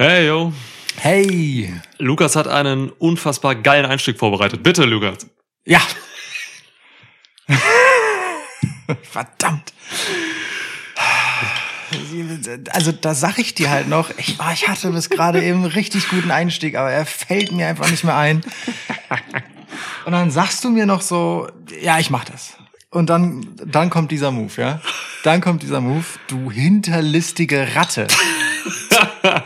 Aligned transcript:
Hey, 0.00 0.28
yo. 0.28 0.50
Hey. 0.96 1.74
Lukas 1.98 2.34
hat 2.34 2.48
einen 2.48 2.88
unfassbar 2.88 3.54
geilen 3.54 3.84
Einstieg 3.84 4.18
vorbereitet. 4.18 4.62
Bitte, 4.62 4.86
Lukas. 4.86 5.26
Ja. 5.66 5.82
Verdammt. 9.02 9.74
Also 12.70 12.92
da 12.92 13.12
sag 13.12 13.38
ich 13.38 13.54
dir 13.54 13.68
halt 13.68 13.88
noch, 13.88 14.08
ich, 14.16 14.38
oh, 14.40 14.50
ich 14.54 14.68
hatte 14.68 14.90
bis 14.90 15.10
gerade 15.10 15.44
eben 15.44 15.64
einen 15.64 15.72
richtig 15.72 16.08
guten 16.08 16.30
Einstieg, 16.30 16.76
aber 16.76 16.90
er 16.90 17.04
fällt 17.04 17.52
mir 17.52 17.66
einfach 17.66 17.90
nicht 17.90 18.04
mehr 18.04 18.16
ein. 18.16 18.40
Und 20.06 20.12
dann 20.12 20.30
sagst 20.30 20.64
du 20.64 20.70
mir 20.70 20.86
noch 20.86 21.02
so, 21.02 21.46
ja, 21.78 21.98
ich 21.98 22.08
mach 22.08 22.24
das. 22.24 22.56
Und 22.88 23.10
dann, 23.10 23.54
dann 23.66 23.90
kommt 23.90 24.12
dieser 24.12 24.30
Move, 24.30 24.62
ja? 24.62 24.80
Dann 25.24 25.42
kommt 25.42 25.62
dieser 25.62 25.82
Move, 25.82 26.06
du 26.26 26.50
hinterlistige 26.50 27.74
Ratte. 27.74 28.06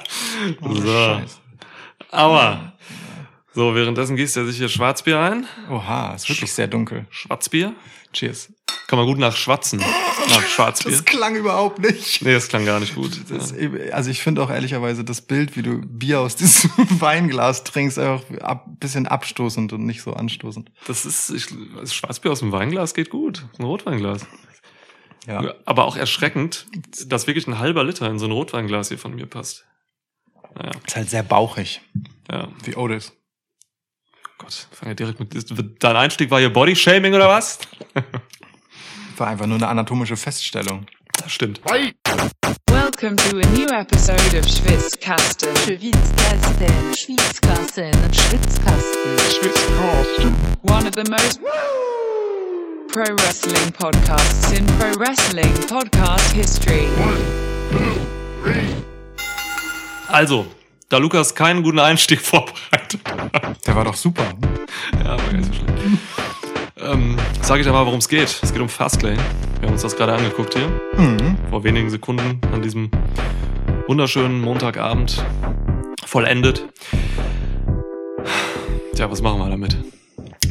Oh, 0.60 0.74
so. 0.74 1.20
Aua. 2.10 2.72
So, 3.54 3.74
währenddessen 3.74 4.16
gießt 4.16 4.36
er 4.36 4.46
sich 4.46 4.56
hier 4.56 4.68
Schwarzbier 4.68 5.20
ein. 5.20 5.46
Oha, 5.70 6.14
ist 6.14 6.28
wirklich 6.28 6.52
sehr 6.52 6.66
dunkel. 6.66 7.06
Schwarzbier. 7.10 7.74
Cheers. 8.12 8.52
Kann 8.86 8.98
man 8.98 9.06
gut 9.06 9.18
nach 9.18 9.36
Schwatzen. 9.36 9.78
Nach 10.28 10.42
Schwarzbier. 10.42 10.92
Das 10.92 11.04
klang 11.04 11.36
überhaupt 11.36 11.78
nicht. 11.78 12.22
Nee, 12.22 12.32
das 12.32 12.48
klang 12.48 12.64
gar 12.64 12.80
nicht 12.80 12.94
gut. 12.94 13.20
Das, 13.28 13.54
also 13.92 14.10
ich 14.10 14.22
finde 14.22 14.42
auch 14.42 14.50
ehrlicherweise 14.50 15.04
das 15.04 15.22
Bild, 15.22 15.56
wie 15.56 15.62
du 15.62 15.80
Bier 15.80 16.20
aus 16.20 16.36
diesem 16.36 16.70
Weinglas 17.00 17.64
trinkst, 17.64 17.98
einfach 17.98 18.24
ab, 18.40 18.66
bisschen 18.80 19.06
abstoßend 19.06 19.72
und 19.72 19.86
nicht 19.86 20.02
so 20.02 20.12
anstoßend. 20.12 20.70
Das 20.86 21.06
ist, 21.06 21.30
ich, 21.30 21.46
das 21.80 21.94
Schwarzbier 21.94 22.32
aus 22.32 22.40
dem 22.40 22.52
Weinglas 22.52 22.94
geht 22.94 23.10
gut. 23.10 23.46
Ein 23.58 23.64
Rotweinglas. 23.64 24.26
Ja. 25.26 25.54
Aber 25.64 25.84
auch 25.84 25.96
erschreckend, 25.96 26.66
dass 27.06 27.26
wirklich 27.26 27.46
ein 27.46 27.58
halber 27.58 27.84
Liter 27.84 28.08
in 28.10 28.18
so 28.18 28.26
ein 28.26 28.32
Rotweinglas 28.32 28.88
hier 28.88 28.98
von 28.98 29.14
mir 29.14 29.26
passt. 29.26 29.64
Naja. 30.54 30.72
Ist 30.86 30.96
halt 30.96 31.10
sehr 31.10 31.22
bauchig. 31.22 31.80
Ja. 32.30 32.48
Wie 32.62 32.76
Otis. 32.76 33.12
Gott, 34.38 34.68
fange 34.72 34.90
ja 34.90 34.94
direkt 34.94 35.20
mit. 35.20 35.82
Dein 35.82 35.96
Einstieg 35.96 36.30
war 36.30 36.40
hier 36.40 36.52
Bodyshaming 36.52 37.14
oder 37.14 37.28
was? 37.28 37.58
War 39.16 39.28
einfach 39.28 39.46
nur 39.46 39.58
eine 39.58 39.68
anatomische 39.68 40.16
Feststellung. 40.16 40.86
Das 41.12 41.30
stimmt. 41.30 41.60
Welcome 41.64 43.14
to 43.14 43.38
a 43.38 43.46
new 43.56 43.68
episode 43.68 44.36
of 44.36 44.44
Schwitzkasten. 44.44 45.54
Schwitzkasten, 45.56 46.94
Schwitzkasten, 46.94 47.92
Schwitzkasten, 48.12 49.18
Schwitzkasten. 49.30 50.36
One 50.62 50.88
of 50.88 50.94
the 50.96 51.08
most 51.08 51.40
pro 52.94 53.02
wrestling 53.02 53.72
podcasts 53.72 54.52
in 54.52 54.64
pro 54.78 54.86
wrestling 55.00 55.52
podcast 55.66 56.32
history. 56.32 56.86
Also, 60.06 60.46
da 60.88 60.98
Lukas 60.98 61.34
keinen 61.34 61.64
guten 61.64 61.80
Einstieg 61.80 62.20
vorbereitet 62.22 63.00
hat, 63.10 63.66
Der 63.66 63.74
war 63.74 63.84
doch 63.84 63.96
super. 63.96 64.22
ja, 65.02 65.08
war 65.08 65.16
gar 65.16 65.32
nicht 65.32 65.46
so 65.46 65.52
schlecht. 65.54 65.98
Ähm, 66.76 67.16
sage 67.42 67.62
ich 67.62 67.68
aber, 67.68 67.84
worum 67.84 67.98
es 67.98 68.08
geht. 68.08 68.38
Es 68.40 68.52
geht 68.52 68.62
um 68.62 68.68
Fastlane. 68.68 69.16
Wir 69.58 69.66
haben 69.66 69.72
uns 69.72 69.82
das 69.82 69.96
gerade 69.96 70.14
angeguckt 70.14 70.54
hier. 70.56 70.68
Mhm. 70.96 71.36
Vor 71.50 71.64
wenigen 71.64 71.90
Sekunden 71.90 72.40
an 72.52 72.62
diesem 72.62 72.92
wunderschönen 73.88 74.40
Montagabend 74.40 75.20
vollendet. 76.06 76.64
Tja, 78.94 79.10
was 79.10 79.20
machen 79.20 79.40
wir 79.40 79.48
damit? 79.50 79.76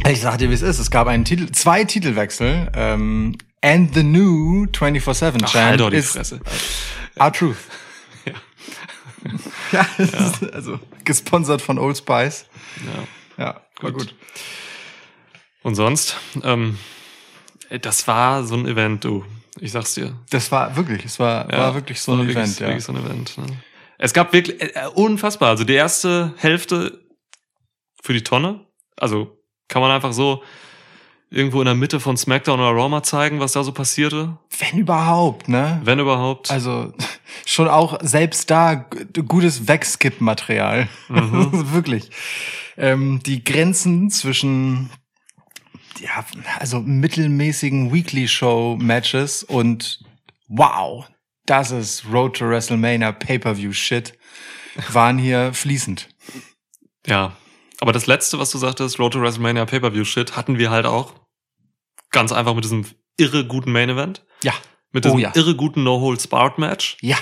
Ich 0.10 0.22
sag 0.22 0.38
dir, 0.38 0.50
wie 0.50 0.54
es 0.54 0.62
ist. 0.62 0.80
Es 0.80 0.92
gab 0.92 1.08
einen 1.08 1.26
Titel, 1.26 1.52
zwei 1.52 1.84
Titelwechsel. 1.86 2.72
Ähm, 2.76 3.38
and 3.62 3.94
the 3.94 4.04
new 4.04 4.66
24-7 4.66 5.42
Ach, 5.44 5.50
Champ 5.50 5.70
halt 5.70 5.80
doch 5.80 5.90
die 5.90 6.02
Fresse. 6.02 6.40
R-Truth. 7.16 7.58
Ja. 8.26 8.34
Ja, 9.72 9.88
es 9.98 10.14
ist 10.14 10.54
also 10.54 10.80
gesponsert 11.06 11.62
von 11.62 11.80
Old 11.80 11.98
Spice. 11.98 12.46
Ja. 12.86 13.44
Ja, 13.46 13.62
war 13.82 13.92
Gut. 13.92 14.00
gut. 14.00 14.16
Und 15.64 15.76
sonst, 15.76 16.18
ähm, 16.44 16.78
das 17.82 18.06
war 18.08 18.44
so 18.44 18.56
ein 18.56 18.68
Event, 18.68 19.04
du. 19.06 19.26
Ich 19.60 19.72
sag's 19.72 19.94
dir. 19.94 20.20
Das 20.30 20.52
war 20.52 20.76
wirklich, 20.76 21.06
es 21.06 21.20
war, 21.20 21.50
Ja, 21.52 21.60
war 21.60 21.76
wirklich 21.76 22.02
so 22.02 22.12
ein 22.14 22.20
war 22.20 22.26
Event, 22.26 22.36
wirklich, 22.36 22.60
ja. 22.60 22.68
Wirklich 22.68 22.84
so 22.84 22.92
ein 22.94 23.06
Event. 23.06 23.38
Ne? 23.38 23.46
Es 23.98 24.14
gab 24.14 24.34
wirklich 24.34 24.62
äh, 24.62 24.66
äh, 24.76 24.88
unfassbar. 24.88 25.50
Also 25.50 25.64
die 25.64 25.74
erste 25.74 26.34
Hälfte 26.38 27.00
für 28.02 28.14
die 28.14 28.24
Tonne. 28.24 28.66
Also 28.98 29.38
kann 29.68 29.82
man 29.82 29.92
einfach 29.92 30.14
so 30.14 30.44
irgendwo 31.34 31.62
in 31.62 31.66
der 31.66 31.74
Mitte 31.76 32.00
von 32.00 32.16
SmackDown 32.16 32.60
oder 32.60 32.70
Raw 32.70 32.88
mal 32.90 33.02
zeigen, 33.02 33.40
was 33.40 33.54
da 33.54 33.64
so 33.64 33.72
passierte, 33.72 34.38
Wenn 34.60 34.80
überhaupt, 34.80 35.50
ne? 35.50 35.82
wenn 35.84 36.00
überhaupt. 36.00 36.52
Also 36.52 36.94
schon 37.46 37.68
auch 37.68 37.98
selbst 38.02 38.52
da 38.52 38.76
gutes 39.28 39.68
Wegskip-Material. 39.68 40.88
Mhm. 41.10 41.52
Wirklich. 41.74 42.12
Ähm, 42.78 43.22
die 43.26 43.44
Grenzen 43.44 44.12
zwischen 44.12 44.92
ja, 46.00 46.26
also 46.60 46.80
mittelmäßigen 46.82 47.92
Weekly 47.92 48.28
Show 48.28 48.78
Matches 48.80 49.44
und 49.44 50.04
wow, 50.48 51.08
das 51.46 51.72
ist 51.72 52.06
Road 52.12 52.38
to 52.38 52.48
WrestleMania 52.48 53.12
Pay-per-View 53.12 53.74
Shit 53.74 54.14
waren 54.92 55.18
hier 55.18 55.54
fließend. 55.54 56.10
ja. 57.08 57.36
Aber 57.84 57.92
das 57.92 58.08
letzte, 58.08 58.40
was 58.40 58.50
du 58.50 58.58
sagtest, 58.58 58.98
Road 58.98 59.12
to 59.12 59.20
WrestleMania 59.20 59.66
Pay-Per-View 59.66 60.06
Shit, 60.06 60.38
hatten 60.38 60.58
wir 60.58 60.72
halt 60.72 60.86
auch. 60.86 61.16
Ganz 62.12 62.32
einfach 62.32 62.56
mit 62.56 62.64
diesem 62.64 62.86
irre 63.18 63.46
guten 63.46 63.74
Main 63.74 63.90
Event. 63.90 64.24
Ja. 64.42 64.54
Mit 64.94 65.06
Oh 65.06 65.10
diesem 65.10 65.20
ja. 65.20 65.34
irre 65.36 65.54
guten 65.54 65.84
No-Holds-Barred-Match. 65.84 66.96
Ja. 67.02 67.18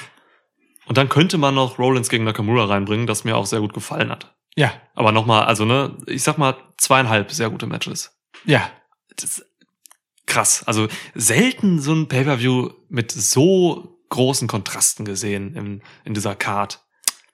Und 0.86 1.00
dann 1.00 1.10
könnte 1.10 1.40
man 1.40 1.56
noch 1.56 1.80
Rollins 1.80 2.10
gegen 2.10 2.26
Nakamura 2.26 2.66
reinbringen, 2.66 3.08
das 3.08 3.24
mir 3.24 3.38
auch 3.38 3.48
sehr 3.48 3.60
gut 3.60 3.74
gefallen 3.74 4.12
hat. 4.12 4.36
Ja. 4.56 4.72
Aber 4.94 5.12
nochmal, 5.12 5.46
also 5.46 5.66
ne, 5.66 5.98
ich 6.06 6.22
sag 6.22 6.38
mal 6.38 6.56
zweieinhalb 6.78 7.32
sehr 7.32 7.50
gute 7.50 7.66
Matches. 7.66 8.16
Ja. 8.46 8.70
Das 9.16 9.40
ist 9.40 9.46
krass. 10.28 10.62
Also 10.68 10.90
selten 11.16 11.82
so 11.82 11.92
ein 11.92 12.08
Pay-Per-View 12.08 12.70
mit 12.88 13.12
so 13.12 13.98
großen 14.10 14.48
Kontrasten 14.48 15.06
gesehen 15.06 15.56
in, 15.56 15.82
in 16.06 16.14
dieser 16.14 16.36
Card. 16.36 16.86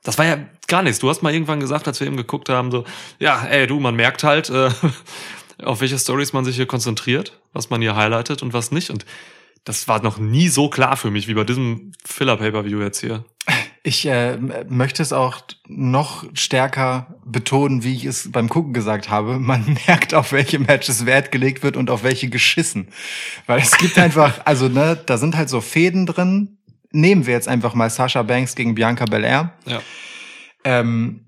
Das 0.08 0.18
war 0.18 0.26
ja 0.26 0.38
gar 0.70 0.84
nichts. 0.84 1.00
Du 1.00 1.10
hast 1.10 1.22
mal 1.22 1.34
irgendwann 1.34 1.60
gesagt, 1.60 1.86
als 1.86 2.00
wir 2.00 2.08
eben 2.08 2.16
geguckt 2.16 2.48
haben, 2.48 2.72
so, 2.72 2.86
ja, 3.20 3.44
ey, 3.44 3.68
du, 3.68 3.78
man 3.82 3.94
merkt 3.94 4.24
halt, 4.24 4.50
äh, 4.50 4.70
auf 5.62 5.82
welche 5.82 6.00
Stories 6.00 6.32
man 6.32 6.46
sich 6.46 6.56
hier 6.56 6.66
konzentriert, 6.66 7.38
was 7.52 7.70
man 7.70 7.82
hier 7.82 7.94
highlightet 7.94 8.42
und 8.42 8.54
was 8.54 8.72
nicht. 8.72 8.90
Und 8.90 9.06
das 9.66 9.90
war 9.90 10.02
noch 10.02 10.18
nie 10.18 10.48
so 10.48 10.70
klar 10.70 10.96
für 10.96 11.12
mich 11.12 11.28
wie 11.28 11.34
bei 11.34 11.44
diesem 11.44 11.92
Filler-Pay-Per-View 12.06 12.80
jetzt 12.80 13.02
hier. 13.02 13.26
Ich 13.84 14.06
äh, 14.06 14.38
möchte 14.70 15.04
es 15.04 15.12
auch 15.12 15.42
noch 15.68 16.24
stärker 16.34 17.16
betonen, 17.26 17.84
wie 17.84 17.96
ich 17.96 18.06
es 18.06 18.32
beim 18.32 18.48
Gucken 18.48 18.72
gesagt 18.72 19.10
habe. 19.10 19.40
Man 19.40 19.78
merkt, 19.88 20.14
auf 20.14 20.32
welche 20.32 20.60
Matches 20.60 21.06
Wert 21.06 21.34
gelegt 21.34 21.64
wird 21.64 21.76
und 21.76 21.90
auf 21.90 22.04
welche 22.04 22.30
geschissen. 22.30 22.88
Weil 23.46 23.60
es 23.60 23.78
gibt 23.78 23.98
einfach, 23.98 24.40
also 24.46 24.70
ne, 24.70 24.98
da 25.06 25.18
sind 25.18 25.36
halt 25.36 25.50
so 25.50 25.60
Fäden 25.60 26.06
drin. 26.06 26.57
Nehmen 26.92 27.26
wir 27.26 27.34
jetzt 27.34 27.48
einfach 27.48 27.74
mal 27.74 27.90
Sasha 27.90 28.24
Banks 28.24 28.56
gegen 28.56 28.76
Bianca 28.76 29.06
Belair. 29.06 29.54
Ja. 29.66 29.82
Ähm, 30.64 31.24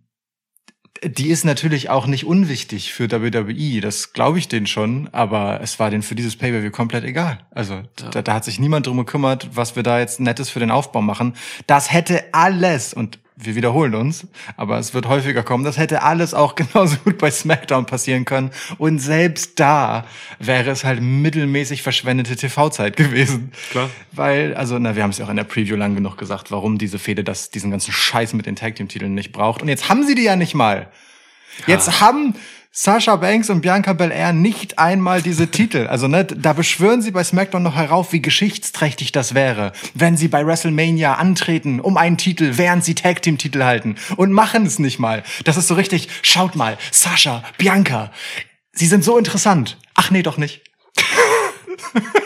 die 1.03 1.29
ist 1.29 1.45
natürlich 1.45 1.89
auch 1.89 2.07
nicht 2.07 2.25
unwichtig 2.25 2.91
für 2.91 3.09
WWE, 3.09 3.79
das 3.79 4.11
glaube 4.11 4.37
ich 4.37 4.49
denen 4.49 4.67
schon, 4.67 5.07
aber 5.13 5.61
es 5.61 5.79
war 5.79 5.89
denen 5.89 6.03
für 6.03 6.15
dieses 6.15 6.35
Pay-Per-View 6.35 6.71
komplett 6.71 7.05
egal. 7.05 7.39
Also 7.51 7.75
Ja. 7.75 8.09
da, 8.11 8.21
da 8.21 8.33
hat 8.33 8.43
sich 8.43 8.59
niemand 8.59 8.85
drum 8.87 8.97
gekümmert, 8.97 9.49
was 9.53 9.77
wir 9.77 9.83
da 9.83 9.99
jetzt 9.99 10.19
Nettes 10.19 10.49
für 10.49 10.59
den 10.59 10.71
Aufbau 10.71 11.01
machen. 11.01 11.35
Das 11.67 11.93
hätte 11.93 12.25
alles, 12.33 12.93
und 12.93 13.19
wir 13.41 13.55
wiederholen 13.55 13.95
uns, 13.95 14.27
aber 14.57 14.77
es 14.79 14.93
wird 14.93 15.07
häufiger 15.07 15.43
kommen, 15.43 15.63
das 15.63 15.77
hätte 15.77 16.03
alles 16.03 16.33
auch 16.33 16.55
genauso 16.55 16.97
gut 16.97 17.17
bei 17.17 17.31
SmackDown 17.31 17.85
passieren 17.85 18.25
können. 18.25 18.51
Und 18.77 18.99
selbst 18.99 19.59
da 19.59 20.05
wäre 20.39 20.69
es 20.71 20.83
halt 20.83 21.01
mittelmäßig 21.01 21.81
verschwendete 21.81 22.35
TV-Zeit 22.35 22.97
gewesen. 22.97 23.51
Klar. 23.71 23.89
Weil, 24.11 24.53
also, 24.55 24.77
na, 24.77 24.95
wir 24.95 25.03
haben 25.03 25.11
es 25.11 25.17
ja 25.17 25.25
auch 25.25 25.29
in 25.29 25.37
der 25.37 25.45
Preview 25.45 25.75
lang 25.75 25.95
genug 25.95 26.17
gesagt, 26.17 26.51
warum 26.51 26.77
diese 26.77 26.99
Fehde 26.99 27.23
das, 27.23 27.49
diesen 27.49 27.71
ganzen 27.71 27.93
Scheiß 27.93 28.33
mit 28.33 28.45
den 28.45 28.55
Tag 28.55 28.75
Team 28.75 28.89
Titeln 28.89 29.13
nicht 29.13 29.31
braucht. 29.31 29.61
Und 29.61 29.69
jetzt 29.69 29.89
haben 29.89 30.05
sie 30.05 30.15
die 30.15 30.23
ja 30.23 30.35
nicht 30.35 30.53
mal. 30.53 30.91
Jetzt 31.67 32.01
haben 32.01 32.35
Sasha 32.71 33.15
Banks 33.15 33.49
und 33.49 33.61
Bianca 33.61 33.93
Belair 33.93 34.31
nicht 34.31 34.77
einmal 34.77 35.23
diese 35.23 35.47
Titel. 35.47 35.87
Also, 35.87 36.07
ne, 36.07 36.23
da 36.23 36.53
beschwören 36.53 37.01
sie 37.01 37.09
bei 37.09 37.23
SmackDown 37.23 37.63
noch 37.63 37.75
herauf, 37.75 38.13
wie 38.13 38.21
geschichtsträchtig 38.21 39.11
das 39.11 39.33
wäre, 39.33 39.71
wenn 39.95 40.17
sie 40.17 40.27
bei 40.27 40.45
WrestleMania 40.45 41.15
antreten 41.15 41.79
um 41.79 41.97
einen 41.97 42.17
Titel, 42.17 42.57
während 42.57 42.85
sie 42.85 42.93
Tag 42.93 43.23
Team 43.23 43.39
Titel 43.39 43.63
halten 43.63 43.95
und 44.17 44.31
machen 44.31 44.67
es 44.67 44.77
nicht 44.77 44.99
mal. 44.99 45.23
Das 45.45 45.57
ist 45.57 45.67
so 45.67 45.73
richtig, 45.73 46.09
schaut 46.21 46.55
mal, 46.55 46.77
Sasha, 46.91 47.43
Bianca, 47.57 48.11
sie 48.71 48.85
sind 48.85 49.03
so 49.03 49.17
interessant. 49.17 49.77
Ach 49.95 50.11
nee, 50.11 50.21
doch 50.21 50.37
nicht. 50.37 50.61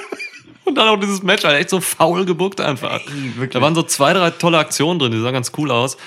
Und 0.65 0.75
dann 0.75 0.87
auch 0.87 0.99
dieses 0.99 1.21
Match, 1.23 1.43
halt 1.43 1.59
echt 1.59 1.69
so 1.69 1.81
faul 1.81 2.25
gebuckt 2.25 2.59
einfach. 2.61 3.01
wirklich. 3.05 3.51
Da 3.51 3.61
waren 3.61 3.75
so 3.75 3.83
zwei, 3.83 4.13
drei 4.13 4.31
tolle 4.31 4.57
Aktionen 4.57 4.97
drin, 4.97 5.11
die 5.11 5.21
sahen 5.21 5.33
ganz 5.33 5.51
cool 5.57 5.69
aus. 5.69 5.97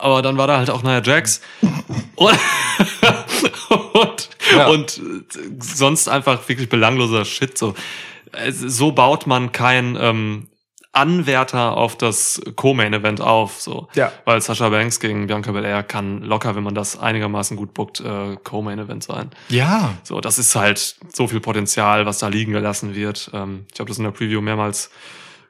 Aber 0.00 0.22
dann 0.22 0.36
war 0.38 0.46
da 0.46 0.58
halt 0.58 0.70
auch 0.70 0.82
Nia 0.82 1.02
Jax. 1.02 1.40
Und, 2.16 2.38
und, 3.94 4.28
Ja. 4.56 4.66
und 4.68 5.00
sonst 5.60 6.08
einfach 6.08 6.48
wirklich 6.48 6.68
belangloser 6.68 7.24
Shit. 7.24 7.56
So, 7.56 7.74
Es- 8.32 8.58
so 8.60 8.92
baut 8.92 9.26
man 9.26 9.52
kein 9.52 9.96
ähm, 10.00 10.48
Anwärter 10.92 11.76
auf 11.76 11.96
das 11.96 12.40
Co-Main-Event 12.56 13.20
auf, 13.20 13.60
so. 13.60 13.86
Ja. 13.94 14.10
Weil 14.24 14.40
Sasha 14.40 14.68
Banks 14.70 14.98
gegen 14.98 15.28
Bianca 15.28 15.52
Belair 15.52 15.84
kann 15.84 16.22
locker, 16.22 16.56
wenn 16.56 16.64
man 16.64 16.74
das 16.74 16.98
einigermaßen 16.98 17.56
gut 17.56 17.74
bookt, 17.74 18.00
äh, 18.00 18.36
Co-Main-Event 18.42 19.04
sein. 19.04 19.30
Ja. 19.50 19.94
So, 20.02 20.20
das 20.20 20.38
ist 20.38 20.56
halt 20.56 20.96
so 21.12 21.28
viel 21.28 21.38
Potenzial, 21.40 22.06
was 22.06 22.18
da 22.18 22.26
liegen 22.28 22.52
gelassen 22.52 22.94
wird. 22.96 23.30
Ähm, 23.32 23.66
ich 23.72 23.78
habe 23.78 23.88
das 23.88 23.98
in 23.98 24.04
der 24.04 24.10
Preview 24.10 24.40
mehrmals 24.40 24.90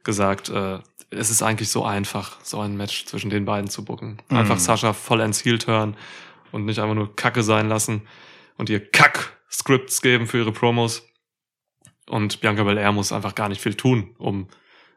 gesagt. 0.04 0.50
Äh, 0.50 0.80
es 1.10 1.30
ist 1.30 1.42
eigentlich 1.42 1.68
so 1.68 1.84
einfach, 1.84 2.38
so 2.42 2.60
ein 2.60 2.76
Match 2.76 3.04
zwischen 3.06 3.30
den 3.30 3.44
beiden 3.44 3.68
zu. 3.68 3.84
Einfach 4.28 4.54
Mhm. 4.54 4.60
Sascha 4.60 4.92
voll 4.92 5.20
ins 5.20 5.44
Heel 5.44 5.58
turn 5.58 5.96
und 6.52 6.64
nicht 6.64 6.78
einfach 6.78 6.94
nur 6.94 7.14
Kacke 7.16 7.42
sein 7.42 7.68
lassen 7.68 8.02
und 8.56 8.70
ihr 8.70 8.90
Kack-Scripts 8.90 10.02
geben 10.02 10.26
für 10.26 10.38
ihre 10.38 10.52
Promos. 10.52 11.06
Und 12.08 12.40
Bianca 12.40 12.64
Belair 12.64 12.92
muss 12.92 13.12
einfach 13.12 13.34
gar 13.34 13.48
nicht 13.48 13.60
viel 13.60 13.74
tun, 13.74 14.14
um 14.18 14.48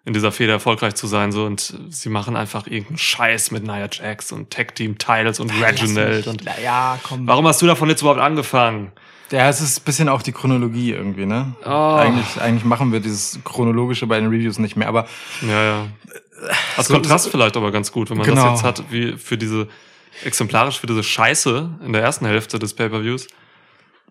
in 0.05 0.13
dieser 0.13 0.31
Fehde 0.31 0.51
erfolgreich 0.51 0.95
zu 0.95 1.07
sein. 1.07 1.31
So 1.31 1.45
und 1.45 1.77
sie 1.89 2.09
machen 2.09 2.35
einfach 2.35 2.67
irgendeinen 2.67 2.97
Scheiß 2.97 3.51
mit 3.51 3.63
Nia 3.63 3.87
Jax 3.91 4.31
und 4.31 4.51
Tag 4.51 4.75
Team 4.75 4.97
Titles 4.97 5.39
und 5.39 5.49
Reginald. 5.61 6.27
Und 6.27 6.43
ja, 6.61 6.99
komm. 7.03 7.27
warum 7.27 7.47
hast 7.47 7.61
du 7.61 7.67
davon 7.67 7.89
jetzt 7.89 8.01
überhaupt 8.01 8.19
angefangen? 8.19 8.91
Ja, 9.33 9.49
es 9.49 9.61
ist 9.61 9.79
ein 9.79 9.83
bisschen 9.83 10.09
auch 10.09 10.21
die 10.21 10.31
Chronologie 10.31 10.91
irgendwie, 10.91 11.25
ne? 11.25 11.53
Oh. 11.65 11.69
Eigentlich, 11.69 12.39
eigentlich 12.39 12.65
machen 12.65 12.91
wir 12.91 12.99
dieses 12.99 13.39
Chronologische 13.43 14.05
bei 14.05 14.19
den 14.19 14.29
Reviews 14.29 14.59
nicht 14.59 14.75
mehr, 14.75 14.87
aber 14.87 15.07
Ja, 15.41 15.63
ja. 15.63 15.85
Als 16.77 16.87
So- 16.87 16.93
Kontrast 16.93 17.29
vielleicht 17.29 17.57
aber 17.57 17.71
ganz 17.71 17.91
gut, 17.91 18.09
wenn 18.09 18.17
man 18.17 18.27
Genau. 18.27 18.43
das 18.51 18.61
jetzt 18.61 18.63
hat, 18.63 18.83
wie 18.91 19.13
für 19.17 19.37
diese, 19.37 19.67
exemplarisch 20.23 20.79
für 20.79 20.87
diese 20.87 21.01
Scheiße 21.03 21.69
in 21.85 21.93
der 21.93 22.03
ersten 22.03 22.25
Hälfte 22.25 22.59
des 22.59 22.73
Pay-Per-Views. 22.75 23.27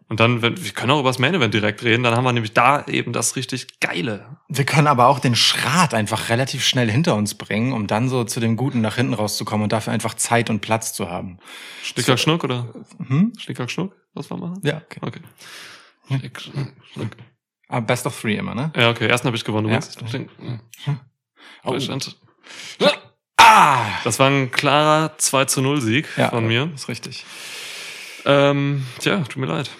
Und 0.08 0.20
dann, 0.20 0.42
wenn, 0.42 0.62
wir 0.62 0.72
können 0.72 0.90
auch 0.90 1.00
über 1.00 1.08
das 1.08 1.18
Main 1.18 1.34
Event 1.34 1.54
direkt 1.54 1.82
reden, 1.82 2.02
dann 2.02 2.14
haben 2.14 2.24
wir 2.24 2.32
nämlich 2.32 2.52
da 2.52 2.84
eben 2.86 3.12
das 3.12 3.34
richtig 3.36 3.80
Geile. 3.80 4.36
wir 4.48 4.64
können 4.64 4.86
aber 4.86 5.06
auch 5.06 5.20
den 5.20 5.34
Schrat 5.34 5.94
einfach 5.94 6.28
relativ 6.28 6.64
schnell 6.66 6.90
hinter 6.90 7.14
uns 7.14 7.34
bringen, 7.34 7.72
um 7.72 7.86
dann 7.86 8.08
so 8.10 8.24
zu 8.24 8.38
dem 8.40 8.56
Guten 8.56 8.80
nach 8.82 8.96
hinten 8.96 9.14
rauszukommen 9.14 9.64
und 9.64 9.72
dafür 9.72 9.92
einfach 9.92 10.14
Zeit 10.14 10.50
und 10.50 10.60
Platz 10.60 10.92
zu 10.92 11.08
haben. 11.08 11.38
Schnicker 11.82 12.16
Schnuck 12.18 12.44
oder? 12.44 12.68
Hm? 13.06 13.32
Schnicker 13.38 13.68
Schnuck? 13.68 13.94
Was 14.14 14.28
wir 14.30 14.36
machen? 14.36 14.60
Ja, 14.64 14.82
okay. 14.84 14.98
Okay. 15.00 15.20
Schnick, 16.08 16.40
Schnuck, 16.40 16.68
Schnuck. 16.92 17.08
Aber 17.68 17.86
Best 17.86 18.06
of 18.06 18.20
Three 18.20 18.36
immer, 18.36 18.54
ne? 18.54 18.70
Ja, 18.76 18.90
okay. 18.90 19.06
Ersten 19.06 19.26
habe 19.28 19.36
ich 19.36 19.44
gewonnen. 19.44 19.64
Du 19.68 19.72
Ja. 19.72 19.76
meinst? 19.80 19.98
Schnick- 20.10 20.28
Oh. 21.64 21.70
Deutschland. 21.70 22.16
Ah! 23.36 23.86
Das 24.04 24.18
war 24.18 24.28
ein 24.28 24.50
klarer 24.50 25.16
2 25.18 25.44
zu 25.46 25.62
0 25.62 25.80
Sieg 25.80 26.06
Ja, 26.16 26.30
von 26.30 26.46
mir. 26.46 26.70
Ist 26.74 26.88
richtig. 26.88 27.24
Ähm, 28.24 28.86
tja, 28.98 29.18
tut 29.20 29.36
mir 29.36 29.46
leid. 29.46 29.70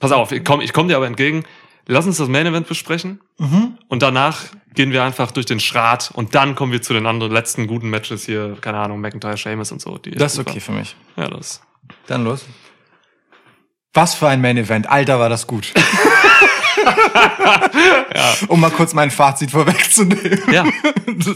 Pass 0.00 0.12
auf, 0.12 0.32
ich 0.32 0.44
komme 0.44 0.64
ich 0.64 0.72
komm 0.72 0.88
dir 0.88 0.96
aber 0.96 1.06
entgegen. 1.06 1.44
Lass 1.86 2.06
uns 2.06 2.18
das 2.18 2.28
Main 2.28 2.46
Event 2.46 2.68
besprechen. 2.68 3.20
Mhm. 3.38 3.78
Und 3.88 4.02
danach 4.02 4.42
gehen 4.74 4.92
wir 4.92 5.02
einfach 5.02 5.30
durch 5.30 5.46
den 5.46 5.58
Schrat 5.58 6.10
und 6.14 6.34
dann 6.34 6.54
kommen 6.54 6.70
wir 6.70 6.82
zu 6.82 6.92
den 6.92 7.06
anderen 7.06 7.32
letzten 7.32 7.66
guten 7.66 7.88
Matches 7.88 8.26
hier, 8.26 8.58
keine 8.60 8.78
Ahnung, 8.78 9.00
McIntyre, 9.00 9.38
Sheamus 9.38 9.72
und 9.72 9.80
so. 9.80 9.98
Das 9.98 10.34
ist 10.34 10.38
okay 10.38 10.60
für 10.60 10.72
mich. 10.72 10.94
Ja, 11.16 11.28
das. 11.28 11.62
Dann 12.06 12.24
los. 12.24 12.44
Was 13.94 14.14
für 14.14 14.28
ein 14.28 14.40
Main 14.42 14.58
Event. 14.58 14.88
Alter, 14.88 15.18
war 15.18 15.30
das 15.30 15.46
gut. 15.46 15.72
Um 18.48 18.60
mal 18.60 18.70
kurz 18.70 18.94
mein 18.94 19.10
Fazit 19.10 19.50
vorwegzunehmen. 19.50 20.40
Ja. 20.50 20.64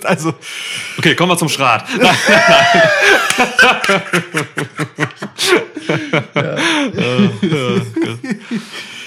Also, 0.04 0.34
Okay, 0.98 1.14
kommen 1.14 1.32
wir 1.32 1.36
zum 1.36 1.48
Schrat. 1.48 1.84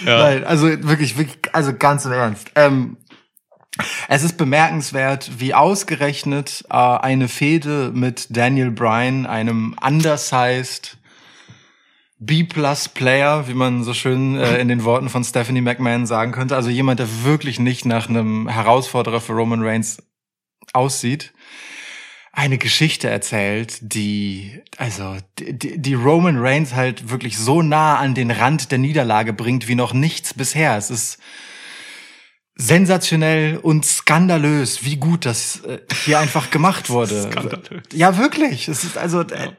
Ja. 0.06 0.20
Nein, 0.20 0.44
also 0.44 0.68
wirklich, 0.68 1.18
wirklich, 1.18 1.38
also 1.54 1.74
ganz 1.74 2.06
im 2.06 2.12
Ernst. 2.12 2.52
Ähm, 2.56 2.98
es 4.08 4.24
ist 4.24 4.38
bemerkenswert, 4.38 5.32
wie 5.40 5.54
ausgerechnet 5.54 6.64
äh, 6.70 6.76
eine 6.76 7.28
Fehde 7.28 7.92
mit 7.94 8.28
Daniel 8.30 8.72
Bryan, 8.72 9.26
einem 9.26 9.76
undersized 9.82 10.98
B-Plus-Player, 12.20 13.48
wie 13.48 13.54
man 13.54 13.84
so 13.84 13.94
schön 13.94 14.38
äh, 14.38 14.58
in 14.62 14.68
den 14.68 14.84
Worten 14.84 15.10
von 15.10 15.24
Stephanie 15.24 15.62
McMahon 15.62 16.06
sagen 16.06 16.32
könnte, 16.32 16.56
also 16.56 16.70
jemand, 16.70 17.00
der 17.00 17.24
wirklich 17.24 17.60
nicht 17.60 17.86
nach 17.86 18.10
einem 18.10 18.48
Herausforderer 18.48 19.22
für 19.22 19.34
Roman 19.34 19.64
Reigns 19.64 20.02
aussieht, 20.74 21.34
eine 22.32 22.58
Geschichte 22.58 23.10
erzählt, 23.10 23.78
die, 23.82 24.62
also, 24.78 25.18
die, 25.40 25.78
die 25.78 25.94
Roman 25.94 26.38
Reigns 26.38 26.74
halt 26.74 27.10
wirklich 27.10 27.38
so 27.38 27.62
nah 27.62 27.98
an 27.98 28.14
den 28.14 28.30
Rand 28.30 28.72
der 28.72 28.78
Niederlage 28.78 29.32
bringt 29.32 29.70
wie 29.70 29.76
noch 29.76 29.94
nichts 29.94 30.34
bisher. 30.34 30.76
Es 30.76 30.90
ist 30.90 31.18
sensationell 32.56 33.58
und 33.58 33.86
skandalös, 33.86 34.84
wie 34.84 34.98
gut 34.98 35.26
das 35.26 35.62
äh, 35.64 35.80
hier 36.04 36.20
einfach 36.20 36.50
gemacht 36.50 36.90
wurde. 36.90 37.24
Skandalös. 37.32 37.84
Ja, 37.94 38.18
wirklich. 38.18 38.68
Es 38.68 38.84
ist 38.84 38.98
also, 38.98 39.22
äh, 39.22 39.54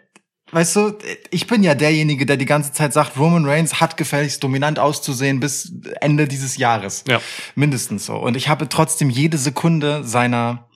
weißt 0.57 0.77
du, 0.77 0.99
ich 1.31 1.47
bin 1.47 1.63
ja 1.63 1.75
derjenige, 1.75 2.25
der 2.25 2.39
die 2.39 2.47
ganze 2.47 2.73
Zeit 2.73 2.95
sagt, 2.95 3.19
Roman 3.19 3.45
Reigns 3.45 3.79
hat 3.79 3.99
gefälligst 3.99 4.43
dominant 4.43 4.79
auszusehen 4.79 5.39
bis 5.39 5.71
Ende 6.01 6.27
dieses 6.27 6.57
Jahres. 6.57 7.05
Ja. 7.07 7.21
Mindestens 7.57 8.07
so. 8.07 8.17
Und 8.17 8.39
ich 8.39 8.49
habe 8.49 8.67
trotzdem 8.71 9.11
jede 9.11 9.37
Sekunde 9.37 10.03
seiner, 10.03 10.67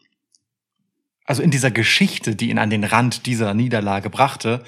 also 1.25 1.43
in 1.43 1.51
dieser 1.51 1.71
Geschichte, 1.71 2.37
die 2.37 2.51
ihn 2.51 2.59
an 2.59 2.69
den 2.69 2.85
Rand 2.85 3.25
dieser 3.25 3.55
Niederlage 3.55 4.11
brachte, 4.11 4.63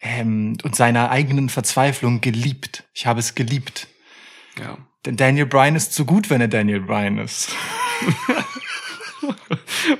ähm, 0.00 0.56
und 0.62 0.74
seiner 0.74 1.10
eigenen 1.10 1.50
Verzweiflung 1.50 2.22
geliebt. 2.22 2.84
Ich 2.94 3.04
habe 3.04 3.20
es 3.20 3.34
geliebt. 3.34 3.88
ja. 4.58 4.78
Denn 5.04 5.16
Daniel 5.16 5.46
Bryan 5.46 5.76
ist 5.76 5.92
zu 5.92 6.06
gut, 6.06 6.30
wenn 6.30 6.40
er 6.40 6.48
Daniel 6.48 6.80
Bryan 6.80 7.18
ist. 7.18 7.50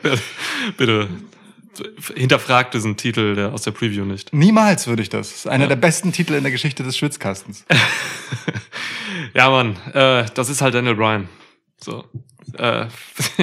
Bitte 0.77 1.09
hinterfragt 2.14 2.75
diesen 2.75 2.96
Titel 2.96 3.34
der, 3.34 3.52
aus 3.52 3.62
der 3.62 3.70
Preview 3.70 4.05
nicht. 4.05 4.32
Niemals 4.32 4.87
würde 4.87 5.02
ich 5.02 5.08
das. 5.08 5.28
das 5.28 5.37
ist 5.38 5.46
einer 5.46 5.64
Ja. 5.64 5.69
der 5.69 5.76
besten 5.76 6.12
Titel 6.12 6.34
in 6.34 6.43
der 6.43 6.52
Geschichte 6.52 6.82
des 6.82 6.96
Schwitzkastens. 6.96 7.64
Ja, 9.34 9.49
Mann, 9.50 9.76
äh, 9.93 10.25
das 10.34 10.49
ist 10.49 10.61
halt 10.61 10.75
Daniel 10.75 10.96
Bryan. 10.96 11.28
So. 11.78 12.05
Äh, 12.55 12.87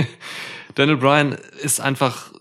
Daniel 0.76 0.98
Bryan 0.98 1.38
ist 1.62 1.80
einfach 1.80 2.34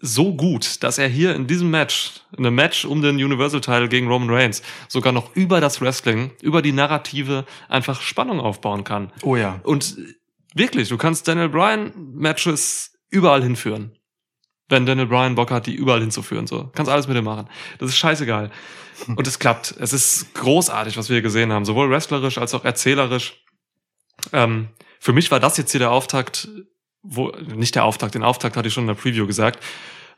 so 0.00 0.34
gut, 0.34 0.82
dass 0.82 0.98
er 0.98 1.08
hier 1.08 1.34
in 1.34 1.46
diesem 1.46 1.70
Match, 1.70 2.20
in 2.36 2.44
einem 2.44 2.56
Match 2.56 2.84
um 2.84 3.00
den 3.00 3.16
Universal-Title 3.16 3.88
gegen 3.88 4.08
Roman 4.08 4.28
Reigns, 4.30 4.62
sogar 4.88 5.12
noch 5.12 5.34
über 5.36 5.60
das 5.60 5.80
Wrestling, 5.80 6.32
über 6.42 6.60
die 6.60 6.72
Narrative 6.72 7.46
einfach 7.68 8.02
Spannung 8.02 8.40
aufbauen 8.40 8.84
kann. 8.84 9.12
Oh 9.22 9.36
ja. 9.36 9.60
Und 9.62 9.96
wirklich, 10.54 10.88
du 10.88 10.98
kannst 10.98 11.28
Daniel 11.28 11.48
Bryan 11.48 11.92
Matches 12.14 12.92
überall 13.08 13.42
hinführen. 13.42 13.96
Wenn 14.72 14.86
Daniel 14.86 15.06
Bryan 15.06 15.34
Bock 15.34 15.50
hat, 15.50 15.66
die 15.66 15.74
überall 15.74 16.00
hinzuführen, 16.00 16.46
so. 16.46 16.70
Kannst 16.74 16.90
alles 16.90 17.06
mit 17.06 17.16
ihm 17.16 17.24
machen. 17.24 17.46
Das 17.78 17.90
ist 17.90 17.96
scheißegal. 17.98 18.50
Und 19.06 19.26
es 19.26 19.38
klappt. 19.38 19.74
Es 19.78 19.92
ist 19.92 20.34
großartig, 20.34 20.96
was 20.96 21.08
wir 21.10 21.16
hier 21.16 21.22
gesehen 21.22 21.52
haben. 21.52 21.64
Sowohl 21.64 21.90
wrestlerisch 21.90 22.38
als 22.38 22.54
auch 22.54 22.64
erzählerisch. 22.64 23.34
Ähm, 24.32 24.68
für 24.98 25.12
mich 25.12 25.30
war 25.30 25.40
das 25.40 25.58
jetzt 25.58 25.72
hier 25.72 25.80
der 25.80 25.90
Auftakt, 25.90 26.48
wo, 27.02 27.28
nicht 27.54 27.74
der 27.74 27.84
Auftakt, 27.84 28.14
den 28.14 28.22
Auftakt 28.22 28.56
hatte 28.56 28.68
ich 28.68 28.74
schon 28.74 28.84
in 28.84 28.88
der 28.88 28.94
Preview 28.94 29.26
gesagt. 29.26 29.62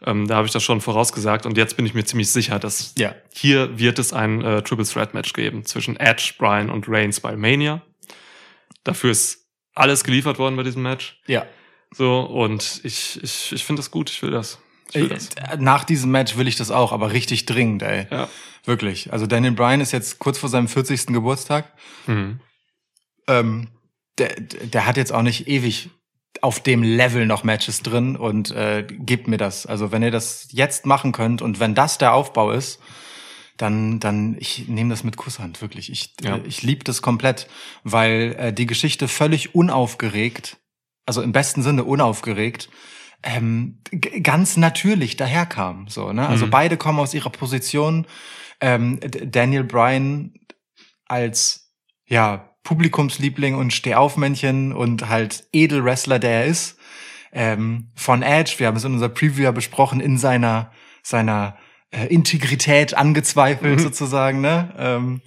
Ähm, 0.04 0.28
da 0.28 0.36
habe 0.36 0.46
ich 0.46 0.52
das 0.52 0.62
schon 0.62 0.80
vorausgesagt 0.80 1.46
und 1.46 1.56
jetzt 1.56 1.76
bin 1.76 1.86
ich 1.86 1.94
mir 1.94 2.04
ziemlich 2.04 2.30
sicher, 2.30 2.58
dass 2.58 2.92
Ja. 2.98 3.14
hier 3.32 3.78
wird 3.78 3.98
es 3.98 4.12
ein 4.12 4.42
äh, 4.42 4.62
Triple 4.62 4.84
Threat 4.84 5.14
Match 5.14 5.32
geben 5.32 5.64
zwischen 5.64 5.96
Edge, 5.96 6.34
Bryan 6.38 6.68
und 6.70 6.86
Reigns 6.88 7.20
bei 7.20 7.36
Mania. 7.36 7.80
Dafür 8.84 9.10
ist 9.10 9.46
alles 9.74 10.04
geliefert 10.04 10.38
worden 10.38 10.56
bei 10.56 10.62
diesem 10.62 10.82
Match. 10.82 11.20
Ja. 11.26 11.46
So, 11.96 12.20
und 12.20 12.80
ich, 12.84 13.22
ich, 13.22 13.52
ich 13.52 13.64
finde 13.64 13.80
das 13.80 13.90
gut, 13.90 14.10
ich 14.10 14.20
will 14.22 14.30
das. 14.32 14.58
Ich 14.90 14.96
will 14.96 15.08
das. 15.08 15.28
Äh, 15.36 15.56
Nach 15.58 15.84
diesem 15.84 16.10
Match 16.10 16.36
will 16.36 16.48
ich 16.48 16.56
das 16.56 16.70
auch, 16.70 16.92
aber 16.92 17.12
richtig 17.12 17.46
dringend, 17.46 17.82
ey. 17.82 18.06
Ja. 18.10 18.28
Wirklich. 18.64 19.12
Also 19.12 19.26
Daniel 19.26 19.52
Bryan 19.52 19.80
ist 19.80 19.92
jetzt 19.92 20.18
kurz 20.18 20.38
vor 20.38 20.48
seinem 20.48 20.68
40. 20.68 21.06
Geburtstag. 21.08 21.72
Mhm. 22.06 22.40
Ähm, 23.28 23.68
der, 24.18 24.34
der 24.40 24.86
hat 24.86 24.96
jetzt 24.96 25.12
auch 25.12 25.22
nicht 25.22 25.48
ewig 25.48 25.90
auf 26.40 26.60
dem 26.60 26.82
Level 26.82 27.26
noch 27.26 27.44
Matches 27.44 27.80
drin 27.82 28.16
und 28.16 28.50
äh, 28.50 28.84
gebt 28.88 29.28
mir 29.28 29.36
das. 29.36 29.66
Also 29.66 29.92
wenn 29.92 30.02
ihr 30.02 30.10
das 30.10 30.48
jetzt 30.50 30.84
machen 30.86 31.12
könnt 31.12 31.42
und 31.42 31.60
wenn 31.60 31.74
das 31.74 31.98
der 31.98 32.12
Aufbau 32.12 32.50
ist, 32.50 32.80
dann, 33.56 34.00
dann 34.00 34.36
ich 34.40 34.66
nehme 34.68 34.90
das 34.90 35.04
mit 35.04 35.16
Kusshand, 35.16 35.62
wirklich. 35.62 35.90
Ich, 35.90 36.14
Ja. 36.22 36.36
äh, 36.36 36.40
ich 36.46 36.62
liebe 36.62 36.82
das 36.84 37.02
komplett, 37.02 37.48
weil 37.84 38.34
äh, 38.38 38.52
die 38.52 38.66
Geschichte 38.66 39.06
völlig 39.08 39.54
unaufgeregt, 39.54 40.56
also 41.06 41.22
im 41.22 41.32
besten 41.32 41.62
Sinne 41.62 41.84
unaufgeregt, 41.84 42.68
ähm, 43.22 43.78
ganz 44.22 44.56
natürlich 44.56 45.16
daherkam. 45.16 45.88
So, 45.88 46.12
ne? 46.12 46.28
Also 46.28 46.46
Mhm. 46.46 46.50
beide 46.50 46.76
kommen 46.76 46.98
aus 46.98 47.14
ihrer 47.14 47.30
Position. 47.30 48.06
Ähm, 48.60 49.00
Daniel 49.00 49.64
Bryan 49.64 50.34
als 51.06 51.72
ja 52.06 52.50
Publikumsliebling 52.62 53.54
und 53.54 53.72
Stehaufmännchen 53.72 54.72
und 54.72 55.08
halt 55.08 55.46
Edelwrestler, 55.52 56.18
der 56.18 56.42
er 56.42 56.46
ist. 56.46 56.78
Ähm, 57.32 57.90
von 57.94 58.22
Edge, 58.22 58.54
wir 58.58 58.66
haben 58.66 58.76
es 58.76 58.84
in 58.84 58.92
unserer 58.92 59.08
Preview 59.10 59.44
ja 59.44 59.50
besprochen, 59.50 60.00
in 60.00 60.18
seiner 60.18 60.70
seiner 61.02 61.56
Integrität 62.08 62.94
angezweifelt 62.96 63.78
Mhm. 63.78 63.82
sozusagen, 63.82 64.40
ne? 64.40 64.72
Ähm, 64.78 65.20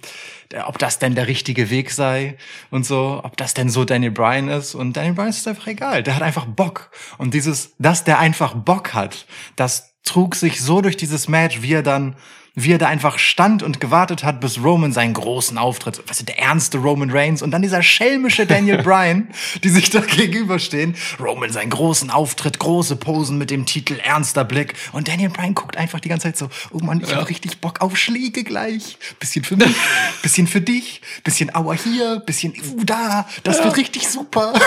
der, 0.50 0.68
ob 0.68 0.78
das 0.78 0.98
denn 0.98 1.14
der 1.14 1.26
richtige 1.26 1.68
Weg 1.70 1.90
sei 1.90 2.36
und 2.70 2.86
so, 2.86 3.20
ob 3.22 3.36
das 3.36 3.52
denn 3.54 3.68
so 3.68 3.84
Daniel 3.84 4.12
Bryan 4.12 4.48
ist. 4.48 4.74
Und 4.74 4.96
Daniel 4.96 5.14
Bryan 5.14 5.28
ist 5.28 5.46
einfach 5.46 5.66
egal. 5.66 6.02
Der 6.02 6.16
hat 6.16 6.22
einfach 6.22 6.46
Bock. 6.46 6.90
Und 7.18 7.34
dieses, 7.34 7.74
dass 7.78 8.04
der 8.04 8.18
einfach 8.18 8.54
Bock 8.54 8.94
hat, 8.94 9.26
das 9.56 9.94
trug 10.04 10.34
sich 10.34 10.62
so 10.62 10.80
durch 10.80 10.96
dieses 10.96 11.28
Match, 11.28 11.60
wie 11.60 11.74
er 11.74 11.82
dann, 11.82 12.16
wie 12.62 12.72
er 12.72 12.78
da 12.78 12.88
einfach 12.88 13.18
stand 13.18 13.62
und 13.62 13.80
gewartet 13.80 14.24
hat, 14.24 14.40
bis 14.40 14.62
Roman 14.62 14.92
seinen 14.92 15.14
großen 15.14 15.58
Auftritt, 15.58 16.02
was 16.06 16.18
ist 16.18 16.28
der 16.28 16.38
ernste 16.38 16.78
Roman 16.78 17.10
Reigns 17.10 17.42
und 17.42 17.50
dann 17.50 17.62
dieser 17.62 17.82
schelmische 17.82 18.46
Daniel 18.46 18.78
Bryan, 18.82 19.28
die 19.62 19.68
sich 19.68 19.90
da 19.90 20.00
gegenüberstehen. 20.00 20.96
Roman 21.20 21.52
seinen 21.52 21.70
großen 21.70 22.10
Auftritt, 22.10 22.58
große 22.58 22.96
Posen 22.96 23.38
mit 23.38 23.50
dem 23.50 23.66
Titel, 23.66 23.98
ernster 24.02 24.44
Blick 24.44 24.74
und 24.92 25.08
Daniel 25.08 25.30
Bryan 25.30 25.54
guckt 25.54 25.76
einfach 25.76 26.00
die 26.00 26.08
ganze 26.08 26.28
Zeit 26.28 26.36
so, 26.36 26.48
oh 26.72 26.78
Mann, 26.78 27.00
ich 27.00 27.14
hab 27.14 27.28
richtig 27.28 27.58
Bock 27.58 27.80
auf 27.80 27.96
Schläge 27.96 28.44
gleich. 28.44 28.98
Bisschen 29.20 29.44
für 29.44 29.56
mich, 29.56 29.74
bisschen 30.22 30.46
für 30.46 30.60
dich, 30.60 31.00
bisschen 31.24 31.54
Aua 31.54 31.74
hier, 31.74 32.20
bisschen 32.20 32.52
uh, 32.52 32.84
da. 32.84 33.28
Das 33.44 33.62
wird 33.62 33.76
richtig 33.76 34.08
super. 34.08 34.52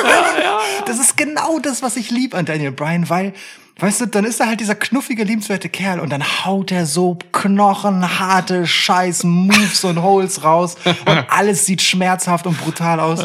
Das 0.86 1.00
ist 1.00 1.16
genau 1.16 1.60
das, 1.60 1.84
was 1.84 1.96
ich 1.96 2.10
lieb 2.10 2.34
an 2.34 2.46
Daniel 2.46 2.72
Bryan, 2.72 3.10
weil 3.10 3.34
Weißt 3.80 4.02
du, 4.02 4.06
dann 4.06 4.26
ist 4.26 4.40
er 4.40 4.48
halt 4.48 4.60
dieser 4.60 4.76
knuffige, 4.76 5.24
liebenswerte 5.24 5.70
Kerl 5.70 6.00
und 6.00 6.10
dann 6.12 6.24
haut 6.46 6.72
er 6.72 6.86
so 6.86 7.18
knochenharte 7.32 8.68
scheiß 8.68 9.24
Moves 9.24 9.84
und 9.84 10.02
Holes 10.02 10.44
raus 10.44 10.76
und 10.86 11.26
alles 11.30 11.66
sieht 11.66 11.82
schmerzhaft 11.82 12.46
und 12.48 12.58
brutal 12.60 13.00
aus. 13.00 13.24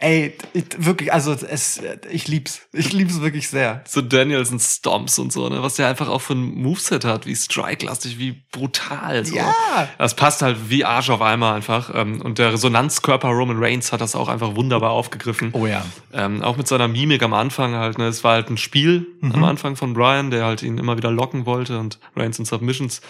Ey, 0.00 0.34
ich, 0.54 0.64
wirklich, 0.78 1.12
also 1.12 1.32
es, 1.32 1.80
ich 2.10 2.28
lieb's. 2.28 2.60
Ich 2.72 2.92
lieb's 2.92 3.20
wirklich 3.20 3.48
sehr. 3.48 3.82
So 3.86 4.00
Danielson 4.00 4.58
Stomps 4.60 5.18
und 5.18 5.32
so, 5.32 5.48
ne? 5.48 5.62
Was 5.62 5.74
der 5.74 5.88
einfach 5.88 6.08
auch 6.08 6.20
für 6.20 6.34
ein 6.34 6.54
Moveset 6.62 7.04
hat, 7.04 7.26
wie 7.26 7.34
Strike-lastig, 7.36 8.18
wie 8.18 8.42
brutal. 8.52 9.24
So. 9.24 9.36
Ja. 9.36 9.52
Das 9.98 10.14
passt 10.14 10.42
halt 10.42 10.56
wie 10.70 10.84
Arsch 10.84 11.10
auf 11.10 11.20
einmal 11.22 11.54
einfach. 11.54 11.90
Ähm, 11.94 12.20
Und 12.22 12.38
der 12.38 12.52
Resonanzkörper 12.52 13.28
Roman 13.28 13.56
Reigns 13.62 13.92
hat 13.92 14.00
das 14.00 14.14
auch 14.14 14.28
einfach 14.28 14.54
wunderbar 14.56 14.90
aufgegriffen. 14.90 15.50
Oh 15.52 15.66
ja. 15.66 15.84
Ähm, 16.12 16.42
auch 16.42 16.56
mit 16.56 16.68
seiner 16.68 16.88
Mimik 16.88 17.22
am 17.22 17.34
Anfang 17.34 17.74
halt, 17.74 17.98
ne? 17.98 18.06
Es 18.06 18.24
war 18.24 18.32
halt 18.34 18.50
ein 18.50 18.56
Spiel 18.56 19.06
Mhm. 19.20 19.32
am 19.34 19.44
Anfang 19.44 19.74
von 19.74 19.87
Brian, 19.94 20.30
der 20.30 20.44
halt 20.44 20.62
ihn 20.62 20.78
immer 20.78 20.96
wieder 20.96 21.10
locken 21.10 21.46
wollte 21.46 21.78
und 21.78 21.98
Reigns 22.16 22.38
in 22.38 22.44
Submissions 22.44 23.00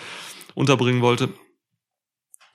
unterbringen 0.54 1.02
wollte. 1.02 1.28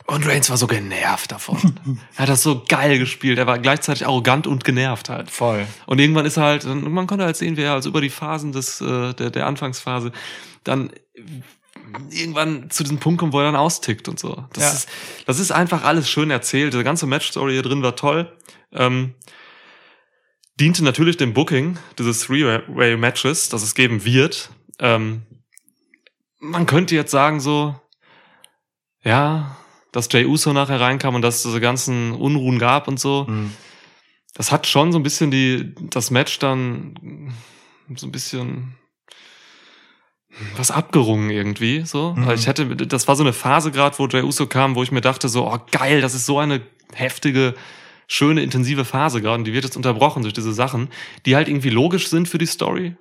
Und 0.05 0.27
Reigns 0.27 0.49
war 0.49 0.57
so 0.57 0.67
genervt 0.67 1.31
davon. 1.31 1.79
er 2.15 2.23
hat 2.23 2.29
das 2.29 2.43
so 2.43 2.63
geil 2.67 2.99
gespielt. 2.99 3.37
Er 3.37 3.47
war 3.47 3.57
gleichzeitig 3.59 4.05
arrogant 4.05 4.47
und 4.47 4.65
genervt 4.65 5.07
halt. 5.09 5.31
Voll. 5.31 5.65
Und 5.85 5.99
irgendwann 5.99 6.25
ist 6.25 6.37
er 6.37 6.43
halt, 6.43 6.65
man 6.65 7.07
konnte 7.07 7.23
halt 7.23 7.37
sehen, 7.37 7.55
wie 7.55 7.61
er 7.61 7.73
also 7.73 7.89
über 7.89 8.01
die 8.01 8.09
Phasen 8.09 8.51
des, 8.51 8.81
äh, 8.81 9.13
der, 9.13 9.29
der 9.29 9.47
Anfangsphase 9.47 10.11
dann 10.65 10.91
irgendwann 12.09 12.69
zu 12.69 12.83
diesem 12.83 12.99
Punkt 12.99 13.19
kommt, 13.19 13.33
wo 13.33 13.39
er 13.39 13.45
dann 13.45 13.55
austickt 13.55 14.07
und 14.07 14.19
so. 14.19 14.43
Das, 14.53 14.63
Ja. 14.63 14.69
ist, 14.71 14.89
das 15.25 15.39
ist 15.39 15.51
einfach 15.51 15.83
alles 15.83 16.09
schön 16.09 16.31
erzählt. 16.31 16.73
Die 16.73 16.83
ganze 16.83 17.05
Matchstory 17.05 17.53
hier 17.53 17.61
drin 17.61 17.83
war 17.83 17.95
toll. 17.95 18.31
Ähm, 18.71 19.13
diente 20.59 20.83
natürlich 20.83 21.17
dem 21.17 21.33
Booking 21.33 21.77
dieses 21.97 22.21
Three-Way-Matches, 22.21 23.49
das 23.49 23.63
es 23.63 23.75
geben 23.75 24.05
wird. 24.05 24.49
Ähm, 24.79 25.23
man 26.39 26.65
könnte 26.65 26.95
jetzt 26.95 27.11
sagen 27.11 27.39
so, 27.39 27.75
ja, 29.03 29.57
dass 29.91 30.09
Jay 30.11 30.25
Uso 30.25 30.53
nachher 30.53 30.79
reinkam 30.79 31.15
und 31.15 31.21
dass 31.21 31.37
es 31.37 31.43
diese 31.43 31.61
ganzen 31.61 32.13
Unruhen 32.13 32.59
gab 32.59 32.87
und 32.87 32.99
so 32.99 33.25
Mhm. 33.27 33.51
das 34.33 34.51
hat 34.51 34.65
schon 34.67 34.91
so 34.91 34.99
ein 34.99 35.03
bisschen 35.03 35.29
die, 35.31 35.75
das 35.89 36.09
Match 36.11 36.39
dann 36.39 37.31
so 37.95 38.07
ein 38.07 38.11
bisschen 38.11 38.75
was 40.57 40.71
abgerungen 40.71 41.29
irgendwie, 41.29 41.81
so. 41.85 42.13
Mhm. 42.15 42.25
Weil 42.25 42.35
ich 42.39 42.47
hätte, 42.47 42.75
das 42.75 43.07
war 43.07 43.15
so 43.15 43.23
eine 43.23 43.33
Phase 43.33 43.71
gerade, 43.71 43.97
wo 43.99 44.07
Jey 44.07 44.23
Uso 44.23 44.47
kam, 44.47 44.73
wo 44.75 44.81
ich 44.81 44.91
mir 44.91 45.01
dachte 45.01 45.29
so, 45.29 45.47
oh 45.47 45.59
geil, 45.71 46.01
das 46.01 46.15
ist 46.15 46.25
so 46.25 46.39
eine 46.39 46.61
heftige, 46.93 47.53
schöne, 48.07 48.41
intensive 48.43 48.85
Phase 48.85 49.21
gerade 49.21 49.39
und 49.39 49.45
die 49.45 49.53
wird 49.53 49.63
jetzt 49.65 49.77
unterbrochen 49.77 50.23
durch 50.23 50.33
diese 50.33 50.53
Sachen, 50.53 50.89
die 51.25 51.35
halt 51.35 51.47
irgendwie 51.47 51.69
logisch 51.69 52.07
sind 52.09 52.27
für 52.27 52.37
die 52.37 52.45
Story. 52.45 52.95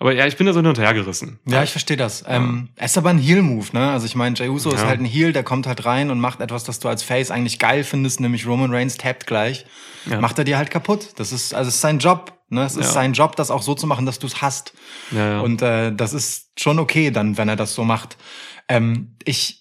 Aber 0.00 0.12
ja, 0.14 0.28
ich 0.28 0.36
bin 0.36 0.46
da 0.46 0.52
so 0.52 0.60
hin 0.60 0.66
und 0.68 0.78
her 0.78 0.94
gerissen. 0.94 1.40
Ja, 1.44 1.64
ich 1.64 1.70
verstehe 1.70 1.96
das. 1.96 2.24
Ähm, 2.28 2.68
es 2.76 2.92
ist 2.92 2.98
aber 2.98 3.10
ein 3.10 3.18
Heel-Move, 3.18 3.66
ne? 3.72 3.90
Also 3.90 4.06
ich 4.06 4.14
meine, 4.14 4.36
Jey 4.36 4.48
Uso 4.48 4.70
ist 4.70 4.82
Ja. 4.82 4.86
halt 4.86 5.00
ein 5.00 5.04
Heel, 5.04 5.32
der 5.32 5.42
kommt 5.42 5.66
halt 5.66 5.84
rein 5.86 6.12
und 6.12 6.20
macht 6.20 6.40
etwas, 6.40 6.62
das 6.62 6.78
du 6.78 6.88
als 6.88 7.02
Face 7.02 7.32
eigentlich 7.32 7.58
geil 7.58 7.82
findest, 7.82 8.20
nämlich 8.20 8.46
Roman 8.46 8.72
Reigns 8.72 8.96
tappt 8.96 9.26
gleich. 9.26 9.66
Ja. 10.08 10.20
Macht 10.20 10.38
er 10.38 10.44
dir 10.44 10.56
halt 10.56 10.70
kaputt. 10.70 11.14
Das 11.16 11.32
ist, 11.32 11.52
also 11.52 11.66
es 11.68 11.74
ist 11.74 11.80
sein 11.80 11.98
Job, 11.98 12.38
ne? 12.48 12.62
Es 12.62 12.76
ist 12.76 12.86
Ja. 12.86 12.92
sein 12.92 13.12
Job, 13.12 13.34
das 13.34 13.50
auch 13.50 13.62
so 13.62 13.74
zu 13.74 13.88
machen, 13.88 14.06
dass 14.06 14.20
du 14.20 14.28
es 14.28 14.40
hast. 14.40 14.72
Ja, 15.10 15.30
ja. 15.32 15.40
Und 15.40 15.62
äh, 15.62 15.92
das 15.92 16.12
ist 16.12 16.50
schon 16.60 16.78
okay 16.78 17.10
dann, 17.10 17.36
wenn 17.36 17.48
er 17.48 17.56
das 17.56 17.74
so 17.74 17.82
macht. 17.82 18.18
Ähm, 18.68 19.16
ich 19.24 19.57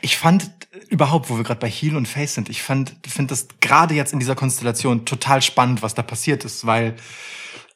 ich 0.00 0.16
fand 0.16 0.50
überhaupt, 0.88 1.30
wo 1.30 1.36
wir 1.36 1.44
gerade 1.44 1.60
bei 1.60 1.70
Heel 1.70 1.96
und 1.96 2.06
Face 2.06 2.34
sind, 2.34 2.48
ich 2.48 2.62
fand 2.62 2.96
finde 3.06 3.30
das 3.30 3.48
gerade 3.60 3.94
jetzt 3.94 4.12
in 4.12 4.18
dieser 4.18 4.34
Konstellation 4.34 5.04
total 5.04 5.42
spannend, 5.42 5.82
was 5.82 5.94
da 5.94 6.02
passiert 6.02 6.44
ist, 6.44 6.66
weil 6.66 6.96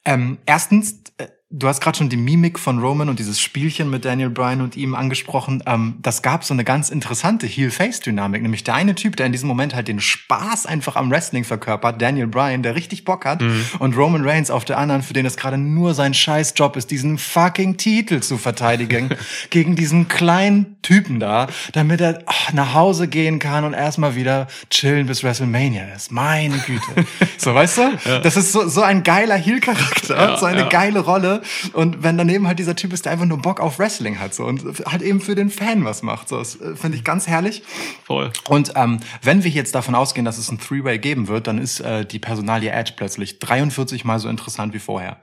ähm, 0.05 0.39
erstens, 0.45 1.03
äh, 1.17 1.27
du 1.51 1.67
hast 1.67 1.81
gerade 1.81 1.97
schon 1.97 2.09
die 2.09 2.17
Mimik 2.17 2.57
von 2.57 2.79
Roman 2.79 3.09
und 3.09 3.19
dieses 3.19 3.39
Spielchen 3.41 3.89
mit 3.89 4.05
Daniel 4.05 4.29
Bryan 4.29 4.61
und 4.61 4.77
ihm 4.77 4.95
angesprochen. 4.95 5.61
Ähm, 5.65 5.95
das 6.01 6.21
gab 6.21 6.43
so 6.43 6.53
eine 6.53 6.63
ganz 6.63 6.89
interessante 6.89 7.45
Heel-Face-Dynamik. 7.45 8.41
Nämlich 8.41 8.63
der 8.63 8.75
eine 8.75 8.95
Typ, 8.95 9.17
der 9.17 9.25
in 9.25 9.31
diesem 9.33 9.47
Moment 9.47 9.75
halt 9.75 9.87
den 9.87 9.99
Spaß 9.99 10.65
einfach 10.65 10.95
am 10.95 11.11
Wrestling 11.11 11.43
verkörpert, 11.43 12.01
Daniel 12.01 12.27
Bryan, 12.27 12.63
der 12.63 12.75
richtig 12.75 13.03
Bock 13.03 13.25
hat. 13.25 13.43
Und 13.79 13.97
Roman 13.97 14.27
Reigns 14.27 14.49
auf 14.49 14.63
der 14.65 14.77
anderen, 14.77 15.01
für 15.01 15.13
den 15.13 15.25
es 15.25 15.35
gerade 15.35 15.57
nur 15.57 15.93
sein 15.93 16.13
scheiß 16.13 16.53
Job 16.55 16.77
ist, 16.77 16.89
diesen 16.89 17.17
fucking 17.17 17.77
Titel 17.77 18.21
zu 18.21 18.37
verteidigen. 18.37 19.09
gegen 19.49 19.75
diesen 19.75 20.07
kleinen 20.07 20.77
Typen 20.81 21.19
da, 21.19 21.47
damit 21.73 22.01
er 22.01 22.19
ach, 22.25 22.53
nach 22.53 22.73
Hause 22.73 23.07
gehen 23.07 23.39
kann 23.39 23.65
und 23.65 23.73
erstmal 23.73 24.15
wieder 24.15 24.47
chillen 24.69 25.05
bis 25.05 25.23
WrestleMania 25.23 25.83
ist. 25.95 26.11
Meine 26.11 26.57
Güte. 26.59 27.05
so, 27.37 27.53
weißt 27.53 27.77
du? 27.77 27.81
Das 28.23 28.37
ist 28.37 28.51
so, 28.51 28.67
so 28.67 28.81
ein 28.81 29.03
geiler 29.03 29.35
Heel-Charakter, 29.35 30.15
Ja, 30.15 30.37
so 30.37 30.45
eine 30.45 30.61
ja. 30.61 30.69
geile 30.69 30.99
Rolle. 31.01 31.40
Und 31.73 32.03
wenn 32.03 32.17
daneben 32.17 32.47
halt 32.47 32.59
dieser 32.59 32.75
Typ 32.75 32.93
ist, 32.93 33.05
der 33.05 33.11
einfach 33.13 33.25
nur 33.25 33.37
Bock 33.41 33.59
auf 33.59 33.79
Wrestling 33.79 34.19
hat 34.19 34.33
so 34.33 34.45
und 34.45 34.63
halt 34.85 35.01
eben 35.01 35.21
für 35.21 35.35
den 35.35 35.49
Fan 35.49 35.85
was 35.85 36.03
macht. 36.03 36.29
So, 36.29 36.37
das 36.37 36.59
äh, 36.59 36.75
finde 36.75 36.97
ich 36.97 37.03
ganz 37.03 37.27
herrlich. 37.27 37.63
Voll. 38.03 38.31
Und 38.49 38.73
ähm, 38.75 38.99
wenn 39.21 39.43
wir 39.43 39.51
jetzt 39.51 39.75
davon 39.75 39.95
ausgehen, 39.95 40.25
dass 40.25 40.37
es 40.37 40.51
ein 40.51 40.59
Three-Way 40.59 40.99
geben 40.99 41.27
wird, 41.27 41.47
dann 41.47 41.57
ist 41.57 41.79
äh, 41.79 42.05
die 42.05 42.19
Personalie 42.19 42.71
Edge 42.71 42.93
plötzlich 42.95 43.39
43 43.39 44.05
mal 44.05 44.19
so 44.19 44.29
interessant 44.29 44.73
wie 44.73 44.79
vorher. 44.79 45.17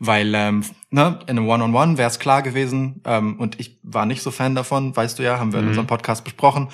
Weil 0.00 0.32
ähm, 0.34 0.64
ne, 0.90 1.18
in 1.26 1.30
einem 1.38 1.48
One-on-One 1.48 1.98
wäre 1.98 2.08
es 2.08 2.20
klar 2.20 2.42
gewesen, 2.42 3.02
ähm, 3.04 3.36
und 3.40 3.58
ich 3.58 3.80
war 3.82 4.06
nicht 4.06 4.22
so 4.22 4.30
Fan 4.30 4.54
davon, 4.54 4.94
weißt 4.96 5.18
du 5.18 5.24
ja, 5.24 5.40
haben 5.40 5.52
wir 5.52 5.58
in 5.58 5.64
Mhm. 5.64 5.70
unserem 5.70 5.86
Podcast 5.88 6.22
besprochen. 6.22 6.68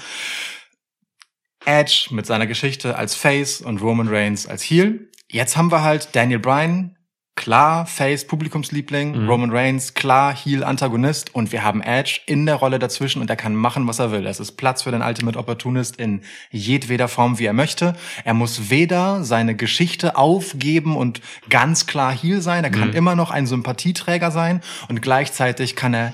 Edge 1.64 2.08
mit 2.10 2.26
seiner 2.26 2.46
Geschichte 2.46 2.96
als 2.96 3.14
Face 3.14 3.60
und 3.62 3.80
Roman 3.80 4.08
Reigns 4.08 4.46
als 4.46 4.62
Heel. 4.62 5.08
Jetzt 5.30 5.56
haben 5.56 5.72
wir 5.72 5.82
halt 5.82 6.10
Daniel 6.12 6.38
Bryan, 6.38 6.93
klar 7.36 7.86
Face 7.86 8.26
Publikumsliebling, 8.26 9.22
Mhm. 9.22 9.28
Roman 9.28 9.50
Reigns, 9.50 9.94
klar 9.94 10.34
Heel 10.34 10.62
Antagonist 10.64 11.34
und 11.34 11.50
wir 11.52 11.62
haben 11.64 11.82
Edge 11.82 12.20
in 12.26 12.46
der 12.46 12.54
Rolle 12.54 12.78
dazwischen 12.78 13.20
und 13.20 13.28
er 13.28 13.36
kann 13.36 13.54
machen, 13.56 13.86
was 13.86 13.98
er 13.98 14.12
will. 14.12 14.26
Es 14.26 14.40
ist 14.40 14.52
Platz 14.52 14.82
für 14.82 14.92
den 14.92 15.02
Ultimate 15.02 15.38
Opportunist 15.38 15.96
in 15.96 16.22
jedweder 16.50 17.08
Form, 17.08 17.38
wie 17.38 17.46
er 17.46 17.52
möchte. 17.52 17.94
Er 18.24 18.34
muss 18.34 18.70
weder 18.70 19.24
seine 19.24 19.54
Geschichte 19.56 20.16
aufgeben 20.16 20.96
und 20.96 21.20
ganz 21.50 21.86
klar 21.86 22.12
Heel 22.16 22.40
sein, 22.40 22.62
er 22.64 22.70
kann 22.70 22.88
Mhm. 22.90 22.94
immer 22.96 23.14
noch 23.16 23.30
ein 23.30 23.46
Sympathieträger 23.46 24.30
sein 24.30 24.60
und 24.88 25.02
gleichzeitig 25.02 25.74
kann 25.76 25.92
er 25.94 26.12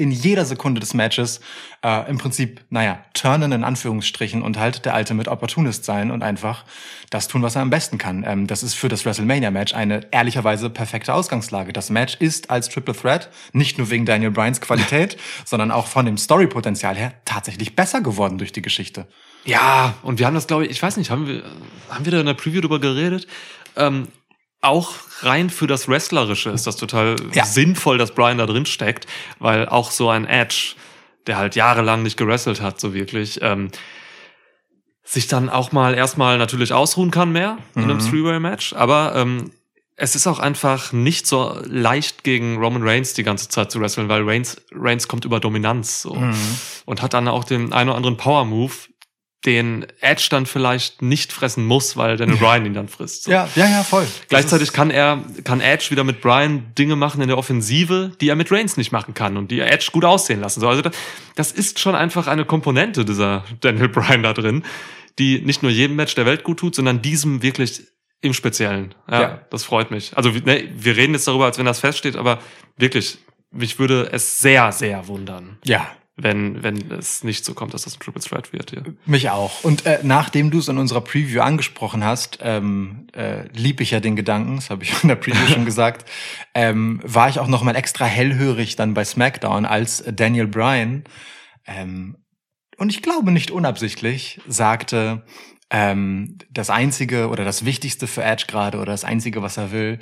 in 0.00 0.10
jeder 0.10 0.46
Sekunde 0.46 0.80
des 0.80 0.94
Matches 0.94 1.40
äh, 1.84 2.08
im 2.08 2.16
Prinzip, 2.16 2.62
naja, 2.70 3.04
turnen 3.12 3.52
in 3.52 3.64
Anführungsstrichen 3.64 4.40
und 4.40 4.58
halt 4.58 4.86
der 4.86 4.94
Ultimate 4.94 5.30
Opportunist 5.30 5.84
sein 5.84 6.10
und 6.10 6.22
einfach 6.22 6.64
das 7.10 7.28
tun, 7.28 7.42
was 7.42 7.54
er 7.54 7.62
am 7.62 7.70
besten 7.70 7.98
kann. 7.98 8.24
Ähm, 8.26 8.46
das 8.46 8.62
ist 8.62 8.74
für 8.74 8.88
das 8.88 9.04
WrestleMania-Match 9.04 9.74
eine 9.74 10.06
ehrlicherweise 10.10 10.70
perfekte 10.70 11.12
Ausgangslage. 11.12 11.74
Das 11.74 11.90
Match 11.90 12.16
ist 12.18 12.48
als 12.48 12.70
Triple 12.70 12.94
Threat, 12.94 13.28
nicht 13.52 13.76
nur 13.76 13.90
wegen 13.90 14.06
Daniel 14.06 14.30
Bryans 14.30 14.62
Qualität, 14.62 15.18
sondern 15.44 15.70
auch 15.70 15.86
von 15.86 16.06
dem 16.06 16.16
Story-Potenzial 16.16 16.96
her 16.96 17.12
tatsächlich 17.26 17.76
besser 17.76 18.00
geworden 18.00 18.38
durch 18.38 18.52
die 18.52 18.62
Geschichte. 18.62 19.06
Ja, 19.44 19.94
und 20.02 20.18
wir 20.18 20.26
haben 20.26 20.34
das, 20.34 20.46
glaube 20.46 20.64
ich, 20.64 20.70
ich 20.70 20.82
weiß 20.82 20.96
nicht, 20.96 21.10
haben 21.10 21.26
wir, 21.26 21.42
haben 21.90 22.04
wir 22.06 22.12
da 22.12 22.20
in 22.20 22.26
der 22.26 22.34
Preview 22.34 22.62
drüber 22.62 22.78
geredet? 22.78 23.26
Ähm, 23.76 24.08
auch 24.62 24.92
rein 25.22 25.48
für 25.50 25.66
das 25.66 25.88
Wrestlerische 25.88 26.50
ist 26.50 26.66
das 26.66 26.76
total 26.76 27.16
Ja. 27.32 27.44
sinnvoll, 27.44 27.98
dass 27.98 28.12
Brian 28.12 28.38
da 28.38 28.46
drin 28.46 28.66
steckt, 28.66 29.06
weil 29.38 29.68
auch 29.68 29.90
so 29.90 30.08
ein 30.10 30.26
Edge, 30.26 30.74
der 31.26 31.36
halt 31.38 31.54
jahrelang 31.56 32.02
nicht 32.02 32.16
gewrestelt 32.16 32.60
hat, 32.60 32.80
so 32.80 32.92
wirklich, 32.94 33.40
ähm, 33.42 33.70
sich 35.04 35.26
dann 35.26 35.48
auch 35.48 35.72
mal 35.72 35.94
erstmal 35.94 36.38
natürlich 36.38 36.72
ausruhen 36.72 37.10
kann 37.10 37.32
mehr 37.32 37.58
in 37.74 37.84
einem 37.84 37.96
Mhm. 37.96 38.10
Three-Way-Match, 38.10 38.74
aber 38.74 39.14
ähm, 39.16 39.50
es 39.96 40.14
ist 40.14 40.26
auch 40.26 40.38
einfach 40.38 40.92
nicht 40.92 41.26
so 41.26 41.58
leicht 41.64 42.22
gegen 42.24 42.56
Roman 42.58 42.82
Reigns 42.86 43.12
die 43.12 43.22
ganze 43.22 43.48
Zeit 43.48 43.70
zu 43.70 43.80
wresteln, 43.80 44.08
weil 44.08 44.22
Reigns, 44.28 44.56
Reigns 44.72 45.08
kommt 45.08 45.24
über 45.24 45.40
Dominanz 45.40 46.02
so 46.02 46.16
und 46.86 47.02
hat 47.02 47.12
dann 47.12 47.28
auch 47.28 47.44
den 47.44 47.72
einen 47.72 47.90
oder 47.90 47.96
anderen 47.96 48.16
Power-Move, 48.16 48.72
den 49.46 49.86
Edge 50.00 50.26
dann 50.30 50.44
vielleicht 50.44 51.00
nicht 51.00 51.32
fressen 51.32 51.64
muss, 51.64 51.96
weil 51.96 52.18
Daniel 52.18 52.36
Bryan 52.36 52.66
ihn 52.66 52.74
dann 52.74 52.88
frisst. 52.88 53.24
So. 53.24 53.30
Ja, 53.30 53.48
ja, 53.54 53.66
ja, 53.68 53.82
voll. 53.82 54.06
Gleichzeitig 54.28 54.72
kann 54.72 54.90
er, 54.90 55.24
kann 55.44 55.60
Edge 55.62 55.86
wieder 55.90 56.04
mit 56.04 56.20
Bryan 56.20 56.74
Dinge 56.78 56.94
machen 56.94 57.22
in 57.22 57.28
der 57.28 57.38
Offensive, 57.38 58.12
die 58.20 58.28
er 58.28 58.36
mit 58.36 58.52
Reigns 58.52 58.76
nicht 58.76 58.92
machen 58.92 59.14
kann 59.14 59.38
und 59.38 59.50
die 59.50 59.60
Edge 59.60 59.88
gut 59.92 60.04
aussehen 60.04 60.40
lassen. 60.40 60.60
So, 60.60 60.68
also 60.68 60.82
das, 60.82 60.92
das 61.36 61.52
ist 61.52 61.78
schon 61.78 61.94
einfach 61.94 62.26
eine 62.26 62.44
Komponente 62.44 63.04
dieser 63.06 63.44
Daniel 63.60 63.88
Bryan 63.88 64.22
da 64.22 64.34
drin, 64.34 64.62
die 65.18 65.40
nicht 65.40 65.62
nur 65.62 65.72
jedem 65.72 65.96
Match 65.96 66.14
der 66.14 66.26
Welt 66.26 66.44
gut 66.44 66.58
tut, 66.58 66.74
sondern 66.74 67.00
diesem 67.00 67.42
wirklich 67.42 67.82
im 68.20 68.34
Speziellen. 68.34 68.94
Ja, 69.10 69.20
Ja. 69.22 69.40
das 69.50 69.64
freut 69.64 69.90
mich. 69.90 70.14
Also 70.18 70.28
ne, 70.30 70.68
wir 70.76 70.96
reden 70.96 71.14
jetzt 71.14 71.26
darüber, 71.26 71.46
als 71.46 71.56
wenn 71.56 71.64
das 71.64 71.80
feststeht, 71.80 72.16
aber 72.16 72.40
wirklich, 72.76 73.16
mich 73.50 73.78
würde 73.78 74.10
es 74.12 74.38
sehr, 74.38 74.70
sehr 74.72 75.08
wundern, 75.08 75.58
ja, 75.64 75.90
wenn, 76.22 76.62
wenn 76.62 76.90
es 76.90 77.24
nicht 77.24 77.44
so 77.44 77.54
kommt, 77.54 77.74
dass 77.74 77.82
das 77.82 77.96
ein 77.96 78.00
Triple 78.00 78.22
Threat 78.22 78.52
wird 78.52 78.70
hier. 78.70 78.82
Mich 79.06 79.30
auch. 79.30 79.64
Und 79.64 79.86
äh, 79.86 80.00
nachdem 80.02 80.50
du 80.50 80.58
es 80.58 80.68
in 80.68 80.78
unserer 80.78 81.00
Preview 81.00 81.40
angesprochen 81.40 82.04
hast, 82.04 82.38
ähm, 82.42 83.06
äh, 83.12 83.48
lieb 83.52 83.80
ich 83.80 83.90
ja 83.90 84.00
den 84.00 84.16
Gedanken, 84.16 84.56
das 84.56 84.70
habe 84.70 84.84
ich 84.84 84.94
in 85.02 85.08
der 85.08 85.16
Preview 85.16 85.46
schon 85.46 85.64
gesagt, 85.64 86.08
ähm, 86.54 87.00
war 87.04 87.28
ich 87.28 87.38
auch 87.38 87.48
noch 87.48 87.62
mal 87.62 87.76
extra 87.76 88.04
hellhörig 88.04 88.76
dann 88.76 88.94
bei 88.94 89.04
SmackDown, 89.04 89.66
als 89.66 90.04
Daniel 90.06 90.46
Bryan, 90.46 91.04
ähm, 91.66 92.16
und 92.80 92.88
ich 92.88 93.02
glaube 93.02 93.30
nicht 93.30 93.50
unabsichtlich, 93.50 94.40
sagte, 94.48 95.22
ähm, 95.70 96.38
das 96.50 96.70
Einzige 96.70 97.28
oder 97.28 97.44
das 97.44 97.64
Wichtigste 97.64 98.06
für 98.06 98.22
Edge 98.24 98.44
gerade 98.48 98.78
oder 98.78 98.92
das 98.92 99.04
Einzige, 99.04 99.42
was 99.42 99.56
er 99.56 99.72
will, 99.72 100.00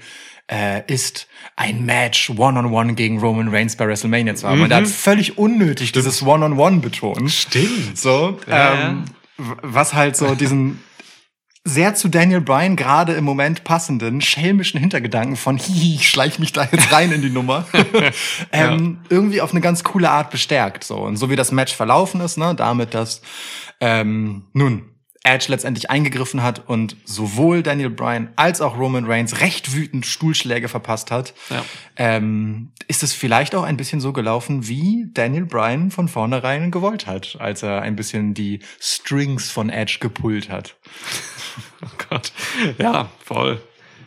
äh, 0.51 0.83
ist 0.87 1.29
ein 1.57 1.85
Match 1.85 2.31
One-on-One 2.31 2.95
gegen 2.95 3.19
Roman 3.19 3.49
Reigns 3.49 3.77
bei 3.77 3.87
WrestleMania 3.87 4.35
zu 4.35 4.49
haben. 4.49 4.63
Und 4.63 4.71
er 4.71 4.79
hat 4.79 4.89
völlig 4.89 5.37
unnötig 5.37 5.93
dieses 5.93 6.23
One-on-One 6.23 6.79
betont. 6.79 7.31
Stimmt. 7.31 7.99
So, 7.99 8.39
Ja, 8.49 8.89
ähm, 8.89 9.05
was 9.37 9.95
halt 9.95 10.17
so 10.17 10.35
diesen 10.35 10.81
sehr 11.65 11.95
zu 11.95 12.09
Daniel 12.09 12.41
Bryan 12.41 12.77
gerade 12.77 13.13
im 13.13 13.25
Moment 13.25 13.63
passenden 13.63 14.21
schelmischen 14.23 14.81
Hintergedanken 14.81 15.37
von 15.37 15.59
hihi, 15.59 15.97
ich 15.97 16.09
schleich 16.09 16.39
mich 16.39 16.53
da 16.53 16.67
jetzt 16.71 16.91
rein 16.93 17.13
in 17.13 17.21
die 17.21 17.31
Nummer, 17.31 17.67
ähm, 18.53 19.01
irgendwie 19.11 19.43
auf 19.43 19.53
eine 19.53 19.61
ganz 19.61 19.85
coole 19.85 20.11
Art 20.11 20.31
bestärkt. 20.31 20.83
So 20.83 20.97
und 20.97 21.17
so 21.17 21.31
wie 21.31 21.37
das 21.37 21.53
Match 21.53 21.75
verlaufen 21.75 22.21
ist, 22.23 22.39
ne, 22.39 22.55
damit 22.55 22.95
dass 22.95 23.21
ähm, 23.81 24.47
nun 24.55 24.87
Edge 25.25 25.47
letztendlich 25.49 25.91
eingegriffen 25.91 26.43
hat 26.43 26.69
und 26.69 26.97
sowohl 27.05 27.63
Daniel 27.63 27.91
Bryan 27.91 28.31
als 28.37 28.61
auch 28.61 28.79
Roman 28.79 29.05
Reigns 29.05 29.41
recht 29.41 29.75
wütend 29.75 30.07
Stuhlschläge 30.07 30.69
verpasst 30.69 31.11
hat, 31.11 31.35
Ja. 31.51 31.65
ähm, 31.97 32.71
ist 32.87 33.03
es 33.03 33.13
vielleicht 33.13 33.55
auch 33.55 33.65
ein 33.65 33.77
bisschen 33.77 34.01
so 34.01 34.13
gelaufen, 34.13 34.69
wie 34.69 35.07
Daniel 35.13 35.45
Bryan 35.45 35.91
von 35.91 36.09
vornherein 36.09 36.71
gewollt 36.71 37.07
hat, 37.07 37.37
als 37.41 37.63
er 37.63 37.83
ein 37.83 37.97
bisschen 37.97 38.33
die 38.35 38.61
Strings 38.81 39.51
von 39.51 39.71
Edge 39.71 39.99
gepullt 40.01 40.49
hat. 40.51 40.77
Oh 41.81 41.87
Gott. 42.11 42.33
Ja, 42.79 43.09
voll. 43.25 43.61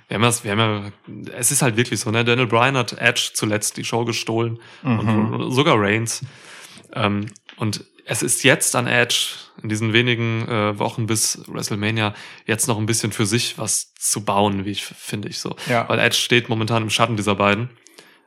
Wir 0.10 0.16
haben 0.16 0.24
das, 0.24 0.44
wir 0.44 0.52
haben 0.52 0.92
ja, 1.30 1.32
es 1.38 1.52
ist 1.52 1.62
halt 1.62 1.78
wirklich 1.78 2.02
so, 2.02 2.12
ne? 2.12 2.26
Daniel 2.26 2.48
Bryan 2.48 2.76
hat 2.76 2.94
Edge 3.00 3.32
zuletzt 3.34 3.78
die 3.78 3.86
Show 3.86 4.04
gestohlen 4.04 4.60
und 4.84 5.52
sogar 5.54 5.80
Reigns. 5.80 6.22
Ähm, 6.94 7.28
und 7.56 7.86
es 8.12 8.22
ist 8.22 8.44
jetzt 8.44 8.76
an 8.76 8.88
Edge 8.88 9.36
in 9.64 9.70
diesen 9.70 9.94
wenigen 9.94 10.46
äh, 10.50 10.78
Wochen 10.78 11.08
bis 11.08 11.42
WrestleMania 11.48 12.14
jetzt 12.46 12.68
noch 12.68 12.78
ein 12.78 12.86
bisschen 12.86 13.14
für 13.14 13.26
sich 13.26 13.58
was 13.58 13.94
zu 13.96 14.26
bauen, 14.26 14.66
wie 14.66 14.72
ich 14.72 14.84
finde 14.84 15.30
ich 15.30 15.40
so. 15.40 15.56
Ja. 15.70 15.88
Weil 15.88 15.98
Edge 16.00 16.18
steht 16.18 16.50
momentan 16.50 16.84
im 16.84 16.90
Schatten 16.90 17.16
dieser 17.16 17.36
beiden. 17.36 17.70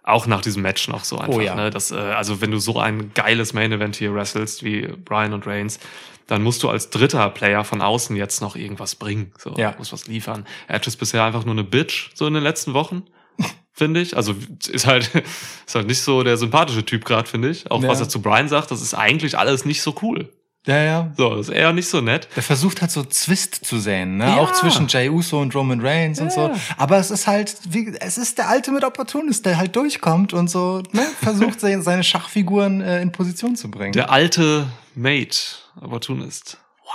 Auch 0.02 0.26
nach 0.26 0.40
diesem 0.40 0.62
Match 0.62 0.88
noch 0.88 1.04
so 1.04 1.18
einfach. 1.18 1.34
Oh 1.34 1.40
ja. 1.40 1.54
ne? 1.54 1.68
das, 1.68 1.90
äh, 1.90 1.96
also 1.96 2.40
wenn 2.40 2.50
du 2.50 2.58
so 2.58 2.78
ein 2.80 3.12
geiles 3.12 3.52
Main 3.52 3.72
Event 3.72 3.96
hier 3.96 4.14
wrestelst 4.14 4.64
wie 4.64 4.86
Bryan 4.86 5.34
und 5.34 5.46
Reigns, 5.46 5.78
dann 6.28 6.42
musst 6.42 6.62
du 6.62 6.70
als 6.70 6.88
dritter 6.88 7.28
Player 7.28 7.62
von 7.62 7.82
außen 7.82 8.16
jetzt 8.16 8.40
noch 8.40 8.56
irgendwas 8.56 8.94
bringen. 8.94 9.32
So, 9.36 9.54
Ja. 9.58 9.74
musst 9.76 9.92
was 9.92 10.06
liefern. 10.06 10.46
Edge 10.66 10.88
ist 10.88 10.96
bisher 10.96 11.24
einfach 11.24 11.44
nur 11.44 11.54
eine 11.54 11.64
Bitch, 11.64 12.10
so 12.14 12.26
in 12.26 12.32
den 12.32 12.42
letzten 12.42 12.72
Wochen, 12.72 13.02
finde 13.74 14.00
ich. 14.00 14.16
Also 14.16 14.34
ist 14.70 14.86
halt, 14.86 15.10
ist 15.66 15.74
halt 15.74 15.86
nicht 15.86 16.00
so 16.00 16.22
der 16.22 16.36
sympathische 16.38 16.84
Typ 16.86 17.04
gerade, 17.04 17.28
finde 17.28 17.50
ich. 17.50 17.70
Auch 17.70 17.82
Ja. 17.82 17.88
was 17.88 18.00
er 18.00 18.08
zu 18.08 18.22
Brian 18.22 18.48
sagt, 18.48 18.70
das 18.70 18.80
ist 18.80 18.94
eigentlich 18.94 19.36
alles 19.36 19.64
nicht 19.66 19.82
so 19.82 19.94
cool. 20.00 20.32
Ja, 20.66 20.82
ja. 20.82 21.12
So, 21.18 21.36
das 21.36 21.48
ist 21.50 21.54
eher 21.54 21.74
nicht 21.74 21.88
so 21.90 22.00
nett. 22.00 22.26
Der 22.36 22.42
versucht 22.42 22.80
halt 22.80 22.90
so 22.90 23.04
Zwist 23.04 23.66
zu 23.66 23.78
säen, 23.78 24.16
ne? 24.16 24.24
Ja. 24.24 24.36
Auch 24.38 24.50
zwischen 24.54 24.88
Jey 24.88 25.10
Uso 25.10 25.38
und 25.38 25.54
Roman 25.54 25.82
Reigns 25.84 26.20
und 26.22 26.32
so. 26.32 26.48
Ja. 26.48 26.54
Aber 26.78 26.96
es 26.96 27.10
ist 27.10 27.26
halt, 27.26 27.54
wie, 27.68 27.94
es 28.00 28.16
ist 28.16 28.38
der 28.38 28.48
Ultimate 28.50 28.86
Opportunist, 28.86 29.44
der 29.44 29.58
halt 29.58 29.76
durchkommt 29.76 30.32
und 30.32 30.48
so, 30.48 30.82
ne? 30.92 31.06
Versucht 31.22 31.60
seine 31.60 32.02
Schachfiguren 32.02 32.80
äh, 32.80 33.02
in 33.02 33.12
Position 33.12 33.56
zu 33.56 33.70
bringen. 33.70 33.92
Der 33.92 34.10
alte 34.10 34.66
Mate, 34.94 35.36
Opportunist. 35.82 36.56
Wow. 36.82 36.92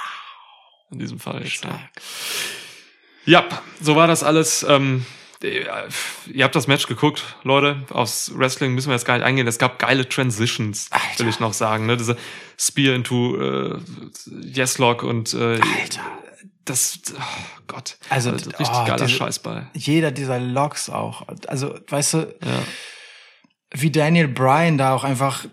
In 0.93 0.97
diesem 0.97 1.19
Fall 1.19 1.43
jetzt. 1.43 1.63
Ja. 1.63 1.79
ja, 3.25 3.45
so 3.79 3.95
war 3.95 4.07
das 4.07 4.23
alles. 4.23 4.65
Ähm, 4.67 5.05
ihr 5.43 6.43
habt 6.43 6.55
das 6.55 6.67
Match 6.67 6.87
geguckt, 6.87 7.23
Leute. 7.43 7.83
Aufs 7.91 8.31
Wrestling 8.37 8.73
müssen 8.73 8.89
wir 8.89 8.95
jetzt 8.95 9.05
gar 9.05 9.15
nicht 9.17 9.25
eingehen. 9.25 9.47
Es 9.47 9.57
gab 9.57 9.79
geile 9.79 10.07
Transitions, 10.07 10.87
Alter. 10.91 11.19
will 11.19 11.29
ich 11.29 11.39
noch 11.39 11.53
sagen. 11.53 11.85
Ne? 11.85 11.95
Diese 11.97 12.17
Spear 12.57 12.93
into 12.95 13.37
äh, 13.39 13.77
Yes-Lock 14.41 15.03
und 15.03 15.33
äh, 15.33 15.59
Alter. 15.81 16.01
das, 16.65 16.99
oh 17.15 17.61
Gott. 17.67 17.97
Also, 18.09 18.31
richtig 18.31 18.53
oh, 18.59 18.85
geiler 18.85 19.05
diese- 19.05 19.09
Scheiß 19.17 19.39
bei. 19.39 19.67
Jeder 19.73 20.11
dieser 20.11 20.39
Logs 20.39 20.89
auch. 20.89 21.25
Also, 21.47 21.73
weißt 21.87 22.13
du, 22.15 22.17
Ja. 22.43 22.59
wie 23.73 23.91
Daniel 23.91 24.27
Bryan 24.27 24.77
da 24.77 24.93
auch 24.93 25.03
einfach 25.05 25.45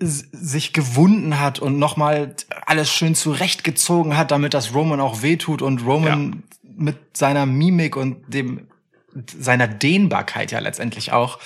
sich 0.00 0.72
gewunden 0.72 1.40
hat 1.40 1.58
und 1.58 1.78
nochmal 1.78 2.34
alles 2.66 2.90
schön 2.92 3.14
zurechtgezogen 3.14 4.16
hat, 4.16 4.30
damit 4.30 4.54
das 4.54 4.74
Roman 4.74 5.00
auch 5.00 5.22
wehtut 5.22 5.60
und 5.62 5.84
Roman 5.84 6.44
mit 6.76 7.16
seiner 7.16 7.46
Mimik 7.46 7.96
und 7.96 8.22
dem 8.32 8.68
seiner 9.26 9.68
Dehnbarkeit 9.68 10.50
ja 10.50 10.58
letztendlich 10.58 11.12
auch 11.12 11.38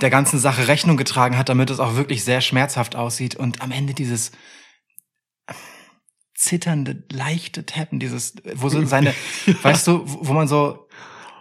der 0.00 0.08
ganzen 0.08 0.38
Sache 0.38 0.68
Rechnung 0.68 0.96
getragen 0.96 1.36
hat, 1.36 1.50
damit 1.50 1.68
es 1.68 1.78
auch 1.78 1.94
wirklich 1.94 2.24
sehr 2.24 2.40
schmerzhaft 2.40 2.96
aussieht. 2.96 3.36
Und 3.36 3.60
am 3.60 3.70
Ende 3.70 3.92
dieses 3.92 4.32
zitternde, 6.34 7.04
leichte 7.10 7.66
Tappen, 7.66 8.00
dieses, 8.00 8.34
wo 8.54 8.68
so 8.68 8.84
seine, 8.86 9.14
weißt 9.62 9.86
du, 9.86 10.02
wo 10.06 10.28
wo 10.28 10.32
man 10.32 10.48
so 10.48 10.88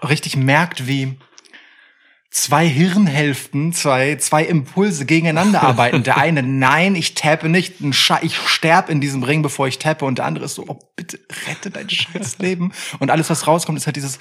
richtig 0.04 0.36
merkt, 0.36 0.88
wie 0.88 1.18
zwei 2.32 2.66
Hirnhälften, 2.68 3.74
zwei, 3.74 4.16
zwei 4.16 4.44
Impulse 4.44 5.06
gegeneinander 5.06 5.62
arbeiten. 5.64 6.04
Der 6.04 6.18
eine, 6.18 6.42
nein, 6.42 6.96
ich 6.96 7.14
tappe 7.14 7.50
nicht, 7.50 7.76
ich 8.22 8.38
sterb 8.38 8.90
in 8.90 9.02
diesem 9.02 9.22
Ring, 9.24 9.42
bevor 9.42 9.68
ich 9.68 9.78
tappe. 9.80 10.06
Und 10.06 10.18
der 10.18 10.26
andere 10.26 10.46
ist 10.46 10.56
so, 10.56 10.66
oh, 10.68 10.80
bitte 10.96 11.20
rette 11.48 11.70
dein 11.70 11.90
scheiß 11.90 12.40
Leben. 12.40 12.72
Und 13.00 13.12
alles, 13.12 13.30
was 13.30 13.48
rauskommt, 13.48 13.78
ist 13.78 13.86
halt 13.86 13.98
dieses 13.98 14.18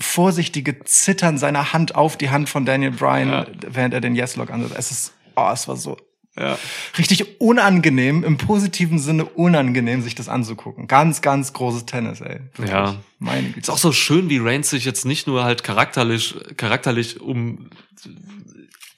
vorsichtige 0.00 0.80
Zittern 0.84 1.38
seiner 1.38 1.72
Hand 1.72 1.94
auf 1.94 2.16
die 2.16 2.30
Hand 2.30 2.48
von 2.48 2.64
Daniel 2.64 2.90
Bryan, 2.92 3.28
Ja. 3.30 3.46
während 3.68 3.94
er 3.94 4.00
den 4.00 4.14
Yes-Lock 4.14 4.50
ansetzt. 4.50 4.74
Es 4.76 4.90
ist, 4.90 5.12
oh, 5.36 5.48
es 5.52 5.66
war 5.68 5.76
so 5.76 5.96
Ja. 6.38 6.58
richtig 6.96 7.40
unangenehm, 7.40 8.22
im 8.22 8.36
positiven 8.36 8.98
Sinne 8.98 9.24
unangenehm, 9.24 10.02
sich 10.02 10.14
das 10.14 10.28
anzugucken. 10.28 10.86
Ganz, 10.86 11.20
ganz 11.20 11.52
großes 11.52 11.86
Tennis, 11.86 12.20
ey. 12.20 12.40
Wirklich. 12.54 12.70
Ja. 12.70 12.96
Meine 13.18 13.48
Güte. 13.48 13.60
Ist 13.60 13.70
auch 13.70 13.78
so 13.78 13.92
schön, 13.92 14.30
wie 14.30 14.38
Reigns 14.38 14.70
sich 14.70 14.84
jetzt 14.84 15.04
nicht 15.04 15.26
nur 15.26 15.44
halt 15.44 15.64
charakterlich, 15.64 16.34
charakterlich 16.56 17.20
um 17.20 17.70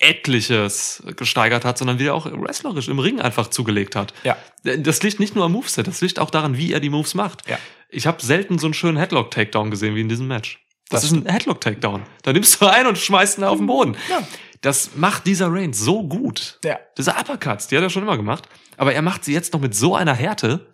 etliches 0.00 1.03
gesteigert 1.16 1.64
hat, 1.64 1.79
sondern 1.79 1.98
wie 1.98 2.07
er 2.07 2.14
auch 2.14 2.26
wrestlerisch 2.26 2.88
im 2.88 2.98
Ring 2.98 3.20
einfach 3.20 3.48
zugelegt 3.48 3.94
hat. 3.96 4.14
Ja. 4.24 4.37
Das 4.62 5.03
liegt 5.03 5.20
nicht 5.20 5.35
nur 5.35 5.44
am 5.44 5.53
Moveset, 5.53 5.87
das 5.87 6.00
liegt 6.00 6.18
auch 6.18 6.31
daran, 6.31 6.57
wie 6.57 6.72
er 6.72 6.81
die 6.81 6.90
Moves 6.90 7.14
macht. 7.14 7.48
Ja. 7.48 7.59
Ich 7.90 8.07
habe 8.07 8.22
selten 8.22 8.59
so 8.59 8.66
einen 8.66 8.74
schönen 8.74 8.96
Headlock-Takedown 8.96 9.70
gesehen 9.70 9.94
wie 9.94 10.00
in 10.00 10.09
diesem 10.09 10.26
Match. 10.26 10.59
Das, 10.88 11.03
Das 11.03 11.12
ist 11.12 11.16
ein 11.16 11.31
Headlock-Takedown. 11.31 12.03
Da 12.22 12.33
nimmst 12.33 12.61
du 12.61 12.66
ein 12.66 12.87
und 12.87 12.98
schmeißt 12.98 13.38
ihn 13.38 13.44
auf 13.44 13.59
den 13.59 13.66
Boden. 13.66 13.96
Ja. 14.09 14.26
Das 14.61 14.96
macht 14.96 15.27
dieser 15.27 15.51
Reigns 15.51 15.79
so 15.79 16.03
gut. 16.07 16.59
Ja. 16.64 16.79
Diese 16.99 17.12
Uppercuts, 17.12 17.68
die 17.68 17.77
hat 17.77 17.83
er 17.83 17.90
schon 17.90 18.03
immer 18.03 18.16
gemacht. 18.16 18.49
Aber 18.77 18.92
er 18.92 19.03
macht 19.03 19.25
sie 19.25 19.33
jetzt 19.33 19.53
noch 19.53 19.61
mit 19.61 19.75
so 19.75 19.94
einer 19.94 20.14
Härte. 20.14 20.66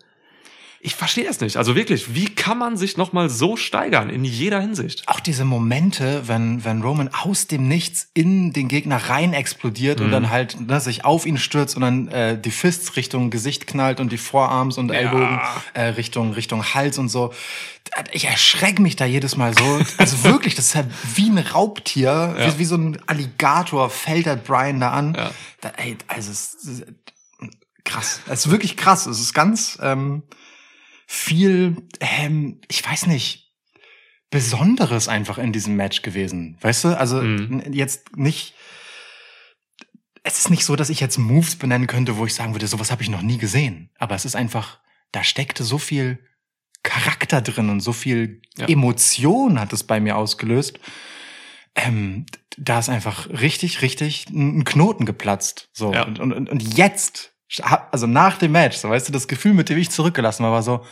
Ich 0.81 0.95
verstehe 0.95 1.29
es 1.29 1.41
nicht. 1.41 1.57
Also 1.57 1.75
wirklich, 1.75 2.15
wie 2.15 2.27
kann 2.27 2.59
man 2.59 2.77
sich 2.77 2.97
noch 2.97 3.13
mal 3.13 3.29
so 3.29 3.57
steigern 3.57 4.11
in 4.11 4.25
jeder 4.25 4.61
Hinsicht? 4.61 5.03
Auch 5.07 5.21
diese 5.21 5.45
Momente, 5.45 6.23
wenn, 6.27 6.65
wenn 6.65 6.83
Roman 6.83 7.09
aus 7.13 7.47
dem 7.47 7.67
Nichts 7.67 8.11
in 8.15 8.53
den 8.53 8.69
Gegner 8.69 8.97
rein 8.97 9.33
explodiert 9.33 10.01
und 10.01 10.11
dann 10.11 10.31
halt 10.31 10.61
ne, 10.61 10.81
sich 10.81 11.05
auf 11.05 11.27
ihn 11.27 11.39
stürzt 11.39 11.77
und 11.77 11.83
dann 11.83 12.09
äh, 12.09 12.41
die 12.41 12.51
Fists 12.51 12.97
Richtung 12.97 13.31
Gesicht 13.31 13.67
knallt 13.67 14.01
und 14.01 14.13
die 14.13 14.19
Forearms 14.19 14.79
und 14.79 14.91
Ellbogen 14.91 15.41
äh, 15.75 15.83
Richtung, 15.83 16.33
Richtung 16.33 16.63
Hals 16.63 16.99
und 16.99 17.09
so. 17.09 17.33
Ich 18.13 18.27
erschrecke 18.27 18.83
mich 18.83 18.97
da 18.97 19.07
jedes 19.07 19.37
Mal 19.37 19.57
so. 19.57 19.81
Also 19.99 20.25
wirklich, 20.25 20.55
das 20.55 20.67
ist 20.67 20.75
ja 20.75 20.85
wie 21.15 21.31
ein 21.31 21.39
Raubtier, 21.39 22.37
wie, 22.39 22.59
wie 22.59 22.65
so 22.65 22.77
ein 22.77 22.99
Alligator 23.07 23.89
fällt 23.91 24.27
der 24.27 24.37
Brian 24.37 24.81
da 24.81 24.91
an. 24.91 25.15
Ja. 25.15 25.31
Da, 25.61 25.73
ey, 25.79 25.97
also 26.09 26.31
es 26.31 26.55
ist 26.55 26.85
krass. 27.85 28.21
Es 28.27 28.47
ist 28.47 28.51
wirklich 28.51 28.77
krass. 28.77 29.07
Es 29.07 29.21
ist 29.21 29.33
ganz 29.33 29.79
ähm, 29.81 30.23
viel, 31.07 31.77
ähm, 32.01 32.61
ich 32.69 32.85
weiß 32.89 33.07
nicht, 33.07 33.53
Besonderes 34.31 35.09
einfach 35.09 35.39
in 35.39 35.53
diesem 35.53 35.77
Match 35.77 36.03
gewesen. 36.03 36.59
Weißt 36.61 36.85
du? 36.85 36.99
Also 36.99 37.23
Mhm. 37.23 37.73
jetzt 37.73 38.17
nicht. 38.17 38.55
Es 40.25 40.33
es 40.33 40.39
ist 40.41 40.51
nicht 40.51 40.65
so, 40.65 40.75
dass 40.75 40.91
ich 40.91 40.99
jetzt 40.99 41.19
Moves 41.19 41.55
benennen 41.55 41.87
könnte, 41.87 42.17
wo 42.17 42.27
ich 42.27 42.35
sagen 42.35 42.53
würde, 42.53 42.67
sowas 42.67 42.91
habe 42.91 43.03
ich 43.05 43.09
noch 43.09 43.23
nie 43.23 43.39
gesehen. 43.39 43.91
Aber 43.99 44.17
es 44.17 44.25
ist 44.25 44.35
einfach, 44.35 44.81
da 45.13 45.23
steckte 45.23 45.63
so 45.63 45.79
viel 45.79 46.19
Charakter 46.83 47.41
drin 47.41 47.71
und 47.71 47.79
so 47.81 47.93
viel 47.93 48.43
Ja. 48.59 48.67
Emotion 48.67 49.61
hat 49.61 49.73
es 49.73 49.85
bei 49.85 50.01
mir 50.01 50.17
ausgelöst. 50.17 50.81
Ähm, 51.77 52.27
da 52.59 52.81
ist 52.81 52.89
einfach 52.89 53.29
richtig, 53.31 53.83
richtig 53.83 54.29
ein 54.31 54.65
Knoten 54.65 55.07
geplatzt. 55.07 55.69
So 55.73 55.93
Ja. 55.95 56.03
und, 56.05 56.19
und, 56.19 56.33
und 56.51 56.77
jetzt, 56.77 57.36
also 57.91 58.07
nach 58.07 58.39
dem 58.39 58.53
Match, 58.53 58.77
so 58.77 58.91
weißt 58.91 59.09
du, 59.09 59.13
das 59.13 59.29
Gefühl, 59.29 59.55
mit 59.55 59.69
dem 59.69 59.79
ich 59.79 59.91
zurückgelassen 59.91 60.43
war, 60.45 60.53
war 60.53 60.63
so, 60.63 60.85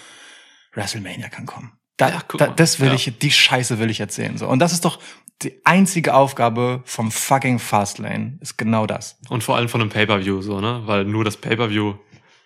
WrestleMania 0.73 1.29
kann 1.29 1.47
kommen. 1.47 1.73
Da, 1.97 2.09
Ja, 2.09 2.23
da, 2.37 2.49
das 2.49 2.81
will 2.81 2.89
Ja. 2.89 2.95
ich, 2.95 3.13
die 3.19 3.31
Scheiße 3.31 3.79
will 3.79 3.91
ich 3.91 3.99
jetzt 3.99 4.15
sehen. 4.17 4.37
So 4.39 4.49
und 4.49 4.59
das 4.59 4.73
ist 4.73 4.85
doch 4.85 4.99
die 5.43 5.61
einzige 5.65 6.15
Aufgabe 6.15 6.83
vom 6.85 7.11
fucking 7.11 7.59
Fastlane 7.59 8.39
ist 8.41 8.57
genau 8.57 8.87
das. 8.87 9.19
Und 9.29 9.43
vor 9.45 9.57
allem 9.57 9.69
von 9.69 9.81
einem 9.81 9.91
Pay-Per-View, 9.91 10.43
so, 10.43 10.61
ne? 10.61 10.83
Weil 10.87 11.05
nur 11.05 11.25
das 11.25 11.37
Pay-Per-View 11.37 11.95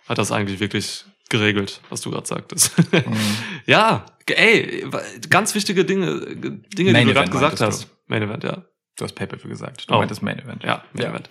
hat 0.09 0.19
das 0.19 0.33
eigentlich 0.33 0.59
wirklich 0.61 1.05
geregelt, 1.29 1.83
was 1.91 2.01
du 2.01 2.11
gerade 2.11 2.27
sagtest. 2.27 2.73
ja, 3.67 4.07
ey, 4.27 4.87
ganz 5.29 5.55
wichtige 5.55 5.85
Dinge, 5.85 6.19
Dinge, 6.37 6.63
die 6.73 6.85
Main 6.93 7.07
du 7.07 7.13
gerade 7.13 7.31
gesagt 7.31 7.61
hast. 7.61 7.89
Main 8.07 8.23
Event, 8.23 8.45
ja. 8.45 8.65
Du 8.97 9.05
hast 9.05 9.13
Pay-Per-View 9.15 9.49
gesagt. 9.51 9.89
Du 9.89 9.95
Oh. 9.95 9.99
meintest 9.99 10.23
Main 10.23 10.39
Event. 10.39 10.65
Ja, 10.65 10.83
Main 10.93 11.05
Ja. 11.05 11.11
Event. 11.11 11.29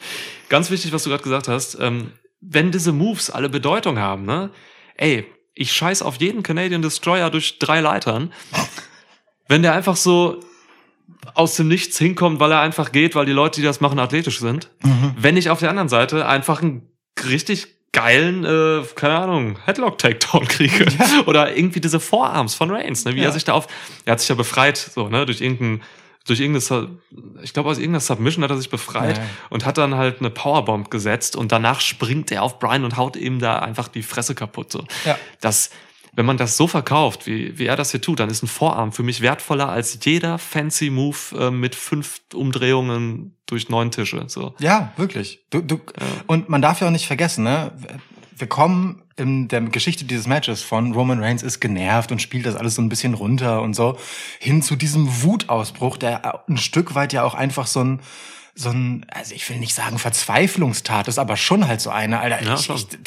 Ganz 0.50 0.70
wichtig, 0.70 0.92
was 0.94 1.04
du 1.04 1.10
gerade 1.10 1.24
gesagt 1.24 1.48
hast. 1.48 1.78
Ähm, 1.80 2.12
wenn 2.50 2.72
diese 2.72 2.92
Moves 2.94 3.30
alle 3.30 3.50
Bedeutung 3.50 4.00
haben, 4.00 4.26
ne? 4.26 4.52
Ey, 4.96 5.26
ich 5.54 5.72
scheiß 5.74 6.02
auf 6.02 6.18
jeden 6.22 6.44
Canadian 6.44 6.82
Destroyer 6.82 7.30
durch 7.30 7.60
drei 7.60 7.82
Leitern. 7.82 8.32
wenn 9.48 9.62
der 9.64 9.74
einfach 9.74 9.96
so 9.96 10.40
aus 11.34 11.56
dem 11.56 11.68
Nichts 11.68 11.98
hinkommt, 11.98 12.40
weil 12.40 12.52
er 12.52 12.60
einfach 12.62 12.92
geht, 12.92 13.16
weil 13.16 13.26
die 13.26 13.32
Leute, 13.32 13.60
die 13.62 13.66
das 13.66 13.82
machen, 13.82 14.00
athletisch 14.00 14.40
sind. 14.40 14.70
Mhm. 14.84 15.14
Wenn 15.18 15.38
ich 15.38 15.50
auf 15.50 15.60
der 15.60 15.70
anderen 15.70 15.90
Seite 15.90 16.28
einfach 16.28 16.62
einen 16.62 16.90
richtig 17.28 17.68
geilen, 17.92 18.44
äh, 18.46 18.84
keine 18.96 19.18
Ahnung, 19.18 19.58
Headlock-Takedown 19.66 20.48
kriege. 20.48 20.86
Oder 21.26 21.56
irgendwie 21.56 21.80
diese 21.82 22.00
Vorarms 22.00 22.54
von 22.54 22.70
Reigns, 22.70 23.06
ne? 23.06 23.16
wie 23.16 23.20
Ja. 23.20 23.26
er 23.26 23.32
sich 23.32 23.44
da 23.46 23.54
auf, 23.54 23.68
er 24.06 24.12
hat 24.14 24.20
sich 24.20 24.30
ja 24.30 24.36
befreit, 24.36 24.78
so, 24.78 25.10
ne, 25.10 25.26
durch 25.26 25.42
irgendein, 25.42 25.82
durch 26.28 26.40
irgendeine, 26.40 26.90
ich 27.42 27.54
glaube 27.54 27.70
aus 27.70 27.78
irgendeiner 27.78 28.00
Submission 28.02 28.44
hat 28.44 28.52
er 28.52 28.58
sich 28.58 28.70
befreit 28.70 29.18
Ja. 29.18 29.24
und 29.50 29.66
hat 29.66 29.78
dann 29.78 29.96
halt 29.96 30.20
eine 30.20 30.30
Powerbomb 30.30 30.92
gesetzt 30.92 31.36
und 31.36 31.52
danach 31.52 31.82
springt 31.82 32.32
er 32.32 32.44
auf 32.44 32.60
Brian 32.60 32.84
und 32.84 32.98
haut 32.98 33.16
ihm 33.16 33.40
da 33.40 33.60
einfach 33.60 33.88
die 33.88 34.04
Fresse 34.04 34.36
kaputt, 34.36 34.72
so. 34.72 34.84
Ja. 35.06 35.18
Das, 35.42 35.70
wenn 36.14 36.26
man 36.26 36.38
das 36.38 36.58
so 36.58 36.68
verkauft, 36.68 37.28
wie, 37.28 37.58
wie 37.60 37.66
er 37.66 37.76
das 37.76 37.92
hier 37.92 38.02
tut, 38.02 38.20
dann 38.20 38.30
ist 38.30 38.44
ein 38.44 38.48
Vorarm 38.48 38.92
für 38.92 39.04
mich 39.04 39.22
wertvoller 39.22 39.70
als 39.70 39.98
jeder 40.04 40.38
fancy 40.38 40.90
Move 40.90 41.18
äh, 41.38 41.52
mit 41.52 41.76
fünf 41.76 42.22
Umdrehungen 42.34 43.36
durch 43.46 43.70
neun 43.70 43.92
Tische, 43.92 44.24
so. 44.28 44.54
Ja, 44.60 44.94
wirklich. 44.98 45.40
Du, 45.52 45.62
du, 45.62 45.80
Und 46.26 46.50
man 46.50 46.62
darf 46.62 46.82
ja 46.82 46.88
auch 46.88 46.92
nicht 46.92 47.08
vergessen, 47.08 47.44
ne? 47.44 47.72
Wir 48.36 48.48
kommen 48.48 49.02
in 49.18 49.48
der 49.48 49.62
Geschichte 49.62 50.06
dieses 50.06 50.28
Matches 50.28 50.62
von 50.62 50.94
Roman 50.94 51.20
Reigns 51.22 51.44
ist 51.44 51.60
genervt 51.60 52.12
und 52.12 52.22
spielt 52.22 52.46
das 52.46 52.56
alles 52.56 52.76
so 52.76 52.82
ein 52.82 52.90
bisschen 52.90 53.14
runter 53.16 53.62
und 53.62 53.74
so 53.74 53.98
hin 54.40 54.62
zu 54.62 54.76
diesem 54.76 55.24
Wutausbruch, 55.24 55.98
der 55.98 56.48
ein 56.48 56.58
Stück 56.58 56.96
weit 56.96 57.14
ja 57.14 57.24
auch 57.24 57.34
einfach 57.34 57.68
so 57.68 57.84
ein 57.84 58.00
so 58.60 58.70
ein, 58.70 59.06
also 59.12 59.36
ich 59.36 59.48
will 59.50 59.58
nicht 59.60 59.76
sagen 59.76 60.00
Verzweiflungstat 60.00 61.08
ist, 61.08 61.20
aber 61.20 61.38
schon 61.38 61.68
halt 61.68 61.80
so 61.80 61.92
eine, 61.92 62.20
Alter, 62.20 62.42
Ja, 62.44 62.56
ich, 62.56 62.68
ich, 62.70 62.88
d- 62.88 62.98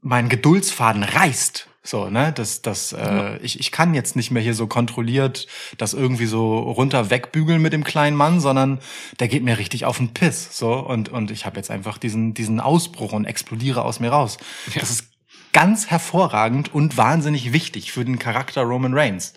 mein 0.00 0.28
Geduldsfaden 0.28 1.02
reißt. 1.02 1.68
So, 1.86 2.10
ne, 2.10 2.32
das, 2.32 2.62
das, 2.62 2.92
äh, 2.92 3.36
ich, 3.38 3.60
ich 3.60 3.70
kann 3.70 3.94
jetzt 3.94 4.16
nicht 4.16 4.30
mehr 4.30 4.42
hier 4.42 4.54
so 4.54 4.66
kontrolliert 4.66 5.46
das 5.78 5.94
irgendwie 5.94 6.26
so 6.26 6.58
runter 6.58 7.10
wegbügeln 7.10 7.62
mit 7.62 7.72
dem 7.72 7.84
kleinen 7.84 8.16
Mann, 8.16 8.40
sondern 8.40 8.80
der 9.20 9.28
geht 9.28 9.44
mir 9.44 9.58
richtig 9.58 9.84
auf 9.84 9.98
den 9.98 10.12
Piss. 10.12 10.56
So, 10.56 10.74
und, 10.74 11.08
und 11.08 11.30
ich 11.30 11.46
habe 11.46 11.56
jetzt 11.56 11.70
einfach 11.70 11.98
diesen, 11.98 12.34
diesen 12.34 12.60
Ausbruch 12.60 13.12
und 13.12 13.24
explodiere 13.24 13.84
aus 13.84 14.00
mir 14.00 14.10
raus. 14.10 14.38
Ja. 14.74 14.80
Das 14.80 14.90
ist 14.90 15.06
ganz 15.52 15.86
hervorragend 15.86 16.74
und 16.74 16.96
wahnsinnig 16.96 17.52
wichtig 17.52 17.92
für 17.92 18.04
den 18.04 18.18
Charakter 18.18 18.62
Roman 18.62 18.94
Reigns, 18.94 19.32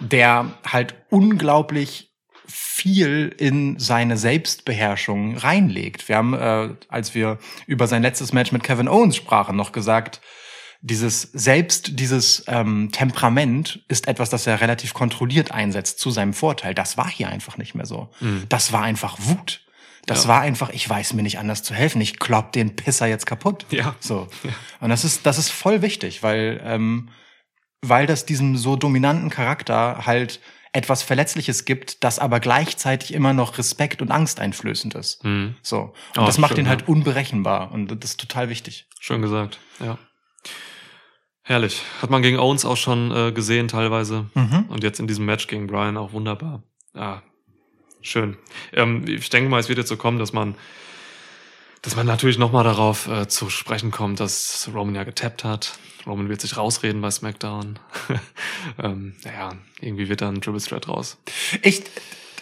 der 0.00 0.52
halt 0.64 0.94
unglaublich 1.10 2.12
viel 2.46 3.34
in 3.38 3.78
seine 3.78 4.16
Selbstbeherrschung 4.16 5.36
reinlegt. 5.36 6.08
Wir 6.08 6.16
haben, 6.16 6.34
äh, 6.34 6.70
als 6.88 7.14
wir 7.14 7.38
über 7.66 7.86
sein 7.86 8.02
letztes 8.02 8.32
Match 8.32 8.52
mit 8.52 8.62
Kevin 8.62 8.88
Owens 8.88 9.16
sprachen, 9.16 9.56
noch 9.56 9.72
gesagt, 9.72 10.20
dieses 10.84 11.22
selbst 11.32 11.98
dieses 12.00 12.44
ähm, 12.48 12.90
Temperament 12.92 13.80
ist 13.88 14.08
etwas, 14.08 14.30
das 14.30 14.46
er 14.48 14.60
relativ 14.60 14.94
kontrolliert 14.94 15.52
einsetzt 15.52 16.00
zu 16.00 16.10
seinem 16.10 16.34
Vorteil. 16.34 16.74
Das 16.74 16.96
war 16.98 17.08
hier 17.08 17.28
einfach 17.28 17.56
nicht 17.56 17.74
mehr 17.74 17.86
so. 17.86 18.10
Das 18.48 18.72
war 18.72 18.82
einfach 18.82 19.16
Wut. 19.20 19.60
Das 20.06 20.24
Ja. 20.24 20.30
war 20.30 20.40
einfach, 20.40 20.70
ich 20.70 20.88
weiß 20.90 21.12
mir 21.12 21.22
nicht 21.22 21.38
anders 21.38 21.62
zu 21.62 21.72
helfen. 21.74 22.00
Ich 22.00 22.18
klopp 22.18 22.50
den 22.50 22.74
Pisser 22.74 23.06
jetzt 23.06 23.26
kaputt. 23.26 23.64
Ja. 23.70 23.94
So. 24.00 24.26
Und 24.80 24.90
das 24.90 25.04
ist, 25.04 25.24
das 25.24 25.38
ist 25.38 25.50
voll 25.50 25.82
wichtig, 25.82 26.24
weil, 26.24 26.60
ähm, 26.64 27.10
weil 27.80 28.06
das 28.08 28.26
diesem 28.26 28.56
so 28.56 28.74
dominanten 28.74 29.30
Charakter 29.30 30.04
halt 30.04 30.40
etwas 30.72 31.02
Verletzliches 31.04 31.64
gibt, 31.64 32.02
das 32.02 32.18
aber 32.18 32.40
gleichzeitig 32.40 33.14
immer 33.14 33.32
noch 33.34 33.58
Respekt 33.58 34.02
und 34.02 34.10
Angst 34.10 34.40
einflößend 34.40 34.94
ist. 34.96 35.22
Mhm. 35.22 35.54
So. 35.62 35.92
Und 36.16 36.22
Oh, 36.22 36.26
das 36.26 36.38
macht 36.38 36.54
schön, 36.56 36.64
ihn 36.64 36.68
halt 36.68 36.80
ja. 36.82 36.86
unberechenbar 36.88 37.70
und 37.70 37.86
das 38.02 38.10
ist 38.12 38.20
total 38.20 38.48
wichtig. 38.48 38.86
Schön 38.98 39.22
gesagt, 39.22 39.60
ja. 39.78 39.98
Herrlich. 41.44 41.82
Hat 42.00 42.10
man 42.10 42.22
gegen 42.22 42.38
Owens 42.38 42.64
auch 42.64 42.76
schon 42.76 43.10
äh, 43.10 43.32
gesehen 43.32 43.66
teilweise. 43.68 44.26
Mhm. 44.34 44.66
Und 44.68 44.84
jetzt 44.84 45.00
in 45.00 45.08
diesem 45.08 45.24
Match 45.24 45.48
gegen 45.48 45.66
Brian 45.66 45.96
auch 45.96 46.12
wunderbar. 46.12 46.62
Ah, 46.94 47.22
schön. 48.00 48.36
Ähm, 48.72 49.04
ich 49.08 49.28
denke 49.28 49.50
mal, 49.50 49.58
es 49.58 49.68
wird 49.68 49.78
jetzt 49.78 49.88
so 49.88 49.96
kommen, 49.96 50.18
dass 50.18 50.32
man, 50.32 50.54
dass 51.82 51.96
man 51.96 52.06
natürlich 52.06 52.38
nochmal 52.38 52.62
darauf 52.62 53.08
äh, 53.08 53.26
zu 53.26 53.50
sprechen 53.50 53.90
kommt, 53.90 54.20
dass 54.20 54.70
Roman 54.72 54.94
ja 54.94 55.02
getappt 55.02 55.42
hat. 55.42 55.78
Roman 56.06 56.28
wird 56.28 56.40
sich 56.40 56.56
rausreden 56.56 57.00
bei 57.00 57.10
SmackDown. 57.10 57.80
ähm, 58.78 59.16
naja, 59.24 59.54
irgendwie 59.80 60.08
wird 60.08 60.20
dann 60.20 60.36
ein 60.36 60.40
Triple 60.40 60.60
Threat 60.60 60.86
raus. 60.86 61.18
Ich, 61.62 61.82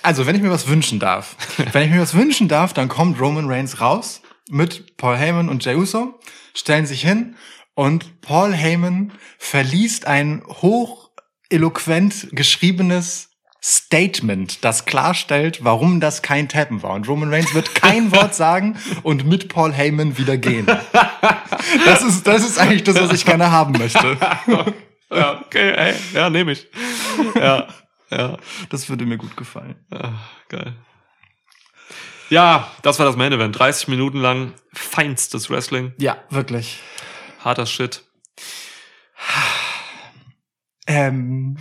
also 0.03 0.27
wenn 0.27 0.37
ich 0.37 0.43
mir 0.43 0.51
was 0.51 0.69
wünschen 0.69 0.99
darf, 0.99 1.37
wenn 1.73 1.85
ich 1.85 1.91
mir 1.91 2.03
was 2.03 2.13
wünschen 2.13 2.49
darf, 2.49 2.75
dann 2.75 2.89
kommt 2.89 3.19
Roman 3.19 3.49
Reigns 3.49 3.81
raus 3.81 4.21
mit 4.51 4.99
Paul 4.99 5.17
Heyman 5.17 5.49
und 5.49 5.65
Jey 5.65 5.77
Uso, 5.77 6.19
stellen 6.55 6.85
sich 6.85 7.03
hin 7.03 7.37
und 7.75 8.21
Paul 8.21 8.53
Heyman 8.53 9.13
verliest 9.39 10.07
ein 10.07 10.43
hoch 10.47 11.11
eloquent 11.49 12.29
geschriebenes 12.33 13.31
Statement, 13.63 14.65
das 14.65 14.87
klarstellt, 14.87 15.63
warum 15.63 16.01
das 16.01 16.23
kein 16.23 16.49
Tappen 16.49 16.83
war. 16.83 16.95
Und 16.95 17.09
Roman 17.09 17.33
Reigns 17.33 17.55
wird 17.55 17.75
kein 17.75 18.11
Wort 18.13 18.35
sagen 18.35 18.79
und 19.03 19.27
mit 19.27 19.49
Paul 19.49 19.73
Heyman 19.73 20.17
wieder 20.17 20.39
gehen. 20.39 20.67
Das 21.85 22.03
ist, 22.03 22.27
das 22.27 22.43
ist 22.43 22.59
eigentlich 22.59 22.85
das, 22.85 22.97
was 22.97 23.13
ich 23.13 23.25
gerne 23.25 23.51
haben 23.51 23.73
möchte. 23.73 24.17
Ja, 25.13 25.41
okay, 25.45 25.73
ey, 25.73 25.95
ja, 26.15 26.31
nehme 26.31 26.53
ich. 26.53 26.69
Ja, 27.35 27.67
ja. 28.11 28.37
Das 28.69 28.89
würde 28.89 29.05
mir 29.07 29.17
gut 29.19 29.37
gefallen. 29.37 29.75
Ah, 29.91 30.13
geil. 30.49 30.77
Ja, 32.29 32.71
das 32.83 33.01
war 33.01 33.07
das 33.07 33.17
Main 33.17 33.33
Event. 33.33 33.59
30 33.59 33.89
Minuten 33.89 34.19
lang 34.19 34.53
feinstes 34.73 35.51
Wrestling. 35.51 35.95
Ja, 35.99 36.17
wirklich. 36.31 36.79
Harter 37.45 37.67
Shit. 37.67 38.05
Ähm. 40.87 41.57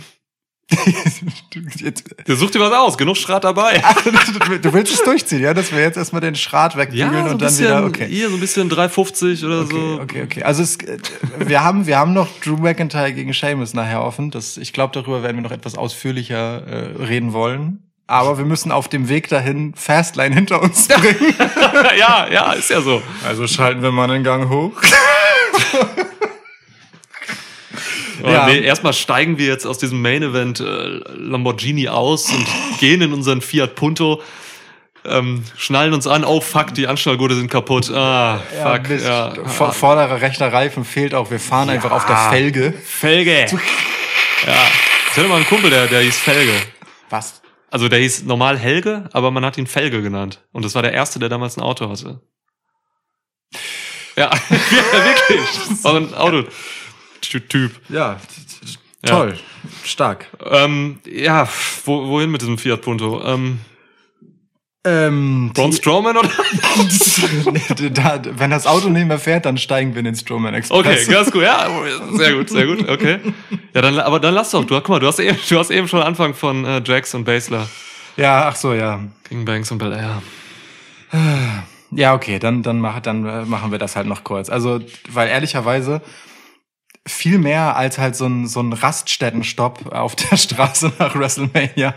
du, 1.50 1.60
jetzt, 1.78 2.04
Ihr 2.28 2.36
sucht 2.36 2.54
dir 2.54 2.60
was 2.60 2.72
aus. 2.72 2.96
Genug 2.96 3.16
Schrat 3.16 3.42
dabei. 3.42 3.82
du 4.62 4.72
willst 4.72 4.92
es 4.92 5.02
durchziehen, 5.02 5.42
ja? 5.42 5.52
Dass 5.52 5.72
wir 5.72 5.80
jetzt 5.80 5.96
erstmal 5.96 6.20
den 6.20 6.36
Schrat 6.36 6.76
wegbügeln 6.76 7.10
so 7.10 7.18
ein 7.18 7.24
und 7.24 7.42
dann 7.42 7.48
bisschen, 7.48 7.64
wieder, 7.64 7.84
okay. 7.84 8.06
hier 8.06 8.28
so 8.28 8.36
ein 8.36 8.40
bisschen 8.40 8.68
350 8.68 9.44
oder 9.44 9.62
Okay, 9.62 9.70
so. 9.72 10.00
okay, 10.00 10.22
okay. 10.22 10.42
Also 10.44 10.62
es, 10.62 10.76
äh, 10.76 10.98
wir 11.38 11.64
haben, 11.64 11.86
wir 11.86 11.98
haben 11.98 12.12
noch 12.12 12.28
Drew 12.40 12.56
McIntyre 12.56 13.12
gegen 13.12 13.34
Sheamus 13.34 13.74
nachher 13.74 14.04
offen. 14.04 14.30
Das, 14.30 14.56
ich 14.58 14.72
glaube, 14.72 14.94
darüber 14.94 15.24
werden 15.24 15.38
wir 15.38 15.42
noch 15.42 15.50
etwas 15.50 15.76
ausführlicher 15.76 16.66
äh, 16.66 17.02
reden 17.02 17.32
wollen. 17.32 17.90
Aber 18.06 18.38
wir 18.38 18.44
müssen 18.44 18.72
auf 18.72 18.88
dem 18.88 19.08
Weg 19.08 19.28
dahin 19.28 19.74
Fastline 19.74 20.34
hinter 20.34 20.62
uns 20.62 20.88
bringen. 20.88 21.34
ja, 21.98 22.28
ja, 22.28 22.52
ist 22.52 22.70
ja 22.70 22.80
so. 22.80 23.02
Also 23.26 23.46
schalten 23.46 23.82
wir 23.82 23.92
mal 23.92 24.08
den 24.08 24.22
Gang 24.24 24.48
hoch. 24.48 24.72
Aber 28.22 28.32
Ja. 28.32 28.46
Nee, 28.46 28.60
erstmal 28.60 28.92
steigen 28.92 29.38
wir 29.38 29.46
jetzt 29.46 29.66
aus 29.66 29.78
diesem 29.78 30.02
Main 30.02 30.22
Event 30.22 30.60
äh, 30.60 30.64
Lamborghini 30.64 31.88
aus 31.88 32.30
und 32.30 32.46
gehen 32.78 33.00
in 33.00 33.12
unseren 33.12 33.40
Fiat 33.40 33.74
Punto. 33.74 34.22
Ähm, 35.06 35.44
schnallen 35.56 35.94
uns 35.94 36.06
an, 36.06 36.24
oh 36.24 36.42
fuck, 36.42 36.74
die 36.74 36.86
Anschnallgurte 36.86 37.34
sind 37.34 37.50
kaputt. 37.50 37.90
Ah, 37.90 38.40
fuck. 38.62 38.88
Mist. 38.88 39.06
Ja, 39.06 39.32
Vor, 39.46 39.72
vorderer 39.72 40.20
rechter 40.20 40.52
Reifen 40.52 40.84
fehlt 40.84 41.14
auch. 41.14 41.30
Wir 41.30 41.40
fahren 41.40 41.70
einfach 41.70 41.90
auf 41.90 42.04
der 42.04 42.16
Felge. 42.30 42.72
Felge. 42.72 43.46
Ja. 44.46 44.66
Ich 45.10 45.16
hatte 45.16 45.28
mal 45.28 45.36
einen 45.36 45.46
Kumpel, 45.46 45.70
der, 45.70 45.86
der 45.86 46.02
hieß 46.02 46.18
Felge. 46.18 46.52
Was? 47.08 47.40
Also 47.70 47.88
der 47.88 48.00
hieß 48.00 48.24
normal 48.24 48.58
Helge, 48.58 49.08
aber 49.12 49.30
man 49.30 49.44
hat 49.44 49.56
ihn 49.56 49.66
Felge 49.66 50.02
genannt. 50.02 50.44
Und 50.52 50.64
das 50.64 50.74
war 50.74 50.82
der 50.82 50.92
Erste, 50.92 51.18
der 51.18 51.28
damals 51.28 51.56
ein 51.56 51.62
Auto 51.62 51.88
hatte. 51.88 52.20
Ja, 54.20 54.30
ja 54.30 54.50
wirklich. 55.04 55.84
War 55.84 55.94
ein 55.96 56.14
Autotyp. 56.14 57.72
Ja, 57.88 58.18
Ja. 59.04 59.10
toll. 59.10 59.38
Stark. 59.84 60.26
Ähm, 60.44 60.98
ja, 61.06 61.48
wo, 61.84 62.06
wohin 62.08 62.30
mit 62.30 62.40
diesem 62.42 62.58
Fiat 62.58 62.82
Punto? 62.82 63.22
Ähm, 63.24 63.58
Ähm, 64.82 65.50
Braun 65.54 65.72
Strowman 65.74 66.16
oder? 66.16 66.30
da, 67.92 68.22
wenn 68.38 68.50
das 68.50 68.66
Auto 68.66 68.88
nicht 68.88 69.06
mehr 69.06 69.18
fährt, 69.18 69.44
dann 69.44 69.58
steigen 69.58 69.92
wir 69.94 69.98
in 69.98 70.06
den 70.06 70.14
Strowman 70.16 70.54
Express. 70.54 70.78
Okay, 70.78 71.04
ganz 71.06 71.30
gut. 71.30 71.42
Ja, 71.42 71.68
sehr 72.12 72.32
gut, 72.34 72.48
sehr 72.48 72.66
gut. 72.66 72.88
Okay. 72.88 73.18
Ja, 73.74 73.82
dann, 73.82 73.98
aber 73.98 74.18
dann 74.20 74.32
lass 74.32 74.50
doch. 74.52 74.64
Du, 74.64 74.74
guck 74.76 74.88
mal, 74.88 74.98
du 74.98 75.06
hast 75.06 75.18
eben, 75.18 75.36
du 75.48 75.58
hast 75.58 75.70
eben 75.70 75.86
schon 75.86 76.00
Anfang 76.02 76.32
von 76.34 76.64
äh, 76.64 76.80
Jax 76.84 77.14
und 77.14 77.24
Basler 77.24 77.68
Ja, 78.16 78.48
ach 78.48 78.56
so, 78.56 78.72
ja. 78.72 79.00
gegen 79.28 79.44
Banks 79.44 79.70
und 79.70 79.76
Belair. 79.78 80.22
Ja, 81.92 82.14
okay, 82.14 82.38
dann, 82.38 82.62
dann, 82.62 82.78
mach, 82.80 83.00
dann 83.00 83.26
äh, 83.26 83.44
machen 83.44 83.72
wir 83.72 83.78
das 83.78 83.96
halt 83.96 84.06
noch 84.06 84.22
kurz. 84.22 84.48
Also, 84.48 84.80
weil 85.08 85.28
ehrlicherweise 85.28 86.00
viel 87.08 87.38
mehr 87.38 87.76
als 87.76 87.96
halt 87.96 88.14
so 88.14 88.26
ein, 88.26 88.46
so 88.46 88.60
ein 88.60 88.74
Raststättenstopp 88.74 89.92
auf 89.92 90.16
der 90.16 90.36
Straße 90.38 90.92
nach 90.98 91.14
WrestleMania 91.14 91.94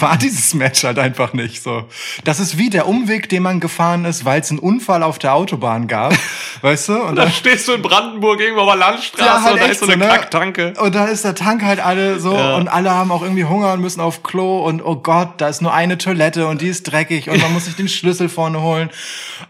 war 0.00 0.16
dieses 0.16 0.54
Match 0.54 0.82
halt 0.82 0.98
einfach 0.98 1.34
nicht 1.34 1.62
so. 1.62 1.84
Das 2.24 2.40
ist 2.40 2.56
wie 2.56 2.70
der 2.70 2.88
Umweg, 2.88 3.28
den 3.28 3.42
man 3.42 3.60
gefahren 3.60 4.06
ist, 4.06 4.24
weil 4.24 4.40
es 4.40 4.48
einen 4.50 4.58
Unfall 4.58 5.02
auf 5.02 5.18
der 5.18 5.34
Autobahn 5.34 5.88
gab, 5.88 6.14
weißt 6.62 6.88
du? 6.88 7.02
Und 7.02 7.16
Da 7.16 7.24
dann, 7.24 7.32
stehst 7.32 7.68
du 7.68 7.72
in 7.72 7.82
Brandenburg 7.82 8.40
irgendwo 8.40 8.62
auf 8.62 8.70
der 8.70 8.78
Landstraße 8.78 9.52
und 9.52 9.60
da 9.60 9.66
ist 9.66 9.80
so 9.80 9.86
eine 9.86 9.98
ne? 9.98 10.08
Kacktanke. 10.08 10.72
Und 10.80 10.94
da 10.94 11.04
ist 11.04 11.24
der 11.24 11.34
Tank 11.34 11.62
halt 11.62 11.78
alle 11.84 12.18
so 12.18 12.34
Ja. 12.34 12.56
und 12.56 12.68
alle 12.68 12.90
haben 12.92 13.12
auch 13.12 13.22
irgendwie 13.22 13.44
Hunger 13.44 13.74
und 13.74 13.82
müssen 13.82 14.00
auf 14.00 14.22
Klo 14.22 14.64
und 14.64 14.82
oh 14.82 14.96
Gott, 14.96 15.34
da 15.36 15.48
ist 15.48 15.60
nur 15.60 15.74
eine 15.74 15.98
Toilette 15.98 16.46
und 16.46 16.62
die 16.62 16.68
ist 16.68 16.84
dreckig 16.84 17.28
und 17.28 17.40
man 17.42 17.52
muss 17.52 17.66
sich 17.66 17.76
den 17.76 17.88
Schlüssel 17.88 18.30
vorne 18.30 18.62
holen. 18.62 18.88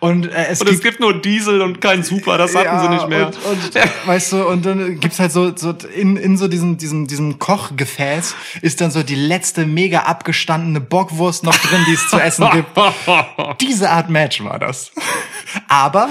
Und 0.00 0.26
äh, 0.26 0.46
es 0.50 0.60
Und 0.60 0.66
es 0.66 0.80
gibt 0.80 0.86
gibt 0.86 1.00
nur 1.00 1.20
Diesel 1.20 1.62
und 1.62 1.80
kein 1.80 2.02
Super, 2.02 2.38
das 2.38 2.54
hatten 2.54 2.80
sie 2.80 2.88
nicht 2.88 3.08
mehr. 3.08 3.26
Und, 3.26 3.36
und 3.44 3.74
weißt 4.06 4.32
du, 4.32 4.46
und 4.48 4.64
dann 4.64 4.95
gibt's 5.00 5.18
halt 5.18 5.32
so, 5.32 5.56
so 5.56 5.70
in, 5.70 6.16
in 6.16 6.36
so 6.36 6.48
diesem, 6.48 6.76
diesem, 6.78 7.06
diesem 7.06 7.38
Kochgefäß 7.38 8.34
ist 8.62 8.80
dann 8.80 8.90
so 8.90 9.02
die 9.02 9.14
letzte 9.14 9.66
mega 9.66 10.00
abgestandene 10.00 10.80
Bockwurst 10.80 11.44
noch 11.44 11.56
drin, 11.56 11.84
die 11.88 11.94
es 11.94 12.08
zu 12.08 12.18
essen 12.18 12.48
gibt. 12.52 12.70
Diese 13.60 13.90
Art 13.90 14.10
Match 14.10 14.42
war 14.42 14.58
das. 14.58 14.92
Aber, 15.68 16.10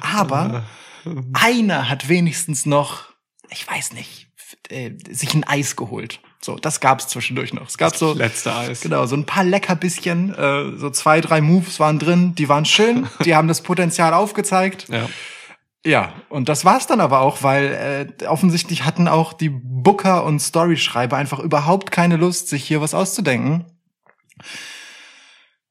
aber, 0.00 0.64
einer 1.32 1.88
hat 1.88 2.08
wenigstens 2.08 2.66
noch, 2.66 3.04
ich 3.50 3.66
weiß 3.68 3.92
nicht, 3.92 4.28
äh, 4.70 4.92
sich 5.10 5.34
ein 5.34 5.44
Eis 5.44 5.76
geholt. 5.76 6.20
So, 6.40 6.56
das 6.56 6.80
gab's 6.80 7.08
zwischendurch 7.08 7.54
noch. 7.54 7.68
Es 7.68 7.78
gab 7.78 7.96
so, 7.96 8.12
Letzte 8.12 8.54
Eis. 8.54 8.82
Genau, 8.82 9.06
so 9.06 9.16
ein 9.16 9.24
paar 9.24 9.44
Leckerbisschen, 9.44 10.34
äh, 10.34 10.76
so 10.76 10.90
zwei, 10.90 11.22
drei 11.22 11.40
Moves 11.40 11.80
waren 11.80 11.98
drin, 11.98 12.34
die 12.34 12.48
waren 12.48 12.66
schön, 12.66 13.08
die 13.24 13.34
haben 13.34 13.48
das 13.48 13.62
Potenzial 13.62 14.12
aufgezeigt. 14.12 14.86
Ja. 14.90 15.08
Ja, 15.86 16.14
und 16.30 16.48
das 16.48 16.64
war's 16.64 16.86
dann 16.86 17.00
aber 17.00 17.20
auch, 17.20 17.42
weil 17.42 18.14
äh, 18.20 18.26
offensichtlich 18.26 18.84
hatten 18.84 19.06
auch 19.06 19.34
die 19.34 19.50
Booker 19.50 20.24
und 20.24 20.40
Storyschreiber 20.40 21.16
einfach 21.16 21.38
überhaupt 21.40 21.90
keine 21.90 22.16
Lust, 22.16 22.48
sich 22.48 22.64
hier 22.64 22.80
was 22.80 22.94
auszudenken. 22.94 23.66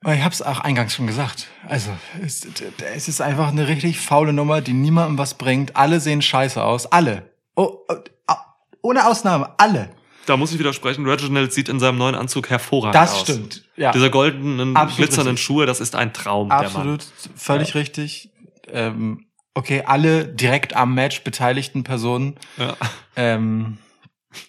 Ich 0.06 0.22
hab's 0.24 0.42
auch 0.42 0.60
eingangs 0.60 0.94
schon 0.94 1.08
gesagt. 1.08 1.48
Also, 1.68 1.90
es, 2.22 2.46
es 2.94 3.08
ist 3.08 3.22
einfach 3.22 3.48
eine 3.48 3.68
richtig 3.68 4.00
faule 4.00 4.34
Nummer, 4.34 4.62
die 4.62 4.74
niemandem 4.74 5.18
was 5.18 5.36
bringt. 5.36 5.78
Alle 5.78 6.00
sehen 6.00 6.22
scheiße 6.22 6.62
aus. 6.62 6.86
Alle. 6.92 7.32
Oh, 7.56 7.78
oh, 7.88 7.96
oh, 8.28 8.34
ohne 8.82 9.08
Ausnahme. 9.08 9.54
Alle. 9.58 9.90
Da 10.26 10.38
muss 10.38 10.52
ich 10.52 10.60
widersprechen. 10.60 11.06
Reginald 11.08 11.54
sieht 11.54 11.70
in 11.70 11.80
seinem 11.80 11.98
neuen 11.98 12.16
Anzug 12.16 12.50
hervorragend 12.50 12.96
Das 12.96 13.14
aus. 13.14 13.22
stimmt. 13.22 13.64
Ja. 13.78 13.92
Dieser 13.94 14.10
goldenen, 14.10 14.76
Absolut 14.76 14.98
glitzernden 14.98 15.32
richtig. 15.32 15.46
Schuhe, 15.46 15.66
das 15.66 15.80
ist 15.80 15.96
ein 15.96 16.14
Traum, 16.14 16.50
der 16.50 16.58
Mann. 16.58 16.66
Absolut, 16.68 17.06
völlig 17.36 17.76
richtig. 17.76 18.30
Ähm, 18.68 19.26
okay, 19.54 19.84
alle 19.86 20.26
direkt 20.26 20.76
am 20.76 20.94
Match 20.96 21.24
beteiligten 21.24 21.84
Personen, 21.84 22.38
Ja. 22.58 22.76
ähm, 23.16 23.78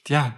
ja, 0.09 0.33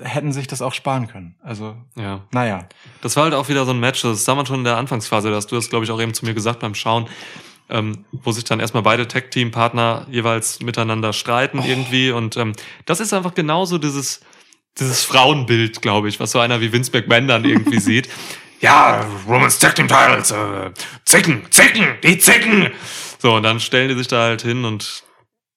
hätten 0.00 0.32
sich 0.32 0.46
das 0.46 0.62
auch 0.62 0.72
sparen 0.74 1.08
können. 1.08 1.36
Also, 1.42 1.76
ja. 1.96 2.24
naja. 2.32 2.68
Das 3.02 3.16
war 3.16 3.24
halt 3.24 3.34
auch 3.34 3.48
wieder 3.48 3.64
so 3.64 3.72
ein 3.72 3.80
Match, 3.80 4.02
das 4.02 4.24
sah 4.24 4.34
man 4.34 4.46
schon 4.46 4.58
in 4.60 4.64
der 4.64 4.76
Anfangsphase, 4.76 5.30
da 5.30 5.36
hast 5.36 5.50
du 5.50 5.56
das, 5.56 5.68
glaube 5.70 5.84
ich, 5.84 5.90
auch 5.90 6.00
eben 6.00 6.14
zu 6.14 6.24
mir 6.24 6.34
gesagt 6.34 6.60
beim 6.60 6.74
Schauen, 6.74 7.08
ähm, 7.70 8.04
wo 8.12 8.32
sich 8.32 8.44
dann 8.44 8.60
erstmal 8.60 8.82
beide 8.82 9.06
Tag-Team-Partner 9.08 10.06
jeweils 10.10 10.60
miteinander 10.62 11.12
streiten 11.12 11.62
irgendwie. 11.62 12.10
Und 12.12 12.36
ähm, 12.38 12.54
das 12.86 13.00
ist 13.00 13.12
einfach 13.12 13.34
genauso 13.34 13.76
dieses, 13.78 14.20
dieses 14.78 15.02
Frauenbild, 15.02 15.82
glaube 15.82 16.08
ich, 16.08 16.18
was 16.20 16.30
so 16.30 16.38
einer 16.38 16.60
wie 16.62 16.72
Vince 16.72 16.90
McMahon 16.94 17.26
dann 17.28 17.44
irgendwie 17.44 17.78
sieht. 17.80 18.08
Ja, 18.60 19.06
Romans 19.26 19.58
Tag 19.58 19.74
Team 19.76 19.86
Titles, 19.86 20.30
äh, 20.30 20.70
Zicken, 21.04 21.42
Zicken, 21.50 21.86
die 22.02 22.18
Zicken. 22.18 22.70
So, 23.18 23.34
und 23.34 23.42
dann 23.42 23.60
stellen 23.60 23.88
die 23.88 23.96
sich 23.96 24.08
da 24.08 24.22
halt 24.22 24.42
hin 24.42 24.64
und 24.64 25.02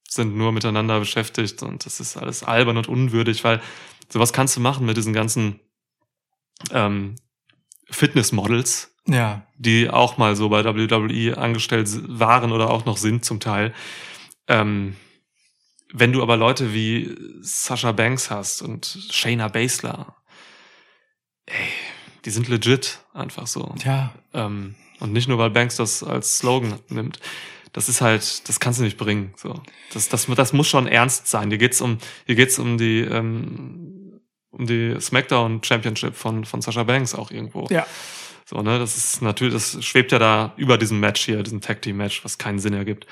sind 0.07 0.35
nur 0.35 0.51
miteinander 0.51 0.99
beschäftigt 0.99 1.63
und 1.63 1.85
das 1.85 1.99
ist 1.99 2.17
alles 2.17 2.43
albern 2.43 2.77
und 2.77 2.87
unwürdig, 2.89 3.43
weil 3.43 3.61
sowas 4.09 4.33
kannst 4.33 4.55
du 4.57 4.59
machen 4.59 4.85
mit 4.85 4.97
diesen 4.97 5.13
ganzen 5.13 5.59
ähm, 6.71 7.15
Fitnessmodels, 7.89 8.93
Ja. 9.07 9.45
die 9.57 9.89
auch 9.89 10.17
mal 10.17 10.35
so 10.35 10.49
bei 10.49 10.63
WWE 10.65 11.37
angestellt 11.37 11.87
waren 12.19 12.51
oder 12.51 12.69
auch 12.69 12.85
noch 12.85 12.97
sind 12.97 13.23
zum 13.25 13.39
Teil. 13.39 13.73
Ähm, 14.47 14.95
wenn 15.93 16.11
du 16.13 16.21
aber 16.21 16.37
Leute 16.37 16.73
wie 16.73 17.15
Sasha 17.41 17.91
Banks 17.91 18.29
hast 18.31 18.61
und 18.61 18.85
Shayna 19.11 19.47
Baszler, 19.49 20.15
ey, 21.45 21.55
die 22.25 22.29
sind 22.31 22.47
legit 22.47 22.99
einfach 23.13 23.47
so. 23.47 23.75
Ja. 23.83 24.13
Ähm, 24.33 24.75
und 25.01 25.11
nicht 25.11 25.27
nur, 25.27 25.37
weil 25.37 25.49
Banks 25.49 25.75
das 25.75 26.03
als 26.03 26.37
Slogan 26.37 26.79
nimmt. 26.89 27.19
Das 27.73 27.89
ist 27.89 28.01
halt, 28.01 28.47
das 28.49 28.59
kannst 28.59 28.79
du 28.79 28.83
nicht 28.83 28.97
bringen. 28.97 29.33
So, 29.37 29.61
das, 29.93 30.09
das, 30.09 30.27
das 30.27 30.53
muss 30.53 30.67
schon 30.67 30.87
ernst 30.87 31.27
sein. 31.27 31.49
Hier 31.49 31.57
geht's 31.57 31.81
um, 31.81 31.97
hier 32.25 32.35
geht's 32.35 32.59
um 32.59 32.77
die, 32.77 32.99
ähm, 32.99 34.21
um 34.51 34.65
die 34.65 34.95
SmackDown 34.99 35.63
Championship 35.63 36.15
von 36.15 36.45
von 36.45 36.61
Sasha 36.61 36.83
Banks 36.83 37.15
auch 37.15 37.31
irgendwo. 37.31 37.67
Ja. 37.69 37.87
So, 38.45 38.61
ne, 38.61 38.79
das 38.79 38.97
ist 38.97 39.21
natürlich, 39.21 39.53
das 39.53 39.83
schwebt 39.83 40.11
ja 40.11 40.19
da 40.19 40.53
über 40.57 40.77
diesem 40.77 40.99
Match 40.99 41.23
hier, 41.23 41.41
diesem 41.41 41.61
Tag 41.61 41.81
Team 41.81 41.97
Match, 41.97 42.25
was 42.25 42.37
keinen 42.37 42.59
Sinn 42.59 42.73
ergibt. 42.73 43.07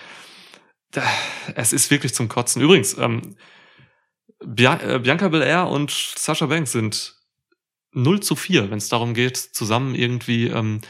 Es 1.56 1.72
ist 1.72 1.90
wirklich 1.92 2.14
zum 2.14 2.28
Kotzen. 2.28 2.62
Übrigens, 2.62 2.98
ähm, 2.98 3.38
äh, 4.42 5.00
Bianca 5.00 5.30
Belair 5.30 5.68
und 5.68 5.92
Sasha 5.92 6.48
Banks 6.48 6.74
sind 6.74 7.16
0 7.94 8.20
zu 8.20 8.36
4, 8.36 8.70
wenn 8.70 8.78
es 8.78 8.90
darum 8.90 9.14
geht, 9.14 9.38
zusammen 9.38 9.96
irgendwie 9.96 10.48
ähm, 10.48 10.82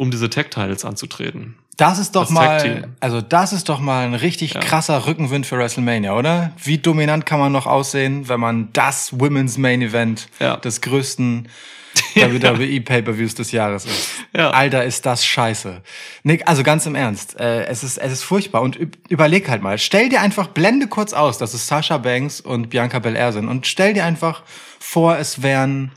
um 0.00 0.10
diese 0.10 0.30
Tag-Titles 0.30 0.84
anzutreten. 0.84 1.56
Das 1.76 1.98
ist 1.98 2.16
doch 2.16 2.22
Das 2.22 2.30
mal, 2.30 2.88
also 3.00 3.20
das 3.20 3.52
ist 3.52 3.68
doch 3.68 3.80
mal 3.80 4.04
ein 4.06 4.14
richtig 4.14 4.54
Ja. 4.54 4.60
krasser 4.60 5.06
Rückenwind 5.06 5.46
für 5.46 5.58
WrestleMania, 5.58 6.14
oder? 6.16 6.52
Wie 6.62 6.78
dominant 6.78 7.26
kann 7.26 7.38
man 7.38 7.52
noch 7.52 7.66
aussehen, 7.66 8.28
wenn 8.28 8.40
man 8.40 8.68
das 8.72 9.18
Women's 9.20 9.58
Main 9.58 9.82
Event 9.82 10.28
Ja. 10.38 10.56
des 10.56 10.80
größten 10.80 11.48
WWE 12.14 12.80
Pay-per-Views 12.80 13.34
des 13.34 13.52
Jahres 13.52 13.84
ist? 13.84 14.08
Ja. 14.34 14.50
Alter, 14.50 14.84
ist 14.84 15.04
das 15.06 15.24
scheiße. 15.24 15.82
Nick, 16.22 16.48
also 16.48 16.62
ganz 16.62 16.86
im 16.86 16.94
Ernst, 16.94 17.38
äh, 17.40 17.64
es 17.66 17.82
ist 17.84 17.98
es 17.98 18.12
ist 18.12 18.22
furchtbar 18.22 18.62
und 18.62 18.78
üb- 18.78 18.94
überleg 19.08 19.48
halt 19.48 19.62
mal, 19.62 19.76
stell 19.78 20.08
dir 20.08 20.20
einfach 20.22 20.46
blende 20.48 20.86
kurz 20.86 21.12
aus, 21.12 21.36
dass 21.38 21.52
es 21.54 21.66
Sasha 21.66 21.98
Banks 21.98 22.40
und 22.40 22.70
Bianca 22.70 22.98
Belair 23.00 23.32
sind 23.32 23.48
und 23.48 23.66
stell 23.66 23.92
dir 23.94 24.04
einfach 24.04 24.42
vor, 24.78 25.18
es 25.18 25.42
wären 25.42 25.92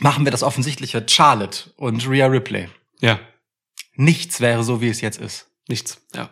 machen 0.00 0.24
wir 0.24 0.32
das 0.32 0.42
offensichtliche 0.42 1.04
Charlotte 1.08 1.70
und 1.76 2.08
Rhea 2.08 2.26
Ripley. 2.26 2.68
Ja, 3.00 3.18
Nichts 3.98 4.40
wäre 4.40 4.62
so, 4.62 4.80
wie 4.80 4.88
es 4.88 5.00
jetzt 5.00 5.20
ist. 5.20 5.48
nichts. 5.68 6.00
Ja. 6.14 6.30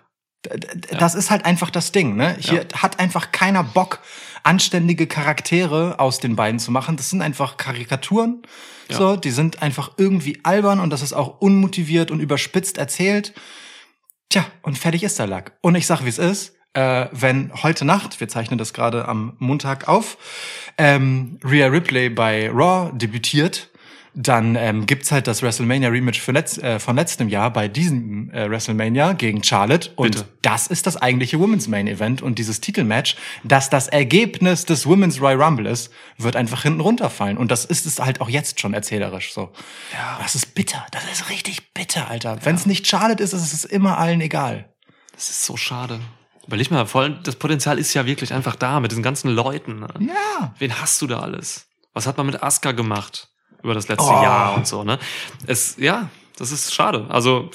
Das 0.93 1.17
ist 1.17 1.31
halt 1.33 1.45
einfach 1.45 1.71
das 1.71 1.91
Ding, 1.91 2.15
ne? 2.15 2.37
Hier 2.39 2.69
hat 2.75 3.01
einfach 3.01 3.33
keiner 3.33 3.65
Bock, 3.65 3.99
anständige 4.45 5.09
Charaktere 5.09 5.99
aus 5.99 6.21
den 6.21 6.37
beiden 6.37 6.61
zu 6.61 6.71
machen. 6.71 6.97
Das 6.97 7.11
sind 7.11 7.21
einfach 7.21 7.57
Karikaturen. 7.57 8.43
Ja. 8.89 8.97
So, 8.97 9.17
die 9.17 9.33
sind 9.33 9.63
einfach 9.63 9.95
irgendwie 9.97 10.39
albern 10.45 10.79
und 10.79 10.91
das 10.91 11.03
ist 11.03 11.13
auch 11.13 11.41
unmotiviert 11.41 12.13
und 12.13 12.21
überspitzt 12.21 12.79
erzählt. 12.79 13.35
Tja, 14.29 14.47
und 14.63 14.79
fertig 14.79 15.03
ist 15.03 15.19
der 15.19 15.27
Lack. 15.27 15.59
Und 15.63 15.75
ich 15.75 15.89
sag, 15.89 16.05
wie 16.05 16.09
es 16.09 16.19
ist. 16.19 16.56
Äh, 16.75 17.07
wenn 17.13 17.53
heute 17.63 17.85
Nacht, 17.85 18.21
wir 18.21 18.29
zeichnen 18.29 18.59
das 18.59 18.73
gerade 18.73 19.09
am 19.09 19.35
Montag 19.39 19.89
auf, 19.89 20.19
ähm, 20.79 21.39
Rhea 21.45 21.69
Ripley 21.69 22.11
bei 22.11 22.51
Raw 22.51 22.91
debütiert, 22.95 23.71
dann 24.17 24.57
ähm, 24.57 24.87
gibt's 24.87 25.13
halt 25.13 25.27
das 25.27 25.43
WrestleMania 25.43 25.91
Rematch 25.91 26.21
für 26.21 26.33
letz 26.33 26.57
äh, 26.57 26.79
von 26.79 26.97
letztem 26.97 27.29
Jahr 27.29 27.53
bei 27.53 27.69
diesem 27.69 28.31
äh, 28.31 28.51
WrestleMania 28.51 29.13
gegen 29.13 29.45
Charlotte. 29.45 29.91
Und 29.95 30.13
Bitte. 30.13 30.29
das 30.41 30.67
ist 30.69 30.87
das 30.87 30.97
eigentliche 30.97 31.39
Women's 31.39 31.69
Main 31.69 31.87
Event. 31.87 32.23
Und 32.23 32.39
dieses 32.39 32.63
Titelmatch, 32.63 33.17
das 33.45 33.69
das 33.69 33.89
Ergebnis 33.89 34.65
des 34.65 34.87
Women's 34.87 35.21
Royal 35.21 35.43
Rumble 35.43 35.67
ist, 35.67 35.93
wird 36.17 36.35
einfach 36.35 36.63
hinten 36.63 36.81
runterfallen. 36.81 37.37
Und 37.37 37.51
das 37.51 37.67
ist 37.67 37.85
es 37.85 38.01
halt 38.01 38.23
auch 38.23 38.31
jetzt 38.31 38.59
schon 38.59 38.73
erzählerisch 38.73 39.35
so. 39.35 39.53
Ja. 39.93 40.19
Das 40.23 40.35
ist 40.35 40.55
bitter. 40.55 40.87
Das 40.93 41.05
ist 41.13 41.29
richtig 41.29 41.75
bitter, 41.75 42.09
Alter. 42.11 42.39
Wenn 42.43 42.55
es 42.55 42.65
nicht 42.65 42.87
Charlotte 42.87 43.23
ist, 43.23 43.35
ist 43.35 43.53
es 43.53 43.67
immer 43.67 43.99
allen 43.99 44.23
egal. 44.23 44.73
Das 45.13 45.29
ist 45.29 45.45
so 45.45 45.59
schade. 45.59 46.01
Überleg 46.47 46.71
mal, 46.71 46.87
vor 46.87 47.03
allem 47.03 47.23
das 47.23 47.37
Potenzial 47.37 47.79
ist 47.79 47.93
ja 47.95 48.07
wirklich 48.07 48.33
einfach 48.33 48.57
da 48.57 48.81
mit 48.81 48.91
diesen 48.93 49.03
ganzen 49.03 49.31
Leuten. 49.31 49.81
Ne? 49.81 49.89
Ja. 50.01 50.55
Wen 50.59 50.81
hast 50.81 51.03
du 51.03 51.07
da 51.07 51.21
alles? 51.21 51.67
Was 51.93 52.07
hat 52.07 52.17
man 52.17 52.27
mit 52.27 52.43
Asuka 52.43 52.73
gemacht 52.73 53.29
über 53.63 53.75
das 53.75 53.89
letzte 53.89 54.09
Oh. 54.11 54.23
Jahr 54.23 54.55
und 54.55 54.67
so, 54.67 54.85
ne? 54.85 54.99
Es, 55.47 55.77
ja, 55.79 56.09
das 56.37 56.53
ist 56.53 56.73
schade. 56.75 57.07
Also, 57.09 57.51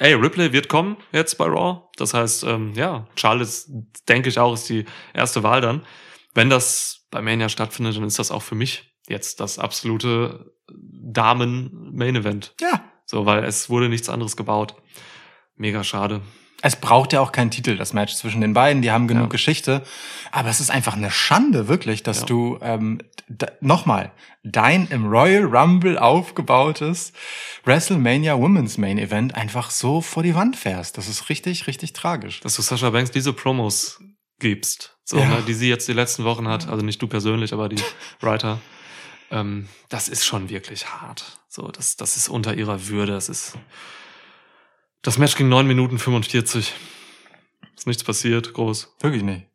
ey, 0.00 0.14
Ripley 0.14 0.52
wird 0.52 0.68
kommen 0.68 0.96
jetzt 1.12 1.38
bei 1.38 1.46
Raw. 1.46 1.82
Das 1.96 2.12
heißt, 2.12 2.44
ähm, 2.44 2.72
ja, 2.74 3.06
Charlotte, 3.16 3.50
denke 4.08 4.28
ich 4.28 4.38
auch, 4.38 4.52
ist 4.54 4.68
die 4.68 4.84
erste 5.14 5.42
Wahl 5.42 5.60
dann. 5.60 5.86
Wenn 6.34 6.50
das 6.50 7.06
bei 7.10 7.22
Mania 7.22 7.48
stattfindet, 7.48 7.96
dann 7.96 8.04
ist 8.04 8.18
das 8.18 8.30
auch 8.30 8.42
für 8.42 8.54
mich 8.54 8.92
jetzt 9.08 9.40
das 9.40 9.58
absolute 9.58 10.52
Damen-Main-Event. 10.68 12.54
Ja. 12.60 12.84
So, 13.06 13.26
weil 13.26 13.44
es 13.44 13.70
wurde 13.70 13.88
nichts 13.88 14.08
anderes 14.08 14.36
gebaut. 14.36 14.74
Mega 15.56 15.82
schade. 15.84 16.22
Es 16.62 16.76
braucht 16.76 17.12
ja 17.12 17.20
auch 17.20 17.32
keinen 17.32 17.50
Titel, 17.50 17.76
das 17.76 17.92
Match 17.92 18.14
zwischen 18.14 18.40
den 18.40 18.52
beiden. 18.52 18.82
Die 18.82 18.90
haben 18.90 19.08
genug 19.08 19.24
Ja. 19.24 19.28
Geschichte. 19.28 19.82
Aber 20.30 20.48
es 20.50 20.60
ist 20.60 20.70
einfach 20.70 20.94
eine 20.96 21.10
Schande, 21.10 21.68
wirklich, 21.68 22.02
dass 22.02 22.20
Ja. 22.20 22.26
du 22.26 22.58
ähm, 22.60 23.00
nochmal 23.60 24.12
dein 24.42 24.86
im 24.88 25.06
Royal 25.06 25.44
Rumble 25.44 25.98
aufgebautes 25.98 27.12
WrestleMania 27.64 28.38
Women's 28.38 28.78
Main 28.78 28.98
Event 28.98 29.34
einfach 29.34 29.70
so 29.70 30.00
vor 30.00 30.22
die 30.22 30.34
Wand 30.34 30.56
fährst. 30.56 30.98
Das 30.98 31.08
ist 31.08 31.28
richtig, 31.28 31.66
richtig 31.66 31.92
tragisch. 31.92 32.40
Dass 32.40 32.56
du 32.56 32.62
Sascha 32.62 32.90
Banks 32.90 33.10
diese 33.10 33.32
Promos 33.32 34.00
gibst, 34.38 34.96
so, 35.04 35.18
Ja. 35.18 35.28
ne, 35.28 35.42
die 35.46 35.54
sie 35.54 35.68
jetzt 35.68 35.86
die 35.88 35.92
letzten 35.92 36.24
Wochen 36.24 36.48
hat, 36.48 36.68
also 36.68 36.84
nicht 36.84 37.00
du 37.02 37.06
persönlich, 37.06 37.52
aber 37.52 37.68
die 37.68 37.82
Writer. 38.20 38.58
Ähm, 39.30 39.68
das 39.88 40.08
ist 40.08 40.24
schon 40.26 40.48
wirklich 40.48 40.86
hart. 40.88 41.38
So, 41.48 41.68
das, 41.68 41.96
das 41.96 42.16
ist 42.16 42.28
unter 42.28 42.54
ihrer 42.54 42.88
Würde. 42.88 43.12
Das 43.12 43.28
ist. 43.28 43.54
Das 45.02 45.18
Match 45.18 45.36
ging 45.36 45.48
9 45.48 45.66
Minuten 45.66 45.98
45. 45.98 46.74
Ist 47.76 47.86
nichts 47.86 48.04
passiert, 48.04 48.52
groß. 48.52 48.94
Wirklich 49.00 49.22
nicht. 49.22 49.46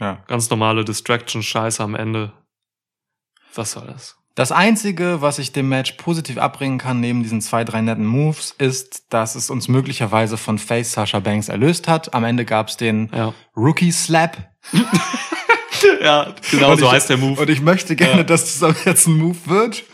Ja. 0.00 0.22
Ganz 0.28 0.48
normale 0.50 0.84
Distraction-Scheiße 0.84 1.82
am 1.82 1.94
Ende. 1.94 2.32
Was 3.54 3.72
soll 3.72 3.86
das? 3.86 4.16
Das 4.34 4.50
Einzige, 4.50 5.20
was 5.20 5.38
ich 5.38 5.52
dem 5.52 5.68
Match 5.68 5.92
positiv 5.92 6.38
abbringen 6.38 6.78
kann, 6.78 7.00
neben 7.00 7.22
diesen 7.22 7.42
zwei, 7.42 7.64
drei 7.64 7.82
netten 7.82 8.06
Moves, 8.06 8.54
ist, 8.56 9.12
dass 9.12 9.34
es 9.34 9.50
uns 9.50 9.68
möglicherweise 9.68 10.38
von 10.38 10.58
Face 10.58 10.92
Sasha 10.92 11.20
Banks 11.20 11.48
erlöst 11.48 11.86
hat. 11.86 12.14
Am 12.14 12.24
Ende 12.24 12.44
gab's 12.46 12.76
den 12.78 13.10
Ja. 13.12 13.34
Rookie 13.56 13.92
Slap. 13.92 14.50
ja, 16.02 16.34
genau 16.50 16.72
Und 16.72 16.78
so 16.78 16.86
ich- 16.86 16.92
heißt 16.92 17.10
der 17.10 17.16
Move. 17.16 17.40
Und 17.40 17.50
ich 17.50 17.60
möchte 17.60 17.96
gerne, 17.96 18.18
Ja. 18.18 18.22
dass 18.24 18.58
das 18.58 18.84
jetzt 18.84 19.06
ein 19.06 19.18
Move 19.18 19.36
wird. 19.46 19.84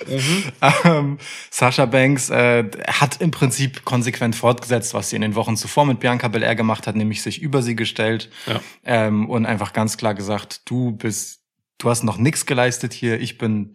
Ähm, 0.84 1.18
Sasha 1.50 1.86
Banks 1.86 2.30
äh, 2.30 2.64
hat 2.86 3.20
im 3.20 3.30
Prinzip 3.30 3.84
konsequent 3.84 4.36
fortgesetzt, 4.36 4.94
was 4.94 5.10
sie 5.10 5.16
in 5.16 5.22
den 5.22 5.34
Wochen 5.34 5.56
zuvor 5.56 5.84
mit 5.86 6.00
Bianca 6.00 6.28
Belair 6.28 6.54
gemacht 6.54 6.86
hat, 6.86 6.96
nämlich 6.96 7.22
sich 7.22 7.40
über 7.40 7.62
sie 7.62 7.76
gestellt 7.76 8.30
Ja. 8.46 8.60
ähm, 8.84 9.28
und 9.28 9.46
einfach 9.46 9.72
ganz 9.72 9.96
klar 9.96 10.14
gesagt, 10.14 10.62
du 10.70 10.92
bist, 10.92 11.40
du 11.78 11.90
hast 11.90 12.02
noch 12.04 12.18
nichts 12.18 12.46
geleistet 12.46 12.92
hier, 12.92 13.20
ich 13.20 13.38
bin 13.38 13.74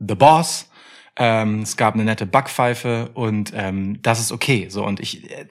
the 0.00 0.14
Boss. 0.14 0.68
Ähm, 1.16 1.62
es 1.62 1.76
gab 1.76 1.94
eine 1.94 2.04
nette 2.04 2.26
Backpfeife 2.26 3.10
und 3.14 3.52
ähm, 3.54 4.02
das 4.02 4.18
ist 4.18 4.32
okay. 4.32 4.66
So 4.68 4.84
und 4.84 4.98
ich 4.98 5.30
äh, 5.30 5.46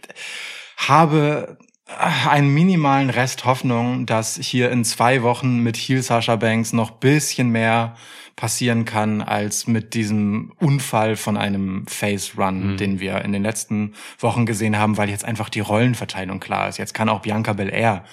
habe 0.76 1.58
einen 1.86 2.54
minimalen 2.54 3.10
Rest 3.10 3.46
Hoffnung, 3.46 4.06
dass 4.06 4.38
hier 4.38 4.72
in 4.72 4.86
zwei 4.86 5.22
Wochen 5.22 5.60
mit 5.60 5.76
Heel 5.78 6.02
Sasha 6.02 6.36
Banks 6.38 6.74
noch 6.74 6.91
bisschen 6.91 7.50
mehr 7.50 7.96
passieren 8.36 8.86
kann 8.86 9.22
als 9.22 9.67
mit 9.67 9.93
diesem 9.93 10.54
Unfall 10.60 11.15
von 11.17 11.38
einem 11.38 11.86
Face 11.88 12.38
Run, 12.38 12.74
Mhm. 12.74 12.78
den 12.78 13.00
wir 13.00 13.22
in 13.24 13.32
den 13.32 13.43
letzten 13.43 13.93
Wochen 14.17 14.46
gesehen 14.46 14.78
haben, 14.78 14.98
weil 14.98 15.10
jetzt 15.10 15.26
einfach 15.26 15.50
die 15.50 15.60
Rollenverteilung 15.60 16.39
klar 16.39 16.67
ist. 16.67 16.78
Jetzt 16.78 16.93
kann 16.93 17.10
auch 17.10 17.22
Bianca 17.22 17.54
Belair 17.54 18.06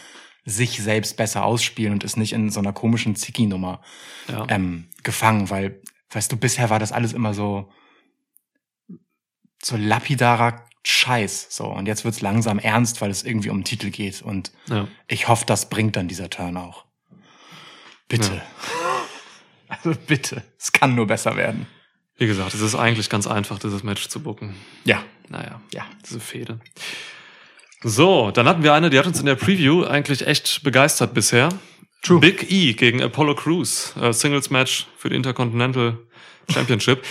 sich 0.45 0.83
selbst 0.83 1.17
besser 1.17 1.45
ausspielen 1.45 1.93
und 1.93 2.05
ist 2.05 2.17
nicht 2.17 2.33
in 2.33 2.51
so 2.51 2.61
einer 2.61 2.73
komischen 2.73 3.15
Zicki-Nummer 3.15 3.81
Ja. 4.29 4.45
ähm, 4.49 4.89
gefangen, 5.05 5.49
weil, 5.49 5.81
weißt 6.11 6.31
du, 6.33 6.37
bisher 6.37 6.69
war 6.71 6.79
das 6.79 6.93
alles 6.93 7.13
immer 7.13 7.33
so, 7.35 7.71
so 9.63 9.77
lapidarer 9.77 10.65
Scheiß, 10.85 11.49
so. 11.51 11.67
Und 11.67 11.87
jetzt 11.87 12.05
wird's 12.05 12.21
langsam 12.21 12.59
ernst, 12.59 13.01
weil 13.01 13.11
es 13.11 13.23
irgendwie 13.23 13.51
um 13.51 13.59
den 13.59 13.65
Titel 13.65 13.91
geht. 13.91 14.23
Und 14.23 14.51
ja. 14.69 14.89
ich 15.09 15.29
hoffe, 15.29 15.45
das 15.47 15.69
bringt 15.69 15.97
dann 15.97 16.09
dieser 16.09 16.31
Turn 16.31 16.57
auch. 16.57 16.85
Bitte. 18.09 18.35
Ja. 18.35 18.43
Also 19.73 19.93
bitte. 20.09 20.43
Es 20.59 20.73
kann 20.73 20.97
nur 20.97 21.07
besser 21.07 21.37
werden. 21.37 21.69
Wie 22.17 22.27
gesagt, 22.27 22.55
es 22.55 22.61
ist 22.61 22.75
eigentlich 22.75 23.09
ganz 23.09 23.29
einfach, 23.29 23.61
dieses 23.61 23.85
Match 23.85 24.09
zu 24.09 24.21
bucken. 24.21 24.57
Ja. 24.85 25.05
Naja, 25.29 25.61
Ja. 25.73 25.87
diese 26.05 26.19
Fehde. 26.19 26.59
So, 27.83 28.33
dann 28.33 28.49
hatten 28.49 28.65
wir 28.65 28.75
eine, 28.75 28.91
die 28.91 28.99
hat 28.99 29.07
uns 29.07 29.21
in 29.21 29.27
der 29.27 29.37
Preview 29.37 29.85
eigentlich 29.85 30.27
echt 30.27 30.65
begeistert 30.65 31.15
bisher. 31.15 31.51
True. 32.03 32.19
Big 32.19 32.51
E 32.51 32.73
gegen 32.73 33.01
Apollo 33.01 33.37
Crews. 33.37 33.95
Äh, 33.97 34.13
Singles 34.13 34.51
Match 34.51 34.87
für 34.99 35.09
die 35.09 35.17
Intercontinental 35.17 35.99
Championship. 36.53 37.05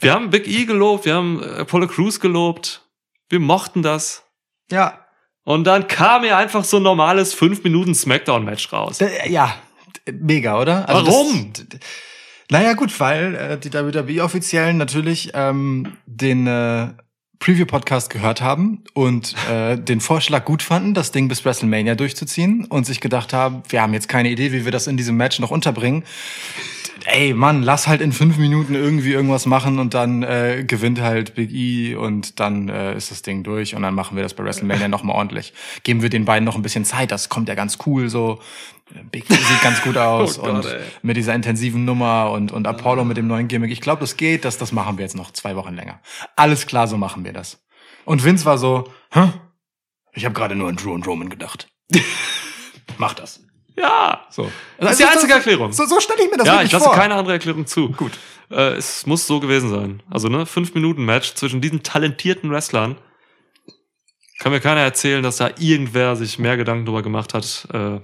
Wir 0.00 0.12
haben 0.12 0.30
Big 0.30 0.46
E 0.46 0.64
gelobt, 0.64 1.04
wir 1.04 1.14
haben 1.14 1.42
Apollo 1.42 1.88
Crews 1.88 2.20
gelobt. 2.20 2.82
Wir 3.28 3.40
mochten 3.40 3.82
das. 3.82 4.24
Ja. 4.70 4.98
Und 5.44 5.64
dann 5.64 5.88
kam 5.88 6.22
mir 6.22 6.36
einfach 6.36 6.64
so 6.64 6.76
ein 6.76 6.82
normales 6.82 7.34
5 7.34 7.64
Minuten 7.64 7.94
Smackdown-Match 7.94 8.72
raus. 8.72 8.98
D- 8.98 9.08
Ja. 9.28 9.54
Mega, 10.10 10.60
oder? 10.60 10.88
Also 10.88 11.06
Warum? 11.10 11.52
Das, 11.52 11.80
naja, 12.50 12.72
gut, 12.74 12.98
weil 13.00 13.34
äh, 13.34 13.58
die 13.58 13.72
WWE-Offiziellen 13.72 14.76
natürlich 14.76 15.30
ähm, 15.34 15.96
den 16.06 16.46
äh, 16.46 16.88
Preview-Podcast 17.42 18.08
gehört 18.08 18.40
haben 18.40 18.84
und 18.94 19.34
äh, 19.50 19.76
den 19.76 20.00
Vorschlag 20.00 20.44
gut 20.44 20.62
fanden, 20.62 20.94
das 20.94 21.10
Ding 21.10 21.26
bis 21.26 21.44
WrestleMania 21.44 21.96
durchzuziehen 21.96 22.66
und 22.66 22.86
sich 22.86 23.00
gedacht 23.00 23.32
haben, 23.32 23.64
wir 23.68 23.82
haben 23.82 23.92
jetzt 23.94 24.08
keine 24.08 24.30
Idee, 24.30 24.52
wie 24.52 24.64
wir 24.64 24.70
das 24.70 24.86
in 24.86 24.96
diesem 24.96 25.16
Match 25.16 25.40
noch 25.40 25.50
unterbringen. 25.50 26.04
Ey, 27.04 27.34
Mann, 27.34 27.64
lass 27.64 27.88
halt 27.88 28.00
in 28.00 28.12
fünf 28.12 28.38
Minuten 28.38 28.76
irgendwie 28.76 29.10
irgendwas 29.10 29.46
machen 29.46 29.80
und 29.80 29.92
dann 29.92 30.22
äh, 30.22 30.62
gewinnt 30.64 31.00
halt 31.00 31.34
Big 31.34 31.52
E 31.52 31.96
und 31.96 32.38
dann 32.38 32.68
äh, 32.68 32.96
ist 32.96 33.10
das 33.10 33.22
Ding 33.22 33.42
durch 33.42 33.74
und 33.74 33.82
dann 33.82 33.94
machen 33.94 34.16
wir 34.16 34.22
das 34.22 34.34
bei 34.34 34.44
WrestleMania 34.44 34.86
nochmal 34.86 35.16
ordentlich. 35.16 35.52
Geben 35.82 36.00
wir 36.00 36.10
den 36.10 36.24
beiden 36.24 36.44
noch 36.44 36.54
ein 36.54 36.62
bisschen 36.62 36.84
Zeit, 36.84 37.10
das 37.10 37.28
kommt 37.28 37.48
ja 37.48 37.56
ganz 37.56 37.78
cool 37.86 38.08
so. 38.08 38.38
Big 39.10 39.28
E 39.30 39.34
sieht 39.34 39.62
ganz 39.62 39.82
gut 39.82 39.96
aus 39.98 40.38
Oh 40.38 40.42
Gott, 40.42 40.50
und 40.50 40.66
ey. 40.66 40.80
mit 41.02 41.16
dieser 41.16 41.34
intensiven 41.34 41.84
Nummer 41.84 42.30
und, 42.30 42.52
und 42.52 42.66
Apollo 42.66 43.04
mit 43.04 43.16
dem 43.16 43.26
neuen 43.26 43.48
Gimmick. 43.48 43.70
Ich 43.70 43.80
glaube, 43.80 44.00
das 44.00 44.16
geht, 44.16 44.44
das, 44.44 44.58
das 44.58 44.72
machen 44.72 44.98
wir 44.98 45.04
jetzt 45.04 45.16
noch 45.16 45.30
zwei 45.32 45.56
Wochen 45.56 45.74
länger. 45.74 46.00
Alles 46.36 46.66
klar, 46.66 46.86
so 46.88 46.96
machen 46.96 47.24
wir 47.24 47.32
das. 47.32 47.62
Und 48.04 48.24
Vince 48.24 48.44
war 48.44 48.58
so, 48.58 48.84
Hä? 49.12 49.32
ich 50.12 50.24
habe 50.24 50.34
gerade 50.34 50.54
nur 50.54 50.68
an 50.68 50.76
Drew 50.76 50.92
und 50.92 51.06
Roman 51.06 51.28
gedacht. 51.30 51.68
Mach 52.98 53.14
das. 53.14 53.40
Ja, 53.76 54.26
So. 54.30 54.50
das 54.78 54.92
ist 54.92 55.00
die 55.00 55.04
einzige 55.04 55.32
Erklärung. 55.32 55.72
So, 55.72 55.86
so 55.86 55.98
stelle 55.98 56.22
ich 56.24 56.30
mir 56.30 56.36
das 56.36 56.46
ja, 56.46 56.52
wirklich 56.54 56.66
ich 56.66 56.72
lasse 56.72 56.84
vor. 56.86 56.94
keine 56.94 57.14
andere 57.14 57.34
Erklärung 57.34 57.66
zu. 57.66 57.90
Gut. 57.90 58.12
Äh, 58.50 58.72
es 58.74 59.06
muss 59.06 59.26
so 59.26 59.40
gewesen 59.40 59.70
sein. 59.70 60.02
Also, 60.10 60.28
ne, 60.28 60.44
5-Minuten-Match 60.44 61.34
zwischen 61.34 61.62
diesen 61.62 61.82
talentierten 61.82 62.50
Wrestlern. 62.50 62.96
Kann 64.40 64.52
mir 64.52 64.60
keiner 64.60 64.80
erzählen, 64.80 65.22
dass 65.22 65.36
da 65.38 65.50
irgendwer 65.58 66.16
sich 66.16 66.38
mehr 66.38 66.56
Gedanken 66.58 66.84
darüber 66.84 67.02
gemacht 67.02 67.32
hat, 67.32 67.66
äh, 67.72 68.00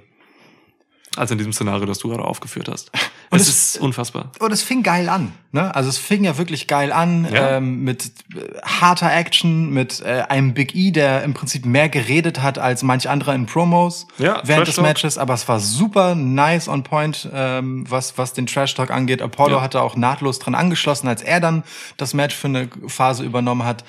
als 1.18 1.30
in 1.30 1.38
diesem 1.38 1.52
Szenario, 1.52 1.86
das 1.86 1.98
du 1.98 2.08
gerade 2.08 2.24
aufgeführt 2.24 2.68
hast. 2.68 2.90
Und 3.30 3.40
es 3.40 3.48
ist 3.48 3.78
unfassbar. 3.80 4.32
Und 4.40 4.52
es 4.52 4.62
fing 4.62 4.82
geil 4.82 5.08
an. 5.08 5.32
Ne? 5.52 5.74
Also 5.74 5.88
es 5.90 5.98
fing 5.98 6.24
ja 6.24 6.38
wirklich 6.38 6.66
geil 6.66 6.92
an 6.92 7.26
Ja. 7.30 7.56
ähm, 7.56 7.84
mit 7.84 8.04
äh, 8.34 8.60
harter 8.62 9.14
Action, 9.14 9.70
mit 9.70 10.00
äh, 10.00 10.22
einem 10.28 10.54
Big 10.54 10.74
E, 10.74 10.90
der 10.90 11.22
im 11.24 11.34
Prinzip 11.34 11.66
mehr 11.66 11.88
geredet 11.88 12.40
hat 12.42 12.58
als 12.58 12.82
manch 12.82 13.08
anderer 13.08 13.34
in 13.34 13.46
Promos 13.46 14.06
Ja, 14.18 14.40
während 14.44 14.66
des. 14.68 14.78
Matches. 14.80 15.18
Aber 15.18 15.34
es 15.34 15.46
war 15.48 15.60
super 15.60 16.14
nice 16.14 16.68
on 16.68 16.82
point, 16.84 17.28
ähm, 17.32 17.84
was, 17.88 18.16
was 18.16 18.32
den 18.32 18.46
Trash 18.46 18.74
Talk 18.74 18.90
angeht. 18.90 19.20
Apollo 19.20 19.56
Ja. 19.56 19.62
hatte 19.62 19.82
auch 19.82 19.96
nahtlos 19.96 20.38
dran 20.38 20.54
angeschlossen, 20.54 21.06
als 21.08 21.20
er 21.22 21.40
dann 21.40 21.64
das 21.98 22.14
Match 22.14 22.34
für 22.34 22.48
eine 22.48 22.68
Phase 22.86 23.24
übernommen 23.24 23.64
hat. 23.64 23.84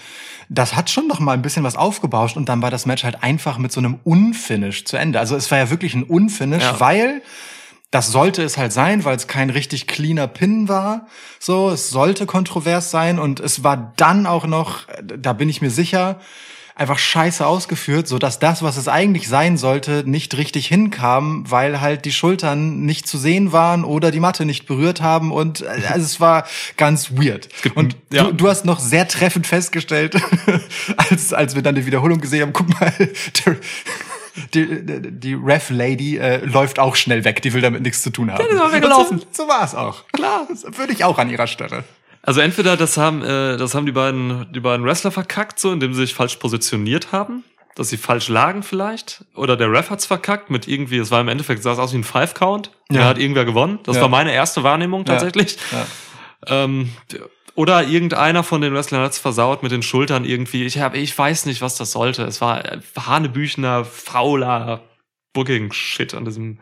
Das 0.50 0.76
hat 0.76 0.90
schon 0.90 1.08
noch 1.08 1.20
mal 1.20 1.34
ein 1.34 1.42
bisschen 1.44 1.64
was 1.64 1.76
aufgebauscht 1.76 2.36
und 2.36 2.50
dann 2.50 2.62
war 2.62 2.72
das 2.72 2.86
Match 2.86 3.04
halt 3.04 3.22
einfach 3.24 3.58
mit 3.58 3.72
so 3.72 3.80
einem 3.80 4.00
Unfinish 4.04 4.84
zu 4.86 4.98
Ende. 4.98 5.20
Also 5.20 5.36
es 5.36 5.50
war 5.52 5.58
ja 5.60 5.70
wirklich 5.70 5.94
ein 5.94 6.04
Unfinish, 6.04 6.64
weil 6.80 7.22
das 7.92 8.12
sollte 8.12 8.44
es 8.44 8.58
halt 8.58 8.72
sein, 8.72 9.04
weil 9.04 9.16
es 9.16 9.28
kein 9.28 9.50
richtig 9.50 9.88
cleaner 9.88 10.28
Pin 10.28 10.68
war. 10.68 11.08
So, 11.40 11.70
es 11.70 11.90
sollte 11.90 12.26
kontrovers 12.26 12.92
sein 12.92 13.18
und 13.20 13.40
es 13.40 13.64
war 13.64 13.94
dann 13.98 14.28
auch 14.28 14.46
noch, 14.46 14.88
da 15.02 15.34
bin 15.34 15.50
ich 15.50 15.62
mir 15.62 15.72
sicher, 15.72 16.20
einfach 16.80 16.98
scheiße 16.98 17.46
ausgeführt, 17.46 18.08
so 18.08 18.20
dass 18.20 18.40
das, 18.40 18.64
was 18.64 18.78
es 18.78 18.88
eigentlich 18.88 19.28
sein 19.28 19.58
sollte, 19.58 20.04
nicht 20.06 20.38
richtig 20.38 20.68
hinkam, 20.68 21.44
weil 21.46 21.82
halt 21.82 22.06
die 22.06 22.14
Schultern 22.14 22.86
nicht 22.86 23.06
zu 23.06 23.18
sehen 23.18 23.52
waren 23.52 23.84
oder 23.84 24.12
die 24.12 24.22
Matte 24.22 24.46
nicht 24.46 24.66
berührt 24.66 25.02
haben 25.02 25.34
und 25.34 25.62
äh, 25.62 25.66
also 25.90 26.06
es 26.06 26.22
war 26.22 26.48
ganz 26.78 27.12
weird. 27.12 27.50
Und 27.76 27.98
ja. 28.14 28.24
du, 28.24 28.32
du 28.32 28.48
hast 28.48 28.64
noch 28.64 28.80
sehr 28.80 29.10
treffend 29.10 29.46
festgestellt, 29.46 30.16
als, 30.98 31.34
als 31.34 31.56
wir 31.56 31.64
dann 31.64 31.76
die 31.76 31.86
Wiederholung 31.86 32.22
gesehen 32.22 32.44
haben, 32.44 32.54
guck 32.54 32.70
mal, 32.80 32.94
die, 34.54 34.86
die, 34.86 35.12
die 35.12 35.34
Ref-Lady 35.34 36.18
äh, 36.18 36.46
läuft 36.46 36.80
auch 36.80 36.96
schnell 36.96 37.24
weg, 37.24 37.42
die 37.42 37.54
will 37.54 37.62
damit 37.62 37.82
nichts 37.82 38.02
zu 38.02 38.10
tun 38.12 38.32
haben. 38.32 38.44
die 38.50 38.56
ist 38.56 38.62
auch 38.62 38.72
weggelaufen. 38.72 39.20
So, 39.20 39.44
so 39.44 39.48
war 39.50 39.64
es 39.64 39.76
auch. 39.76 40.04
Klar. 40.14 40.48
Das 40.50 40.64
würde 40.78 40.94
ich 40.94 41.04
auch 41.04 41.18
an 41.18 41.30
ihrer 41.30 41.48
Stelle. 41.48 41.84
Also 42.22 42.42
entweder 42.42 42.76
das 42.78 42.98
haben, 42.98 43.22
äh, 43.24 43.58
das 43.58 43.74
haben 43.76 43.86
die 43.86 43.92
beiden, 43.94 44.52
die 44.54 44.60
beiden 44.60 44.86
Wrestler 44.86 45.12
verkackt, 45.12 45.60
so, 45.60 45.72
indem 45.72 45.94
sie 45.94 46.02
sich 46.02 46.14
falsch 46.14 46.36
positioniert 46.36 47.12
haben, 47.14 47.44
dass 47.76 47.90
sie 47.90 47.98
falsch 47.98 48.28
lagen 48.28 48.62
vielleicht, 48.62 49.24
oder 49.36 49.56
der 49.56 49.72
Ref 49.72 49.90
hat's 49.90 50.06
verkackt 50.06 50.50
mit 50.50 50.68
irgendwie, 50.68 50.98
es 50.98 51.12
war 51.12 51.22
im 51.22 51.30
Endeffekt, 51.30 51.64
sah 51.64 51.72
es 51.72 51.80
aus 51.80 51.94
wie 51.94 51.98
ein 51.98 52.04
Five 52.04 52.34
Count, 52.34 52.72
Ja. 52.92 53.00
da 53.02 53.06
hat 53.06 53.18
irgendwer 53.20 53.46
gewonnen. 53.46 53.80
Das 53.84 53.96
Ja. 53.96 54.02
war 54.02 54.10
meine 54.10 54.34
erste 54.34 54.64
Wahrnehmung 54.64 55.06
tatsächlich. 55.06 55.58
Ja. 55.72 55.86
Ähm, 56.66 56.90
oder 57.60 57.86
irgendeiner 57.86 58.44
von 58.44 58.62
den 58.62 58.74
Wrestlern 58.74 59.02
hat's 59.02 59.20
versaut 59.20 59.64
mit 59.64 59.74
den 59.74 59.82
Schultern 59.84 60.24
irgendwie. 60.24 60.64
Ich 60.66 60.80
hab, 60.80 60.96
ich 60.96 61.18
weiß 61.18 61.46
nicht, 61.46 61.62
was 61.62 61.76
das 61.76 61.92
sollte. 61.92 62.24
Es 62.24 62.40
war 62.40 62.64
äh, 62.64 62.80
Hanebüchner, 62.98 63.84
fauler 63.84 64.82
Booking-Shit 65.34 66.14
an 66.14 66.24
diesem, 66.24 66.60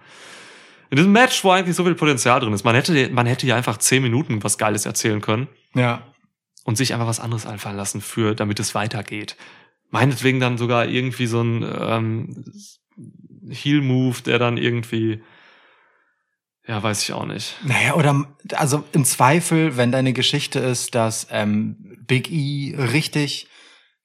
In 0.89 0.95
diesem 0.97 1.11
Match, 1.11 1.43
wo 1.43 1.51
eigentlich 1.51 1.75
so 1.75 1.83
viel 1.83 1.93
Potenzial 1.93 2.39
drin 2.39 2.51
ist. 2.51 2.63
Man 2.65 2.73
hätte, 2.73 3.09
man 3.11 3.27
hätte 3.27 3.45
ja 3.45 3.55
einfach 3.55 3.77
zehn 3.77 4.01
Minuten 4.01 4.43
was 4.43 4.57
Geiles 4.57 4.87
erzählen 4.87 5.21
können 5.21 5.47
Ja. 5.75 6.01
und 6.63 6.77
sich 6.77 6.93
einfach 6.93 7.05
was 7.07 7.19
anderes 7.19 7.45
einfallen 7.45 7.77
lassen 7.77 8.01
für, 8.01 8.33
damit 8.33 8.59
es 8.59 8.73
weitergeht. 8.73 9.35
Meinetwegen 9.91 10.39
dann 10.39 10.57
sogar 10.57 10.87
irgendwie 10.87 11.27
so 11.27 11.41
ein 11.41 11.63
ähm, 11.79 12.43
Heel-Move, 13.49 14.23
der 14.25 14.39
dann 14.39 14.57
irgendwie, 14.57 15.21
ja, 16.68 16.82
weiß 16.84 17.01
ich 17.03 17.13
auch 17.13 17.26
nicht. 17.26 17.55
Naja, 17.63 17.93
oder 17.95 18.26
also 18.53 18.84
im 18.91 19.05
Zweifel, 19.05 19.78
wenn 19.78 19.91
deine 19.91 20.13
Geschichte 20.13 20.59
ist, 20.59 20.95
dass 20.95 21.28
ähm, 21.32 21.76
Big 22.07 22.32
E 22.32 22.76
richtig 22.78 23.47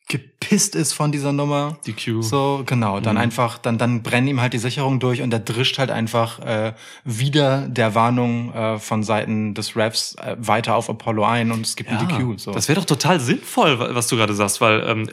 gepisst 0.09 0.75
ist 0.75 0.93
von 0.93 1.11
dieser 1.13 1.33
Nummer. 1.33 1.79
DQ. 1.87 2.23
So, 2.23 2.65
genau. 2.67 3.01
Dann 3.01 3.15
Mhm. 3.15 3.23
einfach, 3.23 3.57
dann, 3.59 3.79
dann 3.79 4.03
brennen 4.03 4.27
ihm 4.27 4.41
halt 4.41 4.53
die 4.53 4.59
Sicherungen 4.59 4.99
durch 5.01 5.23
und 5.23 5.33
er 5.33 5.39
drischt 5.39 5.79
halt 5.79 5.91
einfach 5.91 6.41
äh, 6.41 6.75
wieder 7.05 7.67
der 7.69 7.95
Warnung 7.95 8.53
äh, 8.53 8.79
von 8.79 9.05
Seiten 9.05 9.55
des 9.55 9.75
Refs 9.77 10.17
äh, 10.17 10.37
weiter 10.39 10.75
auf 10.75 10.91
Apollo 10.91 11.25
ein 11.25 11.51
und 11.53 11.65
es 11.65 11.77
gibt 11.77 11.91
Ja, 11.91 11.99
ein 11.99 12.09
DQ. 12.09 12.39
So. 12.39 12.51
Das 12.53 12.69
wäre 12.69 12.81
doch 12.81 12.85
total 12.87 13.21
sinnvoll, 13.21 13.79
wa- 13.79 13.91
was 13.95 14.09
du 14.09 14.17
gerade 14.17 14.35
sagst, 14.35 14.61
weil 14.61 14.83
ähm, 14.87 15.09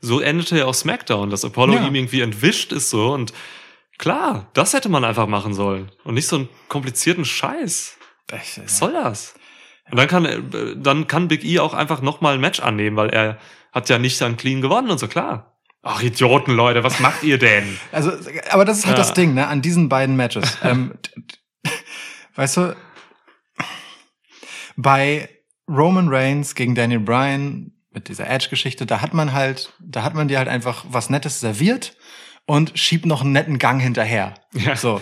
so 0.00 0.20
endete 0.20 0.58
ja 0.58 0.66
auch 0.66 0.74
SmackDown, 0.74 1.30
dass 1.30 1.44
Apollo 1.44 1.74
Ja. 1.76 1.86
ihm 1.86 1.94
irgendwie 1.94 2.20
entwischt 2.20 2.72
ist 2.72 2.90
so 2.90 3.12
und 3.12 3.32
klar, 4.02 4.48
das 4.52 4.74
hätte 4.74 4.88
man 4.88 5.04
einfach 5.04 5.28
machen 5.28 5.54
sollen 5.54 5.90
und 6.02 6.14
nicht 6.14 6.26
so 6.26 6.36
einen 6.36 6.48
komplizierten 6.68 7.24
Scheiß. 7.24 7.96
Was 8.28 8.78
soll 8.78 8.92
das? 8.94 9.34
Und 9.90 9.96
dann 9.96 10.08
kann 10.08 10.24
äh, 10.24 10.42
dann 10.76 11.06
kann 11.06 11.28
Big 11.28 11.44
E 11.44 11.60
auch 11.60 11.72
einfach 11.72 12.02
noch 12.02 12.20
mal 12.20 12.34
ein 12.34 12.40
Match 12.40 12.58
annehmen, 12.60 12.96
weil 12.96 13.10
er 13.10 13.38
hat 13.70 13.88
ja 13.88 13.98
nicht 13.98 14.20
dann 14.20 14.36
clean 14.36 14.60
gewonnen 14.60 14.90
und 14.90 14.98
so 14.98 15.06
klar. 15.06 15.56
Ach 15.82 16.02
Idioten, 16.02 16.52
Leute, 16.52 16.82
was 16.82 16.98
macht 16.98 17.22
ihr 17.22 17.38
denn? 17.38 17.78
Also, 17.92 18.12
aber 18.50 18.64
das 18.64 18.78
ist 18.78 18.86
halt 18.86 18.98
Ja. 18.98 19.02
das 19.04 19.14
Ding, 19.14 19.34
ne, 19.34 19.46
an 19.46 19.62
diesen 19.62 19.88
beiden 19.88 20.16
Matches. 20.16 20.58
ähm, 20.62 20.94
weißt 22.34 22.56
du, 22.56 22.76
bei 24.76 25.28
Roman 25.68 26.08
Reigns 26.08 26.54
gegen 26.56 26.74
Daniel 26.74 27.00
Bryan 27.00 27.72
mit 27.92 28.08
dieser 28.08 28.28
Edge-Geschichte, 28.28 28.84
da 28.86 29.00
hat 29.00 29.14
man 29.14 29.32
halt, 29.32 29.72
da 29.80 30.02
hat 30.02 30.14
man 30.14 30.26
dir 30.26 30.38
halt 30.38 30.48
einfach 30.48 30.84
was 30.88 31.08
Nettes 31.08 31.38
serviert 31.40 31.96
und 32.46 32.78
schiebt 32.78 33.06
noch 33.06 33.22
einen 33.22 33.32
netten 33.32 33.58
Gang 33.58 33.80
hinterher. 33.80 34.34
Ja. 34.52 34.76
So. 34.76 35.00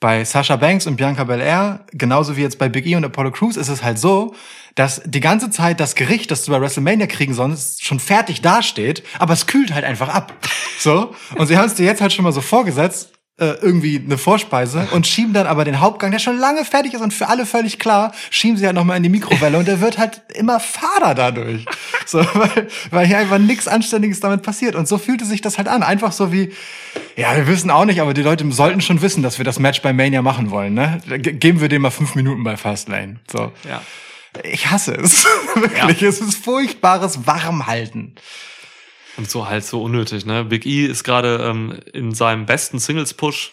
Bei 0.00 0.24
Sasha 0.24 0.56
Banks 0.56 0.86
und 0.88 0.96
Bianca 0.96 1.22
Belair, 1.22 1.86
genauso 1.92 2.36
wie 2.36 2.42
jetzt 2.42 2.58
bei 2.58 2.68
Big 2.68 2.86
E 2.86 2.96
und 2.96 3.04
Apollo 3.04 3.30
Crews, 3.30 3.56
ist 3.56 3.68
es 3.68 3.84
halt 3.84 4.00
so, 4.00 4.34
dass 4.74 5.00
die 5.04 5.20
ganze 5.20 5.50
Zeit 5.50 5.78
das 5.78 5.94
Gericht, 5.94 6.30
das 6.32 6.44
du 6.44 6.50
bei 6.50 6.60
WrestleMania 6.60 7.06
kriegen 7.06 7.34
sollst, 7.34 7.84
schon 7.84 8.00
fertig 8.00 8.40
dasteht, 8.40 9.04
aber 9.20 9.32
es 9.32 9.46
kühlt 9.46 9.72
halt 9.72 9.84
einfach 9.84 10.08
ab. 10.08 10.32
So. 10.78 11.14
Und 11.36 11.46
sie 11.46 11.56
haben 11.56 11.66
es 11.66 11.74
dir 11.74 11.86
jetzt 11.86 12.00
halt 12.00 12.12
schon 12.12 12.24
mal 12.24 12.32
so 12.32 12.40
vorgesetzt, 12.40 13.12
äh, 13.38 13.46
irgendwie 13.62 13.98
eine 14.04 14.18
Vorspeise 14.18 14.88
und 14.92 15.06
schieben 15.06 15.32
dann 15.32 15.46
aber 15.46 15.64
den 15.64 15.80
Hauptgang, 15.80 16.10
der 16.10 16.18
schon 16.18 16.36
lange 16.38 16.64
fertig 16.64 16.94
ist 16.94 17.00
und 17.00 17.14
für 17.14 17.28
alle 17.28 17.46
völlig 17.46 17.78
klar, 17.78 18.12
schieben 18.30 18.56
sie 18.58 18.66
halt 18.66 18.74
nochmal 18.76 18.98
in 18.98 19.02
die 19.02 19.08
Mikrowelle 19.08 19.56
und 19.58 19.66
der 19.66 19.80
wird 19.80 19.96
halt 19.98 20.20
immer 20.34 20.60
fader 20.60 21.14
dadurch. 21.14 21.64
So, 22.06 22.18
weil, 22.34 22.68
weil 22.90 23.06
hier 23.06 23.18
einfach 23.18 23.38
nichts 23.38 23.68
Anständiges 23.68 24.20
damit 24.20 24.42
passiert. 24.42 24.74
Und 24.74 24.86
so 24.86 24.98
fühlte 24.98 25.24
sich 25.24 25.40
das 25.40 25.56
halt 25.56 25.68
an. 25.68 25.82
Einfach 25.82 26.12
so 26.12 26.30
wie, 26.32 26.52
ja, 27.16 27.34
wir 27.36 27.46
wissen 27.46 27.70
auch 27.70 27.84
nicht, 27.86 28.00
aber 28.02 28.12
die 28.12 28.22
Leute 28.22 28.50
sollten 28.52 28.80
schon 28.82 29.00
wissen, 29.02 29.22
dass 29.22 29.38
wir 29.38 29.44
das 29.44 29.58
Match 29.58 29.80
bei 29.82 29.92
Mania 29.92 30.20
machen 30.22 30.50
wollen, 30.50 30.74
ne? 30.74 31.00
Ge- 31.06 31.32
Geben 31.32 31.60
wir 31.60 31.68
dem 31.68 31.82
mal 31.82 31.90
fünf 31.90 32.14
Minuten 32.14 32.44
bei 32.44 32.56
Fastlane. 32.58 33.20
So. 33.30 33.50
Ja. 33.68 33.80
Ich 34.44 34.70
hasse 34.70 34.94
es. 34.94 35.24
Wirklich. 35.54 36.02
Es 36.02 36.20
ist 36.20 36.42
furchtbares 36.44 37.26
Warmhalten. 37.26 38.14
Und 39.16 39.30
so 39.30 39.46
halt 39.48 39.64
so 39.64 39.82
unnötig, 39.82 40.24
ne? 40.26 40.44
Big 40.44 40.64
E 40.66 40.86
ist 40.86 41.04
gerade 41.04 41.36
ähm, 41.42 41.78
in 41.92 42.14
seinem 42.14 42.46
besten 42.46 42.78
Singles-Push 42.78 43.52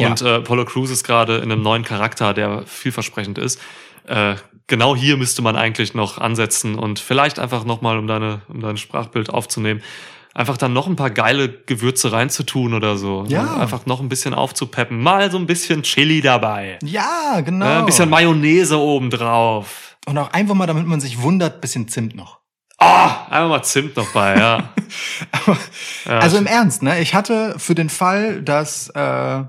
Ja. 0.00 0.08
und 0.08 0.22
äh, 0.22 0.36
Apollo 0.36 0.66
Crews 0.66 0.90
ist 0.90 1.04
gerade 1.04 1.38
in 1.38 1.50
einem 1.50 1.62
neuen 1.62 1.82
Charakter, 1.84 2.32
der 2.34 2.62
vielversprechend 2.66 3.38
ist. 3.38 3.60
Äh, 4.06 4.36
genau 4.68 4.94
hier 4.94 5.16
müsste 5.16 5.42
man 5.42 5.56
eigentlich 5.56 5.94
noch 5.94 6.18
ansetzen 6.18 6.76
und 6.76 6.98
vielleicht 7.00 7.38
einfach 7.40 7.64
nochmal, 7.64 7.98
um 7.98 8.06
deine, 8.06 8.42
um 8.48 8.60
dein 8.60 8.76
Sprachbild 8.76 9.30
aufzunehmen, 9.30 9.82
einfach 10.34 10.56
dann 10.56 10.72
noch 10.72 10.86
ein 10.86 10.96
paar 10.96 11.10
geile 11.10 11.48
Gewürze 11.48 12.12
reinzutun 12.12 12.74
oder 12.74 12.96
so. 12.96 13.24
Ja. 13.26 13.42
Ne? 13.42 13.56
Einfach 13.56 13.86
noch 13.86 14.00
ein 14.00 14.08
bisschen 14.08 14.34
aufzupeppen. 14.34 15.02
Mal 15.02 15.30
so 15.32 15.38
ein 15.38 15.46
bisschen 15.46 15.82
Chili 15.82 16.20
dabei. 16.20 16.78
Ja, 16.84 17.40
genau. 17.40 17.80
Ein 17.80 17.86
bisschen 17.86 18.08
Mayonnaise 18.10 18.78
obendrauf. 18.78 19.96
und 20.06 20.16
auch 20.18 20.30
einfach 20.32 20.54
mal, 20.54 20.66
damit 20.66 20.86
man 20.86 21.00
sich 21.00 21.20
wundert, 21.22 21.60
bisschen 21.60 21.88
Zimt 21.88 22.14
noch. 22.14 22.38
Ah, 22.78 23.26
einfach 23.30 23.48
mal 23.48 23.62
Zimt 23.62 23.96
noch 23.96 24.12
bei, 24.12 24.36
ja. 24.36 24.72
Ja. 26.04 26.18
Also 26.20 26.36
im 26.36 26.46
Ernst, 26.46 26.84
ne? 26.84 27.00
Ich 27.00 27.14
hatte 27.14 27.58
für 27.58 27.74
den 27.74 27.88
Fall, 27.88 28.40
dass 28.40 28.90
äh, 28.90 29.42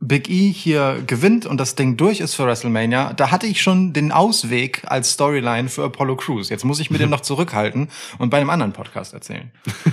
Big 0.00 0.28
E 0.28 0.50
hier 0.50 1.02
gewinnt 1.06 1.46
und 1.46 1.58
das 1.58 1.76
Ding 1.76 1.96
durch 1.96 2.20
ist 2.20 2.34
für 2.34 2.44
WrestleMania, 2.44 3.12
da 3.12 3.30
hatte 3.30 3.46
ich 3.46 3.62
schon 3.62 3.92
den 3.92 4.10
Ausweg 4.10 4.82
als 4.86 5.12
Storyline 5.12 5.68
für 5.68 5.84
Apollo 5.84 6.16
Crews. 6.16 6.48
Jetzt 6.48 6.64
muss 6.64 6.80
ich 6.80 6.90
mir 6.90 6.98
den 6.98 7.10
noch 7.10 7.20
zurückhalten 7.20 7.88
und 8.18 8.30
bei 8.30 8.38
einem 8.38 8.50
anderen 8.50 8.72
Podcast 8.72 9.14
erzählen. 9.14 9.52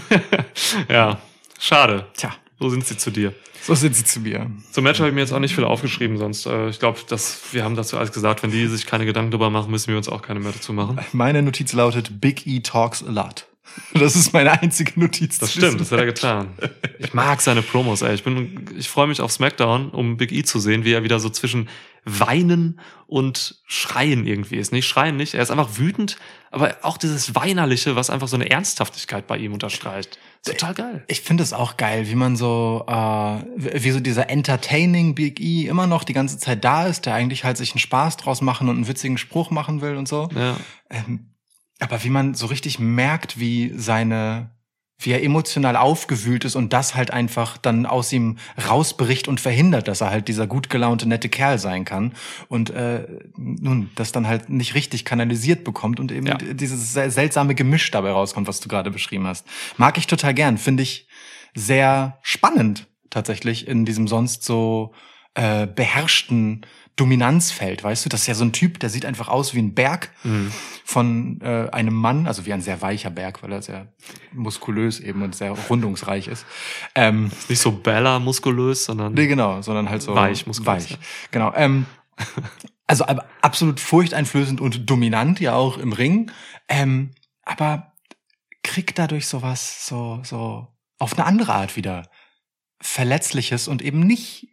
ja, 0.90 1.20
schade. 1.60 2.08
Tja, 2.16 2.32
So 2.60 2.70
sind 2.70 2.86
sie 2.86 2.98
zu 2.98 3.10
dir. 3.10 3.34
so 3.62 3.74
sind 3.74 3.96
sie 3.96 4.04
zu 4.04 4.20
mir. 4.20 4.52
Zum 4.72 4.84
Match 4.84 5.00
habe 5.00 5.10
ich 5.10 5.16
mir 5.16 5.22
jetzt 5.22 5.32
auch 5.32 5.40
nicht 5.40 5.56
viel 5.56 5.64
aufgeschrieben, 5.64 6.18
sonst 6.18 6.46
äh, 6.46 6.70
ich 6.70 6.80
glaube, 6.80 7.00
dass 7.08 7.40
wir 7.54 7.64
haben 7.64 7.76
dazu 7.76 7.98
alles 7.98 8.12
gesagt. 8.12 8.44
Wenn 8.44 8.52
die 8.52 8.68
sich 8.68 8.86
keine 8.86 9.06
Gedanken 9.06 9.32
drüber 9.32 9.50
machen, 9.50 9.72
müssen 9.72 9.88
wir 9.88 9.98
uns 9.98 10.10
auch 10.10 10.22
keine 10.22 10.40
mehr 10.40 10.52
dazu 10.52 10.74
machen. 10.74 11.00
Meine 11.14 11.42
Notiz 11.42 11.72
lautet 11.74 12.20
Big 12.20 12.46
E 12.46 12.60
talks 12.60 13.04
a 13.04 13.12
lot. 13.12 13.46
Das 13.94 14.16
ist 14.16 14.34
meine 14.34 14.62
einzige 14.62 15.00
Notiz. 15.00 15.40
Das 15.40 15.54
stimmt, 15.54 15.80
das 15.80 15.92
hat 15.92 16.00
er 16.00 16.06
getan. 16.06 16.50
Ich 17.02 17.14
mag 17.14 17.40
seine 17.40 17.62
Promos, 17.62 18.02
ey. 18.02 18.14
Ich 18.14 18.26
bin, 18.26 18.66
ich 18.78 18.90
freue 18.90 19.08
mich 19.08 19.22
auf 19.22 19.32
SmackDown, 19.32 19.90
um 19.90 20.18
Big 20.18 20.34
E 20.34 20.44
zu 20.44 20.60
sehen, 20.60 20.84
wie 20.84 20.92
er 20.92 21.02
wieder 21.02 21.22
so 21.22 21.30
zwischen 21.30 21.70
Weinen 22.06 22.80
und 23.08 23.62
Schreien 23.66 24.26
irgendwie 24.26 24.58
ist. 24.58 24.72
Nicht 24.72 24.88
Schreien 24.88 25.18
nicht, 25.18 25.34
er 25.34 25.42
ist 25.42 25.52
einfach 25.52 25.78
wütend, 25.78 26.18
aber 26.52 26.78
auch 26.82 26.98
dieses 26.98 27.36
Weinerliche, 27.36 27.96
was 27.96 28.10
einfach 28.10 28.28
so 28.28 28.36
eine 28.36 28.50
Ernsthaftigkeit 28.50 29.28
bei 29.28 29.38
ihm 29.38 29.54
unterstreicht. 29.54 30.18
Total 30.44 30.74
geil. 30.74 31.04
Ich 31.08 31.22
finde 31.22 31.44
es 31.44 31.54
auch 31.54 31.78
geil, 31.78 32.08
wie 32.10 32.16
man 32.16 32.36
so, 32.36 32.86
äh, 32.88 32.94
wie 33.56 33.84
wie 33.84 33.92
so 33.92 34.00
dieser 34.00 34.30
entertaining 34.30 35.16
Big 35.16 35.40
E 35.40 35.68
immer 35.68 35.88
noch 35.88 36.04
die 36.04 36.14
ganze 36.14 36.38
Zeit 36.38 36.64
da 36.64 36.88
ist, 36.88 37.06
der 37.06 37.14
eigentlich 37.14 37.44
halt 37.44 37.58
sich 37.58 37.72
einen 37.72 37.80
Spaß 37.80 38.18
draus 38.18 38.42
machen 38.42 38.70
und 38.70 38.78
einen 38.78 38.88
witzigen 38.88 39.18
Spruch 39.18 39.52
machen 39.52 39.82
will 39.82 39.96
und 39.98 40.08
so. 40.08 40.30
Ja. 40.36 40.56
Ähm, 40.90 41.36
aber 41.80 42.04
wie 42.04 42.10
man 42.10 42.34
so 42.34 42.46
richtig 42.46 42.80
merkt, 42.80 43.40
wie 43.40 43.74
seine, 43.76 44.52
wie 45.02 45.12
er 45.12 45.24
emotional 45.24 45.78
aufgewühlt 45.78 46.44
ist 46.44 46.56
und 46.58 46.74
das 46.74 46.94
halt 46.94 47.12
einfach 47.12 47.58
dann 47.58 47.86
aus 47.86 48.12
ihm 48.12 48.38
rausbricht 48.70 49.30
und 49.30 49.40
verhindert, 49.40 49.88
dass 49.88 50.02
er 50.02 50.10
halt 50.10 50.28
dieser 50.28 50.46
gut 50.46 50.70
gelaunte, 50.70 51.08
nette 51.08 51.30
Kerl 51.30 51.58
sein 51.58 51.86
kann 51.86 52.14
und 52.50 52.70
äh, 52.70 53.08
nun 53.38 53.90
das 53.96 54.12
dann 54.12 54.28
halt 54.28 54.50
nicht 54.50 54.76
richtig 54.76 55.06
kanalisiert 55.06 55.64
bekommt 55.64 56.00
und 56.02 56.12
eben 56.12 56.28
Ja. 56.28 56.36
dieses 56.36 56.94
sel- 56.94 57.12
seltsame 57.12 57.56
Gemisch 57.56 57.90
dabei 57.92 58.12
rauskommt, 58.12 58.48
was 58.48 58.60
du 58.60 58.68
gerade 58.68 58.92
beschrieben 58.92 59.26
hast. 59.26 59.46
Mag 59.78 59.98
ich 59.98 60.06
total 60.06 60.34
gern, 60.34 60.58
finde 60.58 60.84
ich 60.84 61.08
sehr 61.56 62.20
spannend 62.22 62.88
tatsächlich 63.10 63.68
in 63.68 63.86
diesem 63.86 64.08
sonst 64.08 64.44
so 64.44 64.94
äh, 65.36 65.66
beherrschten 65.66 66.66
Dominanzfeld, 67.00 67.84
weißt 67.84 68.06
du? 68.06 68.10
Das 68.10 68.22
ist 68.22 68.28
ja 68.28 68.34
so 68.36 68.44
ein 68.44 68.52
Typ, 68.54 68.80
der 68.80 68.90
sieht 68.90 69.06
einfach 69.06 69.28
aus 69.28 69.54
wie 69.54 69.60
ein 69.60 69.74
Berg 69.74 70.12
Mhm. 70.24 70.52
von 70.84 71.40
äh, 71.42 71.70
einem 71.72 71.94
Mann, 71.94 72.28
also 72.28 72.46
wie 72.46 72.54
ein 72.54 72.62
sehr 72.62 72.82
weicher 72.82 73.10
Berg, 73.10 73.42
weil 73.44 73.52
er 73.52 73.62
sehr 73.62 73.94
muskulös 74.34 75.00
eben 75.00 75.22
und 75.22 75.36
sehr 75.36 75.52
rundungsreich 75.52 76.28
ist. 76.28 76.46
Ähm, 76.96 77.32
Nicht 77.48 77.60
so 77.60 77.72
Bella 77.72 78.20
muskulös, 78.20 78.86
sondern 78.86 79.14
nee, 79.14 79.28
genau, 79.28 79.62
sondern 79.62 79.90
halt 79.90 80.02
so 80.02 80.14
Weich, 80.16 80.46
muskulös, 80.48 80.84
weich. 80.86 80.92
ja. 80.92 80.98
Genau. 81.32 81.54
Ähm, 81.56 81.86
also 82.88 83.06
aber 83.08 83.26
absolut 83.42 83.80
furchteinflößend 83.80 84.60
und 84.60 84.90
dominant 84.90 85.40
ja 85.40 85.54
auch 85.54 85.78
im 85.78 85.94
Ring. 85.94 86.32
Ähm, 86.68 87.12
aber 87.44 87.94
kriegt 88.64 89.00
dadurch 89.00 89.28
sowas 89.28 89.88
so 89.88 90.20
so 90.24 90.68
auf 90.98 91.14
eine 91.18 91.26
andere 91.26 91.54
Art 91.54 91.76
wieder 91.78 92.10
verletzliches 92.82 93.68
und 93.68 93.82
eben 93.82 94.02
nicht 94.02 94.48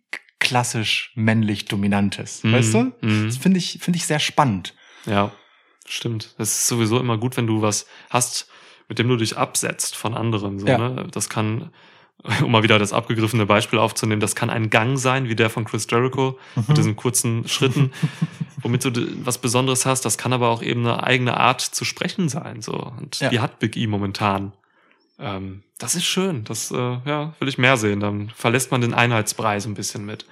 klassisch 0.47 1.13
männlich 1.15 1.67
dominantes, 1.67 2.43
Mhm, 2.45 2.53
weißt 2.53 2.75
du? 2.75 2.93
mhm. 3.01 3.27
Das 3.27 3.37
finde 3.37 3.59
ich 3.59 3.79
finde 3.81 3.99
ich 3.99 4.07
sehr 4.07 4.21
spannend. 4.21 4.75
Ja, 5.05 5.33
stimmt. 5.87 6.35
Es 6.39 6.53
ist 6.61 6.67
sowieso 6.69 6.99
immer 6.99 7.19
gut, 7.19 7.37
wenn 7.37 7.47
du 7.47 7.61
was 7.63 7.87
hast, 8.11 8.49
mit 8.89 8.99
dem 8.99 9.09
du 9.09 9.17
dich 9.17 9.37
absetzt 9.37 9.97
von 9.97 10.15
anderen. 10.15 10.59
So, 10.59 10.67
Ja. 10.67 10.79
ne? 10.79 11.09
Das 11.11 11.29
kann, 11.29 11.71
um 12.43 12.51
mal 12.53 12.63
wieder 12.63 12.79
das 12.79 12.93
abgegriffene 12.93 13.45
Beispiel 13.47 13.79
aufzunehmen, 13.79 14.21
das 14.21 14.35
kann 14.37 14.49
ein 14.51 14.71
Gang 14.71 14.97
sein, 14.99 15.29
wie 15.29 15.35
der 15.37 15.51
von 15.51 15.65
Chris 15.65 15.87
Jericho, 15.91 16.39
Mhm. 16.55 16.65
mit 16.69 16.77
diesen 16.79 16.97
kurzen 16.97 17.47
Schritten, 17.49 17.93
womit 18.63 18.85
du 18.85 18.91
was 19.25 19.39
Besonderes 19.39 19.85
hast. 19.87 20.05
Das 20.05 20.17
kann 20.19 20.33
aber 20.33 20.49
auch 20.49 20.63
eben 20.63 20.81
eine 20.87 21.03
eigene 21.03 21.37
Art 21.37 21.61
zu 21.61 21.85
sprechen 21.85 22.29
sein. 22.29 22.63
So. 22.63 22.73
Und 22.75 23.21
Ja. 23.21 23.29
die 23.31 23.41
hat 23.41 23.59
Big 23.59 23.77
E 23.77 23.87
momentan. 23.87 24.53
Ähm, 25.19 25.63
das 25.79 25.95
ist 25.95 26.05
schön. 26.05 26.45
Das 26.45 26.71
äh, 26.71 26.99
ja, 27.05 27.35
will 27.39 27.49
ich 27.49 27.59
mehr 27.59 27.77
sehen. 27.77 28.01
Dann 28.01 28.31
verlässt 28.35 28.71
man 28.71 28.81
den 28.81 28.95
Einheitsbrei 28.95 29.61
so 29.61 29.69
ein 29.69 29.75
bisschen 29.75 30.05
mit. 30.07 30.27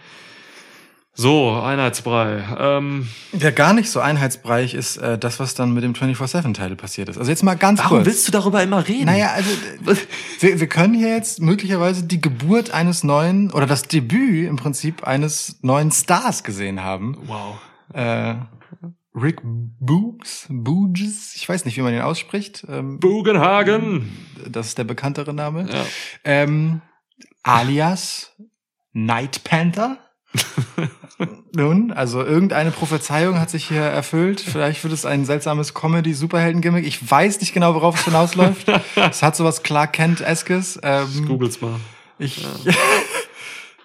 So, 1.16 1.52
Einheitsbrei. 1.52 2.42
Ähm, 2.58 3.08
Der 3.32 3.52
gar 3.52 3.72
nicht 3.72 3.88
so 3.88 4.00
einheitsbreich 4.00 4.74
ist 4.74 4.96
äh, 4.96 5.16
das, 5.16 5.38
was 5.38 5.54
dann 5.54 5.72
mit 5.72 5.84
dem 5.84 5.92
24-7-Title 5.92 6.74
passiert 6.74 7.08
ist. 7.08 7.18
Also 7.18 7.30
jetzt 7.30 7.44
mal 7.44 7.54
ganz 7.54 7.78
warum 7.78 7.98
kurz. 7.98 8.06
willst 8.06 8.26
du 8.26 8.32
darüber 8.32 8.60
immer 8.64 8.86
reden? 8.88 9.04
Naja, 9.04 9.30
also 9.32 9.48
wir, 10.40 10.58
wir 10.60 10.66
können 10.66 10.92
hier 10.92 11.10
jetzt 11.10 11.40
möglicherweise 11.40 12.02
die 12.02 12.20
Geburt 12.20 12.72
eines 12.72 13.04
neuen 13.04 13.52
oder 13.52 13.66
das 13.66 13.84
Debüt 13.84 14.48
im 14.48 14.56
Prinzip 14.56 15.04
eines 15.04 15.56
neuen 15.62 15.92
Stars 15.92 16.42
gesehen 16.42 16.82
haben. 16.82 17.16
Wow. 17.26 17.58
Äh, 17.92 18.34
Rick 19.14 19.40
Boogs, 19.44 20.46
Booges, 20.50 21.36
ich 21.36 21.48
weiß 21.48 21.64
nicht, 21.64 21.76
wie 21.76 21.82
man 21.82 21.94
ihn 21.94 22.00
ausspricht. 22.00 22.66
Ähm, 22.68 22.98
Bugenhagen. 22.98 24.10
das 24.48 24.68
ist 24.68 24.78
der 24.78 24.84
bekanntere 24.84 25.32
Name. 25.32 25.68
Ja. 25.70 25.86
Ähm, 26.24 26.82
alias 27.42 28.32
Night 28.92 29.44
Panther. 29.44 29.98
Nun, 31.54 31.92
also 31.92 32.24
irgendeine 32.24 32.72
Prophezeiung 32.72 33.38
hat 33.38 33.50
sich 33.50 33.68
hier 33.68 33.82
erfüllt. 33.82 34.40
Vielleicht 34.40 34.82
wird 34.82 34.92
es 34.92 35.06
ein 35.06 35.24
seltsames 35.24 35.74
Comedy-Superhelden-Gimmick. 35.74 36.84
Ich 36.84 37.08
weiß 37.08 37.40
nicht 37.40 37.54
genau, 37.54 37.76
worauf 37.76 37.96
es 37.96 38.04
hinausläuft. 38.04 38.66
es 38.96 39.22
hat 39.22 39.36
sowas 39.36 39.62
Clark 39.62 39.92
Kent-eskes. 39.92 40.80
Ähm, 40.82 41.26
Googles 41.28 41.60
mal. 41.60 41.76
ich, 42.18 42.44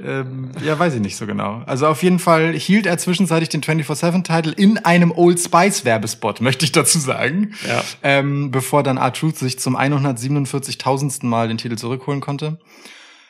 ähm, 0.01 0.51
ja, 0.63 0.77
weiß 0.77 0.95
ich 0.95 1.01
nicht 1.01 1.17
so 1.17 1.25
genau. 1.25 1.61
Also 1.65 1.87
auf 1.87 2.03
jeden 2.03 2.19
Fall 2.19 2.53
hielt 2.53 2.85
er 2.85 2.97
zwischenzeitlich 2.97 3.49
den 3.49 3.61
24-7-Titel 3.61 4.53
in 4.55 4.77
einem 4.77 5.11
Old 5.11 5.39
Spice-Werbespot, 5.39 6.41
möchte 6.41 6.65
ich 6.65 6.71
dazu 6.71 6.99
sagen. 6.99 7.53
Ja. 7.67 7.83
Ähm, 8.03 8.51
bevor 8.51 8.83
dann 8.83 8.97
R-Truth 8.97 9.37
sich 9.37 9.59
zum 9.59 9.77
147.000. 9.77 11.25
Mal 11.25 11.47
den 11.47 11.57
Titel 11.57 11.75
zurückholen 11.75 12.21
konnte. 12.21 12.59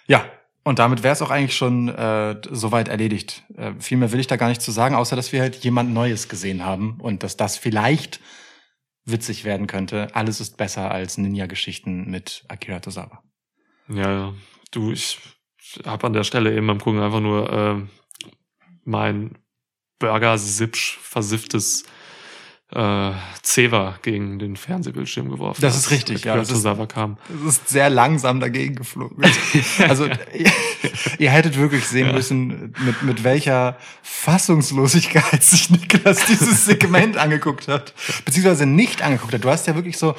Ja, 0.07 0.25
und 0.63 0.79
damit 0.79 1.03
wäre 1.03 1.13
es 1.13 1.21
auch 1.21 1.31
eigentlich 1.31 1.55
schon 1.55 1.89
äh, 1.89 2.39
soweit 2.51 2.87
erledigt. 2.87 3.43
Äh, 3.55 3.73
viel 3.79 3.97
mehr 3.97 4.11
will 4.11 4.19
ich 4.19 4.27
da 4.27 4.35
gar 4.35 4.49
nicht 4.49 4.61
zu 4.61 4.71
sagen, 4.71 4.95
außer 4.95 5.15
dass 5.15 5.31
wir 5.31 5.41
halt 5.41 5.55
jemand 5.57 5.93
Neues 5.93 6.29
gesehen 6.29 6.63
haben 6.65 6.99
und 6.99 7.23
dass 7.23 7.37
das 7.37 7.57
vielleicht 7.57 8.19
witzig 9.05 9.45
werden 9.45 9.67
könnte. 9.67 10.13
Alles 10.13 10.39
ist 10.39 10.57
besser 10.57 10.91
als 10.91 11.17
Ninja-Geschichten 11.17 12.09
mit 12.09 12.43
Akira 12.47 12.79
Tozawa. 12.79 13.23
Ja, 13.87 14.11
ja. 14.11 14.33
Du, 14.71 14.91
ich 14.91 15.17
habe 15.85 16.07
an 16.07 16.13
der 16.13 16.23
Stelle 16.23 16.55
eben 16.55 16.67
beim 16.67 16.79
Gucken 16.79 17.01
einfach 17.01 17.19
nur 17.21 17.51
äh, 17.51 17.75
mein 18.85 19.37
Burger-Sipsch 19.99 20.97
versifftes 21.01 21.83
äh, 22.71 23.11
Zewa 23.41 23.97
gegen 24.03 24.37
den 24.39 24.55
Fernsehbildschirm 24.55 25.29
geworfen. 25.29 25.59
Das 25.61 25.75
ist 25.75 25.89
richtig, 25.89 26.23
ja, 26.23 26.35
das 26.35 26.51
ist- 26.51 26.63
kam. 26.89 27.17
Es 27.43 27.55
ist 27.55 27.69
sehr 27.69 27.89
langsam 27.89 28.39
dagegen 28.39 28.75
geflogen. 28.75 29.17
Also 29.79 30.05
ihr, 30.05 30.51
ihr 31.17 31.31
hättet 31.31 31.57
wirklich 31.57 31.85
sehen 31.87 32.13
müssen, 32.13 32.73
mit, 32.85 33.01
mit 33.01 33.23
welcher 33.23 33.77
Fassungslosigkeit 34.03 35.43
sich 35.43 35.69
Niklas 35.71 36.25
dieses 36.27 36.65
Segment 36.65 37.17
angeguckt 37.17 37.67
hat. 37.67 37.93
Beziehungsweise 38.25 38.65
nicht 38.67 39.01
angeguckt 39.01 39.33
hat. 39.33 39.43
Du 39.43 39.49
hast 39.49 39.65
ja 39.67 39.75
wirklich 39.75 39.97
so, 39.97 40.15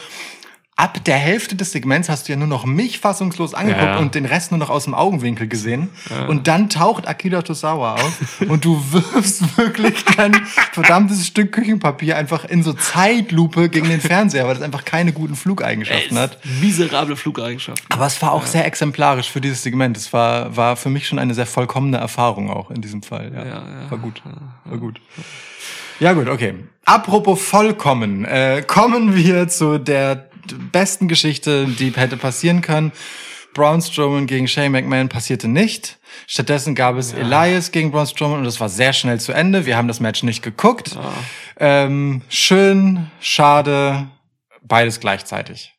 ab 0.81 1.05
der 1.05 1.17
Hälfte 1.17 1.57
des 1.57 1.73
Segments 1.73 2.09
hast 2.09 2.27
du 2.27 2.33
ja 2.33 2.39
nur 2.39 2.49
noch 2.49 2.65
mich 2.65 3.01
fassungslos 3.01 3.53
angeguckt 3.53 3.85
Ja, 3.85 3.95
ja. 3.97 3.99
und 3.99 4.15
den 4.15 4.25
Rest 4.25 4.51
nur 4.51 4.57
noch 4.59 4.71
aus 4.71 4.85
dem 4.85 4.95
Augenwinkel 4.95 5.47
gesehen. 5.47 5.91
Ja. 6.09 6.25
Und 6.25 6.49
dann 6.49 6.71
taucht 6.71 7.07
Akira 7.07 7.43
Tosawa 7.43 7.97
auf 7.97 8.41
und 8.49 8.65
du 8.65 8.83
wirfst 8.91 9.59
wirklich 9.59 10.03
dein 10.17 10.35
verdammtes 10.73 11.27
Stück 11.27 11.53
Küchenpapier 11.53 12.17
einfach 12.17 12.47
in 12.47 12.63
so 12.63 12.73
Zeitlupe 12.73 13.69
gegen 13.69 13.91
den 13.91 14.01
Fernseher, 14.01 14.47
weil 14.47 14.55
das 14.55 14.63
einfach 14.63 14.87
keine 14.87 15.13
guten 15.13 15.37
Flugeigenschaften 15.37 16.19
hat. 16.19 16.39
Miserable 16.63 17.15
Flugeigenschaften. 17.17 17.85
Aber 17.91 18.07
es 18.07 18.21
war 18.23 18.33
auch 18.33 18.47
sehr 18.47 18.65
exemplarisch 18.65 19.31
für 19.31 19.43
dieses 19.43 19.63
Segment. 19.63 19.99
Es 19.99 20.13
war, 20.15 20.57
war 20.57 20.77
für 20.77 20.89
mich 20.89 21.07
schon 21.07 21.19
eine 21.19 21.35
sehr 21.35 21.47
vollkommene 21.47 21.99
Erfahrung 21.99 22.49
auch 22.49 22.71
in 22.71 22.81
diesem 22.81 23.03
Fall. 23.03 23.31
Ja, 23.35 23.45
Ja, 23.45 23.55
ja, 23.83 23.91
war 23.91 23.99
gut. 23.99 24.23
War 24.65 24.79
gut. 24.79 24.99
Ja 25.99 26.15
gut, 26.15 26.29
okay. 26.29 26.55
Apropos 26.87 27.43
vollkommen, 27.43 28.25
äh, 28.25 28.65
kommen 28.67 29.15
wir 29.15 29.49
zu 29.49 29.79
der 29.79 30.30
besten 30.55 31.09
Geschichte, 31.09 31.67
die 31.67 31.93
hätte 31.93 32.17
passieren 32.17 32.61
können. 32.63 32.93
Braun 33.53 33.83
Strowman 33.83 34.27
gegen 34.27 34.47
Shane 34.47 34.71
McMahon 34.71 35.09
passierte 35.09 35.49
nicht. 35.49 35.99
Stattdessen 36.27 36.75
gab 36.77 36.97
es 36.97 37.13
Elias 37.13 37.73
gegen 37.73 37.91
Braun 37.91 38.07
Strowman 38.07 38.39
und 38.39 38.45
das 38.45 38.61
war 38.61 38.69
sehr 38.69 38.93
schnell 38.93 39.19
zu 39.21 39.33
Ende. 39.33 39.67
Wir 39.67 39.77
haben 39.77 39.89
das 39.89 39.99
Match 40.01 40.23
nicht 40.23 40.43
geguckt. 40.43 40.97
Ähm, 41.59 42.23
schön, 42.29 43.11
schade, 43.21 44.09
beides 44.63 45.01
gleichzeitig. 45.01 45.75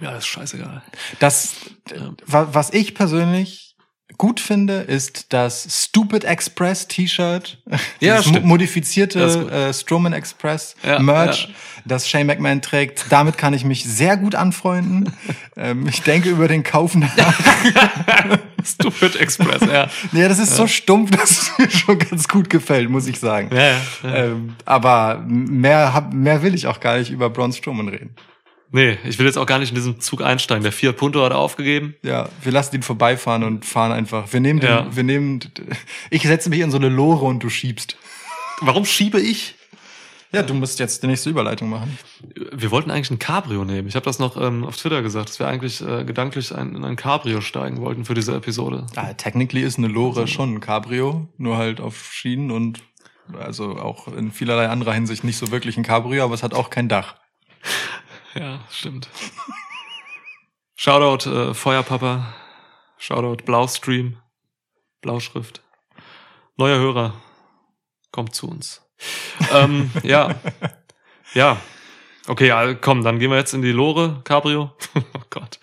Ja, 0.00 0.10
das 0.12 0.24
ist 0.24 0.28
scheißegal. 0.28 0.82
Das, 1.18 1.54
wa- 2.26 2.48
was 2.52 2.72
ich 2.72 2.94
persönlich 2.94 3.63
gut 4.18 4.40
finde, 4.40 4.80
ist 4.80 5.26
das 5.32 5.66
Stupid 5.86 6.24
Express 6.24 6.86
T-Shirt. 6.88 7.58
Ja, 7.68 7.78
Dieses 8.16 8.20
stimmt. 8.22 8.34
mo- 8.34 8.40
Das 8.40 8.48
modifizierte 8.48 9.38
gut. 9.40 9.50
äh, 9.52 9.72
Strowman 9.74 10.12
Express 10.12 10.76
Ja, 10.82 10.98
Merch, 11.00 11.48
ja. 11.48 11.54
das 11.84 12.08
Shane 12.08 12.26
McMahon 12.26 12.62
trägt. 12.62 13.06
Damit 13.10 13.36
kann 13.38 13.54
ich 13.54 13.64
mich 13.64 13.84
sehr 13.84 14.16
gut 14.16 14.34
anfreunden. 14.34 15.12
ähm, 15.56 15.86
ich 15.88 16.02
denke 16.02 16.28
über 16.30 16.48
den 16.48 16.62
Kauf 16.62 16.94
nach. 16.94 17.14
Stupid 18.64 19.16
Express, 19.16 19.60
ja. 19.62 19.88
ja, 20.12 20.28
das 20.28 20.38
ist 20.38 20.56
so 20.56 20.66
stumpf, 20.66 21.10
dass 21.10 21.30
es 21.30 21.58
mir 21.58 21.70
schon 21.70 21.98
ganz 21.98 22.26
gut 22.28 22.48
gefällt, 22.48 22.88
muss 22.88 23.06
ich 23.06 23.18
sagen. 23.20 23.50
Ja. 23.54 23.76
Ähm, 24.10 24.56
aber 24.64 25.22
mehr, 25.26 25.92
hab, 25.92 26.14
mehr 26.14 26.42
will 26.42 26.54
ich 26.54 26.66
auch 26.66 26.80
gar 26.80 26.96
nicht 26.98 27.10
über 27.10 27.28
Braun 27.30 27.52
Strowman 27.52 27.88
reden. 27.88 28.14
Nee, 28.74 28.98
ich 29.04 29.20
will 29.20 29.26
jetzt 29.26 29.38
auch 29.38 29.46
gar 29.46 29.60
nicht 29.60 29.68
in 29.68 29.76
diesen 29.76 30.00
Zug 30.00 30.20
einsteigen. 30.20 30.64
Der 30.64 30.72
Fiat 30.72 30.96
Punto 30.96 31.22
hat 31.24 31.30
aufgegeben. 31.30 31.94
Ja, 32.02 32.28
wir 32.42 32.50
lassen 32.50 32.74
ihn 32.74 32.82
vorbeifahren 32.82 33.44
und 33.44 33.64
fahren 33.64 33.92
einfach. 33.92 34.32
Wir 34.32 34.40
nehmen 34.40 34.58
den, 34.58 34.68
Ja. 34.68 34.86
wir 34.96 35.04
nehmen, 35.04 35.38
ich 36.10 36.22
setze 36.22 36.50
mich 36.50 36.58
in 36.58 36.72
so 36.72 36.76
eine 36.76 36.88
Lore 36.88 37.24
und 37.24 37.40
du 37.44 37.48
schiebst. 37.50 37.96
Warum 38.60 38.84
schiebe 38.84 39.20
ich? 39.20 39.54
Ja, 40.32 40.42
du 40.42 40.54
musst 40.54 40.80
jetzt 40.80 41.04
die 41.04 41.06
nächste 41.06 41.30
Überleitung 41.30 41.68
machen. 41.68 41.96
Wir 42.52 42.72
wollten 42.72 42.90
eigentlich 42.90 43.12
ein 43.12 43.20
Cabrio 43.20 43.64
nehmen. 43.64 43.86
Ich 43.86 43.94
habe 43.94 44.04
das 44.06 44.18
noch 44.18 44.36
ähm, 44.36 44.64
auf 44.64 44.76
Twitter 44.76 45.02
gesagt, 45.02 45.28
dass 45.28 45.38
wir 45.38 45.46
eigentlich 45.46 45.80
äh, 45.80 46.02
gedanklich 46.04 46.52
ein, 46.52 46.74
in 46.74 46.84
ein 46.84 46.96
Cabrio 46.96 47.40
steigen 47.42 47.80
wollten 47.80 48.04
für 48.04 48.14
diese 48.14 48.34
Episode. 48.34 48.88
Ah, 48.96 49.12
technically 49.12 49.62
ist 49.62 49.78
eine 49.78 49.86
Lore 49.86 50.26
schon 50.26 50.54
ein 50.54 50.60
Cabrio, 50.60 51.28
nur 51.38 51.58
halt 51.58 51.80
auf 51.80 52.10
Schienen 52.12 52.50
und 52.50 52.80
also 53.38 53.76
auch 53.78 54.08
in 54.08 54.32
vielerlei 54.32 54.68
anderer 54.68 54.94
Hinsicht 54.94 55.22
nicht 55.22 55.36
so 55.38 55.52
wirklich 55.52 55.76
ein 55.76 55.84
Cabrio, 55.84 56.24
aber 56.24 56.34
es 56.34 56.42
hat 56.42 56.54
auch 56.54 56.70
kein 56.70 56.88
Dach. 56.88 57.14
Ja, 58.34 58.60
stimmt. 58.70 59.08
Shoutout 60.74 61.30
äh, 61.30 61.54
Feuerpapa. 61.54 62.34
Shoutout 62.98 63.44
Blaustream. 63.44 64.16
Blauschrift. 65.00 65.62
Neuer 66.56 66.78
Hörer. 66.78 67.14
Kommt 68.10 68.34
zu 68.34 68.48
uns. 68.48 68.82
ähm, 69.52 69.90
ja. 70.02 70.34
Ja. 71.34 71.58
Okay, 72.26 72.48
ja, 72.48 72.74
komm, 72.74 73.04
dann 73.04 73.18
gehen 73.18 73.30
wir 73.30 73.36
jetzt 73.36 73.52
in 73.52 73.62
die 73.62 73.72
Lore, 73.72 74.22
Cabrio. 74.24 74.72
oh 74.94 75.20
Gott. 75.30 75.58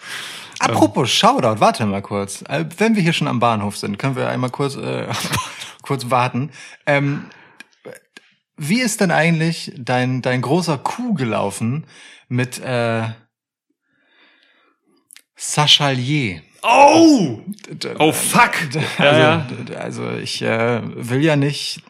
Apropos 0.59 1.09
Shoutout, 1.09 1.59
warte 1.59 1.85
mal 1.85 2.01
kurz. 2.01 2.43
Äh, 2.43 2.65
Wenn 2.77 2.95
wir 2.95 3.01
hier 3.01 3.13
schon 3.13 3.27
am 3.27 3.39
Bahnhof 3.39 3.77
sind, 3.77 3.97
können 3.97 4.15
wir 4.15 4.29
einmal 4.29 4.51
kurz, 4.51 4.75
äh, 4.75 5.07
kurz 5.81 6.09
warten. 6.11 6.51
Ähm, 6.85 7.25
wie 8.57 8.79
ist 8.79 9.01
denn 9.01 9.09
eigentlich 9.09 9.73
dein, 9.75 10.21
dein 10.21 10.41
großer 10.41 10.77
Coup 10.77 11.17
gelaufen 11.17 11.87
mit 12.31 12.59
äh, 12.59 13.09
Sachalier? 15.35 16.41
Oh! 16.63 17.39
Oh, 17.99 18.11
fuck! 18.11 18.53
Also, 18.97 19.75
also 19.75 20.11
ich 20.11 20.41
äh, 20.41 20.81
will 20.83 21.23
ja 21.23 21.35
nicht, 21.35 21.81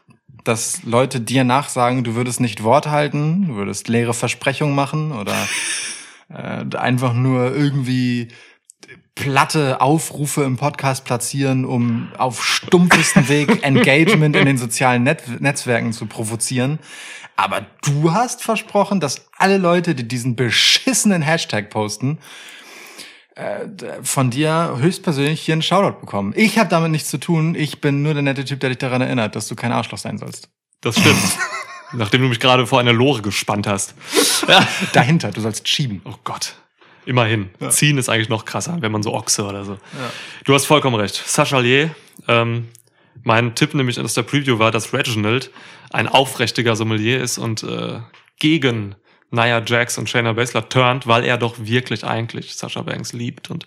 dass 0.44 0.84
Leute 0.84 1.22
dir 1.22 1.44
nachsagen, 1.44 2.04
du 2.04 2.16
würdest 2.16 2.39
nicht 2.39 2.64
Wort 2.64 2.88
halten, 2.88 3.48
du 3.50 3.56
würdest 3.56 3.88
leere 3.88 4.14
Versprechungen 4.14 4.74
machen 4.74 5.12
oder 5.12 5.36
äh, 6.30 6.66
einfach 6.76 7.14
nur 7.14 7.56
irgendwie 7.56 8.30
platte 9.22 9.82
Aufrufe 9.82 10.43
im 10.43 10.57
Podcast 10.57 11.05
platzieren, 11.05 11.63
um 11.65 12.09
auf 12.17 12.43
stumpfesten 12.43 13.30
Weg 13.30 13.59
Engagement 13.63 14.36
in 14.36 14.45
den 14.45 14.57
sozialen 14.57 15.03
Net 15.03 15.24
Netzwerken 15.39 15.93
zu 15.93 16.07
provozieren. 16.07 16.80
Aber 17.36 17.65
du 17.84 18.13
hast 18.13 18.43
versprochen, 18.43 18.99
dass 18.99 19.28
alle 19.38 19.57
Leute, 19.57 19.95
die 19.95 20.07
diesen 20.07 20.36
beschissenen 20.36 21.22
Hashtag 21.22 21.69
posten, 21.69 22.17
äh, 23.36 23.67
von 24.01 24.30
dir 24.30 24.76
höchstpersönlich 24.80 25.41
hier 25.41 25.53
einen 25.53 25.61
Shoutout 25.61 26.01
bekommen. 26.01 26.34
Ich 26.36 26.57
habe 26.57 26.69
damit 26.69 26.91
nichts 26.91 27.09
zu 27.09 27.19
tun. 27.19 27.55
Ich 27.55 27.80
bin 27.80 28.01
nur 28.01 28.13
der 28.13 28.24
nette 28.24 28.43
Typ, 28.43 28.59
der 28.59 28.69
dich 28.69 28.80
daran 28.80 29.01
erinnert, 29.01 29.36
dass 29.36 29.47
du 29.47 29.55
kein 29.55 29.72
Arschloch 29.72 29.97
sein 29.97 30.17
sollst. 30.17 30.49
Das 30.82 30.99
stimmt. 30.99 31.17
Nachdem 31.93 32.22
du 32.22 32.28
mich 32.28 32.39
gerade 32.39 32.65
vor 32.65 32.80
eine 32.80 32.91
Lore 32.91 33.22
gespannt 33.22 33.67
hast. 33.67 33.93
Dahinter, 34.93 35.32
du 35.32 35.41
sollst 35.41 35.67
schieben. 35.67 36.01
Oh 36.05 36.15
Gott. 36.24 36.55
Immerhin. 37.06 37.49
Ziehen 37.70 37.97
ist 37.97 38.10
eigentlich 38.10 38.30
noch 38.30 38.45
krasser, 38.45 38.78
wenn 38.82 38.91
man 38.91 39.04
so 39.04 39.14
Ochse 39.14 39.43
oder 39.45 39.66
so. 39.66 39.78
Du 40.45 40.54
hast 40.54 40.66
vollkommen 40.66 40.95
recht. 40.95 41.16
Sachalier, 41.16 41.95
ähm, 42.28 42.68
mein 43.24 43.56
Tipp 43.56 43.74
nämlich 43.74 43.99
aus 43.99 44.14
der 44.14 44.24
Preview 44.24 44.60
war, 44.60 44.72
dass 44.72 44.93
Reginald 44.93 45.52
ein 45.91 46.08
aufrichtiger 46.08 46.76
Sommelier 46.76 47.22
ist 47.22 47.38
und 47.38 47.64
äh, 47.64 47.99
gegen 48.39 48.95
Nia 49.32 49.64
Jax 49.66 49.97
und 49.97 50.10
Shayna 50.10 50.34
Baszler 50.34 50.68
turnt, 50.68 51.08
weil 51.08 51.24
er 51.24 51.38
doch 51.38 51.56
wirklich 51.58 52.04
eigentlich 52.04 52.56
Sasha 52.56 52.82
Banks 52.82 53.14
liebt 53.14 53.49
und 53.49 53.66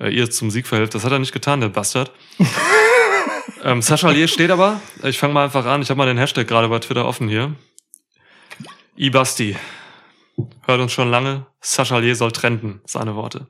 äh, 0.00 0.08
ihr 0.08 0.30
zum 0.30 0.50
Sieg 0.50 0.66
verhilft. 0.66 0.94
Das 0.94 1.04
hat 1.04 1.12
er 1.12 1.18
nicht 1.18 1.32
getan, 1.32 1.60
der 1.60 1.68
Bastard. 1.68 2.12
Ähm, 3.62 3.82
Sachalier 3.82 4.28
steht 4.28 4.50
aber, 4.50 4.80
ich 5.02 5.18
fange 5.18 5.34
mal 5.34 5.44
einfach 5.44 5.66
an, 5.66 5.82
ich 5.82 5.90
habe 5.90 5.98
mal 5.98 6.06
den 6.06 6.18
Hashtag 6.18 6.46
gerade 6.46 6.68
bei 6.68 6.78
Twitter 6.78 7.04
offen 7.04 7.28
hier. 7.28 7.54
Ibasti. 8.96 9.56
Hört 10.62 10.80
uns 10.80 10.92
schon 10.92 11.10
lange. 11.10 11.46
Sachalier 11.60 12.14
soll 12.14 12.32
trenden, 12.32 12.80
seine 12.84 13.14
Worte. 13.14 13.48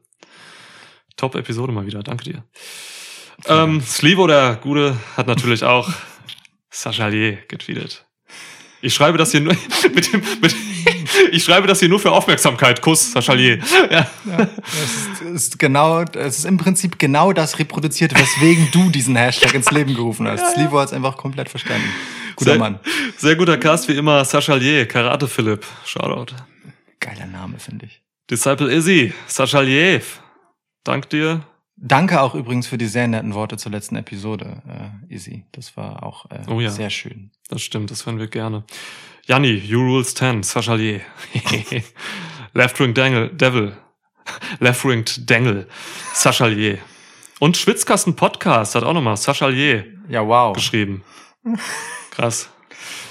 Top-Episode 1.17 1.73
mal 1.73 1.87
wieder, 1.87 2.03
danke 2.03 2.25
dir. 2.25 2.45
Ähm, 3.47 3.81
Slivo, 3.81 4.27
der 4.27 4.57
Gute, 4.57 4.97
hat 5.17 5.27
natürlich 5.27 5.65
auch 5.65 5.91
Sachalier 6.71 7.39
getweetet. 7.49 8.07
Ich 8.83 8.95
schreibe 8.95 9.19
das 9.19 9.31
hier 9.31 9.41
nur 9.41 9.57
mit 9.95 10.13
dem, 10.13 10.23
mit, 10.41 10.55
ich 11.33 11.43
schreibe 11.43 11.67
das 11.67 11.81
hier 11.81 11.89
nur 11.89 11.99
für 11.99 12.13
Aufmerksamkeit. 12.13 12.83
Kuss, 12.83 13.13
Sachalier. 13.13 13.59
Ja. 13.91 14.07
Es 14.67 15.21
ist, 15.21 15.23
ist 15.23 15.59
genau, 15.59 16.03
es 16.03 16.39
ist 16.39 16.45
im 16.45 16.59
Prinzip 16.59 16.99
genau 16.99 17.33
das 17.33 17.59
reproduziert, 17.59 18.15
weswegen 18.19 18.69
du 18.73 18.91
diesen 18.91 19.17
Hashtag 19.17 19.55
ins 19.55 19.71
Leben 19.71 19.95
gerufen 19.95 20.29
hast. 20.29 20.55
Slivo 20.55 20.79
hat 20.79 20.89
es 20.89 20.93
einfach 20.93 21.17
komplett 21.17 21.49
verstanden. 21.49 21.89
Guter 22.37 22.53
sehr, 22.53 22.59
Mann. 22.59 22.79
Sehr 23.17 23.37
guter 23.37 23.57
Cast 23.57 23.89
wie 23.89 23.97
immer. 23.97 24.25
Sachalier, 24.25 24.87
Karate 24.87 25.27
Philipp. 25.27 25.65
Shoutout. 25.85 26.35
Geiler 27.07 27.27
Name, 27.27 27.59
finde 27.61 27.87
ich. 27.87 28.03
Disciple 28.31 28.73
Izzy, 28.73 29.13
Sachalier. 29.29 30.03
Dank 30.83 31.09
dir. 31.11 31.47
Danke 31.77 32.21
auch 32.21 32.35
übrigens 32.35 32.67
für 32.67 32.79
die 32.79 32.87
sehr 32.87 33.07
netten 33.07 33.35
Worte 33.35 33.57
zur 33.59 33.71
letzten 33.71 33.97
Episode, 33.97 34.63
äh, 35.09 35.15
Easy. 35.15 35.45
Das 35.53 35.77
war 35.77 36.03
auch 36.03 36.29
äh, 36.31 36.41
Oh 36.49 36.59
ja. 36.61 36.71
sehr 36.71 36.91
schön. 36.91 37.31
Das 37.49 37.63
stimmt, 37.63 37.91
das 37.91 38.07
hören 38.07 38.19
wir 38.19 38.27
gerne. 38.29 38.65
Janni, 39.27 39.51
You 39.51 39.81
Rules 39.81 40.15
10, 40.15 40.43
Sachalier. 40.43 41.01
Left 42.55 42.81
Wing 42.81 42.95
Dangle, 42.95 43.29
Devil. 43.29 43.77
Left 44.59 44.85
Wing 44.85 45.05
Dangle, 45.27 45.69
Sachalier. 46.15 46.79
Und 47.39 47.57
Schwitzkasten 47.57 48.17
Podcast 48.17 48.75
hat 48.75 48.83
auch 48.83 48.95
nochmal 48.95 49.17
Sachalier 49.17 49.85
Ja, 50.09 50.27
wow. 50.27 50.55
geschrieben. 50.57 51.05
Krass. 52.11 52.49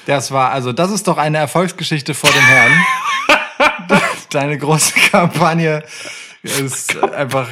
Das 0.07 0.31
war, 0.31 0.51
also 0.51 0.73
das 0.73 0.91
ist 0.91 1.07
doch 1.07 1.17
eine 1.17 1.37
Erfolgsgeschichte 1.37 2.13
vor 2.13 2.29
dem 2.31 2.41
Herrn. 2.41 2.71
Deine 4.35 4.57
große 4.57 4.93
Kampagne 5.11 5.81
ist 6.43 7.01
einfach 7.01 7.47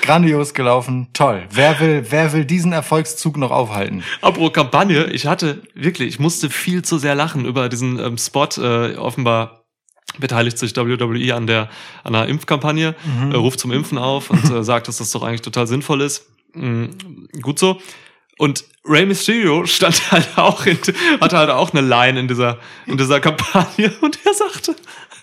grandios 0.00 0.52
gelaufen. 0.52 1.06
Toll. 1.12 1.44
Wer 1.48 1.78
will, 1.78 2.06
wer 2.10 2.32
will 2.32 2.44
diesen 2.44 2.72
Erfolgszug 2.72 3.36
noch 3.36 3.52
aufhalten? 3.52 4.02
Apropos 4.20 4.52
Kampagne, 4.52 5.12
ich 5.12 5.28
hatte 5.28 5.62
wirklich, 5.74 6.08
ich 6.08 6.18
musste 6.18 6.50
viel 6.50 6.82
zu 6.82 6.98
sehr 6.98 7.14
lachen 7.14 7.44
über 7.44 7.68
diesen 7.68 8.00
ähm, 8.00 8.18
Spot. 8.18 8.48
Äh, 8.58 8.96
offenbar 8.96 9.62
beteiligt 10.18 10.58
sich 10.58 10.74
WWE 10.74 11.36
an 11.36 11.46
der 11.46 11.70
an 12.02 12.16
einer 12.16 12.26
Impfkampagne, 12.26 12.96
äh, 13.30 13.36
ruft 13.36 13.60
zum 13.60 13.70
Impfen 13.70 13.96
auf 13.96 14.28
und 14.30 14.50
äh, 14.50 14.64
sagt, 14.64 14.88
dass 14.88 14.96
das 14.96 15.12
doch 15.12 15.22
eigentlich 15.22 15.42
total 15.42 15.68
sinnvoll 15.68 16.00
ist. 16.00 16.26
Mm, 16.54 16.86
gut 17.40 17.60
so. 17.60 17.80
Und 18.38 18.64
Rey 18.84 19.06
Mysterio 19.06 19.66
stand 19.66 20.02
halt 20.10 20.36
auch 20.36 20.66
in, 20.66 20.78
hatte 21.20 21.38
halt 21.38 21.50
auch 21.50 21.72
eine 21.72 21.86
Line 21.86 22.18
in 22.18 22.26
dieser 22.26 22.58
in 22.86 22.96
dieser 22.96 23.20
Kampagne 23.20 23.92
und 24.00 24.18
er 24.24 24.34
sagte 24.34 24.74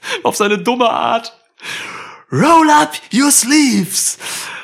auf 0.24 0.36
seine 0.36 0.58
dumme 0.58 0.90
Art 0.90 1.34
Roll 2.32 2.70
up 2.70 2.94
your 3.14 3.32
sleeves. 3.32 4.18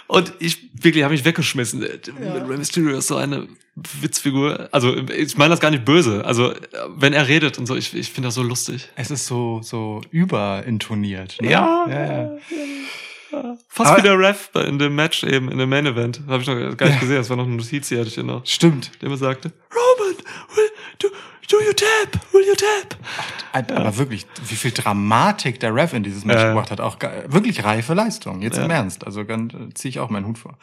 Und 0.08 0.34
ich 0.40 0.70
wirklich 0.74 1.04
habe 1.04 1.14
mich 1.14 1.26
weggeschmissen. 1.26 1.82
Rey 1.84 2.58
Mysterio 2.58 2.98
ist 2.98 3.08
so 3.08 3.16
eine 3.16 3.48
Witzfigur. 4.02 4.70
Also 4.72 4.96
ich 4.96 5.36
meine 5.38 5.50
das 5.50 5.60
gar 5.60 5.72
nicht 5.72 5.84
böse. 5.84 6.24
Also 6.26 6.54
wenn 6.90 7.14
er 7.14 7.28
redet 7.28 7.58
und 7.58 7.66
so, 7.66 7.76
ich, 7.76 7.94
ich 7.96 8.12
finde 8.12 8.28
das 8.28 8.36
so 8.36 8.44
lustig. 8.44 8.90
Es 8.96 9.10
ist 9.10 9.26
so, 9.26 9.62
so 9.64 10.02
überintoniert. 10.12 11.42
Ne? 11.42 11.50
Ja. 11.50 11.86
ja, 11.90 12.06
ja. 12.06 12.38
Fast 13.68 13.92
Aber- 13.92 13.98
wie 13.98 14.02
der 14.04 14.18
Ref 14.20 14.50
in 14.54 14.80
dem 14.80 14.96
Match 14.96 15.24
eben, 15.24 15.52
in 15.52 15.58
dem 15.58 15.70
Main 15.70 15.86
Event. 15.86 16.22
Habe 16.28 16.42
ich 16.42 16.48
noch 16.48 16.78
gar 16.78 16.88
nicht 16.88 17.00
gesehen. 17.00 17.18
Das 17.18 17.30
war 17.30 17.38
noch 17.38 17.46
eine 17.46 17.56
Notiz, 17.56 17.90
die 17.90 17.98
hatte 17.98 18.08
ich 18.08 18.14
hier 18.14 18.24
noch. 18.24 18.46
Stimmt. 18.46 18.92
Der 19.02 19.08
immer 19.08 19.18
sagte, 19.18 19.52
Roman, 19.74 20.16
will, 20.56 20.70
do, 21.48 21.58
you 21.62 21.74
tap? 21.74 22.20
Will 22.34 22.46
you 22.46 22.56
tap? 22.56 22.98
Aber 23.76 23.98
wirklich, 23.98 24.26
wie 24.48 24.56
viel 24.56 24.72
Dramatik 24.72 25.60
der 25.60 25.74
Ref 25.74 25.94
in 25.94 26.04
dieses 26.04 26.26
Match 26.26 26.42
Ja. 26.42 26.50
gebracht 26.50 26.72
hat. 26.72 26.82
Auch 26.82 26.98
wirklich 27.28 27.64
reife 27.64 27.94
Leistung. 27.94 28.42
Jetzt 28.42 28.58
im 28.58 28.70
Ja. 28.70 28.78
Ernst. 28.78 29.06
Also 29.06 29.26
ganz, 29.26 29.54
äh, 29.54 29.74
ziehe 29.74 29.90
ich 29.90 30.00
auch 30.00 30.10
meinen 30.10 30.26
Hut 30.28 30.38
vor. 30.38 30.58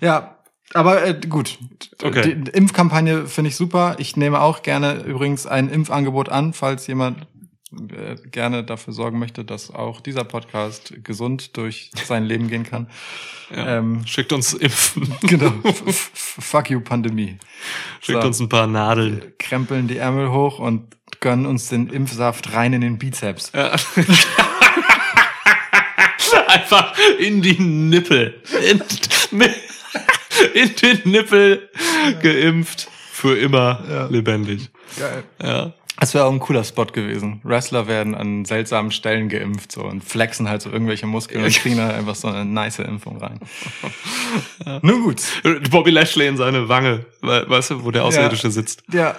Ja. 0.00 0.36
Aber 0.72 1.06
äh, 1.06 1.20
gut, 1.28 1.58
Okay. 2.02 2.34
die 2.34 2.50
Impfkampagne 2.50 3.26
finde 3.26 3.50
ich 3.50 3.56
super. 3.56 3.96
Ich 3.98 4.16
nehme 4.16 4.40
auch 4.40 4.62
gerne 4.62 5.02
übrigens 5.04 5.46
ein 5.46 5.68
Impfangebot 5.68 6.30
an, 6.30 6.52
falls 6.52 6.86
jemand 6.86 7.26
äh, 7.92 8.16
gerne 8.30 8.64
dafür 8.64 8.92
sorgen 8.92 9.18
möchte, 9.18 9.44
dass 9.44 9.70
auch 9.72 10.00
dieser 10.00 10.24
Podcast 10.24 10.94
gesund 11.04 11.56
durch 11.56 11.90
sein 12.04 12.24
Leben 12.24 12.48
gehen 12.48 12.64
kann. 12.64 12.88
Ja. 13.54 13.78
Ähm, 13.78 14.06
Schickt 14.06 14.32
uns 14.32 14.54
Impfen. 14.54 15.14
genau. 15.22 15.52
Fuck 15.92 16.70
you, 16.70 16.80
Pandemie. 16.80 17.38
Schickt 18.00 18.20
So. 18.20 18.26
uns 18.26 18.40
ein 18.40 18.48
paar 18.48 18.66
Nadeln. 18.66 19.22
Krempeln 19.38 19.86
die 19.88 19.98
Ärmel 19.98 20.30
hoch 20.30 20.58
und 20.58 20.84
gönnen 21.20 21.46
uns 21.46 21.68
den 21.68 21.88
Impfsaft 21.88 22.52
rein 22.52 22.72
in 22.72 22.80
den 22.80 22.98
Bizeps. 22.98 23.52
Ja. 23.54 23.74
Einfach 26.48 26.94
in 27.18 27.42
die 27.42 27.58
Nippel. 27.60 28.40
In, 28.70 28.82
in 30.54 30.76
den 30.76 31.00
Nippel 31.10 31.68
geimpft. 32.22 32.88
Für 33.12 33.38
immer 33.38 33.82
Ja. 33.88 34.06
lebendig. 34.06 34.68
Geil. 34.98 35.24
Ja. 35.42 35.72
Das 36.00 36.12
wäre 36.12 36.24
auch 36.24 36.32
ein 36.32 36.40
cooler 36.40 36.64
Spot 36.64 36.86
gewesen. 36.86 37.40
Wrestler 37.44 37.86
werden 37.86 38.14
an 38.14 38.44
seltsamen 38.44 38.90
Stellen 38.90 39.28
geimpft 39.28 39.72
so 39.72 39.82
und 39.84 40.02
flexen 40.04 40.48
halt 40.48 40.60
so 40.60 40.70
irgendwelche 40.70 41.06
Muskeln 41.06 41.44
und 41.44 41.54
kriegen 41.54 41.76
dann 41.76 41.90
einfach 41.92 42.14
so 42.16 42.28
eine 42.28 42.44
nice 42.44 42.80
Impfung 42.80 43.18
rein. 43.18 43.38
Nun 44.82 45.02
gut. 45.04 45.22
Bobby 45.70 45.90
Lashley 45.90 46.26
in 46.26 46.36
seine 46.36 46.68
Wange, 46.68 47.06
we- 47.20 47.44
weißt 47.48 47.70
du, 47.70 47.84
wo 47.84 47.90
der 47.90 48.04
Außerirdische 48.04 48.50
sitzt. 48.50 48.82
Ja. 48.92 49.14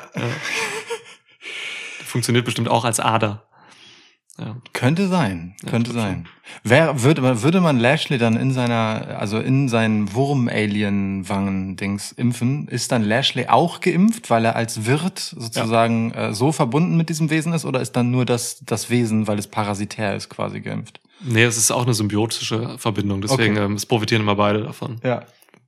Funktioniert 2.05 2.45
bestimmt 2.45 2.69
auch 2.69 2.85
als 2.85 2.99
Ader. 2.99 3.43
Ja. 4.37 4.57
Könnte 4.73 5.07
sein. 5.07 5.55
Könnte 5.65 5.91
glaub 5.91 6.03
sein. 6.03 6.27
Wer, 6.63 7.03
würde, 7.03 7.21
man- 7.21 7.41
würde 7.41 7.61
man 7.61 7.79
Lashley 7.79 8.17
dann 8.17 8.35
in 8.35 8.51
seiner, 8.51 9.15
also 9.17 9.39
in 9.39 9.69
seinen 9.69 10.13
Wurm-Alien-Wangen-Dings 10.13 12.11
impfen, 12.13 12.67
ist 12.67 12.91
dann 12.91 13.03
Lashley 13.03 13.47
auch 13.47 13.79
geimpft, 13.81 14.29
weil 14.29 14.45
er 14.45 14.55
als 14.55 14.85
Wirt 14.85 15.19
sozusagen 15.19 16.11
äh, 16.11 16.33
so 16.33 16.51
verbunden 16.51 16.97
mit 16.97 17.09
diesem 17.09 17.29
Wesen 17.29 17.53
ist, 17.53 17.65
oder 17.65 17.81
ist 17.81 17.93
dann 17.93 18.11
nur 18.11 18.25
das, 18.25 18.59
das 18.65 18.89
Wesen, 18.89 19.27
weil 19.27 19.39
es 19.39 19.47
parasitär 19.47 20.15
ist, 20.15 20.29
quasi 20.29 20.59
geimpft? 20.61 20.99
Nee, 21.21 21.43
es 21.43 21.57
ist 21.57 21.71
auch 21.71 21.83
eine 21.85 21.93
symbiotische 21.93 22.77
Verbindung, 22.77 23.21
deswegen 23.21 23.55
Okay. 23.55 23.65
ähm, 23.65 23.73
es 23.75 23.85
profitieren 23.85 24.21
immer 24.21 24.35
beide 24.35 24.63
davon. 24.63 24.97
Ja. 25.03 25.23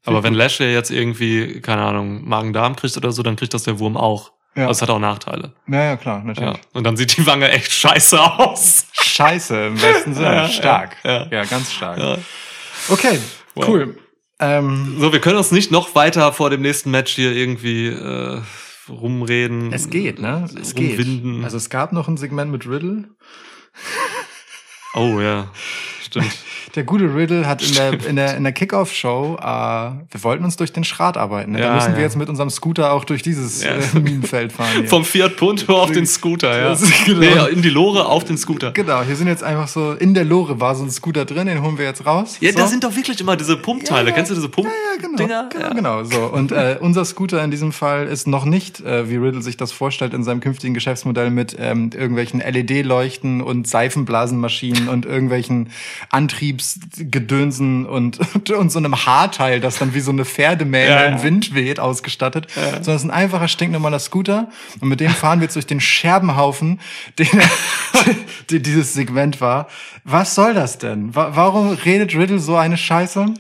Aber 0.05 0.24
wenn 0.24 0.34
Lashley 0.34 0.72
jetzt 0.74 0.89
irgendwie, 0.91 1.59
keine 1.61 1.82
Ahnung, 1.82 2.28
Magen-Darm 2.28 2.76
kriegt 2.76 2.95
oder 2.95 3.11
so, 3.11 3.24
dann 3.24 3.36
kriegt 3.36 3.53
das 3.53 3.63
der 3.63 3.80
Wurm 3.80 3.97
auch. 3.97 4.32
Ja. 4.58 4.64
Also 4.68 4.80
es 4.80 4.82
hat 4.82 4.89
auch 4.89 4.99
Nachteile. 4.99 5.53
Ja, 5.68 5.84
ja, 5.84 5.95
klar, 5.97 6.24
natürlich. 6.24 6.55
Ja. 6.55 6.60
Und 6.74 6.84
dann 6.84 6.97
sieht 6.97 7.16
die 7.16 7.26
Wange 7.26 7.49
echt 7.49 7.72
scheiße 7.72 8.20
aus. 8.22 8.88
Scheiße, 8.91 9.68
im 9.68 9.76
besten 9.76 10.14
Sinne. 10.14 10.36
Ja, 10.36 10.47
stark. 10.49 10.97
ja, 11.05 11.28
Ja, 11.32 11.45
ganz 11.45 11.72
stark. 11.72 12.20
Okay, 12.89 13.20
Wow. 13.55 13.68
cool. 13.68 13.97
Ähm, 14.39 14.97
So, 14.99 15.14
wir 15.14 15.20
können 15.22 15.38
uns 15.38 15.51
nicht 15.51 15.72
noch 15.72 15.95
weiter 15.95 16.32
vor 16.34 16.49
dem 16.49 16.62
nächsten 16.62 16.91
Match 16.91 17.14
hier 17.16 17.32
irgendwie 17.34 17.88
äh, 17.88 18.41
rumreden. 18.89 19.72
es 19.74 19.89
geht, 19.89 20.20
ne? 20.20 20.47
Es 20.62 20.76
geht. 20.76 20.99
rumwinden. 20.99 21.43
Also 21.43 21.58
es 21.58 21.70
gab 21.70 21.91
noch 21.93 22.08
ein 22.08 22.18
Segment 22.18 22.51
mit 22.51 22.68
Riddle. 22.68 23.05
oh 24.93 25.20
ja, 25.20 25.47
stimmt. 26.08 26.36
Der 26.76 26.84
gute 26.84 27.16
Riddle 27.16 27.47
hat 27.47 27.64
in 27.64 27.74
der, 27.74 28.05
in 28.08 28.16
der, 28.18 28.36
in 28.38 28.43
der 28.43 28.51
Kickoff-Show, 28.51 29.38
äh, 29.39 29.43
wir 29.43 30.24
wollten 30.24 30.43
uns 30.43 30.58
durch 30.58 30.74
den 30.74 30.84
Schrat 30.84 31.18
arbeiten. 31.18 31.53
Ne? 31.53 31.62
Ja, 31.62 31.70
da 31.70 31.76
müssen 31.76 31.93
wir 31.93 31.99
ja. 31.99 32.03
jetzt 32.03 32.18
mit 32.18 32.30
unserem 32.30 32.49
Scooter 32.49 32.91
auch 32.91 33.03
durch 33.05 33.24
dieses 33.24 33.64
Ja. 33.64 33.72
äh, 33.72 33.99
Minenfeld 33.99 34.51
fahren. 34.51 34.70
Hier. 34.76 34.88
Vom 34.88 35.05
Fiat 35.05 35.38
Punto 35.38 35.82
auf 35.82 35.91
den 35.91 36.05
Scooter, 36.05 36.58
ja. 36.58 36.78
Genau. 37.05 37.20
Nee, 37.20 37.53
in 37.53 37.62
die 37.62 37.70
Lore 37.70 38.05
auf 38.08 38.26
den 38.26 38.38
Scooter. 38.38 38.72
genau, 38.72 39.01
hier 39.01 39.16
sind 39.16 39.28
jetzt 39.28 39.43
einfach 39.43 39.68
so, 39.68 39.93
in 39.93 40.14
der 40.14 40.26
Lore 40.26 40.60
war 40.60 40.76
so 40.76 40.84
ein 40.84 40.91
Scooter 40.91 41.26
drin, 41.26 41.47
den 41.47 41.62
holen 41.62 41.78
wir 41.78 41.86
jetzt 41.86 42.05
raus. 42.05 42.38
Ja, 42.41 42.51
so. 42.51 42.58
da 42.60 42.68
sind 42.68 42.84
doch 42.84 42.95
wirklich 42.95 43.20
immer 43.22 43.36
diese 43.38 43.58
Pumpteile. 43.58 44.12
Kennst 44.12 44.32
du 44.32 44.36
diese 44.36 44.49
Pump? 44.49 44.68
Ja, 44.68 45.01
genau, 45.01 45.16
Dinger? 45.18 45.49
genau, 45.51 45.70
genau. 45.74 46.03
So 46.03 46.26
und 46.26 46.51
äh, 46.51 46.78
unser 46.80 47.05
Scooter 47.05 47.43
in 47.43 47.51
diesem 47.51 47.72
Fall 47.72 48.08
ist 48.08 48.28
noch 48.28 48.45
nicht, 48.45 48.82
äh, 48.82 49.10
wie 49.10 49.16
Riddle 49.16 49.41
sich 49.41 49.58
das 49.58 49.72
vorstellt 49.72 50.14
in 50.14 50.24
seinem 50.24 50.41
künftigen 50.41 50.74
Geschäftsmodell 50.74 51.30
mit 51.30 51.55
ähm, 51.60 51.89
irgendwelchen 51.93 52.39
LED-Leuchten 52.39 53.41
und 53.41 53.68
Seifenblasenmaschinen 53.68 54.89
und 54.89 55.05
irgendwelchen 55.05 55.70
Antriebsgedönsen 56.10 57.86
und 57.86 58.20
und 58.52 58.72
so 58.72 58.80
einem 58.80 59.06
Haarteil, 59.06 59.60
das 59.60 59.78
dann 59.80 59.93
wie 59.93 60.00
so 60.00 60.12
eine 60.12 60.26
Pferdemähne 60.26 60.89
Ja, 60.89 61.04
ja. 61.04 61.08
im 61.08 61.24
Wind 61.24 61.54
weht, 61.54 61.80
ausgestattet, 61.80 62.48
sondern 62.52 62.82
es 62.82 62.88
ist 62.88 63.04
ein 63.04 63.12
einfacher 63.12 63.48
stinknormaler 63.48 64.00
Scooter 64.00 64.50
und 64.80 64.89
mit 64.89 65.00
dem 65.00 65.12
fahren 65.12 65.39
wir 65.39 65.45
jetzt 65.45 65.56
durch 65.56 65.68
den 65.68 65.82
Scherbenhaufen, 65.82 66.80
den 67.20 67.28
die 68.50 68.62
dieses 68.62 68.93
Segment 68.93 69.41
war. 69.41 69.68
Was 70.04 70.36
soll 70.36 70.54
das 70.54 70.78
denn? 70.78 71.16
Wa 71.16 71.32
warum 71.34 71.70
redet 71.72 72.16
Riddle 72.16 72.39
so 72.39 72.56
eine 72.56 72.78
Scheiße? 72.78 73.34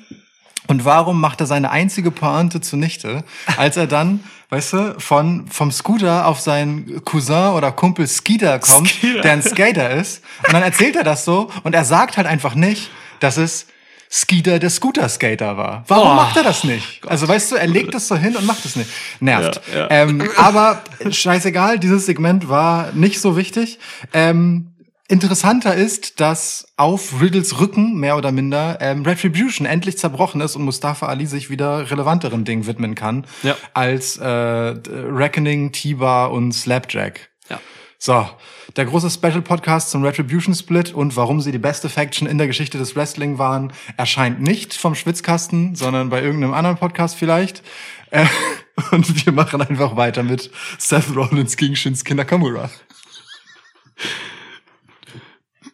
Und 0.67 0.83
warum 0.83 1.21
macht 1.21 1.39
er 1.39 1.47
seine 1.47 1.71
einzige 1.71 2.11
Pointe 2.11 2.59
zunichte, 2.59 3.23
als 3.55 3.77
er 3.77 3.87
dann, 3.87 4.19
weißt 4.49 4.73
du, 4.73 4.95
von, 4.99 5.47
vom 5.47 5.71
Scooter 5.71 6.25
auf 6.25 6.39
seinen 6.39 7.03
Cousin 7.03 7.49
oder 7.53 7.71
Kumpel 7.71 8.07
Skeeter 8.07 8.59
kommt, 8.59 8.87
Skeeter. 8.89 9.21
der 9.21 9.31
ein 9.33 9.41
Skater 9.43 9.89
ist. 9.91 10.21
Und 10.45 10.53
dann 10.53 10.63
erzählt 10.63 10.95
er 10.95 11.03
das 11.03 11.25
so 11.25 11.49
und 11.63 11.73
er 11.75 11.83
sagt 11.85 12.17
halt 12.17 12.27
einfach 12.27 12.55
nicht, 12.55 12.89
dass 13.19 13.37
es 13.37 13.67
Skeeter 14.09 14.57
der 14.59 14.69
Scooter-Skater 14.69 15.57
war. 15.57 15.83
Warum 15.89 16.11
Oh, 16.11 16.13
macht 16.15 16.37
er 16.37 16.43
das 16.43 16.63
nicht? 16.63 17.01
Also 17.05 17.27
weißt 17.27 17.51
du, 17.51 17.55
er 17.57 17.67
legt 17.67 17.93
es 17.93 18.07
so 18.07 18.15
hin 18.15 18.37
und 18.37 18.45
macht 18.45 18.63
es 18.63 18.77
nicht. 18.77 18.89
Nervt. 19.19 19.59
Ja, 19.73 19.79
ja. 19.79 19.87
Ähm, 19.89 20.29
aber 20.37 20.81
scheißegal, 21.11 21.77
dieses 21.77 22.05
Segment 22.05 22.47
war 22.47 22.93
nicht 22.93 23.19
so 23.19 23.35
wichtig. 23.35 23.79
Ähm, 24.13 24.71
interessanter 25.07 25.73
ist, 25.75 26.19
dass 26.19 26.67
auf 26.75 27.21
Riddles 27.21 27.59
Rücken, 27.59 27.95
mehr 27.95 28.17
oder 28.17 28.31
minder, 28.31 28.77
ähm, 28.81 29.03
Retribution 29.03 29.65
endlich 29.65 29.97
zerbrochen 29.97 30.41
ist 30.41 30.55
und 30.55 30.63
Mustafa 30.63 31.07
Ali 31.07 31.25
sich 31.25 31.49
wieder 31.49 31.89
relevanteren 31.89 32.43
Dingen 32.43 32.67
widmen 32.67 32.93
kann, 32.95 33.25
Ja. 33.43 33.55
als 33.73 34.17
äh, 34.17 34.27
Reckoning, 34.27 35.71
T-Bar 35.71 36.31
und 36.31 36.51
Slapjack. 36.51 37.29
Ja. 37.49 37.59
So, 37.99 38.27
der 38.75 38.85
große 38.85 39.09
Special 39.09 39.41
Podcast 39.41 39.91
zum 39.91 40.03
Retribution 40.03 40.53
Split 40.53 40.93
und 40.93 41.15
warum 41.15 41.39
sie 41.41 41.51
die 41.51 41.57
beste 41.57 41.87
Faction 41.89 42.27
in 42.27 42.37
der 42.37 42.47
Geschichte 42.47 42.77
des 42.77 42.95
Wrestling 42.95 43.37
waren, 43.37 43.71
erscheint 43.95 44.41
nicht 44.41 44.73
vom 44.73 44.93
Schwitzkasten, 44.93 45.73
sondern 45.75 46.09
bei 46.09 46.21
irgendeinem 46.21 46.53
anderen 46.53 46.77
Podcast 46.77 47.15
vielleicht. 47.15 47.63
Äh, 48.11 48.25
und 48.91 49.25
wir 49.25 49.31
machen 49.31 49.61
einfach 49.61 49.95
weiter 49.95 50.21
mit 50.23 50.51
Seth 50.77 51.15
Rollins 51.15 51.55
gegen 51.55 51.75
Shinsuke 51.77 52.13
Nakamura. 52.13 52.69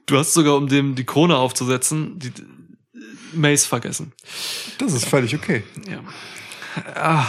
Du 0.06 0.18
hast 0.18 0.34
sogar, 0.34 0.56
um 0.56 0.68
dem 0.68 0.95
die 0.95 1.06
Krone 1.06 1.38
aufzusetzen, 1.38 2.20
die 2.20 2.32
Mace 3.34 3.66
vergessen. 3.66 4.14
Das 4.78 4.93
ist 4.93 5.06
völlig 5.06 5.36
okay. 5.36 5.64
Ja. 5.89 6.04
Ah. 6.95 7.26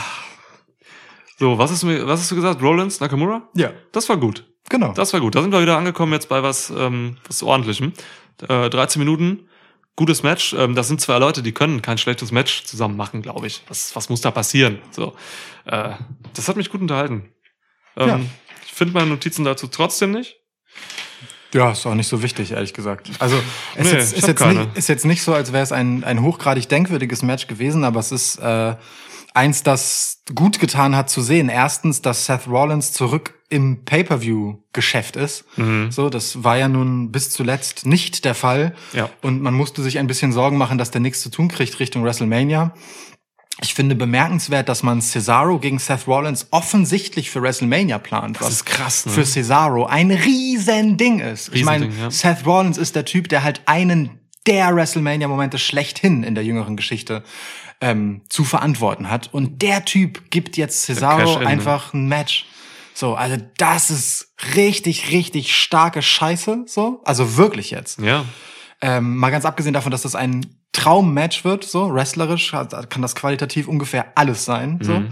So, 1.38 1.58
was 1.58 1.70
hast 1.70 1.82
du 1.82 1.86
mir, 1.86 2.06
was 2.06 2.20
hast 2.20 2.30
du 2.30 2.36
gesagt? 2.36 2.62
Rollins, 2.62 3.00
Nakamura? 3.00 3.48
Ja, 3.54 3.72
Das 3.92 4.08
war 4.08 4.16
gut. 4.16 4.44
genau. 4.68 4.92
Das 4.92 5.12
war 5.12 5.20
gut. 5.20 5.34
Da 5.34 5.42
sind 5.42 5.52
wir 5.52 5.60
wieder 5.62 5.76
angekommen 5.76 6.12
jetzt 6.12 6.28
bei 6.28 6.42
was, 6.42 6.70
ähm, 6.70 7.16
was 7.26 7.42
ordentlichem. 7.42 7.92
Äh, 8.48 8.70
13 8.70 8.98
Minuten, 9.00 9.48
gutes 9.96 10.22
Match. 10.22 10.52
Ähm, 10.54 10.74
das 10.74 10.88
sind 10.88 11.00
zwei 11.00 11.18
Leute, 11.18 11.42
die 11.42 11.52
können 11.52 11.82
kein 11.82 11.98
schlechtes 11.98 12.32
Match 12.32 12.64
zusammen 12.64 12.96
machen, 12.96 13.22
glaube 13.22 13.46
ich. 13.46 13.62
Was, 13.68 13.94
was 13.96 14.08
muss 14.08 14.20
da 14.20 14.30
passieren? 14.30 14.78
So, 14.92 15.14
äh, 15.66 15.94
das 16.34 16.48
hat 16.48 16.56
mich 16.56 16.70
gut 16.70 16.80
unterhalten. 16.80 17.28
Ähm, 17.96 18.08
Ja. 18.08 18.20
Ich 18.66 18.72
finde 18.72 18.94
meine 18.94 19.10
Notizen 19.10 19.44
dazu 19.44 19.68
trotzdem 19.68 20.10
nicht. 20.10 20.36
Ja, 21.54 21.70
ist 21.70 21.86
auch 21.86 21.94
nicht 21.94 22.08
so 22.08 22.22
wichtig, 22.22 22.52
ehrlich 22.52 22.74
gesagt. 22.74 23.10
Also 23.18 23.36
es 23.76 23.90
Nee, 23.92 23.98
ist, 23.98 24.12
ist, 24.12 24.26
jetzt 24.26 24.44
nicht, 24.44 24.76
ist 24.76 24.88
jetzt 24.88 25.04
nicht 25.04 25.22
so, 25.22 25.32
als 25.32 25.52
wäre 25.52 25.62
es 25.62 25.72
ein, 25.72 26.04
ein 26.04 26.20
hochgradig 26.20 26.68
denkwürdiges 26.68 27.22
Match 27.22 27.46
gewesen, 27.46 27.84
aber 27.84 28.00
es 28.00 28.12
ist 28.12 28.38
äh, 28.38 28.74
eins, 29.34 29.62
das 29.62 30.22
gut 30.34 30.60
getan 30.60 30.96
hat 30.96 31.10
zu 31.10 31.20
sehen. 31.20 31.48
Erstens, 31.48 32.00
dass 32.00 32.26
Seth 32.26 32.46
Rollins 32.46 32.92
zurück 32.92 33.34
im 33.50 33.84
Pay-per-view-Geschäft 33.84 35.16
ist. 35.16 35.44
Mhm. 35.56 35.90
So, 35.90 36.08
das 36.08 36.42
war 36.44 36.56
ja 36.56 36.68
nun 36.68 37.12
bis 37.12 37.30
zuletzt 37.30 37.84
nicht 37.84 38.24
der 38.24 38.34
Fall. 38.34 38.74
Ja. 38.92 39.10
Und 39.22 39.42
man 39.42 39.54
musste 39.54 39.82
sich 39.82 39.98
ein 39.98 40.06
bisschen 40.06 40.32
Sorgen 40.32 40.56
machen, 40.56 40.78
dass 40.78 40.90
der 40.90 41.00
nichts 41.00 41.20
zu 41.20 41.30
tun 41.30 41.48
kriegt 41.48 41.78
Richtung 41.78 42.04
WrestleMania. 42.04 42.74
Ich 43.62 43.74
finde 43.74 43.94
bemerkenswert, 43.94 44.68
dass 44.68 44.82
man 44.82 45.00
Cesaro 45.00 45.58
gegen 45.58 45.78
Seth 45.78 46.08
Rollins 46.08 46.48
offensichtlich 46.50 47.30
für 47.30 47.40
WrestleMania 47.40 47.98
plant. 47.98 48.40
was 48.40 48.50
ist 48.50 48.66
krass, 48.66 49.06
ne? 49.06 49.12
Für 49.12 49.24
Cesaro 49.24 49.86
ein 49.86 50.10
riesen 50.10 50.96
Ding 50.96 51.20
ist. 51.20 51.54
ich 51.54 51.64
meine, 51.64 51.86
Riesending, 51.86 52.04
ja. 52.04 52.10
Seth 52.10 52.46
Rollins 52.46 52.78
ist 52.78 52.96
der 52.96 53.04
Typ, 53.04 53.28
der 53.28 53.44
halt 53.44 53.62
einen 53.66 54.18
der 54.46 54.74
WrestleMania-Momente 54.74 55.58
schlechthin 55.58 56.24
in 56.24 56.34
der 56.34 56.44
jüngeren 56.44 56.76
Geschichte 56.76 57.22
ähm, 57.80 58.22
zu 58.28 58.44
verantworten 58.44 59.08
hat. 59.08 59.32
Und 59.32 59.62
der 59.62 59.84
Typ 59.84 60.30
gibt 60.30 60.56
jetzt 60.56 60.82
Cesaro 60.82 61.38
ne? 61.38 61.46
einfach 61.46 61.94
ein 61.94 62.08
Match. 62.08 62.46
So, 62.92 63.14
also 63.14 63.36
das 63.56 63.90
ist 63.90 64.32
richtig, 64.54 65.10
richtig 65.10 65.56
starke 65.56 66.02
Scheiße. 66.02 66.64
So, 66.66 67.00
also 67.04 67.36
wirklich 67.36 67.70
jetzt. 67.70 68.00
Ja. 68.00 68.24
Ähm, 68.86 69.16
mal 69.16 69.30
ganz 69.30 69.46
abgesehen 69.46 69.72
davon, 69.72 69.90
dass 69.90 70.02
das 70.02 70.14
ein 70.14 70.44
Traummatch 70.72 71.42
wird, 71.42 71.64
so 71.64 71.94
wrestlerisch 71.94 72.50
kann 72.50 73.00
das 73.00 73.14
qualitativ 73.14 73.66
ungefähr 73.66 74.12
alles 74.14 74.44
sein, 74.44 74.78
so 74.82 75.00
Mhm. 75.00 75.08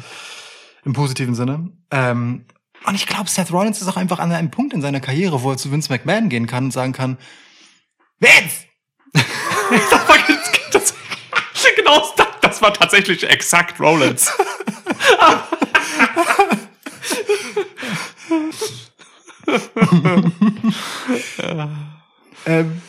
im 0.85 0.93
positiven 0.93 1.35
Sinne. 1.35 1.71
Ähm, 1.91 2.45
und 2.85 2.95
ich 2.95 3.07
glaube, 3.07 3.31
Seth 3.31 3.51
Rollins 3.51 3.81
ist 3.81 3.89
auch 3.89 3.97
einfach 3.97 4.19
an 4.19 4.31
einem 4.31 4.51
Punkt 4.51 4.75
in 4.75 4.83
seiner 4.83 5.01
Karriere, 5.01 5.43
wo 5.43 5.53
er 5.53 5.57
zu 5.57 5.73
Vince 5.73 5.91
McMahon 5.91 6.29
gehen 6.29 6.47
kann 6.47 6.65
und 6.65 6.71
sagen 6.73 6.93
kann, 6.93 7.17
Vince, 8.19 8.67
Das 9.91 10.07
war, 10.09 10.19
das, 10.71 10.95
genau, 11.77 12.03
das, 12.17 12.27
das 12.43 12.61
war 12.61 12.75
tatsächlich 12.75 13.27
exakt 13.27 13.81
Rollins. 13.81 14.31
ähm, 22.47 22.83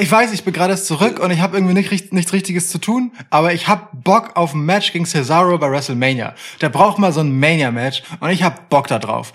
ich 0.00 0.10
weiß, 0.10 0.32
ich 0.32 0.44
bin 0.44 0.52
gerade 0.52 0.76
zurück 0.76 1.18
und 1.20 1.30
ich 1.30 1.40
habe 1.40 1.56
irgendwie 1.56 1.74
nicht, 1.74 2.12
nichts 2.12 2.32
Richtiges 2.32 2.68
zu 2.70 2.78
tun, 2.78 3.12
aber 3.30 3.52
ich 3.52 3.68
hab 3.68 4.04
Bock 4.04 4.32
auf 4.34 4.54
ein 4.54 4.64
Match 4.64 4.92
gegen 4.92 5.06
Cesaro 5.06 5.58
bei 5.58 5.70
WrestleMania. 5.70 6.34
Der 6.60 6.68
braucht 6.68 6.98
mal 6.98 7.12
so 7.12 7.20
ein 7.20 7.38
Mania-Match 7.38 8.02
und 8.20 8.30
ich 8.30 8.42
hab 8.42 8.68
Bock 8.70 8.88
da 8.88 8.98
drauf. 8.98 9.32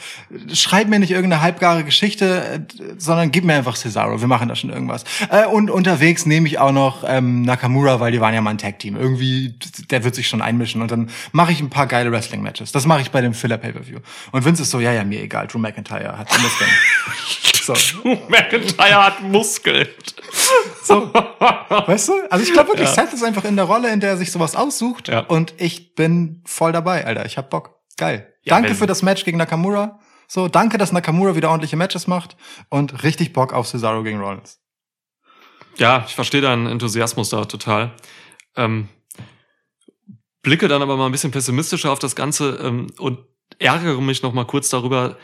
Schreib 0.53 0.88
mir 0.88 0.99
nicht 0.99 1.12
irgendeine 1.12 1.41
halbgare 1.41 1.84
Geschichte, 1.84 2.66
äh, 2.68 2.84
sondern 2.97 3.32
gib 3.32 3.43
mir 3.43 3.55
einfach 3.55 3.76
Cesaro. 3.76 4.20
Wir 4.20 4.28
machen 4.28 4.47
da 4.49 4.55
schon 4.55 4.70
irgendwas. 4.70 5.03
Äh, 5.30 5.45
und 5.45 5.70
unterwegs 5.70 6.26
nehme 6.26 6.47
ich 6.47 6.60
auch 6.60 6.72
noch 6.72 7.03
ähm, 7.07 7.43
Nakamura, 7.43 7.99
weil 7.99 8.12
die 8.12 8.22
waren 8.22 8.34
ja 8.34 8.41
mal 8.41 8.51
ein 8.51 8.57
Tag-Team. 8.57 8.97
Irgendwie, 8.97 9.55
der 9.89 10.03
wird 10.03 10.16
sich 10.16 10.28
schon 10.28 10.41
einmischen 10.41 10.82
und 10.82 10.91
dann 10.91 11.10
mache 11.32 11.51
ich 11.51 11.62
ein 11.62 11.70
paar 11.70 11.88
geile 11.88 12.12
Wrestling-Matches. 12.12 12.72
Das 12.72 12.86
mache 12.86 13.01
ich 13.01 13.12
bei 13.12 13.22
dem 13.22 13.34
Filler-Pay-Per-View. 13.34 13.99
Und 14.32 14.45
Vince 14.45 14.64
ist 14.64 14.72
so, 14.72 14.80
ja, 14.80 14.91
ja, 14.91 15.03
mir 15.03 15.22
egal. 15.22 15.47
Drew 15.47 15.60
McIntyre 15.60 16.18
hat 16.18 16.30
Muskeln. 16.41 16.70
so. 17.76 18.04
McIntyre 18.30 19.06
hat 19.06 19.22
Muskeln. 19.22 19.88
So, 20.84 21.14
weißt 21.14 22.10
du? 22.10 22.14
Also 22.30 22.44
ich 22.44 22.54
glaube 22.54 22.70
wirklich, 22.70 22.90
Seth 22.90 23.14
ist 23.14 23.24
einfach 23.24 23.44
in 23.46 23.56
der 23.56 23.66
Rolle, 23.66 23.92
in 23.92 24.00
der 24.00 24.12
er 24.12 24.18
sich 24.18 24.32
sowas 24.32 24.56
aussucht. 24.56 25.08
Ja. 25.08 25.22
Und 25.22 25.54
ich 25.58 25.96
bin 25.96 26.42
voll 26.46 26.72
dabei, 26.72 27.06
Alter. 27.06 27.26
Ich 27.26 27.38
hab 27.38 27.50
Bock. 27.50 27.80
Geil. 27.98 28.34
Ja, 28.44 28.56
danke 28.56 28.76
für 28.76 28.88
das 28.88 29.02
Match 29.02 29.26
gegen 29.26 29.38
Nakamura. 29.38 30.00
So, 30.28 30.48
danke, 30.48 30.78
dass 30.78 30.92
Nakamura 30.92 31.36
wieder 31.36 31.50
ordentliche 31.50 31.76
Matches 31.76 32.08
macht. 32.08 32.38
Und 32.70 33.04
richtig 33.04 33.34
Bock 33.34 33.54
auf 33.54 33.68
Cesaro 33.68 34.04
gegen 34.04 34.20
Rollins. 34.20 34.60
Ja, 35.78 36.06
ich 36.08 36.16
verstehe 36.16 36.42
deinen 36.42 36.68
Enthusiasmus 36.68 37.30
da 37.30 37.46
total. 37.46 37.94
Ähm, 38.56 38.90
blicke 40.42 40.68
dann 40.68 40.82
aber 40.82 40.98
mal 40.98 41.06
ein 41.06 41.12
bisschen 41.12 41.32
pessimistischer 41.32 41.92
auf 41.92 42.00
das 42.00 42.16
Ganze 42.16 42.60
ähm, 42.64 42.88
und 42.98 43.20
ärgere 43.58 44.02
mich 44.02 44.22
noch 44.22 44.34
mal 44.34 44.46
kurz 44.46 44.70
darüber, 44.70 45.18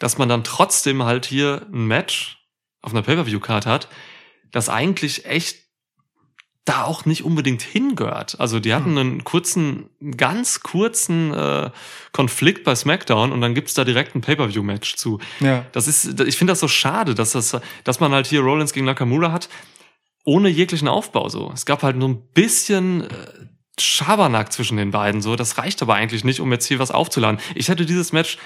dass 0.00 0.18
man 0.18 0.28
dann 0.28 0.42
trotzdem 0.42 1.04
halt 1.04 1.26
hier 1.26 1.66
ein 1.72 1.86
Match 1.86 2.38
auf 2.82 2.92
einer 2.92 3.02
Pay-Per-View-Card 3.02 3.66
hat, 3.66 3.88
das 4.50 4.68
eigentlich 4.68 5.26
echt 5.26 5.58
da 6.64 6.84
auch 6.84 7.04
nicht 7.04 7.24
unbedingt 7.24 7.62
hingehört. 7.62 8.38
Also 8.38 8.60
die 8.60 8.74
hatten 8.74 8.96
einen 8.98 9.24
kurzen, 9.24 9.90
ganz 10.16 10.60
kurzen 10.60 11.32
äh, 11.32 11.70
Konflikt 12.12 12.64
bei 12.64 12.74
SmackDown 12.74 13.32
und 13.32 13.40
dann 13.40 13.54
gibt's 13.54 13.74
da 13.74 13.84
direkt 13.84 14.14
ein 14.14 14.20
Pay-Per-View-Match 14.20 14.96
zu. 14.96 15.20
Ja. 15.40 15.64
Das 15.72 15.86
ist, 15.88 16.20
ich 16.20 16.36
finde 16.36 16.52
das 16.52 16.60
so 16.60 16.68
schade, 16.68 17.14
dass 17.14 17.32
das, 17.32 17.56
dass 17.84 18.00
man 18.00 18.12
halt 18.12 18.26
hier 18.26 18.40
Rollins 18.40 18.72
gegen 18.72 18.86
Nakamura 18.86 19.32
hat, 19.32 19.48
ohne 20.24 20.48
jeglichen 20.48 20.88
Aufbau 20.88 21.28
so. 21.28 21.50
Es 21.52 21.66
gab 21.66 21.82
halt 21.82 21.96
nur 21.96 22.08
ein 22.08 22.22
bisschen 22.34 23.02
äh, 23.02 23.08
Schabernack 23.78 24.52
zwischen 24.52 24.76
den 24.76 24.90
beiden 24.90 25.22
so. 25.22 25.36
Das 25.36 25.58
reicht 25.58 25.80
aber 25.82 25.94
eigentlich 25.94 26.24
nicht, 26.24 26.40
um 26.40 26.52
jetzt 26.52 26.66
hier 26.66 26.78
was 26.78 26.90
aufzuladen. 26.90 27.40
Ich 27.54 27.68
hätte 27.68 27.86
dieses 27.86 28.12
Match, 28.12 28.38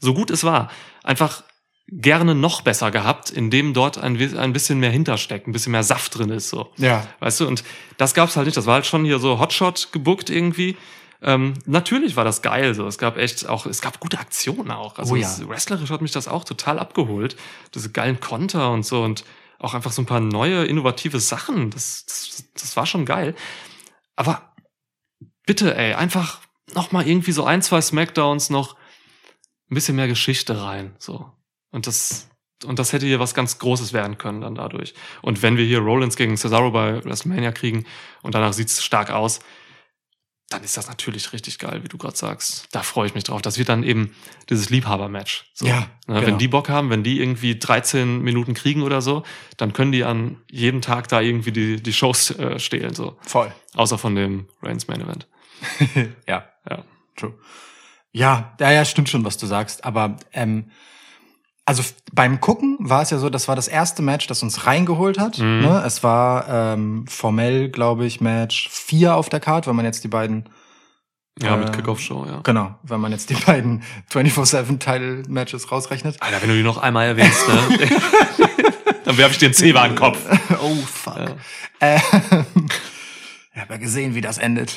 so 0.00 0.12
gut 0.14 0.30
es 0.30 0.42
war, 0.44 0.70
einfach 1.04 1.44
gerne 1.92 2.34
noch 2.34 2.62
besser 2.62 2.90
gehabt, 2.90 3.30
indem 3.30 3.74
dort 3.74 3.98
ein, 3.98 4.16
ein 4.38 4.52
bisschen 4.52 4.78
mehr 4.78 4.90
hintersteckt, 4.90 5.46
ein 5.48 5.52
bisschen 5.52 5.72
mehr 5.72 5.82
Saft 5.82 6.16
drin 6.16 6.30
ist 6.30 6.48
so. 6.48 6.72
Ja. 6.76 7.06
Weißt 7.20 7.40
du, 7.40 7.46
und 7.48 7.64
das 7.96 8.14
gab's 8.14 8.36
halt 8.36 8.46
nicht. 8.46 8.56
Das 8.56 8.66
war 8.66 8.74
halt 8.74 8.86
schon 8.86 9.04
hier 9.04 9.18
so 9.18 9.40
Hotshot 9.40 9.88
gebuckt 9.92 10.30
irgendwie. 10.30 10.76
Ähm, 11.22 11.54
natürlich 11.66 12.14
war 12.16 12.24
das 12.24 12.42
geil 12.42 12.74
so. 12.74 12.86
Es 12.86 12.96
gab 12.96 13.16
echt 13.18 13.48
auch, 13.48 13.66
es 13.66 13.82
gab 13.82 13.98
gute 14.00 14.18
Aktionen 14.20 14.70
auch. 14.70 14.98
Also 14.98 15.14
Oh 15.14 15.16
ja. 15.16 15.26
es- 15.26 15.46
wrestlerisch 15.48 15.90
hat 15.90 16.00
mich 16.00 16.12
das 16.12 16.28
auch 16.28 16.44
total 16.44 16.78
abgeholt. 16.78 17.36
Diese 17.74 17.90
geilen 17.90 18.20
Konter 18.20 18.70
und 18.70 18.86
so 18.86 19.02
und 19.02 19.24
auch 19.58 19.74
einfach 19.74 19.90
so 19.92 20.00
ein 20.00 20.06
paar 20.06 20.20
neue, 20.20 20.64
innovative 20.66 21.18
Sachen. 21.20 21.70
Das, 21.70 22.06
das, 22.06 22.44
das 22.54 22.76
war 22.76 22.86
schon 22.86 23.04
geil. 23.04 23.34
Aber 24.16 24.52
bitte, 25.44 25.74
ey, 25.76 25.94
einfach 25.94 26.38
noch 26.74 26.92
mal 26.92 27.06
irgendwie 27.06 27.32
so 27.32 27.44
ein, 27.44 27.62
zwei 27.62 27.80
Smackdowns 27.80 28.48
noch 28.48 28.76
ein 29.70 29.74
bisschen 29.74 29.96
mehr 29.96 30.08
Geschichte 30.08 30.62
rein. 30.62 30.94
So. 30.98 31.30
Und 31.70 31.86
das, 31.86 32.28
und 32.64 32.78
das 32.78 32.92
hätte 32.92 33.06
hier 33.06 33.20
was 33.20 33.34
ganz 33.34 33.58
Großes 33.58 33.92
werden 33.92 34.18
können 34.18 34.40
dann 34.40 34.54
dadurch. 34.54 34.94
Und 35.22 35.42
wenn 35.42 35.56
wir 35.56 35.64
hier 35.64 35.78
Rollins 35.78 36.16
gegen 36.16 36.36
Cesaro 36.36 36.70
bei 36.70 37.04
WrestleMania 37.04 37.52
kriegen 37.52 37.86
und 38.22 38.34
danach 38.34 38.52
sieht's 38.52 38.82
stark 38.82 39.10
aus, 39.10 39.40
dann 40.50 40.64
ist 40.64 40.76
das 40.76 40.88
natürlich 40.88 41.32
richtig 41.32 41.60
geil, 41.60 41.84
wie 41.84 41.88
du 41.88 41.96
gerade 41.96 42.16
sagst. 42.16 42.66
Da 42.72 42.82
freue 42.82 43.06
ich 43.06 43.14
mich 43.14 43.22
drauf. 43.22 43.40
Das 43.40 43.56
wird 43.56 43.68
dann 43.68 43.84
eben 43.84 44.16
dieses 44.48 44.68
Liebhaber-Match. 44.68 45.48
So. 45.54 45.66
Ja, 45.66 45.86
Ne, 46.08 46.16
genau. 46.16 46.26
Wenn 46.26 46.38
die 46.38 46.48
Bock 46.48 46.68
haben, 46.68 46.90
wenn 46.90 47.04
die 47.04 47.20
irgendwie 47.20 47.56
13 47.56 48.20
Minuten 48.20 48.54
kriegen 48.54 48.82
oder 48.82 49.00
so, 49.00 49.22
dann 49.56 49.72
können 49.72 49.92
die 49.92 50.02
an 50.02 50.38
jedem 50.50 50.80
Tag 50.80 51.06
da 51.06 51.20
irgendwie 51.20 51.52
die, 51.52 51.80
die 51.80 51.92
Shows 51.92 52.32
äh, 52.32 52.58
stehlen. 52.58 52.94
So. 52.94 53.16
Voll. 53.20 53.54
Außer 53.74 53.96
von 53.96 54.16
dem 54.16 54.48
Reigns 54.60 54.88
Main 54.88 55.02
Event. 55.02 55.28
ja. 56.26 56.48
Ja. 56.68 56.84
True. 57.16 57.34
Ja, 58.12 58.54
ja, 58.60 58.70
ja, 58.72 58.84
stimmt 58.84 59.08
schon, 59.08 59.24
was 59.24 59.36
du 59.38 59.46
sagst. 59.46 59.84
Aber 59.84 60.16
ähm, 60.32 60.70
also 61.64 61.82
beim 62.12 62.40
Gucken 62.40 62.76
war 62.80 63.02
es 63.02 63.10
ja 63.10 63.18
so, 63.18 63.30
das 63.30 63.46
war 63.46 63.54
das 63.54 63.68
erste 63.68 64.02
Match, 64.02 64.26
das 64.26 64.42
uns 64.42 64.66
reingeholt 64.66 65.18
hat. 65.20 65.38
Mhm. 65.38 65.60
Ne? 65.60 65.82
Es 65.86 66.02
war 66.02 66.48
ähm, 66.48 67.04
formell, 67.06 67.68
glaube 67.68 68.06
ich, 68.06 68.20
Match 68.20 68.68
4 68.70 69.14
auf 69.14 69.28
der 69.28 69.38
Card, 69.40 69.66
wenn 69.68 69.76
man 69.76 69.84
jetzt 69.84 70.02
die 70.02 70.08
beiden, 70.08 70.48
Ja, 71.40 71.54
Äh, 71.54 71.58
mit 71.58 71.72
Kickoff-Show, 71.72 72.26
ja. 72.26 72.40
genau, 72.42 72.74
wenn 72.82 73.00
man 73.00 73.12
jetzt 73.12 73.30
die 73.30 73.34
beiden 73.34 73.84
24-7-Title-Matches 74.12 75.70
rausrechnet. 75.70 76.16
Alter, 76.20 76.42
wenn 76.42 76.48
du 76.48 76.56
die 76.56 76.62
noch 76.64 76.78
einmal 76.78 77.06
erwähnst, 77.06 77.46
ne? 77.46 77.88
dann 79.04 79.16
werfe 79.16 79.32
ich 79.32 79.38
dir 79.38 79.46
einen 79.46 79.54
Zewa 79.54 79.84
in 79.84 79.92
den 79.92 79.98
Kopf. 79.98 80.18
oh, 80.60 80.74
fuck. 80.86 81.36
Ähm, 81.80 82.00
ich 83.52 83.60
habe 83.60 83.74
ja 83.74 83.78
gesehen, 83.80 84.14
wie 84.14 84.20
das 84.20 84.38
endet. 84.38 84.76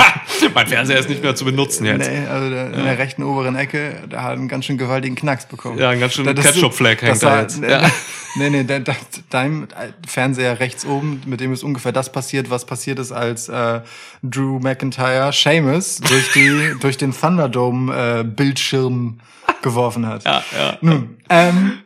mein 0.54 0.66
Fernseher 0.66 0.98
ist 0.98 1.08
nicht 1.08 1.22
mehr 1.22 1.36
zu 1.36 1.44
benutzen 1.44 1.84
jetzt. 1.86 2.08
Nee, 2.10 2.26
also 2.26 2.50
der, 2.50 2.66
in 2.74 2.84
der 2.84 2.98
rechten 2.98 3.22
oberen 3.22 3.54
Ecke, 3.54 4.02
da 4.10 4.22
hat 4.24 4.32
einen 4.32 4.48
ganz 4.48 4.64
schön 4.64 4.76
gewaltigen 4.76 5.14
Knacks 5.14 5.46
bekommen. 5.46 5.78
Ja, 5.78 5.90
einen 5.90 6.00
ganz 6.00 6.14
schönen 6.14 6.36
ist- 6.36 6.44
Ketchup-Fleck 6.44 7.02
hängt 7.02 7.22
da 7.22 7.42
jetzt. 7.42 7.60
Nee, 7.60 7.70
Ja. 7.70 7.90
nee, 8.36 8.50
nee, 8.50 8.64
de- 8.64 8.80
de- 8.80 8.94
dein 9.30 9.68
Fernseher 10.06 10.58
rechts 10.60 10.84
oben, 10.84 11.22
mit 11.26 11.40
dem 11.40 11.52
ist 11.52 11.62
ungefähr 11.62 11.92
das 11.92 12.10
passiert, 12.12 12.50
was 12.50 12.66
passiert 12.66 12.98
ist, 12.98 13.12
als 13.12 13.48
äh, 13.48 13.80
Drew 14.22 14.58
McIntyre 14.58 15.32
Seamus 15.32 15.96
durch 15.98 16.32
die 16.32 16.74
durch 16.80 16.96
den 16.98 17.12
Thunderdome 17.12 18.20
äh, 18.20 18.24
Bildschirm 18.24 19.20
geworfen 19.62 20.06
hat. 20.06 20.24
Ja, 20.24 20.42
ja. 20.58 20.78
Nun, 20.80 21.18
ähm, 21.30 21.78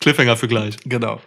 Cliffhanger 0.00 0.36
für 0.36 0.48
gleich. 0.48 0.76
Genau. 0.84 1.20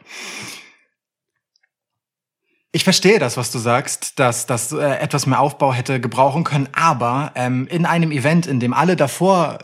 Ich 2.73 2.85
verstehe 2.85 3.19
das, 3.19 3.35
was 3.35 3.51
du 3.51 3.59
sagst, 3.59 4.17
dass 4.19 4.45
das 4.45 4.71
äh, 4.71 4.77
etwas 4.77 5.25
mehr 5.25 5.41
Aufbau 5.41 5.73
hätte 5.73 5.99
gebrauchen 5.99 6.45
können, 6.45 6.69
aber 6.71 7.33
ähm, 7.35 7.67
in 7.67 7.85
einem 7.85 8.11
Event, 8.11 8.47
in 8.47 8.61
dem 8.61 8.73
alle 8.73 8.95
davor 8.95 9.59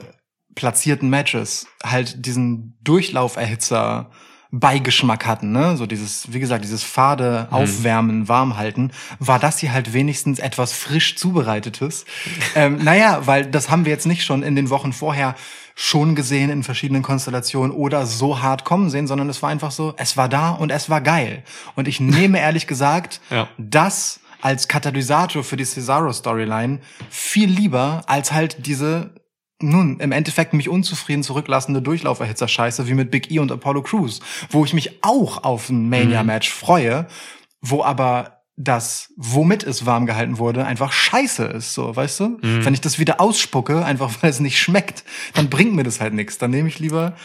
platzierten 0.55 1.09
Matches 1.09 1.67
halt 1.83 2.25
diesen 2.25 2.77
Durchlauferhitzer 2.81 4.09
Beigeschmack 4.51 5.25
hatten, 5.25 5.51
ne? 5.51 5.77
So 5.77 5.85
dieses, 5.85 6.33
wie 6.33 6.39
gesagt, 6.39 6.63
dieses 6.63 6.83
fade 6.83 7.47
Aufwärmen, 7.51 8.27
Warmhalten, 8.27 8.91
war 9.19 9.39
das 9.39 9.59
hier 9.59 9.73
halt 9.73 9.93
wenigstens 9.93 10.39
etwas 10.39 10.73
frisch 10.73 11.17
zubereitetes. 11.17 12.05
ähm, 12.55 12.77
naja, 12.83 13.21
weil 13.25 13.45
das 13.45 13.69
haben 13.69 13.85
wir 13.85 13.91
jetzt 13.91 14.05
nicht 14.05 14.23
schon 14.23 14.43
in 14.43 14.55
den 14.55 14.69
Wochen 14.69 14.93
vorher 14.93 15.35
schon 15.79 16.15
gesehen 16.15 16.49
in 16.49 16.63
verschiedenen 16.63 17.03
Konstellationen 17.03 17.71
oder 17.71 18.07
so 18.07 18.41
hart 18.41 18.65
kommen 18.65 18.89
sehen, 18.89 19.05
sondern 19.05 19.29
es 19.29 19.43
war 19.43 19.51
einfach 19.51 19.69
so, 19.69 19.93
es 19.97 20.17
war 20.17 20.27
da 20.27 20.49
und 20.49 20.71
es 20.71 20.89
war 20.89 21.01
geil. 21.01 21.43
Und 21.75 21.87
ich 21.87 21.99
nehme 21.99 22.39
ehrlich 22.39 22.65
gesagt, 22.73 23.21
Ja. 23.29 23.47
das 23.59 24.19
als 24.41 24.67
Katalysator 24.67 25.43
für 25.43 25.55
die 25.55 25.65
Cesaro-Storyline 25.65 26.79
viel 27.11 27.47
lieber 27.49 28.01
als 28.07 28.31
halt 28.31 28.65
diese 28.65 29.11
nun, 29.59 29.99
im 29.99 30.11
Endeffekt 30.11 30.53
mich 30.53 30.67
unzufrieden 30.69 31.21
zurücklassende 31.23 31.81
Durchlauferhitzer-Scheiße 31.83 32.87
wie 32.87 32.93
mit 32.95 33.11
Big 33.11 33.29
E 33.31 33.37
und 33.39 33.51
Apollo 33.51 33.83
Crews, 33.83 34.19
wo 34.49 34.65
ich 34.65 34.73
mich 34.73 35.03
auch 35.03 35.43
auf 35.43 35.69
ein 35.69 35.89
Mania-Match 35.89 36.49
freue, 36.51 37.07
wo 37.61 37.83
aber 37.83 38.36
das, 38.57 39.13
womit 39.15 39.63
es 39.63 39.85
warm 39.85 40.07
gehalten 40.07 40.39
wurde, 40.39 40.65
einfach 40.65 40.91
scheiße 40.91 41.45
ist, 41.45 41.73
so, 41.73 41.95
weißt 41.95 42.19
du? 42.19 42.39
Wenn 42.41 42.73
ich 42.73 42.81
das 42.81 42.97
wieder 42.97 43.21
ausspucke, 43.21 43.85
einfach 43.85 44.11
weil 44.21 44.31
es 44.31 44.39
nicht 44.39 44.59
schmeckt, 44.59 45.03
dann 45.35 45.49
bringt 45.49 45.75
mir 45.75 45.83
das 45.83 46.01
halt 46.01 46.13
nichts. 46.13 46.39
Dann 46.39 46.51
nehme 46.51 46.67
ich 46.67 46.79
lieber 46.79 47.15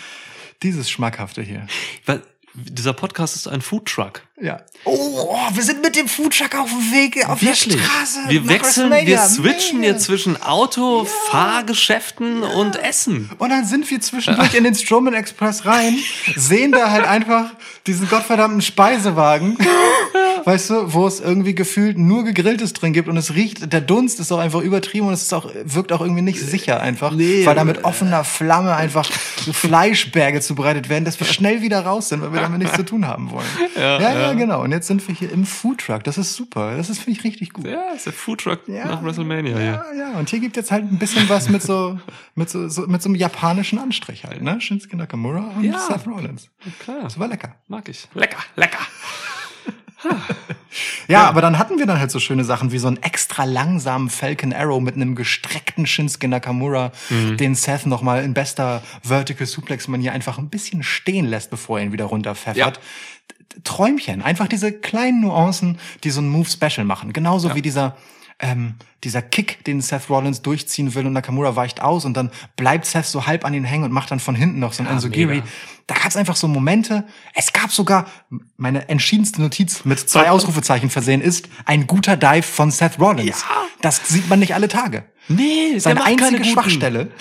dieses 0.62 0.91
Schmackhafte 0.91 1.43
hier. 1.43 1.66
Weil 2.05 2.22
dieser 2.55 2.93
Podcast 2.93 3.35
ist 3.35 3.49
ein 3.49 3.62
Foodtruck. 3.62 4.22
Ja. 4.43 4.59
Oh, 4.84 5.28
oh, 5.30 5.36
wir 5.55 5.62
sind 5.62 5.82
mit 5.82 5.95
dem 5.95 6.09
Foodtruck 6.09 6.57
auf 6.59 6.68
dem 6.68 6.93
Weg 6.93 7.28
auf 7.28 7.38
der 7.38 7.55
Straße. 7.55 8.18
Wir 8.26 8.49
wechseln, 8.49 8.90
wir 8.90 9.18
switchen 9.18 9.78
Mega. 9.78 9.93
hier 9.93 9.99
zwischen 10.01 10.43
Auto, 10.43 11.07
Fahrgeschäften 11.30 12.43
und 12.43 12.76
Essen. 12.82 13.30
Und 13.38 13.51
dann 13.51 13.64
sind 13.64 13.88
wir 13.88 14.01
zwischendurch 14.01 14.55
in 14.55 14.64
den 14.64 14.74
Strowman 14.74 15.14
Express 15.14 15.64
rein, 15.64 15.97
sehen 16.34 16.72
da 16.72 16.90
halt 16.90 17.07
einfach 17.07 17.51
diesen 17.86 18.09
gottverdammten 18.09 18.62
Speisewagen, 18.62 19.57
weißt 20.45 20.70
du, 20.70 20.93
wo 20.93 21.07
es 21.07 21.20
irgendwie 21.20 21.55
gefühlt 21.55 21.99
nur 21.99 22.24
Gegrilltes 22.24 22.72
drin 22.72 22.93
gibt 22.93 23.09
und 23.09 23.16
es 23.16 23.34
riecht, 23.34 23.72
der 23.72 23.80
Dunst 23.80 24.18
ist 24.18 24.32
auch 24.32 24.38
einfach 24.38 24.61
übertrieben 24.61 25.07
und 25.07 25.12
es 25.12 25.22
ist 25.22 25.32
auch, 25.32 25.49
wirkt 25.64 25.93
auch 25.93 26.01
irgendwie 26.01 26.22
nicht 26.22 26.40
sicher 26.40 26.80
einfach, 26.80 27.12
Nee. 27.12 27.47
weil 27.47 27.55
da 27.55 27.62
mit 27.64 27.84
offener 27.84 28.24
Flamme 28.24 28.74
einfach 28.74 29.09
so 29.45 29.53
Fleischberge 29.53 30.40
zubereitet 30.40 30.88
werden, 30.88 31.05
dass 31.05 31.20
wir 31.20 31.26
schnell 31.26 31.62
wieder 31.62 31.80
raus 31.84 32.09
sind, 32.09 32.22
weil 32.22 32.32
wir 32.32 32.40
damit 32.40 32.59
nichts 32.59 32.74
zu 32.76 32.84
tun 32.84 33.07
haben 33.07 33.30
wollen. 33.30 33.47
Ja, 33.76 34.01
ja, 34.01 34.32
genau. 34.35 34.62
Und 34.62 34.72
jetzt 34.72 34.87
sind 34.87 35.07
wir 35.07 35.14
hier 35.14 35.30
im 35.33 35.45
Foodtruck. 35.47 36.05
Das 36.05 36.18
ist 36.18 36.35
super. 36.35 36.76
Das 36.76 36.91
ist, 36.91 36.99
finde 37.01 37.18
ich, 37.18 37.24
richtig 37.24 37.53
gut. 37.53 37.66
Ja, 37.66 37.93
ist 37.95 38.07
der 38.07 38.12
Foodtruck 38.12 38.68
Ja. 38.68 38.87
nach 38.87 39.03
WrestleMania 39.05 39.57
hier. 39.57 39.64
Ja, 39.64 39.85
ja, 39.97 40.18
und 40.18 40.28
hier 40.28 40.41
gibt 40.41 40.57
jetzt 40.57 40.70
halt 40.70 40.85
ein 40.85 40.99
bisschen 40.99 41.28
was 41.28 41.49
mit 41.49 41.62
so, 41.62 41.99
mit 42.35 42.51
so, 42.51 42.68
so 42.68 42.87
mit 42.87 43.03
so 43.03 43.09
einem 43.09 43.16
japanischen 43.16 43.78
Anstrich 43.78 44.24
halt, 44.24 44.43
ne? 44.43 44.61
Shinsuke 44.61 44.97
Nakamura 44.97 45.53
und 45.57 45.64
Ja. 45.64 45.78
Seth 45.78 46.07
Rollins. 46.07 46.49
Klar, 46.80 47.01
Das 47.03 47.18
war 47.18 47.28
lecker. 47.28 47.57
mag 47.68 47.89
ich. 47.89 48.09
Lecker, 48.14 48.39
lecker. 48.57 48.78
Ja, 51.07 51.28
aber 51.28 51.41
dann 51.43 51.59
hatten 51.59 51.78
wir 51.78 51.87
dann 51.87 51.99
halt 52.01 52.11
so 52.11 52.18
schöne 52.18 52.45
Sachen 52.45 52.72
wie 52.72 52.78
so 52.78 52.87
einen 52.89 52.97
extra 53.03 53.45
langsamen 53.45 54.09
Falcon 54.09 54.53
Arrow 54.55 54.80
mit 54.80 54.95
einem 54.95 55.14
gestreckten 55.14 55.87
Shinsuke 55.87 56.26
Nakamura, 56.28 56.93
den 57.11 57.55
Seth 57.55 57.87
nochmal 57.87 58.24
in 58.24 58.33
bester 58.35 58.83
Vertical 59.03 59.47
Suplex 59.47 59.87
Manier 59.89 60.12
einfach 60.12 60.39
ein 60.39 60.49
bisschen 60.49 60.83
stehen 60.83 61.26
lässt, 61.26 61.51
bevor 61.51 61.78
er 61.78 61.85
ihn 61.85 61.93
wieder 61.93 62.07
runterpfeffert. 62.07 62.80
Träumchen, 63.64 64.22
einfach 64.22 64.48
diese 64.48 64.72
kleinen 64.72 65.20
Nuancen, 65.20 65.78
die 66.05 66.11
so 66.11 66.20
ein 66.20 66.28
Move 66.28 66.48
special 66.48 66.84
machen. 66.84 67.12
Genauso 67.12 67.55
wie 67.55 67.62
dieser 67.62 67.96
ähm, 68.38 68.74
dieser 69.05 69.22
Kick, 69.22 69.62
den 69.64 69.80
Seth 69.80 70.11
Rollins 70.11 70.42
durchziehen 70.42 70.94
will 70.94 71.07
und 71.07 71.12
Nakamura 71.12 71.55
weicht 71.55 71.80
aus 71.80 72.05
und 72.05 72.14
dann 72.16 72.30
bleibt 72.57 72.86
Seth 72.86 73.05
so 73.07 73.26
halb 73.26 73.44
an 73.44 73.55
ihn 73.55 73.62
hängen 73.62 73.84
und 73.84 73.92
macht 73.92 74.11
dann 74.11 74.18
von 74.18 74.34
hinten 74.34 74.59
noch 74.59 74.72
so 74.72 74.82
ein 74.82 74.86
Ja, 74.86 74.92
Enzogiri. 74.92 75.26
mega. 75.36 75.46
Da 75.86 75.94
gab 75.94 76.07
es 76.07 76.16
einfach 76.16 76.34
so 76.34 76.48
Momente. 76.48 77.05
Es 77.34 77.53
gab 77.53 77.70
sogar 77.70 78.07
meine 78.57 78.88
entschiedenste 78.88 79.40
Notiz 79.40 79.84
mit 79.84 79.98
zwei 80.00 80.28
Ausrufezeichen 80.30 80.90
versehen 80.90 81.20
ist 81.20 81.48
ein 81.66 81.86
guter 81.86 82.16
Dive 82.16 82.42
von 82.42 82.72
Seth 82.72 82.98
Rollins. 82.98 83.42
Ja. 83.48 83.62
Das 83.80 84.09
sieht 84.09 84.28
man 84.28 84.40
nicht 84.40 84.55
alle 84.55 84.66
Tage. 84.68 85.05
Nee, 85.28 85.78
Seine 85.78 86.03
einzige 86.05 86.44
Schwachstelle. 86.44 87.11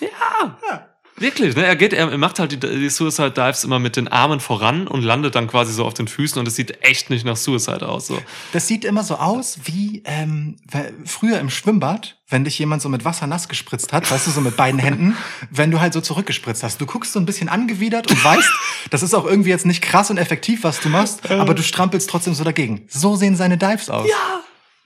Ja. 0.00 0.86
Wirklich, 1.20 1.54
ne? 1.54 1.64
Er 1.66 1.76
geht, 1.76 1.92
er 1.92 2.16
macht 2.16 2.38
halt 2.38 2.52
die, 2.52 2.58
die 2.58 2.88
Suicide 2.88 3.30
Dives 3.30 3.62
immer 3.62 3.78
mit 3.78 3.96
den 3.96 4.08
Armen 4.08 4.40
voran 4.40 4.88
und 4.88 5.02
landet 5.02 5.34
dann 5.34 5.48
quasi 5.48 5.72
so 5.72 5.84
auf 5.84 5.92
den 5.92 6.08
Füßen 6.08 6.38
und 6.40 6.48
es 6.48 6.56
sieht 6.56 6.82
echt 6.82 7.10
nicht 7.10 7.26
nach 7.26 7.36
Suicide 7.36 7.86
aus. 7.86 8.06
So. 8.06 8.18
Das 8.52 8.66
sieht 8.66 8.86
immer 8.86 9.04
so 9.04 9.16
aus 9.16 9.58
wie 9.64 10.02
ähm, 10.06 10.56
früher 11.04 11.38
im 11.38 11.50
Schwimmbad, 11.50 12.16
wenn 12.28 12.44
dich 12.44 12.58
jemand 12.58 12.80
so 12.80 12.88
mit 12.88 13.04
Wasser 13.04 13.26
nass 13.26 13.48
gespritzt 13.48 13.92
hat, 13.92 14.10
weißt 14.10 14.28
du, 14.28 14.30
so 14.30 14.40
mit 14.40 14.56
beiden 14.56 14.80
Händen, 14.80 15.14
wenn 15.50 15.70
du 15.70 15.80
halt 15.80 15.92
so 15.92 16.00
zurückgespritzt 16.00 16.62
hast. 16.62 16.80
Du 16.80 16.86
guckst 16.86 17.12
so 17.12 17.20
ein 17.20 17.26
bisschen 17.26 17.50
angewidert 17.50 18.10
und 18.10 18.24
weißt, 18.24 18.50
das 18.88 19.02
ist 19.02 19.12
auch 19.12 19.26
irgendwie 19.26 19.50
jetzt 19.50 19.66
nicht 19.66 19.82
krass 19.82 20.10
und 20.10 20.16
effektiv, 20.16 20.64
was 20.64 20.80
du 20.80 20.88
machst, 20.88 21.30
aber 21.30 21.52
du 21.52 21.62
strampelst 21.62 22.08
trotzdem 22.08 22.32
so 22.32 22.44
dagegen. 22.44 22.86
So 22.88 23.16
sehen 23.16 23.36
seine 23.36 23.58
Dives 23.58 23.90
aus. 23.90 24.08
Ja, 24.08 24.40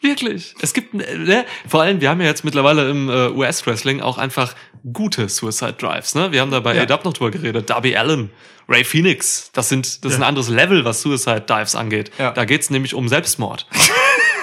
wirklich. 0.05 0.55
Es 0.61 0.72
gibt, 0.74 0.94
äh, 0.94 1.18
ne? 1.18 1.44
vor 1.66 1.82
allem, 1.82 2.00
wir 2.00 2.11
haben 2.11 2.20
ja 2.20 2.26
jetzt 2.28 2.44
mittlerweile 2.44 2.88
im 2.90 3.09
äh, 3.09 3.28
US-Wrestling 3.30 4.00
auch 4.00 4.18
einfach 4.18 4.55
gute 4.92 5.28
Suicide 5.28 5.72
Drives. 5.74 6.14
Ne? 6.14 6.30
Wir 6.30 6.40
haben 6.42 6.50
da 6.50 6.61
bei 6.61 6.74
Ja. 6.76 6.82
AW 6.84 7.00
noch 7.05 7.12
drüber 7.14 7.30
geredet. 7.32 7.68
Darby 7.70 7.96
Allen, 7.96 8.30
Ray 8.68 8.84
Phoenix, 8.84 9.50
das 9.52 9.68
sind, 9.68 10.05
das 10.05 10.12
ist 10.12 10.18
ein 10.18 10.22
anderes 10.24 10.48
Level, 10.48 10.84
was 10.84 11.02
Suicide 11.02 11.40
Dives 11.42 11.74
angeht. 11.74 12.11
Ja. 12.18 12.30
Da 12.30 12.44
geht's 12.44 12.70
nämlich 12.70 12.94
um 12.94 13.09
Selbstmord. 13.09 13.66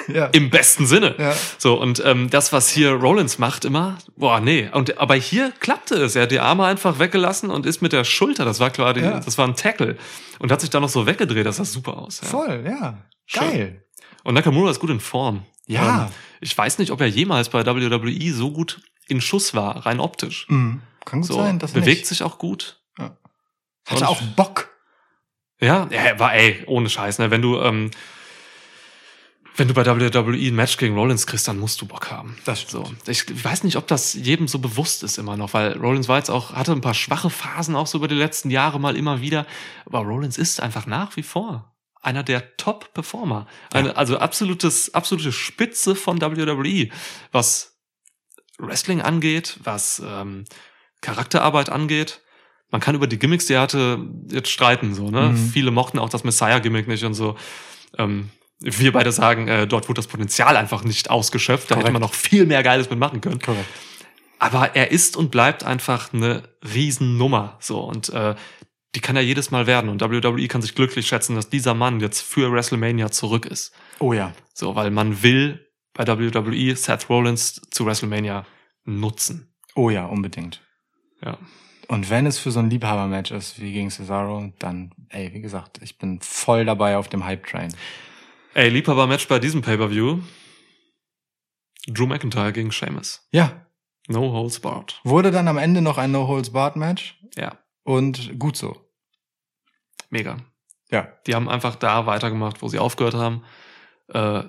Ja. 0.08 0.26
Im 0.34 0.50
besten 0.50 0.88
Sinne. 0.88 1.16
Ja. 1.20 1.36
So, 1.60 1.80
und 1.80 2.02
ähm, 2.04 2.30
das, 2.32 2.52
was 2.52 2.68
hier 2.70 2.92
Rollins 2.92 3.38
macht 3.38 3.66
immer, 3.66 4.00
boah, 4.18 4.40
nee. 4.40 4.68
Und, 4.74 4.98
aber 4.98 5.14
hier 5.16 5.54
klappte 5.60 5.94
es. 5.96 6.16
Er 6.16 6.24
hat 6.24 6.32
die 6.32 6.40
Arme 6.40 6.66
einfach 6.66 6.98
weggelassen 6.98 7.52
und 7.52 7.68
ist 7.68 7.82
mit 7.84 7.94
der 7.94 8.04
Schulter, 8.04 8.44
das 8.44 8.60
war 8.60 8.72
klar, 8.72 8.94
die, 8.96 9.02
Ja. 9.02 9.20
das 9.20 9.38
war 9.38 9.48
ein 9.48 9.56
Tackle. 9.56 9.98
Und 10.40 10.52
hat 10.52 10.60
sich 10.60 10.72
da 10.72 10.80
noch 10.80 10.90
so 10.90 11.06
weggedreht, 11.06 11.46
das 11.46 11.58
sah 11.58 11.66
super 11.66 11.98
aus. 12.00 12.20
Ja. 12.24 12.28
Voll, 12.28 12.64
ja. 12.66 12.98
Schön. 13.28 13.42
Geil. 13.52 13.84
Und 14.24 14.34
Nakamura 14.34 14.72
ist 14.72 14.80
gut 14.80 14.90
in 14.90 15.00
Form. 15.00 15.46
Ja. 15.68 16.06
Ähm, 16.06 16.12
ich 16.42 16.58
weiß 16.58 16.80
nicht, 16.80 16.92
ob 16.92 17.02
er 17.02 17.08
jemals 17.08 17.50
bei 17.50 17.66
WWE 17.66 18.34
so 18.34 18.52
gut 18.52 18.82
in 19.08 19.22
Schuss 19.22 19.54
war, 19.54 19.86
rein 19.86 20.00
optisch. 20.00 20.46
Mhm. 20.50 20.82
Kann 21.06 21.22
gut 21.22 21.28
So, 21.28 21.36
sein, 21.36 21.60
dass 21.60 21.72
bewegt 21.74 22.02
nicht. 22.02 22.08
sich 22.08 22.24
auch 22.24 22.38
gut. 22.38 22.78
Hatte 23.88 24.08
auch 24.08 24.22
Bock. 24.22 24.70
Ja, 25.60 25.88
er 25.90 26.20
war, 26.20 26.34
ey, 26.36 26.64
ohne 26.68 26.90
Scheiß, 26.90 27.18
ne? 27.20 27.32
Wenn 27.32 27.42
du, 27.42 27.60
ähm, 27.60 27.90
wenn 29.58 29.68
du 29.68 29.74
bei 29.74 29.86
WWE 29.86 30.38
ein 30.48 30.56
Match 30.56 30.78
gegen 30.78 30.96
Rollins 30.96 31.28
kriegst, 31.28 31.48
dann 31.48 31.60
musst 31.60 31.82
du 31.82 31.86
Bock 31.88 32.10
haben. 32.10 32.38
Das 32.46 32.62
So. 32.68 32.90
Ich 33.08 33.26
weiß 33.44 33.64
nicht, 33.64 33.76
ob 33.76 33.88
das 33.88 34.14
jedem 34.14 34.48
so 34.48 34.60
bewusst 34.60 35.04
ist 35.04 35.18
immer 35.18 35.36
noch, 35.36 35.54
weil 35.54 35.78
Rollins 35.78 36.08
war 36.08 36.18
jetzt 36.18 36.30
auch, 36.30 36.54
hatte 36.54 36.72
ein 36.72 36.82
paar 36.82 36.94
schwache 36.94 37.30
Phasen 37.30 37.76
auch 37.76 37.88
so 37.88 37.98
über 37.98 38.08
die 38.08 38.16
letzten 38.16 38.50
Jahre 38.50 38.80
mal 38.80 38.96
immer 38.96 39.20
wieder. 39.22 39.46
Aber 39.86 40.00
Rollins 40.00 40.38
ist 40.38 40.62
einfach 40.62 40.86
nach 40.86 41.16
wie 41.18 41.24
vor 41.24 41.71
einer 42.02 42.24
der 42.24 42.58
Top-Performer. 42.58 43.48
Eine, 43.74 43.96
Also 43.96 44.18
absolutes, 44.18 44.94
absolute 44.94 45.32
Spitze 45.32 45.96
von 45.96 46.22
WWE, 46.22 46.90
was 47.32 47.78
Wrestling 48.58 49.02
angeht, 49.02 49.58
was 49.64 50.02
ähm, 50.06 50.46
Charakterarbeit 51.02 51.70
angeht. 51.70 52.22
Man 52.70 52.82
kann 52.82 52.96
über 52.96 53.08
die 53.08 53.20
Gimmicks, 53.20 53.48
die 53.48 53.54
er 53.54 53.62
hatte, 53.62 54.00
jetzt 54.30 54.50
streiten, 54.50 54.94
so, 54.94 55.10
ne? 55.10 55.30
Mhm. 55.30 55.50
Viele 55.52 55.72
mochten 55.72 56.00
auch 56.00 56.10
das 56.10 56.24
Messiah-Gimmick 56.24 56.88
nicht 56.88 57.04
und 57.04 57.14
so. 57.14 57.36
Ähm, 57.98 58.30
wir 58.60 58.92
beide 58.92 59.12
sagen, 59.12 59.48
äh, 59.48 59.68
dort 59.68 59.90
wurde 59.90 59.98
das 59.98 60.08
Potenzial 60.08 60.56
einfach 60.56 60.84
nicht 60.84 61.10
ausgeschöpft. 61.10 61.72
Da 61.72 61.76
hätte 61.76 61.82
Korrekt. 61.82 61.94
man 61.94 62.02
noch 62.02 62.14
viel 62.14 62.46
mehr 62.46 62.64
Geiles 62.64 62.90
mitmachen 62.90 63.20
können. 63.20 63.40
Korrekt. 63.40 63.68
Aber 64.40 64.76
er 64.76 64.92
ist 64.92 65.18
und 65.18 65.32
bleibt 65.32 65.64
einfach 65.64 66.14
eine 66.14 66.44
Riesennummer. 66.64 67.58
So 67.60 67.80
und 67.80 68.10
äh, 68.10 68.36
die 68.96 69.00
kann 69.00 69.16
er 69.16 69.22
jedes 69.22 69.52
Mal 69.52 69.68
werden. 69.68 69.90
Und 69.90 70.02
WWE 70.02 70.48
kann 70.48 70.62
sich 70.62 70.76
glücklich 70.76 71.08
schätzen, 71.08 71.36
dass 71.36 71.50
dieser 71.50 71.74
Mann 71.74 72.00
jetzt 72.00 72.22
für 72.22 72.52
WrestleMania 72.52 73.10
zurück 73.12 73.46
ist. 73.46 73.74
Oh 74.00 74.14
ja. 74.14 74.34
So, 74.54 74.76
weil 74.76 74.92
man 74.92 75.24
will 75.24 75.66
bei 75.94 76.06
WWE 76.08 76.76
Seth 76.76 77.10
Rollins 77.10 77.62
zu 77.72 77.86
WrestleMania 77.86 78.46
nutzen. 78.86 79.54
Oh 79.76 79.90
ja, 79.90 80.06
unbedingt. 80.06 80.62
Ja. 81.24 81.38
Und 81.88 82.10
wenn 82.10 82.26
es 82.26 82.38
für 82.40 82.52
so 82.52 82.60
ein 82.60 82.70
Liebhaber-Match 82.70 83.32
ist 83.32 83.60
wie 83.62 83.74
gegen 83.74 83.90
Cesaro, 83.92 84.54
dann, 84.60 84.92
ey, 85.10 85.34
wie 85.34 85.42
gesagt, 85.42 85.80
ich 85.82 85.98
bin 85.98 86.20
voll 86.22 86.64
dabei 86.66 86.98
auf 86.98 87.10
dem 87.10 87.26
Hype-Train. 87.26 87.74
Ey, 88.54 88.70
Liebhaber-Match 88.70 89.28
bei 89.28 89.40
diesem 89.40 89.62
Pay-Per-View. 89.62 90.20
Drew 91.88 92.06
McIntyre 92.06 92.54
gegen 92.54 92.72
Sheamus. 92.72 93.28
Ja, 93.32 93.66
No 94.08 94.32
holds 94.32 94.60
barred. 94.60 95.00
wurde 95.04 95.32
dann 95.32 95.48
am 95.48 95.58
Ende 95.58 95.82
noch 95.82 95.98
ein 95.98 96.12
No-Holds-Barred-Match 96.12 97.20
Ja, 97.38 97.58
und 97.84 98.38
gut 98.40 98.56
so. 98.58 98.76
mega. 100.10 100.38
Ja. 100.92 101.08
Die 101.26 101.36
haben 101.36 101.48
einfach 101.50 101.76
da 101.76 102.06
weitergemacht, 102.06 102.62
wo 102.62 102.68
sie 102.68 102.80
aufgehört 102.80 103.14
haben. 103.14 103.44
Äh, 104.10 104.44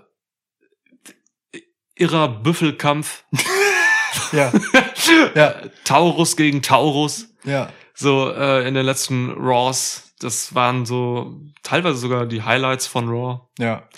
irrer 1.95 2.29
Büffelkampf. 2.29 3.25
Ja, 4.33 4.53
ja, 5.35 5.55
Taurus 5.85 6.37
gegen 6.37 6.61
Taurus. 6.63 7.29
ja. 7.45 7.71
So 7.95 8.31
äh, 8.31 8.67
in 8.67 8.75
den 8.75 8.85
letzten 8.85 9.31
Raws. 9.31 10.15
Das 10.21 10.55
waren 10.55 10.85
so 10.87 11.41
teilweise 11.63 11.97
sogar 11.99 12.27
die 12.27 12.43
Highlights 12.43 12.87
von 12.87 13.09
Raw. 13.09 13.41
Ja, 13.59 13.89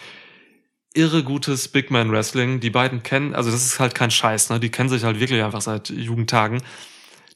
Irre 0.93 1.24
gutes 1.24 1.68
Big 1.68 1.91
Man 1.91 2.11
Wrestling. 2.12 2.61
Die 2.61 2.70
beiden 2.70 3.03
kennen, 3.03 3.35
also 3.35 3.51
das 3.51 3.64
ist 3.66 3.80
halt 3.80 3.95
kein 3.97 4.11
Scheiß, 4.12 4.51
ne? 4.51 4.61
Die 4.61 4.70
kennen 4.70 4.89
sich 4.89 5.03
halt 5.05 5.18
wirklich 5.18 5.43
einfach 5.43 5.61
seit 5.61 5.91
Jugendtagen. 5.91 6.62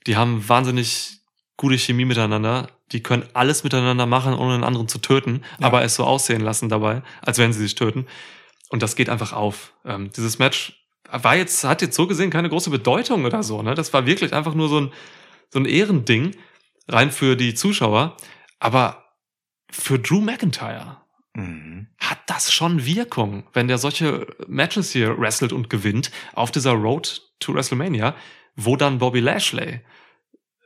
Die 0.06 0.16
haben 0.16 0.48
wahnsinnig 0.48 1.17
gute 1.58 1.76
Chemie 1.78 2.06
miteinander. 2.06 2.68
Die 2.92 3.02
können 3.02 3.28
alles 3.34 3.64
miteinander 3.64 4.06
machen, 4.06 4.32
ohne 4.32 4.54
den 4.56 4.64
anderen 4.64 4.88
zu 4.88 4.98
töten, 4.98 5.42
Ja. 5.58 5.66
aber 5.66 5.82
es 5.82 5.94
so 5.96 6.04
aussehen 6.04 6.40
lassen 6.40 6.70
dabei, 6.70 7.02
als 7.20 7.36
wenn 7.36 7.52
sie 7.52 7.60
sich 7.60 7.74
töten. 7.74 8.06
Und 8.70 8.82
das 8.82 8.96
geht 8.96 9.10
einfach 9.10 9.34
auf. 9.34 9.74
Ähm, 9.84 10.10
dieses 10.16 10.38
Match 10.38 10.82
war 11.10 11.36
jetzt, 11.36 11.64
hat 11.64 11.82
jetzt 11.82 11.96
so 11.96 12.06
gesehen 12.06 12.30
keine 12.30 12.48
große 12.48 12.70
Bedeutung 12.70 13.24
oder 13.26 13.42
so, 13.42 13.60
ne? 13.62 13.74
Das 13.74 13.92
war 13.92 14.06
wirklich 14.06 14.32
einfach 14.32 14.54
nur 14.54 14.68
so 14.70 14.80
ein, 14.80 14.92
so 15.50 15.58
ein 15.58 15.66
Ehrending, 15.66 16.34
rein 16.86 17.10
für 17.10 17.36
die 17.36 17.52
Zuschauer. 17.54 18.16
Aber 18.60 19.04
für 19.70 19.98
Drew 19.98 20.20
McIntyre 20.20 20.96
Mhm. 21.34 21.88
hat 21.98 22.18
das 22.26 22.52
schon 22.52 22.84
Wirkung, 22.84 23.44
wenn 23.52 23.68
der 23.68 23.78
solche 23.78 24.26
Matches 24.48 24.90
hier 24.92 25.18
wrestelt 25.18 25.52
und 25.52 25.70
gewinnt 25.70 26.10
auf 26.34 26.50
dieser 26.50 26.72
Road 26.72 27.22
to 27.40 27.54
WrestleMania, 27.54 28.14
wo 28.56 28.76
dann 28.76 28.98
Bobby 28.98 29.20
Lashley 29.20 29.80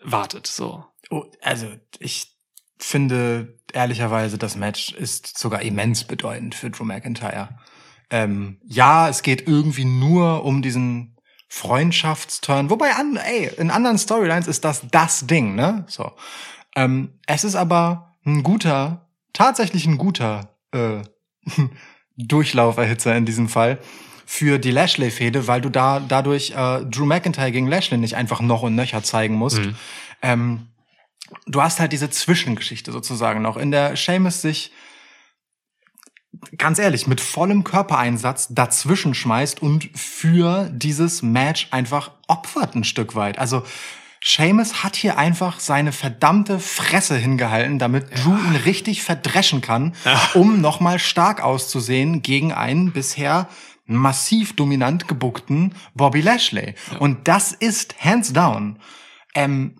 wartet, 0.02 0.46
so. 0.46 0.84
Oh, 1.10 1.24
also 1.42 1.68
ich 1.98 2.36
finde 2.78 3.58
ehrlicherweise, 3.72 4.38
das 4.38 4.56
Match 4.56 4.92
ist 4.92 5.38
sogar 5.38 5.62
immens 5.62 6.04
bedeutend 6.04 6.54
für 6.54 6.70
Drew 6.70 6.84
McIntyre. 6.84 7.58
Ähm, 8.10 8.60
ja, 8.64 9.08
es 9.08 9.22
geht 9.22 9.46
irgendwie 9.46 9.84
nur 9.84 10.44
um 10.44 10.62
diesen 10.62 11.16
Freundschaftsturn, 11.48 12.70
wobei 12.70 12.94
an, 12.94 13.16
ey, 13.16 13.50
in 13.56 13.70
anderen 13.70 13.98
Storylines 13.98 14.48
ist 14.48 14.64
das 14.64 14.82
das 14.90 15.26
Ding, 15.26 15.54
ne? 15.54 15.84
So. 15.88 16.12
Ähm, 16.74 17.18
es 17.26 17.44
ist 17.44 17.54
aber 17.54 18.16
ein 18.24 18.42
guter, 18.42 19.08
tatsächlich 19.32 19.86
ein 19.86 19.98
guter 19.98 20.56
äh, 20.72 21.02
Durchlauferhitzer 22.16 23.14
in 23.16 23.26
diesem 23.26 23.48
Fall 23.48 23.78
für 24.32 24.58
die 24.58 24.70
Lashley-Fehde, 24.70 25.46
weil 25.46 25.60
du 25.60 25.68
da 25.68 26.00
dadurch 26.00 26.52
äh, 26.52 26.86
Drew 26.86 27.04
McIntyre 27.04 27.52
gegen 27.52 27.66
Lashley 27.66 27.98
nicht 27.98 28.16
einfach 28.16 28.40
noch 28.40 28.62
und 28.62 28.74
nöcher 28.74 29.02
zeigen 29.02 29.34
musst. 29.34 29.58
Mhm. 29.58 29.74
Ähm, 30.22 30.66
du 31.46 31.60
hast 31.60 31.80
halt 31.80 31.92
diese 31.92 32.08
Zwischengeschichte 32.08 32.92
sozusagen 32.92 33.42
noch, 33.42 33.58
in 33.58 33.70
der 33.70 33.94
Seamus 33.94 34.40
sich 34.40 34.72
ganz 36.56 36.78
ehrlich 36.78 37.06
mit 37.06 37.20
vollem 37.20 37.62
Körpereinsatz 37.62 38.48
dazwischen 38.48 39.12
schmeißt 39.12 39.60
und 39.60 39.90
für 39.94 40.70
dieses 40.72 41.20
Match 41.20 41.68
einfach 41.70 42.12
opfert 42.26 42.74
ein 42.74 42.84
Stück 42.84 43.14
weit. 43.14 43.38
Also 43.38 43.62
Seamus 44.24 44.82
hat 44.82 44.96
hier 44.96 45.18
einfach 45.18 45.60
seine 45.60 45.92
verdammte 45.92 46.58
Fresse 46.58 47.16
hingehalten, 47.16 47.78
damit 47.78 48.24
Drew 48.24 48.34
ihn 48.34 48.56
richtig 48.64 49.02
verdreschen 49.02 49.60
kann, 49.60 49.94
um 50.32 50.62
nochmal 50.62 50.98
stark 50.98 51.42
auszusehen 51.42 52.22
gegen 52.22 52.52
einen 52.52 52.92
bisher 52.92 53.48
massiv 53.94 54.54
dominant 54.56 55.08
gebuckten 55.08 55.74
Bobby 55.94 56.20
Lashley. 56.20 56.74
Und 56.98 57.28
das 57.28 57.52
ist 57.52 58.02
hands 58.02 58.32
down 58.32 58.78
ähm, 59.34 59.76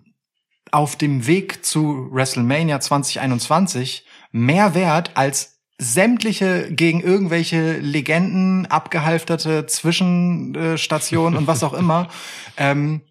auf 0.71 0.95
dem 0.95 1.27
Weg 1.27 1.63
zu 1.63 2.09
WrestleMania 2.11 2.79
2021 2.79 4.05
mehr 4.31 4.73
wert 4.73 5.11
als 5.15 5.61
sämtliche 5.77 6.71
gegen 6.71 7.01
irgendwelche 7.01 7.77
Legenden 7.79 8.65
abgehalfterte 8.67 9.65
Zwischenstationen 9.65 11.37
und 11.37 11.47
was 11.47 11.63
auch 11.63 11.73
immer 11.73 12.07
ähm, 12.57 13.01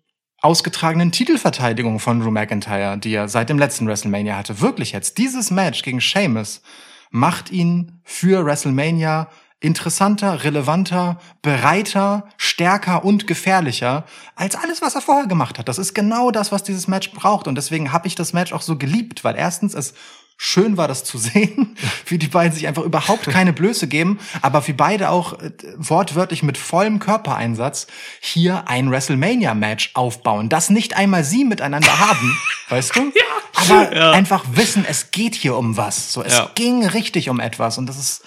ausgetragenen 0.40 1.12
Titelverteidigung 1.12 2.00
von 2.00 2.20
Drew 2.20 2.30
McIntyre, 2.30 2.98
die 2.98 3.14
er 3.14 3.28
seit 3.28 3.48
dem 3.48 3.58
letzten 3.58 3.86
WrestleMania 3.86 4.36
hatte. 4.36 4.60
Wirklich 4.60 4.92
jetzt. 4.92 5.18
Dieses 5.18 5.50
Match 5.50 5.82
gegen 5.82 6.00
Sheamus 6.00 6.62
macht 7.10 7.52
ihn 7.52 8.00
für 8.02 8.44
WrestleMania 8.44 9.28
interessanter, 9.62 10.44
relevanter, 10.44 11.18
bereiter, 11.40 12.26
stärker 12.36 13.04
und 13.04 13.26
gefährlicher 13.26 14.04
als 14.36 14.56
alles, 14.56 14.82
was 14.82 14.94
er 14.94 15.00
vorher 15.00 15.26
gemacht 15.26 15.58
hat. 15.58 15.68
Das 15.68 15.78
ist 15.78 15.94
genau 15.94 16.30
das, 16.30 16.52
was 16.52 16.62
dieses 16.62 16.88
Match 16.88 17.12
braucht. 17.12 17.46
Und 17.46 17.54
deswegen 17.54 17.92
habe 17.92 18.06
ich 18.08 18.14
das 18.14 18.32
Match 18.32 18.52
auch 18.52 18.62
so 18.62 18.76
geliebt, 18.76 19.24
weil 19.24 19.36
erstens 19.36 19.74
es 19.74 19.94
schön 20.36 20.76
war, 20.76 20.88
das 20.88 21.04
zu 21.04 21.18
sehen, 21.28 21.76
wie 22.06 22.18
die 22.18 22.26
beiden 22.26 22.52
sich 22.52 22.66
einfach 22.66 22.82
überhaupt 22.82 23.26
keine 23.26 23.52
Blöße 23.52 23.86
geben, 23.86 24.18
aber 24.40 24.66
wie 24.66 24.72
beide 24.72 25.10
auch 25.10 25.34
äh, 25.40 25.52
wortwörtlich 25.76 26.42
mit 26.42 26.58
vollem 26.58 26.98
Körpereinsatz 26.98 27.86
hier 28.20 28.64
ein 28.66 28.90
WrestleMania-Match 28.90 29.92
aufbauen, 29.94 30.48
das 30.48 30.70
nicht 30.70 30.96
einmal 30.96 31.22
sie 31.22 31.44
miteinander 31.44 31.96
haben, 32.00 32.36
weißt 32.70 32.96
du? 32.96 33.00
Ja. 33.14 33.22
Aber 33.54 33.94
Ja. 33.94 34.10
einfach 34.12 34.44
wissen, 34.54 34.84
es 34.88 35.12
geht 35.12 35.36
hier 35.36 35.56
um 35.56 35.76
was. 35.76 36.12
So, 36.12 36.22
es 36.24 36.32
Ja. 36.38 36.50
ging 36.56 36.84
richtig 36.84 37.28
um 37.28 37.38
etwas 37.38 37.78
und 37.78 37.86
das 37.86 37.98
ist, 37.98 38.22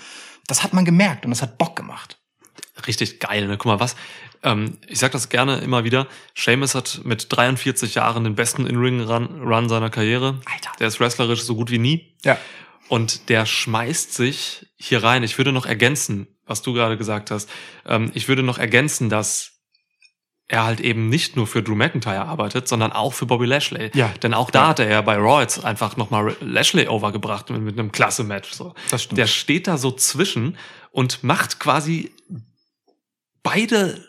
das 0.47 0.63
hat 0.63 0.73
man 0.73 0.85
gemerkt 0.85 1.25
und 1.25 1.31
das 1.31 1.41
hat 1.41 1.57
Bock 1.57 1.75
gemacht. 1.75 2.17
Richtig 2.87 3.19
geil, 3.19 3.47
ne? 3.47 3.57
Guck 3.57 3.67
mal, 3.67 3.79
was. 3.79 3.95
Ähm, 4.43 4.77
ich 4.87 4.99
sag 4.99 5.11
das 5.11 5.29
gerne 5.29 5.57
immer 5.59 5.83
wieder. 5.83 6.07
Seamus 6.35 6.75
hat 6.75 7.01
mit 7.03 7.27
43 7.29 7.95
Jahren 7.95 8.23
den 8.23 8.35
besten 8.35 8.67
In-Ring-Run 8.67 9.41
Run 9.41 9.69
seiner 9.69 9.89
Karriere. 9.89 10.39
Alter. 10.45 10.71
Der 10.79 10.87
ist 10.87 10.99
wrestlerisch 10.99 11.43
so 11.43 11.55
gut 11.55 11.71
wie 11.71 11.79
nie. 11.79 12.15
Ja. 12.23 12.37
Und 12.87 13.29
der 13.29 13.45
schmeißt 13.45 14.13
sich 14.13 14.67
hier 14.77 15.03
rein. 15.03 15.23
Ich 15.23 15.37
würde 15.37 15.51
noch 15.51 15.65
ergänzen, 15.65 16.27
was 16.45 16.61
du 16.61 16.73
gerade 16.73 16.97
gesagt 16.97 17.31
hast. 17.31 17.49
Ähm, 17.85 18.11
ich 18.13 18.27
würde 18.27 18.43
noch 18.43 18.59
ergänzen, 18.59 19.09
dass 19.09 19.54
er 20.47 20.63
halt 20.63 20.79
eben 20.79 21.09
nicht 21.09 21.35
nur 21.35 21.47
für 21.47 21.63
Drew 21.63 21.73
McIntyre 21.75 22.25
arbeitet, 22.25 22.67
sondern 22.67 22.91
auch 22.91 23.13
für 23.13 23.25
Bobby 23.25 23.45
Lashley. 23.45 23.89
Ja. 23.95 24.09
Denn 24.21 24.33
auch 24.35 24.51
da 24.51 24.63
Ja. 24.63 24.67
hat 24.69 24.79
er 24.79 24.89
ja 24.89 25.01
bei 25.01 25.15
Raw 25.17 25.41
jetzt 25.41 25.65
einfach 25.65 25.97
nochmal 25.97 26.35
Lashley 26.39 26.87
overgebracht 26.87 27.49
mit, 27.49 27.61
mit 27.61 27.79
einem 27.79 27.91
klasse 27.91 28.23
Match. 28.23 28.51
So. 28.51 28.75
Das 28.91 29.03
stimmt. 29.03 29.17
Der 29.17 29.25
steht 29.27 29.67
da 29.67 29.77
so 29.77 29.91
zwischen 29.91 30.57
und 30.91 31.23
macht 31.23 31.59
quasi 31.59 32.11
beide 33.43 34.03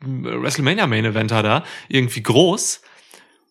WrestleMania 0.00 0.86
Main 0.86 1.04
Eventer 1.04 1.42
da 1.42 1.64
irgendwie 1.88 2.22
groß, 2.22 2.82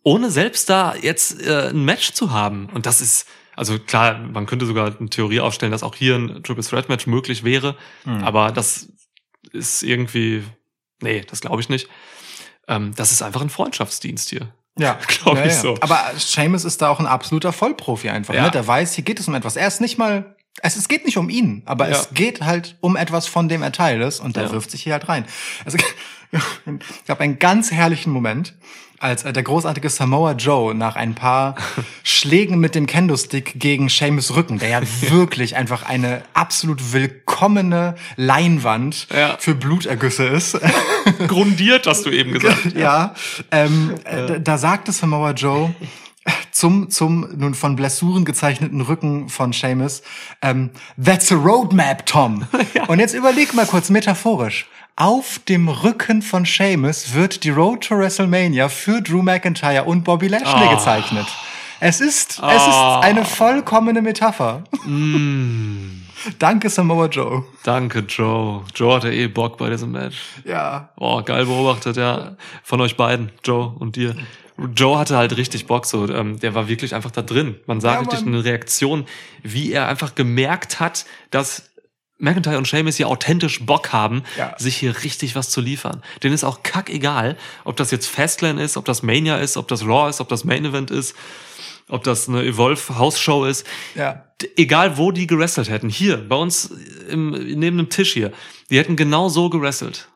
ohne 0.03 0.29
selbst 0.29 0.69
da 0.69 0.95
jetzt 0.95 1.41
äh, 1.45 1.69
ein 1.69 1.85
Match 1.85 2.11
zu 2.13 2.31
haben. 2.31 2.69
Und 2.73 2.85
das 2.85 3.01
ist, 3.01 3.27
also 3.55 3.79
klar, 3.79 4.17
man 4.19 4.45
könnte 4.45 4.65
sogar 4.65 4.95
eine 4.99 5.09
Theorie 5.09 5.39
aufstellen, 5.39 5.71
dass 5.71 5.83
auch 5.83 5.95
hier 5.95 6.15
ein 6.15 6.43
Triple 6.43 6.63
Threat 6.63 6.89
Match 6.89 7.07
möglich 7.07 7.43
wäre, 7.43 7.75
Mhm. 8.05 8.23
aber 8.23 8.51
das 8.51 8.89
ist 9.51 9.83
irgendwie, 9.83 10.43
nee, 11.03 11.21
das 11.21 11.41
glaube 11.41 11.61
ich 11.61 11.69
nicht. 11.69 11.87
Ähm, 12.67 12.93
das 12.95 13.11
ist 13.11 13.21
einfach 13.21 13.41
ein 13.41 13.49
Freundschaftsdienst 13.49 14.29
hier. 14.29 14.47
Ja, 14.77 14.97
Glaub 15.07 15.35
ja, 15.35 15.45
ich 15.45 15.53
ja. 15.53 15.61
so. 15.61 15.77
Aber 15.81 16.11
Seamus 16.17 16.65
ist 16.65 16.81
da 16.81 16.89
auch 16.89 16.99
ein 16.99 17.05
absoluter 17.05 17.53
Vollprofi 17.53 18.09
einfach. 18.09 18.33
Ja. 18.33 18.43
Ne? 18.45 18.51
Der 18.51 18.65
weiß, 18.65 18.93
hier 18.95 19.03
geht 19.03 19.19
es 19.19 19.27
um 19.27 19.35
etwas. 19.35 19.55
Er 19.55 19.67
ist 19.67 19.81
nicht 19.81 19.97
mal, 19.97 20.32
es, 20.61 20.75
es 20.75 20.87
geht 20.87 21.05
nicht 21.05 21.17
um 21.17 21.29
ihn, 21.29 21.63
aber 21.65 21.89
Ja. 21.89 21.95
es 21.97 22.09
geht 22.13 22.41
halt 22.41 22.75
um 22.79 22.95
etwas, 22.95 23.27
von 23.27 23.49
dem 23.49 23.61
er 23.63 23.71
Teil 23.71 24.01
ist 24.01 24.19
und 24.19 24.35
der 24.35 24.43
Ja. 24.43 24.51
wirft 24.51 24.71
sich 24.71 24.83
hier 24.83 24.93
halt 24.93 25.09
rein. 25.09 25.25
Also, 25.65 25.77
ich 26.31 27.05
gab 27.07 27.19
einen 27.21 27.39
ganz 27.39 27.71
herrlichen 27.71 28.11
Moment, 28.11 28.53
als 28.99 29.23
äh, 29.23 29.33
der 29.33 29.43
großartige 29.43 29.89
Samoa 29.89 30.31
Joe 30.31 30.73
nach 30.73 30.95
ein 30.95 31.13
paar 31.13 31.55
Schlägen 32.03 32.59
mit 32.59 32.73
dem 32.75 32.85
Kendo-Stick 32.87 33.59
gegen 33.59 33.89
Seamus 33.89 34.33
Rücken, 34.35 34.59
der 34.59 34.69
ja 34.69 34.81
wirklich 35.09 35.55
einfach 35.57 35.83
eine 35.83 36.21
absolut 36.33 36.93
willkommene 36.93 37.95
Leinwand 38.15 39.07
Ja. 39.13 39.35
für 39.39 39.55
Blutergüsse 39.55 40.25
ist. 40.27 40.57
Grundiert, 41.27 41.85
hast 41.85 42.05
du 42.05 42.11
eben 42.11 42.31
gesagt. 42.39 42.73
ja, 42.75 43.13
ähm, 43.51 43.95
äh, 44.05 44.27
da, 44.27 44.39
da 44.39 44.57
sagte 44.57 44.91
Samoa 44.93 45.31
Joe 45.31 45.75
zum, 46.51 46.89
zum 46.89 47.27
nun 47.35 47.53
von 47.53 47.75
Blessuren 47.75 48.25
gezeichneten 48.25 48.81
Rücken 48.81 49.27
von 49.29 49.51
Seamus, 49.53 50.01
ähm, 50.41 50.69
that's 51.03 51.31
a 51.31 51.35
roadmap, 51.35 52.05
Tom. 52.05 52.45
Und 52.87 52.99
jetzt 52.99 53.13
überleg 53.13 53.53
mal 53.53 53.65
kurz 53.65 53.89
metaphorisch. 53.89 54.67
Auf 54.95 55.39
dem 55.49 55.67
Rücken 55.69 56.21
von 56.21 56.45
Seamus 56.45 57.13
wird 57.13 57.43
die 57.43 57.49
Road 57.49 57.83
to 57.87 57.97
WrestleMania 57.97 58.69
für 58.69 59.01
Drew 59.01 59.23
McIntyre 59.23 59.85
und 59.85 60.03
Bobby 60.03 60.27
Lashley 60.27 60.67
Ah. 60.67 60.75
gezeichnet. 60.75 61.25
Es 61.79 61.99
ist, 61.99 62.33
es 62.33 62.39
Ah. 62.41 62.99
ist 62.99 63.05
eine 63.07 63.25
vollkommene 63.25 64.03
Metapher. 64.03 64.63
Mm, 64.85 66.02
Danke, 66.39 66.69
Samoa 66.69 67.07
Joe. 67.07 67.43
danke, 67.63 67.99
Joe. 67.99 68.63
Joe 68.75 68.95
hatte 68.95 69.11
eh 69.13 69.27
Bock 69.27 69.57
bei 69.57 69.69
diesem 69.69 69.91
Match. 69.91 70.17
Ja. 70.45 70.89
Boah, 70.95 71.23
geil 71.23 71.45
beobachtet, 71.45 71.97
ja. 71.97 72.35
Von 72.63 72.81
euch 72.81 72.95
beiden, 72.97 73.31
Joe 73.43 73.73
und 73.79 73.95
dir. 73.95 74.15
Joe 74.75 74.97
hatte 74.99 75.17
halt 75.17 75.35
richtig 75.35 75.65
Bock, 75.65 75.85
so, 75.85 76.07
ähm, 76.07 76.39
der 76.39 76.53
war 76.53 76.67
wirklich 76.67 76.93
einfach 76.93 77.11
da 77.11 77.21
drin. 77.23 77.55
Man 77.65 77.81
sah 77.81 77.93
Ja, 77.93 77.99
richtig 77.99 78.21
eine 78.21 78.43
Reaktion, 78.43 79.05
wie 79.41 79.71
er 79.71 79.87
einfach 79.87 80.13
gemerkt 80.15 80.79
hat, 80.79 81.05
dass 81.31 81.69
McIntyre 82.19 82.57
und 82.57 82.67
Sheamus 82.67 82.95
hier 82.97 83.09
authentisch 83.09 83.65
Bock 83.65 83.91
haben, 83.91 84.23
Ja. 84.37 84.53
sich 84.57 84.77
hier 84.77 85.03
richtig 85.03 85.35
was 85.35 85.49
zu 85.49 85.59
liefern. 85.59 86.03
Denen 86.21 86.33
ist 86.35 86.43
auch 86.43 86.61
kackegal, 86.63 87.35
ob 87.65 87.75
das 87.75 87.91
jetzt 87.91 88.07
Fastlane 88.07 88.61
ist, 88.63 88.77
ob 88.77 88.85
das 88.85 89.01
Mania 89.03 89.37
ist, 89.37 89.57
ob 89.57 89.67
das 89.67 89.83
Raw 89.85 90.09
ist, 90.09 90.21
ob 90.21 90.29
das 90.29 90.43
Main 90.45 90.63
Event 90.63 90.91
ist, 90.91 91.15
ob 91.89 92.03
das 92.03 92.27
eine 92.29 92.43
Evolve 92.43 92.97
House-Show 92.97 93.45
ist. 93.45 93.65
Ja. 93.95 94.25
Egal, 94.57 94.97
wo 94.97 95.11
die 95.11 95.27
gewrestelt 95.27 95.69
hätten. 95.69 95.89
Hier, 95.89 96.17
bei 96.17 96.35
uns 96.35 96.71
im, 97.09 97.31
neben 97.31 97.77
dem 97.77 97.89
Tisch 97.89 98.13
hier. 98.13 98.31
Die 98.69 98.77
hätten 98.77 98.95
genau 98.95 99.29
so 99.29 99.49
gewrestelt. 99.49 100.09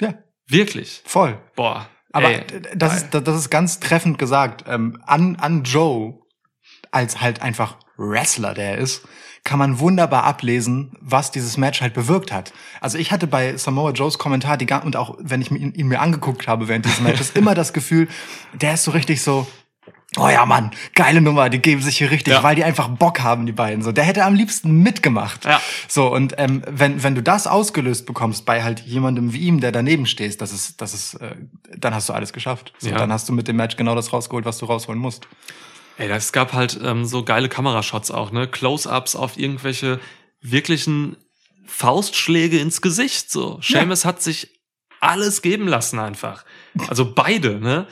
Ja. 0.00 0.14
Wirklich. 0.46 1.02
Voll. 1.04 1.38
Boah. 1.54 1.88
Aber 2.12 2.30
ey, 2.30 2.44
das, 2.74 2.96
ist, 2.96 3.10
das 3.10 3.36
ist 3.36 3.50
ganz 3.50 3.80
treffend 3.80 4.18
gesagt. 4.18 4.64
Ähm, 4.66 5.00
an, 5.04 5.36
an 5.36 5.62
Joe, 5.64 6.18
als 6.90 7.20
halt 7.20 7.42
einfach 7.42 7.76
Wrestler, 7.96 8.54
der 8.54 8.72
er 8.72 8.78
ist, 8.78 9.06
kann 9.44 9.58
man 9.58 9.78
wunderbar 9.78 10.24
ablesen, 10.24 10.96
was 11.00 11.30
dieses 11.30 11.56
Match 11.56 11.80
halt 11.80 11.94
bewirkt 11.94 12.32
hat. 12.32 12.52
Also 12.80 12.98
ich 12.98 13.12
hatte 13.12 13.26
bei 13.26 13.56
Samoa 13.56 13.92
Joes 13.92 14.18
Kommentar 14.18 14.56
die 14.56 14.70
und 14.72 14.96
auch 14.96 15.16
wenn 15.20 15.40
ich 15.40 15.50
ihn, 15.50 15.72
ihn 15.72 15.88
mir 15.88 16.00
angeguckt 16.00 16.48
habe 16.48 16.68
während 16.68 16.84
dieses 16.84 17.00
Matches 17.00 17.30
immer 17.34 17.54
das 17.54 17.72
Gefühl, 17.72 18.08
der 18.52 18.74
ist 18.74 18.84
so 18.84 18.90
richtig 18.90 19.22
so 19.22 19.46
Oh 20.16 20.28
ja, 20.28 20.46
Mann, 20.46 20.70
geile 20.94 21.20
Nummer, 21.20 21.48
die 21.50 21.58
geben 21.58 21.82
sich 21.82 21.98
hier 21.98 22.10
richtig, 22.10 22.32
Ja. 22.32 22.42
weil 22.42 22.56
die 22.56 22.64
einfach 22.64 22.88
Bock 22.88 23.20
haben, 23.20 23.46
die 23.46 23.52
beiden. 23.52 23.82
So, 23.82 23.92
der 23.92 24.04
hätte 24.04 24.24
am 24.24 24.34
liebsten 24.34 24.82
mitgemacht. 24.82 25.44
Ja. 25.44 25.60
So, 25.86 26.12
und 26.12 26.34
ähm, 26.38 26.62
wenn, 26.66 27.02
wenn 27.02 27.14
du 27.14 27.22
das 27.22 27.46
ausgelöst 27.46 28.06
bekommst 28.06 28.44
bei 28.46 28.62
halt 28.62 28.80
jemandem 28.80 29.32
wie 29.32 29.38
ihm, 29.40 29.60
der 29.60 29.70
daneben 29.72 30.06
stehst, 30.06 30.40
das 30.40 30.52
ist, 30.52 30.80
das 30.80 30.94
ist, 30.94 31.14
äh, 31.14 31.34
dann 31.76 31.94
hast 31.94 32.08
du 32.08 32.12
alles 32.14 32.32
geschafft. 32.32 32.72
So, 32.78 32.88
Ja. 32.88 32.96
Dann 32.98 33.12
hast 33.12 33.28
du 33.28 33.32
mit 33.32 33.48
dem 33.48 33.56
Match 33.56 33.76
genau 33.76 33.94
das 33.94 34.12
rausgeholt, 34.12 34.44
was 34.44 34.58
du 34.58 34.66
rausholen 34.66 35.00
musst. 35.00 35.28
Ey, 35.98 36.08
es 36.10 36.32
gab 36.32 36.52
halt 36.52 36.78
ähm, 36.82 37.04
so 37.04 37.24
geile 37.24 37.48
Kamerashots 37.48 38.10
auch, 38.10 38.30
ne? 38.32 38.46
Close-ups 38.48 39.16
auf 39.16 39.36
irgendwelche 39.36 40.00
wirklichen 40.40 41.16
Faustschläge 41.66 42.58
ins 42.58 42.80
Gesicht. 42.82 43.30
So, 43.30 43.60
Seamus 43.62 44.04
hat 44.04 44.22
sich 44.22 44.48
alles 45.00 45.42
geben 45.42 45.68
lassen 45.68 45.98
einfach. 45.98 46.44
Also 46.88 47.12
beide, 47.14 47.60
ne? 47.60 47.86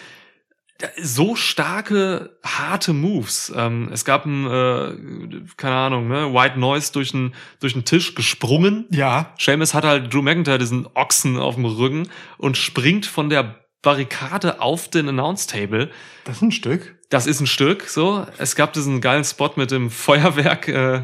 So 1.01 1.37
starke, 1.37 2.37
harte 2.45 2.93
Moves. 2.93 3.53
Ähm, 3.57 3.89
es 3.93 4.05
gab 4.05 4.27
ein, 4.27 4.47
äh, 4.47 5.45
keine 5.57 5.75
Ahnung, 5.75 6.09
ne, 6.09 6.35
White 6.35 6.59
Noise 6.59 6.93
durch 6.93 7.13
den 7.13 7.35
durch 7.61 7.75
Tisch 7.85 8.15
gesprungen. 8.15 8.85
Ja. 8.91 9.35
Seamus 9.39 9.73
hat 9.73 9.85
halt 9.85 10.13
Drew 10.13 10.23
McIntyre 10.23 10.59
diesen 10.59 10.87
Ochsen 10.95 11.39
auf 11.39 11.55
dem 11.55 11.65
Rücken 11.65 12.09
und 12.37 12.57
springt 12.59 13.07
von 13.07 13.31
der 13.31 13.57
Barrikade 13.87 14.61
auf 14.61 14.91
den 14.91 15.09
Announce 15.09 15.47
Table. 15.47 15.91
Das 16.25 16.37
ist 16.37 16.43
ein 16.43 16.53
Stück. 16.53 16.97
Das 17.09 17.27
ist 17.29 17.41
ein 17.41 17.47
Stück, 17.47 17.85
so. 17.85 18.27
Es 18.37 18.57
gab 18.57 18.73
diesen 18.73 19.01
geilen 19.01 19.25
Spot 19.25 19.53
mit 19.55 19.71
dem 19.71 19.91
Feuerwerk 19.91 20.67
äh, 20.67 21.03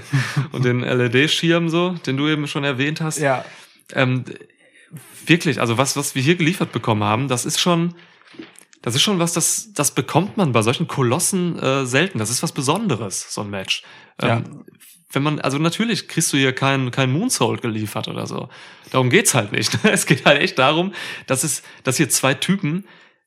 und 0.52 0.64
den 0.64 0.80
LED-Schirm, 0.80 1.68
so, 1.68 1.90
den 1.90 2.16
du 2.16 2.28
eben 2.28 2.48
schon 2.48 2.64
erwähnt 2.64 3.00
hast. 3.00 3.18
Ja. 3.18 3.44
Ähm, 3.92 4.24
wirklich, 5.24 5.60
also 5.60 5.78
was, 5.78 5.96
was 5.96 6.14
wir 6.16 6.22
hier 6.22 6.34
geliefert 6.34 6.72
bekommen 6.72 7.04
haben, 7.04 7.28
das 7.28 7.44
ist 7.44 7.60
schon, 7.60 7.94
das 8.84 8.94
ist 8.94 9.00
schon 9.00 9.18
was, 9.18 9.32
das, 9.32 9.72
das 9.72 9.92
bekommt 9.92 10.36
man 10.36 10.52
bei 10.52 10.60
solchen 10.60 10.86
Kolossen 10.86 11.58
äh, 11.58 11.86
selten. 11.86 12.18
Das 12.18 12.28
ist 12.28 12.42
was 12.42 12.52
Besonderes, 12.52 13.32
so 13.32 13.40
ein 13.40 13.48
Match. 13.48 13.82
Ähm, 14.20 14.66
Wenn 15.10 15.22
man, 15.22 15.40
also 15.40 15.56
natürlich 15.56 16.06
kriegst 16.06 16.30
du 16.34 16.36
hier 16.36 16.54
kein, 16.54 16.90
kein 16.90 17.10
Moonsault 17.10 17.62
geliefert 17.62 18.08
oder 18.08 18.26
so. 18.26 18.50
Darum 18.90 19.08
geht's 19.08 19.32
halt 19.32 19.52
nicht. 19.52 19.78
Es 19.84 20.04
geht 20.04 20.26
halt 20.26 20.42
echt 20.42 20.58
darum, 20.58 20.92
dass 21.26 21.44
es, 21.44 21.62
dass 21.82 21.96
hier 21.96 22.10
zwei 22.10 22.34
Typen 22.34 22.84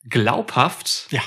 glaubhaft 0.08 1.08
Ja. 1.10 1.22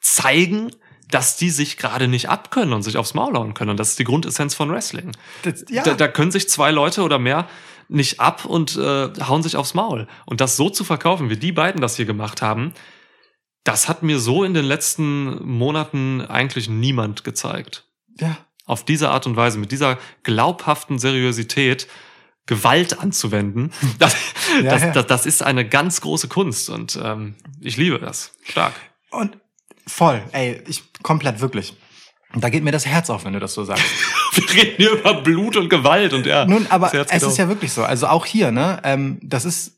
zeigen, 0.00 0.70
dass 1.10 1.36
die 1.36 1.50
sich 1.50 1.78
gerade 1.78 2.06
nicht 2.06 2.28
abkönnen 2.28 2.74
und 2.74 2.82
sich 2.82 2.96
aufs 2.96 3.14
Maul 3.14 3.34
hauen 3.34 3.54
können. 3.54 3.70
Und 3.70 3.80
das 3.80 3.88
ist 3.90 3.98
die 3.98 4.04
Grundessenz 4.04 4.54
von 4.54 4.70
Wrestling. 4.70 5.10
Das, 5.42 5.64
ja. 5.68 5.82
Da, 5.82 5.94
da 5.94 6.06
können 6.06 6.30
sich 6.30 6.48
zwei 6.48 6.70
Leute 6.70 7.02
oder 7.02 7.18
mehr 7.18 7.48
nicht 7.88 8.20
ab 8.20 8.44
und 8.44 8.76
äh, 8.76 9.08
hauen 9.26 9.42
sich 9.42 9.56
aufs 9.56 9.74
Maul. 9.74 10.06
Und 10.26 10.40
das 10.40 10.56
so 10.56 10.70
zu 10.70 10.84
verkaufen, 10.84 11.28
wie 11.28 11.36
die 11.36 11.52
beiden 11.52 11.80
das 11.80 11.96
hier 11.96 12.06
gemacht 12.06 12.40
haben, 12.40 12.72
das 13.66 13.88
hat 13.88 14.02
mir 14.02 14.18
so 14.20 14.44
in 14.44 14.54
den 14.54 14.64
letzten 14.64 15.44
Monaten 15.46 16.20
eigentlich 16.20 16.68
niemand 16.68 17.24
gezeigt. 17.24 17.84
ja. 18.18 18.36
Auf 18.68 18.84
diese 18.84 19.10
Art 19.10 19.28
und 19.28 19.36
Weise, 19.36 19.58
mit 19.58 19.70
dieser 19.70 19.96
glaubhaften 20.24 20.98
Seriosität 20.98 21.86
Gewalt 22.46 22.98
anzuwenden, 22.98 23.72
das, 24.00 24.16
Ja, 24.56 24.70
das, 24.70 24.82
ja. 24.82 24.90
Das, 24.90 25.06
das 25.06 25.26
ist 25.26 25.42
eine 25.42 25.68
ganz 25.68 26.00
große 26.00 26.26
Kunst 26.26 26.68
und 26.70 26.98
ähm, 27.00 27.36
ich 27.60 27.76
liebe 27.76 28.00
das. 28.00 28.32
Stark. 28.42 28.72
Und 29.10 29.38
voll, 29.86 30.20
ey, 30.32 30.62
ich 30.66 30.82
komplett 31.02 31.40
wirklich. 31.40 31.74
Und 32.34 32.42
da 32.42 32.48
geht 32.48 32.64
mir 32.64 32.72
das 32.72 32.86
Herz 32.86 33.08
auf, 33.08 33.24
wenn 33.24 33.34
du 33.34 33.38
das 33.40 33.54
so 33.54 33.64
sagst. 33.64 33.84
Wir 34.34 34.50
reden 34.52 34.74
hier 34.76 34.92
über 34.92 35.22
Blut 35.22 35.56
und 35.56 35.68
Gewalt 35.68 36.12
und 36.12 36.26
ja. 36.26 36.44
Nun, 36.44 36.66
aber 36.68 36.92
es 36.92 37.22
ist 37.22 37.38
ja 37.38 37.48
wirklich 37.48 37.72
so. 37.72 37.84
Also 37.84 38.08
auch 38.08 38.26
hier, 38.26 38.50
ne? 38.50 38.80
Ähm, 38.84 39.18
das 39.22 39.44
ist. 39.44 39.75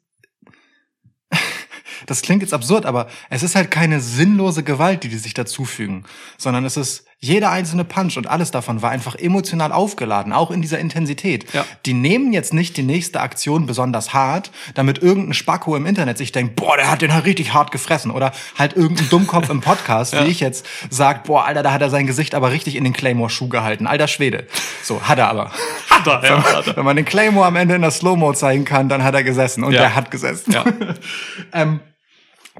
Das 2.06 2.22
klingt 2.22 2.42
jetzt 2.42 2.54
absurd, 2.54 2.86
aber 2.86 3.08
es 3.30 3.42
ist 3.42 3.54
halt 3.54 3.70
keine 3.70 4.00
sinnlose 4.00 4.62
Gewalt, 4.62 5.02
die 5.04 5.08
die 5.08 5.18
sich 5.18 5.34
dazufügen, 5.34 6.04
sondern 6.36 6.64
es 6.64 6.76
ist 6.76 7.07
jeder 7.20 7.50
einzelne 7.50 7.84
Punch 7.84 8.16
und 8.16 8.28
alles 8.28 8.52
davon 8.52 8.80
war 8.80 8.90
einfach 8.90 9.16
emotional 9.16 9.72
aufgeladen, 9.72 10.32
auch 10.32 10.52
in 10.52 10.62
dieser 10.62 10.78
Intensität. 10.78 11.52
Ja. 11.52 11.64
Die 11.84 11.92
nehmen 11.92 12.32
jetzt 12.32 12.54
nicht 12.54 12.76
die 12.76 12.84
nächste 12.84 13.20
Aktion 13.20 13.66
besonders 13.66 14.14
hart, 14.14 14.52
damit 14.74 15.02
irgendein 15.02 15.34
Spacko 15.34 15.74
im 15.74 15.84
Internet 15.84 16.16
sich 16.16 16.30
denkt, 16.30 16.54
boah, 16.54 16.76
der 16.76 16.88
hat 16.88 17.02
den 17.02 17.12
halt 17.12 17.24
richtig 17.24 17.52
hart 17.52 17.72
gefressen. 17.72 18.12
Oder 18.12 18.30
halt 18.56 18.76
irgendein 18.76 19.08
Dummkopf 19.08 19.50
im 19.50 19.60
Podcast, 19.60 20.12
wie 20.24 20.28
ich 20.30 20.38
jetzt, 20.38 20.64
sagt, 20.90 21.24
boah, 21.26 21.44
Alter, 21.44 21.64
da 21.64 21.72
hat 21.72 21.82
er 21.82 21.90
sein 21.90 22.06
Gesicht 22.06 22.36
aber 22.36 22.52
richtig 22.52 22.76
in 22.76 22.84
den 22.84 22.92
Claymore-Schuh 22.92 23.48
gehalten. 23.48 23.88
Alter 23.88 24.06
Schwede. 24.06 24.46
So, 24.84 25.02
hat 25.02 25.18
er 25.18 25.28
aber. 25.28 25.50
Hat 25.90 26.06
er, 26.06 26.22
ja, 26.22 26.44
hat 26.44 26.66
er. 26.68 26.76
Wenn 26.76 26.84
man 26.84 26.94
den 26.94 27.04
Claymore 27.04 27.48
am 27.48 27.56
Ende 27.56 27.74
in 27.74 27.82
der 27.82 27.90
Slow-Mo 27.90 28.32
zeigen 28.32 28.64
kann, 28.64 28.88
dann 28.88 29.02
hat 29.02 29.14
er 29.14 29.24
gesessen. 29.24 29.64
Und 29.64 29.72
Ja. 29.72 29.80
der 29.80 29.94
hat 29.96 30.12
gesessen. 30.12 30.52
Ja. 30.52 30.64
ähm, 31.52 31.80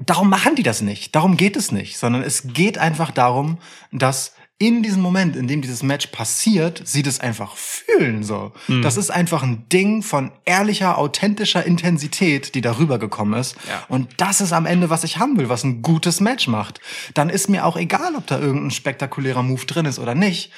darum 0.05 0.29
machen 0.29 0.55
die 0.55 0.63
das 0.63 0.81
nicht. 0.81 1.15
Darum 1.15 1.37
geht 1.37 1.55
es 1.55 1.71
nicht. 1.71 1.97
Sondern 1.97 2.21
es 2.23 2.43
geht 2.51 2.77
einfach 2.77 3.11
darum, 3.11 3.59
dass 3.93 4.33
in 4.61 4.83
diesem 4.83 5.01
Moment, 5.01 5.37
in 5.37 5.47
dem 5.47 5.61
dieses 5.61 5.83
Match 5.83 6.07
passiert, 6.07 6.81
sie 6.85 7.01
das 7.01 7.21
einfach 7.21 7.55
fühlen 7.55 8.23
so. 8.23 8.51
Hm. 8.65 8.81
Das 8.81 8.97
ist 8.97 9.09
einfach 9.09 9.41
ein 9.41 9.69
Ding 9.69 10.03
von 10.03 10.33
ehrlicher, 10.43 10.97
authentischer 10.97 11.65
Intensität, 11.65 12.53
die 12.55 12.59
darüber 12.59 12.99
gekommen 12.99 13.39
ist. 13.39 13.55
Ja. 13.69 13.85
Und 13.87 14.09
das 14.17 14.41
ist 14.41 14.51
am 14.51 14.65
Ende, 14.65 14.89
was 14.89 15.05
ich 15.05 15.17
haben 15.17 15.37
will, 15.37 15.47
was 15.47 15.63
ein 15.63 15.81
gutes 15.81 16.19
Match 16.19 16.49
macht. 16.49 16.81
Dann 17.13 17.29
ist 17.29 17.47
mir 17.47 17.65
auch 17.65 17.77
egal, 17.77 18.15
ob 18.17 18.27
da 18.27 18.37
irgendein 18.37 18.71
spektakulärer 18.71 19.43
Move 19.43 19.65
drin 19.65 19.85
ist 19.85 19.97
oder 19.97 20.13
nicht. 20.13 20.51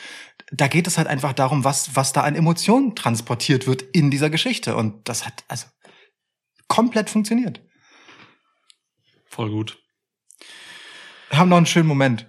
Da 0.51 0.67
geht 0.67 0.87
es 0.87 0.97
halt 0.97 1.07
einfach 1.07 1.33
darum, 1.33 1.63
was, 1.63 1.95
was 1.95 2.11
da 2.11 2.21
an 2.21 2.35
Emotionen 2.35 2.95
transportiert 2.95 3.67
wird 3.67 3.83
in 3.83 4.09
dieser 4.09 4.31
Geschichte. 4.31 4.75
Und 4.75 5.07
das 5.07 5.27
hat 5.27 5.43
also 5.47 5.67
komplett 6.67 7.11
funktioniert. 7.11 7.61
Voll 9.27 9.51
gut. 9.51 9.77
Wir 11.29 11.37
haben 11.37 11.49
noch 11.49 11.57
einen 11.57 11.67
schönen 11.67 11.87
Moment. 11.87 12.27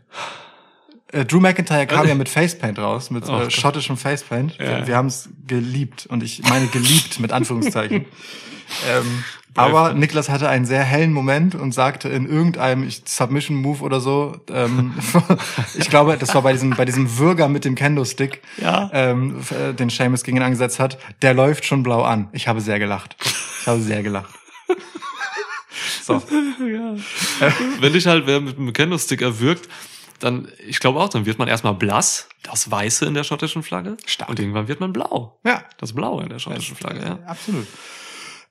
Äh, 1.12 1.24
Drew 1.24 1.40
McIntyre 1.40 1.86
kam 1.86 2.08
ja 2.08 2.14
mit 2.14 2.28
Facepaint 2.28 2.78
raus, 2.78 3.10
mit 3.10 3.28
Oh 3.28 3.42
äh, 3.42 3.50
schottischem 3.50 3.96
Facepaint. 3.96 4.56
Ja. 4.58 4.78
Wir, 4.78 4.86
wir 4.88 4.96
haben 4.96 5.06
es 5.08 5.28
geliebt 5.46 6.06
und 6.06 6.22
ich 6.22 6.42
meine 6.48 6.66
geliebt 6.68 7.20
mit 7.20 7.32
Anführungszeichen. 7.32 8.06
ähm, 8.90 9.24
aber 9.54 9.92
Niklas 9.92 10.30
hatte 10.30 10.48
einen 10.48 10.64
sehr 10.64 10.82
hellen 10.82 11.12
Moment 11.12 11.54
und 11.54 11.72
sagte 11.72 12.08
in 12.08 12.26
irgendeinem 12.26 12.84
ich- 12.88 13.02
Submission-Move 13.04 13.82
oder 13.82 14.00
so, 14.00 14.34
ähm, 14.50 14.94
ich 15.78 15.90
glaube, 15.90 16.16
das 16.16 16.34
war 16.34 16.40
bei 16.40 16.52
diesem, 16.52 16.70
bei 16.70 16.86
diesem 16.86 17.18
Würger 17.18 17.48
mit 17.48 17.66
dem 17.66 17.74
Kendo-Stick, 17.74 18.40
Ja. 18.56 18.88
ähm, 18.94 19.40
äh, 19.50 19.74
den 19.74 19.90
Seamus 19.90 20.22
gegen 20.24 20.38
ihn 20.38 20.42
angesetzt 20.42 20.80
hat, 20.80 20.96
der 21.20 21.34
läuft 21.34 21.66
schon 21.66 21.82
blau 21.82 22.00
an. 22.02 22.28
Ich 22.32 22.48
habe 22.48 22.62
sehr 22.62 22.78
gelacht. 22.78 23.14
Ich 23.60 23.66
habe 23.66 23.80
sehr 23.80 24.02
gelacht. 24.02 24.30
So. 26.04 26.20
Wenn 27.80 27.92
dich 27.92 28.06
halt 28.06 28.26
wer 28.26 28.40
mit 28.40 28.58
einem 28.58 28.72
Kendo-Stick 28.72 29.22
erwürgt, 29.22 29.68
dann, 30.22 30.48
ich 30.66 30.80
glaube 30.80 31.00
auch, 31.00 31.08
dann 31.08 31.26
wird 31.26 31.38
man 31.38 31.48
erstmal 31.48 31.74
blass, 31.74 32.28
das 32.42 32.70
Weiße 32.70 33.06
in 33.06 33.14
der 33.14 33.24
schottischen 33.24 33.62
Flagge. 33.62 33.96
Stark. 34.06 34.28
Und 34.28 34.38
irgendwann 34.38 34.68
wird 34.68 34.80
man 34.80 34.92
blau. 34.92 35.40
Ja. 35.44 35.64
Das 35.78 35.92
Blaue 35.92 36.22
in 36.22 36.28
der 36.28 36.38
schottischen 36.38 36.76
Flagge, 36.76 37.00
ja. 37.00 37.18
Absolut. 37.26 37.66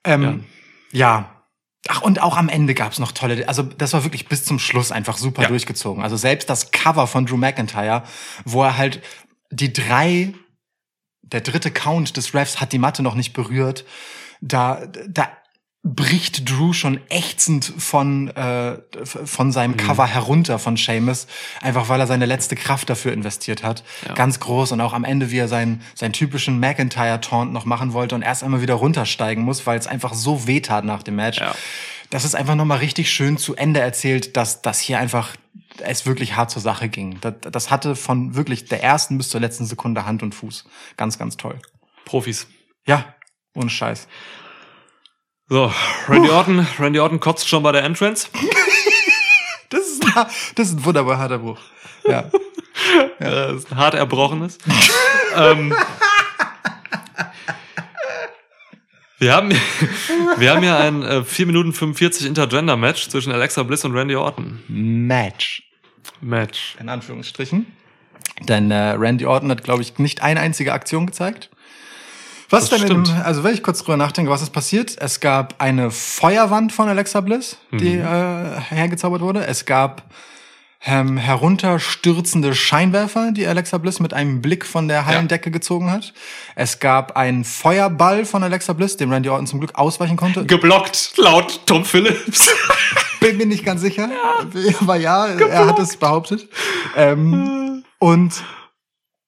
Ähm, 0.04 0.44
ja. 0.92 1.42
Ach, 1.88 2.02
und 2.02 2.22
auch 2.22 2.36
am 2.36 2.48
Ende 2.48 2.74
gab's 2.74 2.98
noch 3.00 3.10
tolle, 3.12 3.48
also 3.48 3.62
das 3.64 3.92
war 3.92 4.04
wirklich 4.04 4.28
bis 4.28 4.44
zum 4.44 4.58
Schluss 4.60 4.92
einfach 4.92 5.16
super 5.16 5.42
Ja. 5.42 5.48
durchgezogen. 5.48 6.02
Also 6.02 6.16
selbst 6.16 6.48
das 6.48 6.70
Cover 6.70 7.06
von 7.06 7.26
Drew 7.26 7.36
McIntyre, 7.36 8.04
wo 8.44 8.62
er 8.62 8.76
halt 8.76 9.02
die 9.50 9.72
drei, 9.72 10.32
der 11.22 11.40
dritte 11.40 11.70
Count 11.70 12.16
des 12.16 12.34
Refs 12.34 12.60
hat 12.60 12.72
die 12.72 12.78
Matte 12.78 13.02
noch 13.02 13.14
nicht 13.14 13.32
berührt, 13.32 13.84
da, 14.40 14.86
da 15.08 15.28
bricht 15.84 16.48
Drew 16.48 16.72
schon 16.72 17.00
ächzend 17.08 17.64
von, 17.64 18.28
äh, 18.28 18.78
von 19.04 19.50
seinem 19.50 19.76
Cover 19.76 20.06
herunter 20.06 20.60
von 20.60 20.76
Seamus, 20.76 21.26
einfach 21.60 21.88
weil 21.88 21.98
er 21.98 22.06
seine 22.06 22.26
letzte 22.26 22.54
Kraft 22.54 22.88
dafür 22.88 23.12
investiert 23.12 23.64
hat. 23.64 23.82
Ja. 24.06 24.14
Ganz 24.14 24.38
groß 24.38 24.72
und 24.72 24.80
auch 24.80 24.92
am 24.92 25.02
Ende, 25.02 25.32
wie 25.32 25.38
er 25.38 25.48
seinen, 25.48 25.82
seinen 25.94 26.12
typischen 26.12 26.60
McIntyre-Taunt 26.60 27.52
noch 27.52 27.64
machen 27.64 27.94
wollte 27.94 28.14
und 28.14 28.22
erst 28.22 28.44
einmal 28.44 28.62
wieder 28.62 28.74
runtersteigen 28.74 29.42
muss, 29.42 29.66
weil 29.66 29.76
es 29.76 29.88
einfach 29.88 30.14
so 30.14 30.46
wehtat 30.46 30.84
nach 30.84 31.02
dem 31.02 31.16
Match. 31.16 31.40
Ja. 31.40 31.52
Das 32.10 32.24
ist 32.24 32.36
einfach 32.36 32.54
nochmal 32.54 32.78
richtig 32.78 33.10
schön 33.10 33.36
zu 33.36 33.56
Ende 33.56 33.80
erzählt, 33.80 34.36
dass 34.36 34.62
das 34.62 34.78
hier 34.78 35.00
einfach 35.00 35.34
es 35.78 36.06
wirklich 36.06 36.36
hart 36.36 36.50
zur 36.50 36.62
Sache 36.62 36.88
ging. 36.88 37.18
Das, 37.22 37.34
das 37.40 37.70
hatte 37.70 37.96
von 37.96 38.36
wirklich 38.36 38.66
der 38.66 38.84
ersten 38.84 39.18
bis 39.18 39.30
zur 39.30 39.40
letzten 39.40 39.64
Sekunde 39.64 40.06
Hand 40.06 40.22
und 40.22 40.34
Fuß. 40.34 40.64
Ganz, 40.96 41.18
ganz 41.18 41.36
toll. 41.36 41.58
Profis. 42.04 42.46
Ja, 42.86 43.14
ohne 43.54 43.70
Scheiß. 43.70 44.06
So, 45.52 45.70
Randy 46.08 46.30
Orton, 46.30 46.66
Randy 46.78 46.98
Orton 46.98 47.20
kotzt 47.20 47.46
schon 47.46 47.62
bei 47.62 47.72
der 47.72 47.84
Entrance. 47.84 48.28
Das 49.68 49.86
ist, 49.88 50.04
das 50.54 50.68
ist 50.68 50.78
ein 50.78 50.84
wunderbar 50.84 51.16
harter 51.18 51.38
Bruch. 51.38 51.58
Ja. 52.04 52.30
Ja. 53.20 53.30
Das 53.30 53.56
ist 53.56 53.70
ein 53.70 53.76
hart 53.76 53.94
erbrochenes. 53.94 54.58
ähm, 55.36 55.74
wir 59.18 59.34
haben, 59.34 59.50
wir 60.36 60.50
haben 60.50 60.62
hier 60.62 60.76
ein 60.76 61.02
äh, 61.02 61.22
4 61.22 61.46
Minuten 61.46 61.72
45 61.72 62.26
Intergender-Match 62.26 63.08
zwischen 63.08 63.32
Alexa 63.32 63.62
Bliss 63.62 63.84
und 63.84 63.94
Randy 63.94 64.16
Orton. 64.16 64.62
Match. 64.68 65.62
Match. 66.20 66.76
In 66.80 66.88
Anführungsstrichen. 66.88 67.66
Denn 68.40 68.70
äh, 68.70 68.92
Randy 68.92 69.26
Orton 69.26 69.50
hat, 69.50 69.62
glaube 69.62 69.82
ich, 69.82 69.98
nicht 69.98 70.22
eine 70.22 70.40
einzige 70.40 70.72
Aktion 70.72 71.06
gezeigt. 71.06 71.50
Was 72.52 72.68
Das 72.68 72.82
denn 72.82 73.04
in, 73.04 73.08
also 73.24 73.42
wenn 73.44 73.54
ich 73.54 73.62
kurz 73.62 73.78
drüber 73.78 73.96
nachdenke, 73.96 74.30
was 74.30 74.42
ist 74.42 74.50
passiert? 74.50 74.94
Es 74.98 75.20
gab 75.20 75.54
eine 75.58 75.90
Feuerwand 75.90 76.70
von 76.70 76.86
Alexa 76.86 77.22
Bliss, 77.22 77.56
die 77.72 77.94
äh, 77.94 78.60
hergezaubert 78.60 79.22
wurde. 79.22 79.46
Es 79.46 79.64
gab 79.64 80.02
ähm, 80.84 81.16
herunterstürzende 81.16 82.54
Scheinwerfer, 82.54 83.32
die 83.32 83.46
Alexa 83.46 83.78
Bliss 83.78 84.00
mit 84.00 84.12
einem 84.12 84.42
Blick 84.42 84.66
von 84.66 84.86
der 84.86 85.06
Hallendecke 85.06 85.50
gezogen 85.50 85.90
hat. 85.90 86.12
Es 86.54 86.78
gab 86.78 87.16
einen 87.16 87.44
Feuerball 87.44 88.26
von 88.26 88.42
Alexa 88.42 88.74
Bliss, 88.74 88.98
dem 88.98 89.10
Randy 89.10 89.30
Orton 89.30 89.46
zum 89.46 89.60
Glück 89.60 89.74
ausweichen 89.74 90.18
konnte. 90.18 90.44
Geblockt, 90.44 91.14
laut 91.16 91.62
Tom 91.64 91.86
Phillips. 91.86 92.50
Bin 93.20 93.38
mir 93.38 93.46
nicht 93.46 93.64
ganz 93.64 93.80
sicher, 93.80 94.10
aber 94.80 94.96
ja, 94.96 95.26
er 95.26 95.68
hat 95.68 95.78
es 95.78 95.96
behauptet. 95.96 96.48
Ähm, 96.96 97.82
und 97.98 98.42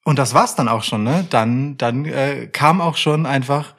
und 0.05 0.17
das 0.17 0.33
war's 0.33 0.55
dann 0.55 0.69
auch 0.69 0.83
schon. 0.83 1.03
Ne? 1.03 1.27
Dann 1.29 1.77
dann 1.77 2.05
äh, 2.05 2.47
kam 2.47 2.79
auch 2.79 2.95
schon 2.95 3.25
einfach 3.25 3.73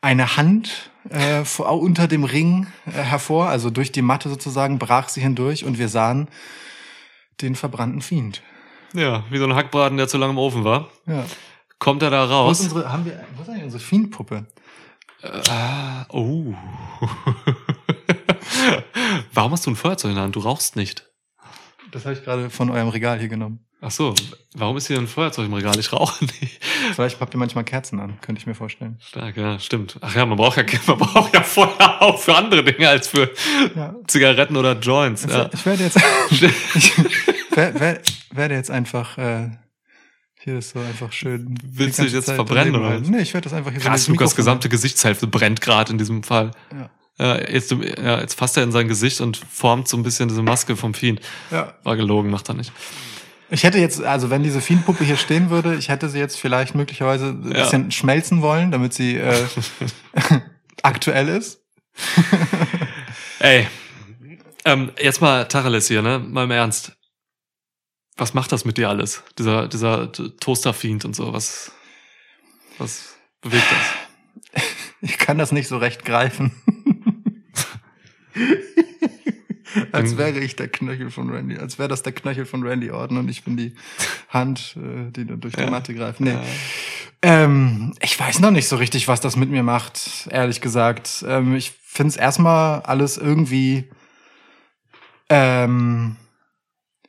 eine 0.00 0.36
Hand 0.36 0.90
äh, 1.10 1.44
vor- 1.44 1.80
unter 1.80 2.06
dem 2.06 2.22
Ring 2.22 2.68
äh, 2.86 2.92
hervor, 2.92 3.48
also 3.48 3.70
durch 3.70 3.90
die 3.90 4.02
Matte 4.02 4.28
sozusagen 4.28 4.78
brach 4.78 5.08
sie 5.08 5.20
hindurch 5.20 5.64
und 5.64 5.78
wir 5.78 5.88
sahen 5.88 6.28
den 7.40 7.54
verbrannten 7.56 8.00
Fiend. 8.02 8.42
ja, 8.94 9.24
wie 9.30 9.38
so 9.38 9.44
ein 9.44 9.54
Hackbraten, 9.54 9.96
der 9.98 10.06
zu 10.08 10.16
lange 10.18 10.32
im 10.32 10.38
Ofen 10.38 10.62
war. 10.64 10.88
Ja. 11.06 11.24
Kommt 11.78 12.02
er 12.02 12.10
da 12.10 12.22
Wo 12.22 12.24
ist 12.24 12.30
raus? 12.32 12.60
unsere, 12.60 12.90
haben 12.92 13.04
wir, 13.04 13.22
wo 13.36 13.42
ist 13.42 13.48
eigentlich 13.50 13.64
unsere 13.64 13.82
Fiendpuppe? 13.82 14.46
Oh. 16.10 16.54
Warum 19.32 19.52
hast 19.52 19.66
du 19.66 19.70
ein 19.70 19.76
Feuerzeug 19.76 20.10
in 20.10 20.14
der 20.14 20.24
Hand? 20.24 20.36
Du 20.36 20.40
rauchst 20.40 20.76
nicht. 20.76 21.05
Das 21.92 22.04
habe 22.04 22.14
ich 22.14 22.24
gerade 22.24 22.50
von 22.50 22.70
eurem 22.70 22.88
Regal 22.88 23.18
hier 23.18 23.28
genommen. 23.28 23.60
Ach 23.82 23.90
so, 23.90 24.14
warum 24.54 24.76
ist 24.78 24.86
hier 24.86 24.98
ein 24.98 25.06
Feuerzeug 25.06 25.46
im 25.46 25.52
Regal? 25.54 25.78
Ich 25.78 25.92
rauche 25.92 26.24
nicht. 26.24 26.64
Vielleicht 26.94 27.20
habt 27.20 27.34
ihr 27.34 27.38
manchmal 27.38 27.62
Kerzen 27.64 28.00
an, 28.00 28.18
könnte 28.22 28.40
ich 28.40 28.46
mir 28.46 28.54
vorstellen. 28.54 28.96
Stark, 29.00 29.36
ja, 29.36 29.58
stimmt. 29.58 29.98
Ach 30.00 30.14
ja, 30.16 30.24
man 30.24 30.38
braucht 30.38 30.56
ja, 30.56 30.64
man 30.86 30.98
braucht 30.98 31.34
ja 31.34 31.42
Feuer 31.42 31.98
auch 32.00 32.18
für 32.18 32.34
andere 32.34 32.64
Dinge 32.64 32.88
als 32.88 33.08
für 33.08 33.30
Ja. 33.76 33.94
Zigaretten 34.06 34.56
oder 34.56 34.72
Joints. 34.78 35.26
Ja. 35.28 35.50
Ich 35.52 35.64
werde 35.66 35.84
jetzt, 35.84 35.96
ich 36.30 36.92
wer, 37.50 37.78
wer, 37.78 38.00
werde 38.32 38.54
jetzt 38.54 38.70
einfach 38.70 39.18
äh, 39.18 39.50
hier 40.40 40.58
ist 40.58 40.70
so 40.70 40.80
einfach 40.80 41.12
schön. 41.12 41.58
Willst 41.62 41.98
du 41.98 42.04
dich 42.04 42.12
jetzt 42.12 42.26
Zeit 42.26 42.36
verbrennen, 42.36 42.74
oder? 42.76 42.98
Nee, 43.00 43.20
ich 43.20 43.34
werde 43.34 43.44
das 43.48 43.52
einfach 43.52 43.72
hier 43.72 43.80
Krass, 43.80 44.04
so 44.06 44.12
Lukas 44.12 44.30
Mikrofon- 44.32 44.36
gesamte 44.36 44.68
Gesichtshälfte 44.70 45.26
brennt 45.26 45.60
gerade 45.60 45.92
in 45.92 45.98
diesem 45.98 46.22
Fall. 46.22 46.50
Ja. 46.72 46.88
Ja, 47.18 47.38
jetzt, 47.50 47.70
ja, 47.72 48.20
jetzt 48.20 48.34
fasst 48.34 48.56
er 48.56 48.62
in 48.62 48.72
sein 48.72 48.88
Gesicht 48.88 49.20
und 49.22 49.36
formt 49.38 49.88
so 49.88 49.96
ein 49.96 50.02
bisschen 50.02 50.28
diese 50.28 50.42
Maske 50.42 50.76
vom 50.76 50.92
Fiend. 50.92 51.20
Ja. 51.50 51.74
War 51.82 51.96
gelogen, 51.96 52.30
macht 52.30 52.48
er 52.50 52.54
nicht. 52.54 52.72
Ich 53.48 53.62
hätte 53.64 53.78
jetzt, 53.78 54.02
also 54.02 54.28
wenn 54.28 54.42
diese 54.42 54.60
Fiendpuppe 54.60 55.04
hier 55.04 55.16
stehen 55.16 55.50
würde, 55.50 55.76
ich 55.76 55.88
hätte 55.88 56.08
sie 56.08 56.18
jetzt 56.18 56.38
vielleicht 56.38 56.74
möglicherweise 56.74 57.26
ein 57.28 57.52
Ja. 57.52 57.62
bisschen 57.62 57.90
schmelzen 57.92 58.42
wollen, 58.42 58.70
damit 58.70 58.92
sie 58.92 59.16
äh, 59.16 59.46
aktuell 60.82 61.28
ist. 61.28 61.62
Ey, 63.38 63.66
ähm, 64.64 64.90
jetzt 65.00 65.20
mal 65.20 65.46
Tacheles 65.46 65.88
hier, 65.88 66.02
ne? 66.02 66.18
Mal 66.18 66.44
im 66.44 66.50
Ernst. 66.50 66.92
Was 68.16 68.34
macht 68.34 68.50
das 68.52 68.64
mit 68.64 68.78
dir 68.78 68.88
alles? 68.88 69.22
Dieser, 69.38 69.68
dieser 69.68 70.10
Toaster-Fiend 70.12 71.04
und 71.04 71.14
so, 71.14 71.32
was, 71.32 71.70
was 72.78 73.14
bewegt 73.40 73.64
das? 73.70 74.62
Ich 75.02 75.18
kann 75.18 75.36
das 75.38 75.52
nicht 75.52 75.68
so 75.68 75.76
recht 75.76 76.04
greifen. 76.04 76.52
Als 79.92 80.10
Dann- 80.10 80.18
wäre 80.18 80.38
ich 80.40 80.56
der 80.56 80.68
Knöchel 80.68 81.10
von 81.10 81.30
Randy, 81.30 81.56
als 81.58 81.78
wäre 81.78 81.88
das 81.88 82.02
der 82.02 82.12
Knöchel 82.12 82.46
von 82.46 82.62
Randy 82.62 82.90
Orton 82.90 83.18
und 83.18 83.28
ich 83.28 83.44
bin 83.44 83.56
die 83.56 83.74
Hand, 84.28 84.76
äh, 84.76 85.10
die 85.10 85.26
da 85.26 85.34
durch 85.36 85.54
die 85.54 85.60
Ja. 85.60 85.70
Matte 85.70 85.94
greift. 85.94 86.20
Nee. 86.20 86.36
Ähm, 87.22 87.94
ich 88.00 88.18
weiß 88.18 88.40
noch 88.40 88.50
nicht 88.50 88.68
so 88.68 88.76
richtig, 88.76 89.08
was 89.08 89.20
das 89.20 89.36
mit 89.36 89.50
mir 89.50 89.62
macht, 89.62 90.28
ehrlich 90.30 90.60
gesagt. 90.60 91.24
Ähm, 91.26 91.54
ich 91.56 91.72
finde 91.82 92.10
es 92.10 92.16
erstmal 92.16 92.80
alles 92.82 93.16
irgendwie 93.16 93.90
ähm, 95.28 96.16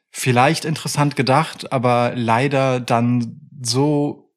vielleicht 0.10 0.66
interessant 0.66 1.16
gedacht, 1.16 1.72
aber 1.72 2.14
leider 2.16 2.80
dann 2.80 3.40
so 3.62 4.32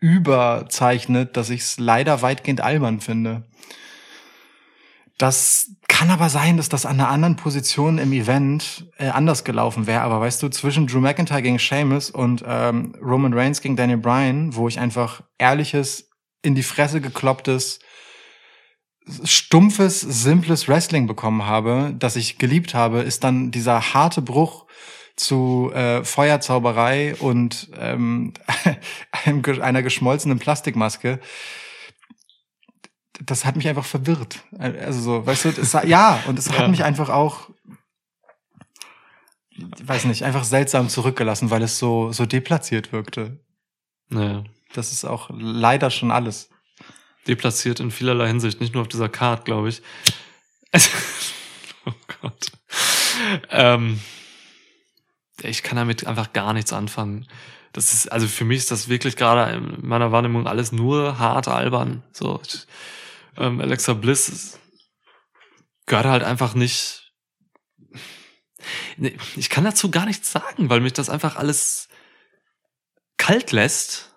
überzeichnet, 0.00 1.36
dass 1.36 1.50
ich 1.50 1.62
es 1.62 1.78
leider 1.80 2.22
weitgehend 2.22 2.60
albern 2.60 3.00
finde. 3.00 3.48
Das 5.18 5.72
kann 5.88 6.10
aber 6.10 6.28
sein, 6.28 6.56
dass 6.56 6.68
das 6.68 6.86
an 6.86 7.00
einer 7.00 7.08
anderen 7.08 7.34
Position 7.34 7.98
im 7.98 8.12
Event 8.12 8.86
äh, 8.98 9.08
anders 9.08 9.42
gelaufen 9.42 9.88
wäre. 9.88 10.02
Aber 10.02 10.20
weißt 10.20 10.40
du, 10.44 10.48
zwischen 10.48 10.86
Drew 10.86 11.00
McIntyre 11.00 11.42
gegen 11.42 11.58
Sheamus 11.58 12.10
und 12.10 12.44
ähm, 12.46 12.94
Roman 13.02 13.34
Reigns 13.34 13.60
gegen 13.60 13.74
Daniel 13.74 13.98
Bryan, 13.98 14.54
wo 14.54 14.68
ich 14.68 14.78
einfach 14.78 15.22
ehrliches, 15.36 16.08
in 16.42 16.54
die 16.54 16.62
Fresse 16.62 17.00
geklopptes, 17.00 17.80
stumpfes, 19.24 20.00
simples 20.00 20.68
Wrestling 20.68 21.08
bekommen 21.08 21.46
habe, 21.46 21.94
das 21.98 22.14
ich 22.14 22.38
geliebt 22.38 22.74
habe, 22.74 23.00
ist 23.00 23.24
dann 23.24 23.50
dieser 23.50 23.94
harte 23.94 24.22
Bruch 24.22 24.66
zu 25.16 25.72
äh, 25.74 26.04
Feuerzauberei 26.04 27.16
und 27.16 27.70
ähm, 27.76 28.34
einer 29.24 29.82
geschmolzenen 29.82 30.38
Plastikmaske. 30.38 31.18
Das 33.24 33.44
hat 33.44 33.56
mich 33.56 33.68
einfach 33.68 33.84
verwirrt. 33.84 34.44
Also 34.58 35.00
so, 35.00 35.26
weißt 35.26 35.44
du, 35.46 35.48
es, 35.50 35.72
ja, 35.84 36.22
und 36.26 36.38
es 36.38 36.46
Ja. 36.46 36.58
hat 36.58 36.70
mich 36.70 36.84
einfach 36.84 37.08
auch, 37.08 37.50
ich 39.50 39.88
weiß 39.88 40.04
nicht, 40.04 40.24
einfach 40.24 40.44
seltsam 40.44 40.88
zurückgelassen, 40.88 41.50
weil 41.50 41.62
es 41.62 41.78
so 41.78 42.12
so 42.12 42.26
deplatziert 42.26 42.92
wirkte. 42.92 43.40
Naja. 44.08 44.44
Das 44.74 44.92
ist 44.92 45.04
auch 45.04 45.30
leider 45.34 45.90
schon 45.90 46.10
alles. 46.10 46.50
Deplatziert 47.26 47.80
in 47.80 47.90
vielerlei 47.90 48.28
Hinsicht, 48.28 48.60
nicht 48.60 48.74
nur 48.74 48.82
auf 48.82 48.88
dieser 48.88 49.08
Card, 49.08 49.44
glaube 49.44 49.68
ich. 49.68 49.82
oh 51.86 51.92
Gott. 52.22 52.52
Ähm, 53.50 54.00
ich 55.42 55.62
kann 55.62 55.76
damit 55.76 56.06
einfach 56.06 56.32
gar 56.32 56.52
nichts 56.52 56.72
anfangen. 56.72 57.26
Das 57.72 57.92
ist, 57.92 58.10
also 58.10 58.26
für 58.26 58.44
mich 58.44 58.58
ist 58.58 58.70
das 58.70 58.88
wirklich 58.88 59.16
gerade 59.16 59.56
in 59.56 59.86
meiner 59.86 60.10
Wahrnehmung 60.12 60.46
alles 60.46 60.72
nur 60.72 61.18
hart 61.18 61.48
albern. 61.48 62.02
So, 62.12 62.40
ich, 62.46 62.66
ähm, 63.38 63.60
Alexa 63.60 63.94
Bliss 63.94 64.28
ist- 64.28 64.60
gehört 65.86 66.06
halt 66.06 66.22
einfach 66.22 66.54
nicht. 66.54 67.12
Nee, 68.96 69.16
Ich 69.36 69.48
kann 69.48 69.64
dazu 69.64 69.90
gar 69.90 70.04
nichts 70.06 70.30
sagen, 70.30 70.68
weil 70.68 70.80
mich 70.80 70.92
das 70.92 71.08
einfach 71.08 71.36
alles 71.36 71.88
kalt 73.16 73.52
lässt. 73.52 74.12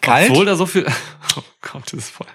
Kalt? 0.00 0.30
Obwohl 0.30 0.44
da 0.46 0.56
so 0.56 0.66
viel. 0.66 0.86
Oh 1.34 1.42
Gott, 1.62 1.84
das 1.86 1.94
ist 1.94 2.10
voll. 2.10 2.26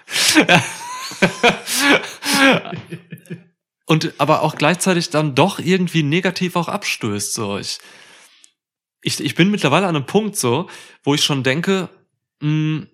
Und 3.86 4.12
aber 4.18 4.42
auch 4.42 4.56
gleichzeitig 4.56 5.10
dann 5.10 5.34
doch 5.34 5.58
irgendwie 5.60 6.02
negativ 6.02 6.56
auch 6.56 6.68
abstößt. 6.68 7.32
So, 7.32 7.58
ich, 7.58 7.78
ich, 9.02 9.20
ich 9.20 9.34
bin 9.34 9.50
mittlerweile 9.50 9.86
an 9.86 9.94
einem 9.96 10.06
Punkt 10.06 10.36
so, 10.36 10.68
wo 11.04 11.14
ich 11.14 11.24
schon 11.24 11.42
denke, 11.44 11.88
mh, 12.40 12.86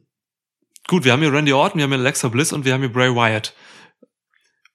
gut, 0.89 1.05
wir 1.05 1.13
haben 1.13 1.21
hier 1.21 1.33
Randy 1.33 1.53
Orton, 1.53 1.79
wir 1.79 1.85
haben 1.85 1.93
hier 1.93 2.01
Alexa 2.01 2.29
Bliss 2.29 2.53
und 2.53 2.65
wir 2.65 2.75
haben 2.75 2.81
hier 2.81 2.93
Bray 2.93 3.15
Wyatt. 3.15 3.55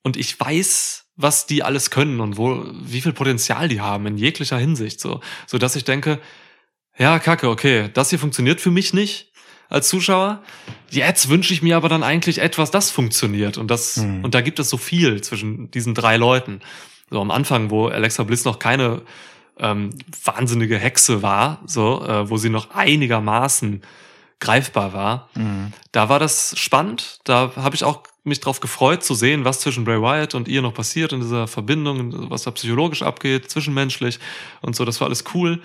Und 0.02 0.18
ich 0.18 0.40
weiß, 0.40 1.06
was 1.16 1.46
die 1.46 1.64
alles 1.64 1.92
können 1.92 2.22
und 2.22 2.38
wo, 2.38 2.66
wie 2.84 3.02
viel 3.02 3.14
Potenzial 3.14 3.68
die 3.68 3.82
haben 3.82 4.06
in 4.08 4.18
jeglicher 4.18 4.58
Hinsicht, 4.58 5.00
so, 5.00 5.20
so 5.46 5.58
dass 5.58 5.76
ich 5.76 5.84
denke, 5.84 6.20
ja, 6.98 7.20
kacke, 7.20 7.50
okay, 7.50 7.90
das 7.94 8.10
hier 8.10 8.20
funktioniert 8.20 8.62
für 8.62 8.72
mich 8.72 8.94
nicht, 8.94 9.30
als 9.70 9.88
Zuschauer. 9.88 10.42
Jetzt 10.90 11.30
wünsche 11.30 11.54
ich 11.54 11.62
mir 11.62 11.78
aber 11.78 11.90
dann 11.90 12.04
eigentlich 12.04 12.40
etwas, 12.40 12.72
das 12.72 12.90
funktioniert. 12.90 13.58
Und 13.58 13.70
das, 13.70 13.98
Hm. 13.98 14.24
und 14.24 14.34
da 14.34 14.42
gibt 14.42 14.60
es 14.60 14.70
so 14.70 14.78
viel 14.78 15.22
zwischen 15.22 15.70
diesen 15.72 15.94
drei 15.94 16.18
Leuten. 16.18 16.62
So 17.10 17.22
am 17.22 17.32
Anfang, 17.32 17.70
wo 17.70 17.88
Alexa 17.88 18.24
Bliss 18.24 18.46
noch 18.46 18.60
keine 18.60 19.04
ähm, 19.60 19.92
wahnsinnige 20.24 20.78
Hexe 20.78 21.22
war, 21.22 21.62
so, 21.66 22.04
äh, 22.04 22.30
wo 22.30 22.38
sie 22.38 22.50
noch 22.50 22.72
einigermaßen 22.72 23.82
greifbar 24.40 24.94
war. 24.94 25.30
Mhm. 25.36 25.74
Da 25.92 26.10
war 26.10 26.20
das 26.20 26.58
spannend. 26.58 27.20
Da 27.24 27.52
habe 27.56 27.76
ich 27.76 27.84
auch 27.84 28.04
mich 28.24 28.40
drauf 28.40 28.60
gefreut 28.60 29.04
zu 29.04 29.14
sehen, 29.14 29.46
was 29.46 29.60
zwischen 29.60 29.84
Bray 29.86 30.02
Wyatt 30.02 30.36
und 30.36 30.48
ihr 30.48 30.62
noch 30.62 30.74
passiert 30.74 31.14
in 31.14 31.22
dieser 31.22 31.48
Verbindung, 31.48 32.30
was 32.30 32.44
da 32.44 32.52
psychologisch 32.52 33.02
abgeht, 33.02 33.50
zwischenmenschlich 33.50 34.20
und 34.62 34.76
so. 34.76 34.86
Das 34.86 35.00
war 35.02 35.08
alles 35.08 35.24
cool. 35.34 35.62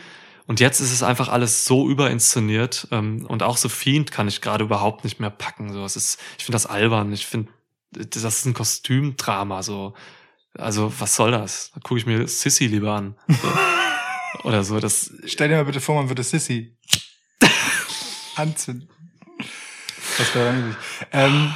Und 0.46 0.60
jetzt 0.60 0.80
ist 0.80 0.92
es 0.92 1.02
einfach 1.02 1.28
alles 1.28 1.64
so 1.64 1.88
überinszeniert 1.88 2.88
ähm, 2.90 3.24
und 3.26 3.42
auch 3.42 3.56
so 3.56 3.68
Fiend 3.68 4.12
kann 4.12 4.28
ich 4.28 4.40
gerade 4.42 4.64
überhaupt 4.64 5.04
nicht 5.04 5.18
mehr 5.18 5.30
packen. 5.30 5.72
So, 5.72 5.84
es 5.84 5.96
ist, 5.96 6.20
ich 6.38 6.44
finde 6.44 6.56
das 6.56 6.66
albern. 6.66 7.12
Ich 7.12 7.26
finde, 7.26 7.50
das 7.92 8.24
ist 8.24 8.44
ein 8.44 8.54
Kostümdrama. 8.54 9.62
So, 9.62 9.94
also 10.58 10.92
was 10.98 11.16
soll 11.16 11.30
das? 11.30 11.70
Da 11.74 11.80
gucke 11.80 11.98
ich 11.98 12.06
mir 12.06 12.28
Sissy 12.28 12.66
lieber 12.66 12.92
an. 12.92 13.16
So. 13.28 13.48
Oder 14.48 14.64
so. 14.64 14.80
Das 14.80 15.12
Stell 15.24 15.48
dir 15.48 15.56
mal 15.56 15.64
bitte 15.64 15.80
vor, 15.80 15.94
man 15.94 16.10
würde 16.10 16.22
Sissy 16.22 16.76
anzünden. 18.36 18.88
Das 20.18 20.34
wäre 20.34 20.46
langweilig. 20.46 20.76
Ähm, 21.12 21.52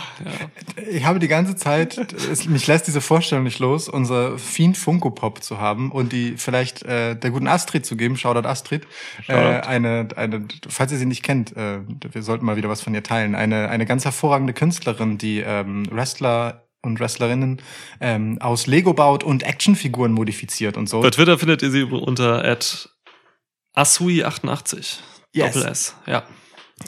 Ich 0.91 1.05
habe 1.05 1.19
die 1.19 1.29
ganze 1.29 1.55
Zeit, 1.57 1.99
es, 2.15 2.47
mich 2.47 2.67
lässt 2.67 2.87
diese 2.87 3.01
Vorstellung 3.01 3.45
nicht 3.45 3.59
los, 3.59 3.89
unser 3.89 4.39
Fiend 4.39 4.77
Funko 4.77 5.11
Pop 5.11 5.43
zu 5.43 5.59
haben 5.59 5.93
und 5.93 6.13
die 6.13 6.37
vielleicht 6.37 6.83
äh, 6.85 7.15
der 7.15 7.31
guten 7.31 7.47
Astrid 7.47 7.85
zu 7.85 7.97
geben, 7.97 8.17
Shoutout 8.17 8.49
Astrid, 8.49 8.85
äh, 8.85 9.23
Shoutout. 9.33 9.69
eine, 9.69 10.09
eine, 10.17 10.49
falls 10.69 10.93
ihr 10.93 10.99
sie 10.99 11.07
nicht 11.07 11.23
kennt, 11.23 11.57
äh, 11.57 11.81
wir 12.11 12.23
sollten 12.23 12.45
mal 12.47 12.57
wieder 12.57 12.69
was 12.69 12.81
von 12.81 12.95
ihr 12.95 13.03
teilen, 13.03 13.35
eine, 13.35 13.69
eine 13.69 13.87
ganz 13.87 14.05
hervorragende 14.05 14.55
Künstlerin, 14.55 15.19
die 15.19 15.41
ähm, 15.41 15.85
Wrestler 15.91 16.65
und 16.83 17.01
Wrestlerinnen 17.01 17.61
ähm, 18.01 18.39
aus 18.41 18.67
Lego 18.67 18.95
baut 18.95 19.25
und 19.25 19.43
Actionfiguren 19.43 20.13
modifiziert 20.13 20.77
und 20.77 20.89
so. 20.89 21.01
Bei 21.01 21.11
Twitter 21.11 21.39
findet 21.39 21.63
ihr 21.63 21.71
sie 21.71 21.83
unter 21.83 22.45
asui88. 23.75 24.99
Yes. 25.33 25.53
Doppel 25.55 25.69
S. 25.69 25.97
Ja. 26.07 26.23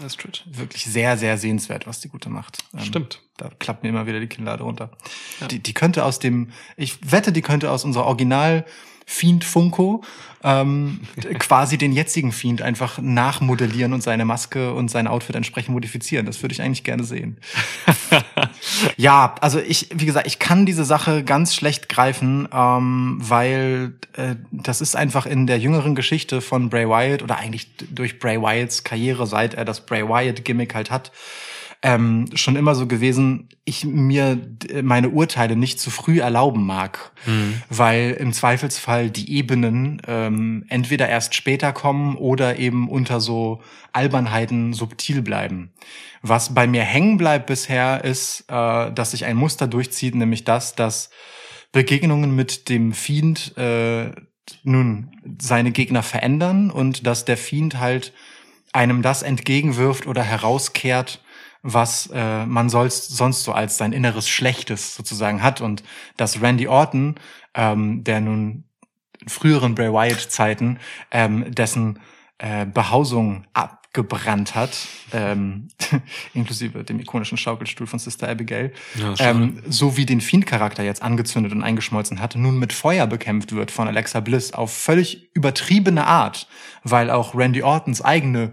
Astrid. 0.05 0.45
wirklich 0.51 0.85
sehr, 0.85 1.17
sehr 1.17 1.39
sehenswert, 1.39 1.87
was 1.87 2.01
die 2.01 2.09
Gute 2.09 2.29
macht. 2.29 2.59
Ähm, 2.75 2.85
Stimmt. 2.85 3.23
Da 3.37 3.51
klappt 3.59 3.83
mir 3.83 3.89
immer 3.89 4.07
wieder 4.07 4.21
die 4.21 4.27
Kinnlade 4.27 4.63
runter. 4.63 4.91
Ja. 5.41 5.49
Die, 5.49 5.61
die 5.61 5.75
könnte 5.75 6.05
aus 6.05 6.19
dem, 6.19 6.51
ich 6.77 7.11
wette, 7.11 7.33
die 7.33 7.43
könnte 7.43 7.71
aus 7.71 7.85
unserer 7.85 8.07
Original 8.07 8.65
Fiend 9.11 9.43
Funko 9.43 10.03
ähm, 10.45 11.01
quasi 11.41 11.79
den 11.79 11.93
jetzigen 11.93 12.31
Fiend 12.31 12.63
einfach 12.63 12.99
nachmodellieren 12.99 13.93
und 13.93 14.03
seine 14.03 14.25
Maske 14.25 14.73
und 14.73 14.89
sein 14.89 15.09
Outfit 15.09 15.35
entsprechend 15.35 15.75
modifizieren. 15.75 16.27
Das 16.27 16.41
würde 16.43 16.53
ich 16.53 16.63
eigentlich 16.63 16.85
gerne 16.85 17.03
sehen. 17.03 17.39
ja, 18.97 19.35
also 19.41 19.59
ich, 19.59 19.89
wie 19.93 20.07
gesagt, 20.07 20.29
ich 20.29 20.39
kann 20.39 20.65
diese 20.65 20.85
Sache 20.85 21.25
ganz 21.25 21.57
schlecht 21.57 21.89
greifen, 21.89 22.49
ähm, 22.55 23.19
weil 23.21 23.95
äh, 24.13 24.37
das 24.53 24.81
ist 24.81 24.95
einfach 24.95 25.27
in 25.27 25.49
der 25.49 25.59
jüngeren 25.59 25.97
Geschichte 25.97 26.41
von 26.41 26.71
Bray 26.71 26.89
Wyatt 26.89 27.23
oder 27.23 27.37
eigentlich 27.37 27.69
durch 27.91 28.21
Bray 28.21 28.41
Wyatts 28.41 28.85
Karriere, 28.85 29.27
seit 29.27 29.55
er 29.55 29.65
das 29.65 29.85
Bray 29.85 30.09
Wyatt 30.09 30.45
Gimmick 30.45 30.75
halt 30.75 30.93
hat, 30.93 31.11
ähm, 31.83 32.27
schon 32.35 32.57
immer 32.57 32.75
so 32.75 32.87
gewesen, 32.87 33.49
ich 33.65 33.85
mir 33.85 34.39
meine 34.83 35.09
Urteile 35.09 35.57
nicht 35.57 35.81
zu 35.81 35.91
früh 35.91 36.21
erlauben 36.21 36.67
mag, 36.67 37.13
weil 37.71 38.13
im 38.13 38.33
Zweifelsfall 38.33 39.11
die 39.11 39.33
Ebenen 39.33 40.03
ähm, 40.07 40.65
entweder 40.69 41.09
erst 41.09 41.35
später 41.35 41.73
kommen 41.73 42.17
oder 42.17 42.59
eben 42.59 42.89
unter 42.89 43.21
so 43.21 43.63
Albernheiten 43.93 44.75
subtil 44.75 45.23
bleiben. 45.23 45.73
Was 46.23 46.55
bei 46.55 46.67
mir 46.67 46.83
hängen 46.83 47.17
bleibt 47.17 47.47
bisher 47.47 48.05
ist, 48.05 48.45
äh, 48.49 48.93
dass 48.93 49.13
sich 49.13 49.25
ein 49.25 49.37
Muster 49.37 49.67
durchzieht, 49.67 50.15
nämlich 50.15 50.45
das, 50.45 50.75
dass 50.75 51.11
Begegnungen 51.73 52.35
mit 52.35 52.69
dem 52.69 52.93
Fiend 52.93 53.57
äh, 53.57 54.11
nun 54.65 55.13
seine 55.41 55.71
Gegner 55.71 56.03
verändern 56.03 56.71
und 56.71 57.07
dass 57.07 57.25
der 57.25 57.37
Fiend 57.37 57.79
halt 57.79 58.13
einem 58.73 59.03
das 59.03 59.23
entgegenwirft 59.23 60.07
oder 60.07 60.23
herauskehrt, 60.23 61.21
was 61.63 62.09
äh, 62.13 62.47
man 62.47 62.69
soll's, 62.69 63.07
sonst 63.09 63.45
so 63.45 63.53
als 63.53 63.77
sein 63.77 63.93
inneres 63.93 64.29
Schlechtes 64.29 64.95
sozusagen 64.95 65.43
hat. 65.43 65.61
Und 65.61 65.83
dass 66.17 66.41
Randy 66.41 66.69
Orton, 66.69 67.17
ähm, 67.55 68.05
der 68.05 68.21
nun 68.21 68.65
in 69.21 69.29
früheren 69.29 69.75
Bray 69.75 69.93
Wyatt-Zeiten, 69.93 70.79
ähm, 71.11 71.53
dessen 71.53 72.01
äh, 72.39 72.65
Behausung 72.65 73.45
abgebrannt 73.53 74.55
hat, 74.55 74.71
ähm, 75.13 75.69
inklusive 76.35 76.85
dem 76.85 77.01
ikonischen 77.01 77.37
Schaukelstuhl 77.37 77.87
von 77.87 77.99
Sister 77.99 78.29
Abigail, 78.29 78.73
Ja, 78.95 79.15
ähm, 79.19 79.63
so 79.69 79.99
wie 79.99 80.07
den 80.07 80.23
Fiend-Charakter 80.23 80.83
jetzt 80.83 81.03
angezündet 81.03 81.53
und 81.53 81.63
eingeschmolzen 81.63 82.21
hat, 82.21 82.37
nun 82.37 82.59
mit 82.59 82.73
Feuer 82.73 83.07
bekämpft 83.07 83.53
wird 83.53 83.71
von 83.71 83.89
Alexa 83.89 84.21
Bliss 84.21 84.55
auf 84.55 84.73
völlig 84.73 85.31
übertriebene 85.35 86.07
Art, 86.07 86.47
weil 86.83 87.11
auch 87.11 87.35
Randy 87.35 87.63
Ortons 87.63 88.01
eigene 88.01 88.53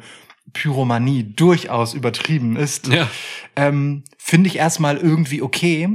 Pyromanie 0.54 1.24
durchaus 1.36 1.94
übertrieben 1.94 2.56
ist, 2.56 2.88
Ja. 2.88 3.08
ähm, 3.56 4.04
finde 4.18 4.48
ich 4.50 4.56
erstmal 4.58 4.98
irgendwie 4.98 5.42
okay. 5.42 5.90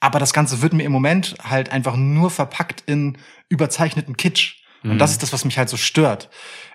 Aber 0.00 0.18
das 0.18 0.32
Ganze 0.32 0.60
wird 0.62 0.72
mir 0.74 0.84
im 0.84 0.92
Moment 0.92 1.34
halt 1.42 1.70
einfach 1.72 1.96
nur 1.96 2.30
verpackt 2.30 2.82
in 2.86 3.16
überzeichneten 3.48 4.16
Kitsch. 4.16 4.56
Und 4.84 4.94
Mhm. 4.94 4.98
das 4.98 5.12
ist 5.12 5.22
das, 5.22 5.32
was 5.32 5.44
mich 5.44 5.58
halt 5.58 5.68
so 5.68 5.76
stört. 5.76 6.28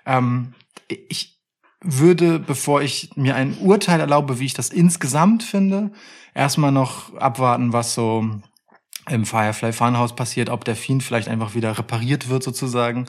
Ähm, 0.04 0.54
ich 1.08 1.38
würde, 1.80 2.38
bevor 2.38 2.82
ich 2.82 3.10
mir 3.16 3.34
ein 3.36 3.56
Urteil 3.58 4.00
erlaube, 4.00 4.38
wie 4.38 4.46
ich 4.46 4.54
das 4.54 4.68
insgesamt 4.70 5.42
finde, 5.42 5.92
erstmal 6.34 6.72
noch 6.72 7.14
abwarten, 7.16 7.72
was 7.72 7.94
so 7.94 8.24
im 9.08 9.26
Firefly 9.26 9.72
Funhouse 9.72 10.14
passiert, 10.14 10.48
ob 10.48 10.64
der 10.64 10.76
Fiend 10.76 11.02
vielleicht 11.02 11.28
einfach 11.28 11.54
wieder 11.54 11.76
repariert 11.76 12.28
wird 12.28 12.42
sozusagen 12.44 13.06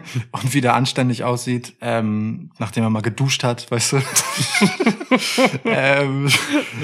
und 0.32 0.54
wieder 0.54 0.74
anständig 0.74 1.24
aussieht, 1.24 1.74
ähm, 1.80 2.50
nachdem 2.58 2.84
er 2.84 2.90
mal 2.90 3.02
geduscht 3.02 3.44
hat, 3.44 3.70
weißt 3.70 3.92
du. 3.92 3.96
ähm, 5.64 6.28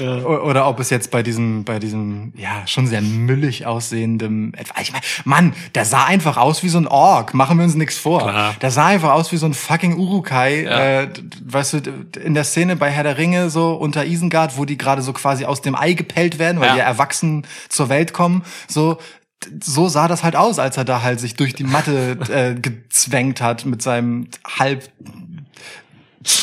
o- 0.01 0.37
Oder 0.49 0.67
ob 0.67 0.79
es 0.79 0.89
jetzt 0.89 1.11
bei 1.11 1.23
diesem, 1.23 1.63
bei 1.63 1.79
diesem, 1.79 2.33
ja, 2.35 2.65
schon 2.67 2.87
sehr 2.87 3.01
müllig 3.01 3.65
aussehendem, 3.65 4.53
ich 4.81 4.91
meine, 4.91 5.03
Mann, 5.25 5.53
der 5.75 5.85
sah 5.85 6.05
einfach 6.05 6.37
aus 6.37 6.63
wie 6.63 6.69
so 6.69 6.77
ein 6.77 6.87
Ork, 6.87 7.33
machen 7.33 7.57
wir 7.57 7.63
uns 7.65 7.75
nichts 7.75 7.97
vor. 7.97 8.19
Klar. 8.21 8.55
Der 8.61 8.71
sah 8.71 8.87
einfach 8.87 9.11
aus 9.11 9.31
wie 9.31 9.37
so 9.37 9.45
ein 9.45 9.53
fucking 9.53 9.97
Urukai, 9.97 10.63
Ja. 10.63 11.01
äh, 11.03 11.09
weißt 11.45 11.73
du, 11.73 11.77
in 12.23 12.33
der 12.33 12.43
Szene 12.43 12.75
bei 12.75 12.89
Herr 12.89 13.03
der 13.03 13.17
Ringe, 13.17 13.49
so 13.49 13.73
unter 13.73 14.05
Isengard, 14.05 14.57
wo 14.57 14.65
die 14.65 14.77
gerade 14.77 15.01
so 15.01 15.13
quasi 15.13 15.45
aus 15.45 15.61
dem 15.61 15.75
Ei 15.75 15.93
gepellt 15.93 16.39
werden, 16.39 16.59
weil 16.59 16.67
Ja. 16.69 16.73
die 16.73 16.79
ja 16.79 16.85
erwachsen 16.85 17.45
zur 17.69 17.89
Welt 17.89 18.13
kommen, 18.13 18.43
so, 18.67 18.97
so 19.61 19.87
sah 19.87 20.07
das 20.07 20.23
halt 20.23 20.35
aus, 20.35 20.59
als 20.59 20.77
er 20.77 20.85
da 20.85 21.01
halt 21.01 21.19
sich 21.19 21.35
durch 21.35 21.53
die 21.53 21.63
Matte 21.63 22.17
äh, 22.29 22.59
gezwängt 22.59 23.41
hat 23.41 23.65
mit 23.65 23.81
seinem 23.81 24.27
halb 24.45 24.89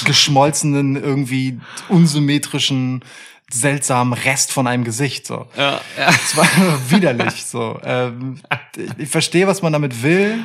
geschmolzenen, 0.05 0.97
irgendwie 0.97 1.61
unsymmetrischen, 1.89 3.05
seltsamen 3.53 4.13
Rest 4.13 4.53
von 4.53 4.67
einem 4.67 4.85
Gesicht, 4.85 5.27
so. 5.27 5.47
Ja, 5.57 5.81
ja. 5.99 6.09
Es 6.09 6.37
war 6.37 6.47
widerlich, 6.91 7.45
so. 7.45 7.81
Ähm, 7.83 8.41
ich, 8.77 8.91
ich 8.99 9.09
verstehe, 9.09 9.47
was 9.47 9.63
man 9.63 9.73
damit 9.73 10.03
will, 10.03 10.45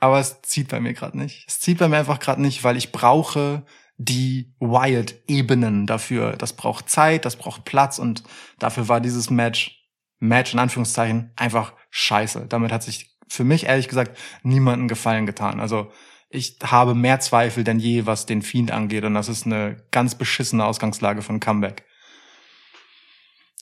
aber 0.00 0.18
es 0.18 0.42
zieht 0.42 0.68
bei 0.68 0.80
mir 0.80 0.94
gerade 0.94 1.16
nicht. 1.16 1.44
Es 1.48 1.60
zieht 1.60 1.78
bei 1.78 1.88
mir 1.88 1.98
einfach 1.98 2.18
gerade 2.18 2.42
nicht, 2.42 2.64
weil 2.64 2.76
ich 2.76 2.92
brauche 2.92 3.62
die 3.96 4.52
Wyatt-Ebenen 4.58 5.86
dafür. 5.86 6.32
Das 6.32 6.54
braucht 6.54 6.90
Zeit, 6.90 7.24
das 7.24 7.36
braucht 7.36 7.64
Platz 7.64 7.98
und 7.98 8.24
dafür 8.58 8.88
war 8.88 9.00
dieses 9.00 9.30
Match, 9.30 9.83
Match 10.28 10.52
in 10.52 10.58
Anführungszeichen, 10.58 11.32
einfach 11.36 11.72
scheiße. 11.90 12.46
Damit 12.48 12.72
hat 12.72 12.82
sich 12.82 13.16
für 13.28 13.44
mich 13.44 13.66
ehrlich 13.66 13.88
gesagt 13.88 14.18
niemanden 14.42 14.88
Gefallen 14.88 15.26
getan. 15.26 15.60
Also 15.60 15.90
ich 16.28 16.58
habe 16.64 16.94
mehr 16.94 17.20
Zweifel 17.20 17.64
denn 17.64 17.78
je, 17.78 18.06
was 18.06 18.26
den 18.26 18.42
Fiend 18.42 18.70
angeht 18.70 19.04
und 19.04 19.14
das 19.14 19.28
ist 19.28 19.46
eine 19.46 19.84
ganz 19.90 20.16
beschissene 20.16 20.64
Ausgangslage 20.64 21.22
von 21.22 21.40
Comeback. 21.40 21.84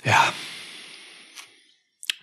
Ja. 0.05 0.33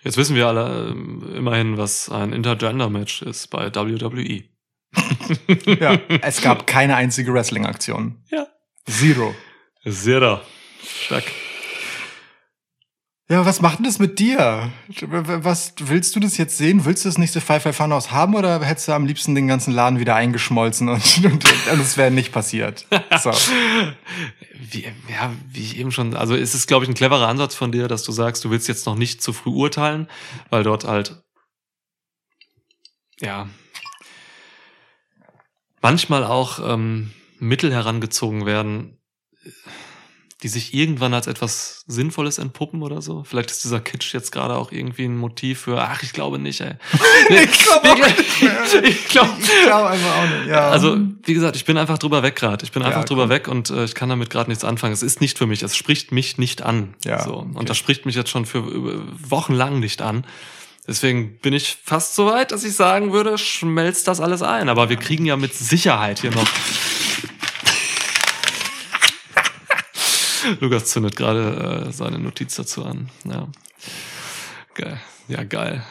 Jetzt 0.02 0.16
wissen 0.16 0.34
wir 0.34 0.46
alle 0.46 0.88
ähm, 0.90 1.34
immerhin, 1.34 1.76
was 1.76 2.08
ein 2.08 2.32
Intergender-Match 2.32 3.22
ist 3.22 3.48
bei. 3.48 3.74
WWE. 3.74 4.44
Ja, 5.64 5.92
es 6.22 6.42
gab 6.42 6.66
keine 6.66 6.96
einzige 6.96 7.32
Wrestling-Aktion. 7.32 8.24
Ja. 8.30 8.48
Zero. 8.88 9.34
Da. 9.84 10.42
Stark. 10.82 11.24
Ja, 13.30 13.46
was 13.46 13.60
macht 13.60 13.78
denn 13.78 13.84
das 13.84 14.00
mit 14.00 14.18
dir? 14.18 14.72
Was 14.88 15.74
willst 15.78 16.16
du 16.16 16.20
das 16.20 16.36
jetzt 16.36 16.58
sehen? 16.58 16.84
Willst 16.84 17.04
du 17.04 17.08
das 17.08 17.16
nächste 17.16 17.40
Five 17.40 17.62
Five 17.62 17.76
Funhouse 17.76 18.10
haben 18.10 18.34
oder 18.34 18.60
hättest 18.60 18.88
du 18.88 18.92
am 18.92 19.06
liebsten 19.06 19.36
den 19.36 19.46
ganzen 19.46 19.72
Laden 19.72 20.00
wieder 20.00 20.16
eingeschmolzen 20.16 20.88
und, 20.88 21.18
und, 21.24 21.44
und 21.44 21.80
es 21.80 21.96
wäre 21.96 22.10
nicht 22.10 22.32
passiert? 22.32 22.86
So. 23.22 23.30
Wie, 24.72 24.82
ja, 25.08 25.32
wie 25.48 25.62
ich 25.62 25.78
eben 25.78 25.90
schon, 25.90 26.14
also 26.14 26.34
ist 26.34 26.54
es, 26.54 26.66
glaube 26.66 26.84
ich, 26.84 26.90
ein 26.90 26.94
cleverer 26.94 27.28
Ansatz 27.28 27.54
von 27.54 27.72
dir, 27.72 27.88
dass 27.88 28.02
du 28.02 28.12
sagst, 28.12 28.44
du 28.44 28.50
willst 28.50 28.68
jetzt 28.68 28.84
noch 28.86 28.94
nicht 28.94 29.22
zu 29.22 29.32
früh 29.32 29.50
urteilen, 29.50 30.08
weil 30.50 30.62
dort 30.62 30.84
halt, 30.84 31.22
ja, 33.20 33.48
manchmal 35.80 36.24
auch 36.24 36.58
ähm, 36.62 37.12
Mittel 37.38 37.72
herangezogen 37.72 38.44
werden, 38.44 39.00
die 40.42 40.48
sich 40.48 40.72
irgendwann 40.72 41.12
als 41.12 41.26
etwas 41.26 41.84
Sinnvolles 41.86 42.38
entpuppen 42.38 42.82
oder 42.82 43.02
so. 43.02 43.24
Vielleicht 43.24 43.50
ist 43.50 43.62
dieser 43.64 43.80
Kitsch 43.80 44.14
jetzt 44.14 44.32
gerade 44.32 44.54
auch 44.56 44.72
irgendwie 44.72 45.04
ein 45.04 45.16
Motiv 45.16 45.60
für, 45.60 45.80
ach, 45.82 46.02
ich 46.02 46.12
glaube 46.14 46.38
nicht, 46.38 46.60
ey. 46.62 46.74
Ich 47.28 47.58
glaube 47.58 47.90
auch 47.90 47.96
nicht 47.98 48.42
mehr. 48.42 48.84
ich 48.84 49.08
glaube, 49.08 49.32
Ich 49.38 49.62
glaube 49.64 49.88
einfach 49.90 50.16
auch 50.16 50.38
nicht. 50.38 50.46
Ja. 50.48 50.70
also, 50.70 50.96
wie 51.24 51.34
gesagt, 51.34 51.56
ich 51.56 51.64
bin 51.66 51.76
einfach 51.76 51.98
drüber 51.98 52.22
weg 52.22 52.36
gerade. 52.36 52.64
Ich 52.64 52.72
bin 52.72 52.82
einfach 52.82 53.00
Ja, 53.00 53.04
drüber 53.04 53.22
komm. 53.24 53.30
weg 53.30 53.48
und 53.48 53.70
äh, 53.70 53.84
ich 53.84 53.94
kann 53.94 54.08
damit 54.08 54.30
gerade 54.30 54.48
nichts 54.48 54.64
anfangen. 54.64 54.94
Es 54.94 55.02
ist 55.02 55.20
nicht 55.20 55.36
für 55.36 55.46
mich. 55.46 55.62
Es 55.62 55.76
spricht 55.76 56.10
mich 56.12 56.38
nicht 56.38 56.62
an. 56.62 56.94
Ja, 57.04 57.22
so. 57.22 57.34
okay. 57.36 57.48
Und 57.54 57.68
das 57.68 57.76
spricht 57.76 58.06
mich 58.06 58.14
jetzt 58.14 58.30
schon 58.30 58.46
für 58.46 58.58
äh, 58.58 59.00
wochenlang 59.30 59.78
nicht 59.80 60.00
an. 60.02 60.24
Deswegen 60.88 61.38
bin 61.38 61.52
ich 61.52 61.76
fast 61.84 62.14
so 62.16 62.26
weit, 62.26 62.50
dass 62.50 62.64
ich 62.64 62.74
sagen 62.74 63.12
würde, 63.12 63.36
schmelzt 63.38 64.08
das 64.08 64.18
alles 64.20 64.40
ein. 64.42 64.68
Aber 64.70 64.88
wir 64.88 64.96
kriegen 64.96 65.26
ja 65.26 65.36
mit 65.36 65.54
Sicherheit 65.54 66.20
hier 66.20 66.30
noch. 66.30 66.48
Lukas 70.60 70.86
zündet 70.86 71.16
gerade 71.16 71.86
äh, 71.88 71.92
seine 71.92 72.18
Notiz 72.18 72.56
dazu 72.56 72.84
an. 72.84 73.10
Ja. 73.24 73.48
Geil. 74.74 75.00
Ja, 75.28 75.44
geil. 75.44 75.84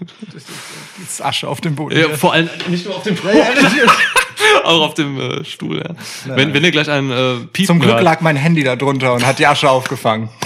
Jetzt 0.98 1.22
Asche 1.22 1.48
auf 1.48 1.60
dem 1.60 1.74
Boden. 1.74 1.98
Ja, 1.98 2.08
vor 2.16 2.32
allem 2.32 2.48
nicht 2.68 2.84
nur 2.86 2.96
auf 2.96 3.02
dem 3.02 3.14
natürlich. 3.14 3.90
auch 4.64 4.82
auf 4.82 4.94
dem 4.94 5.18
äh, 5.18 5.44
Stuhl, 5.44 5.78
ja. 5.78 5.94
Wenn, 6.36 6.52
wenn 6.54 6.64
ihr 6.64 6.70
gleich 6.70 6.88
einen 6.90 7.10
äh, 7.10 7.46
Piepen 7.46 7.66
Zum 7.66 7.80
Glück 7.80 7.94
hört, 7.94 8.02
lag 8.02 8.20
mein 8.20 8.36
Handy 8.36 8.64
da 8.64 8.76
drunter 8.76 9.14
und 9.14 9.26
hat 9.26 9.38
die 9.38 9.46
Asche 9.46 9.70
aufgefangen. 9.70 10.28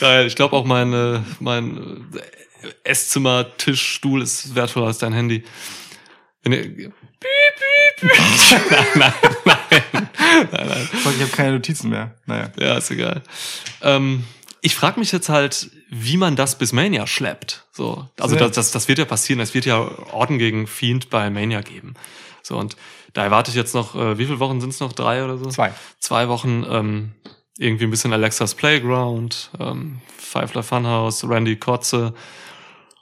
geil. 0.00 0.26
Ich 0.26 0.36
glaube 0.36 0.56
auch 0.56 0.64
mein, 0.64 0.92
äh, 0.92 1.20
mein 1.40 2.06
äh, 2.14 2.90
Esszimmer, 2.90 3.46
Tisch, 3.56 3.82
Stuhl 3.82 4.22
ist 4.22 4.54
wertvoller 4.54 4.86
als 4.88 4.98
dein 4.98 5.12
Handy. 5.12 5.44
Wenn 6.42 6.52
ihr, 6.52 6.62
piep, 6.62 6.92
piep, 7.20 8.10
piep. 8.10 8.10
nein, 8.94 9.12
nein, 9.44 9.56
nein. 9.70 9.82
Fuck, 10.18 11.14
Ich 11.16 11.22
habe 11.22 11.30
keine 11.32 11.52
Notizen 11.52 11.90
mehr. 11.90 12.14
Naja. 12.26 12.50
Ja, 12.58 12.76
ist 12.78 12.90
egal. 12.90 13.22
Ähm, 13.82 14.24
ich 14.60 14.74
frage 14.74 14.98
mich 14.98 15.12
jetzt 15.12 15.28
halt, 15.28 15.70
wie 15.90 16.16
man 16.16 16.36
das 16.36 16.58
bis 16.58 16.72
Mania 16.72 17.06
schleppt. 17.06 17.64
So, 17.72 18.08
also 18.18 18.34
Ja. 18.34 18.42
das, 18.42 18.52
das, 18.56 18.70
das 18.72 18.88
wird 18.88 18.98
ja 18.98 19.04
passieren. 19.04 19.40
Es 19.40 19.54
wird 19.54 19.64
ja 19.64 19.78
Orden 20.12 20.38
gegen 20.38 20.66
Fiend 20.66 21.10
bei 21.10 21.30
Mania 21.30 21.60
geben. 21.60 21.94
So 22.42 22.56
und 22.58 22.76
da 23.14 23.24
erwarte 23.24 23.50
ich 23.50 23.56
jetzt 23.56 23.74
noch, 23.74 23.94
äh, 23.94 24.18
wie 24.18 24.26
viele 24.26 24.40
Wochen 24.40 24.60
sind 24.60 24.70
es 24.70 24.80
noch? 24.80 24.92
Drei 24.92 25.24
oder 25.24 25.38
so? 25.38 25.46
Zwei. 25.50 25.72
Zwei 26.00 26.28
Wochen. 26.28 26.64
Ähm, 26.68 27.12
irgendwie 27.60 27.84
ein 27.84 27.90
bisschen 27.90 28.12
Alexas 28.12 28.54
Playground, 28.54 29.50
ähm, 29.58 30.00
Pfeifler 30.16 30.62
Funhouse, 30.62 31.24
Randy 31.28 31.56
Kotze 31.56 32.14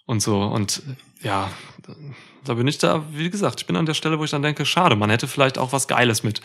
und 0.06 0.20
so. 0.20 0.40
Und 0.40 0.82
ja, 1.20 1.50
da 2.44 2.54
bin 2.54 2.66
ich 2.66 2.78
da, 2.78 3.04
wie 3.12 3.28
gesagt, 3.28 3.60
ich 3.60 3.66
bin 3.66 3.76
an 3.76 3.84
der 3.84 3.92
Stelle, 3.92 4.18
wo 4.18 4.24
ich 4.24 4.30
dann 4.30 4.40
denke, 4.40 4.64
schade, 4.64 4.96
man 4.96 5.10
hätte 5.10 5.28
vielleicht 5.28 5.58
auch 5.58 5.72
was 5.72 5.88
Geiles 5.88 6.22
mit 6.22 6.40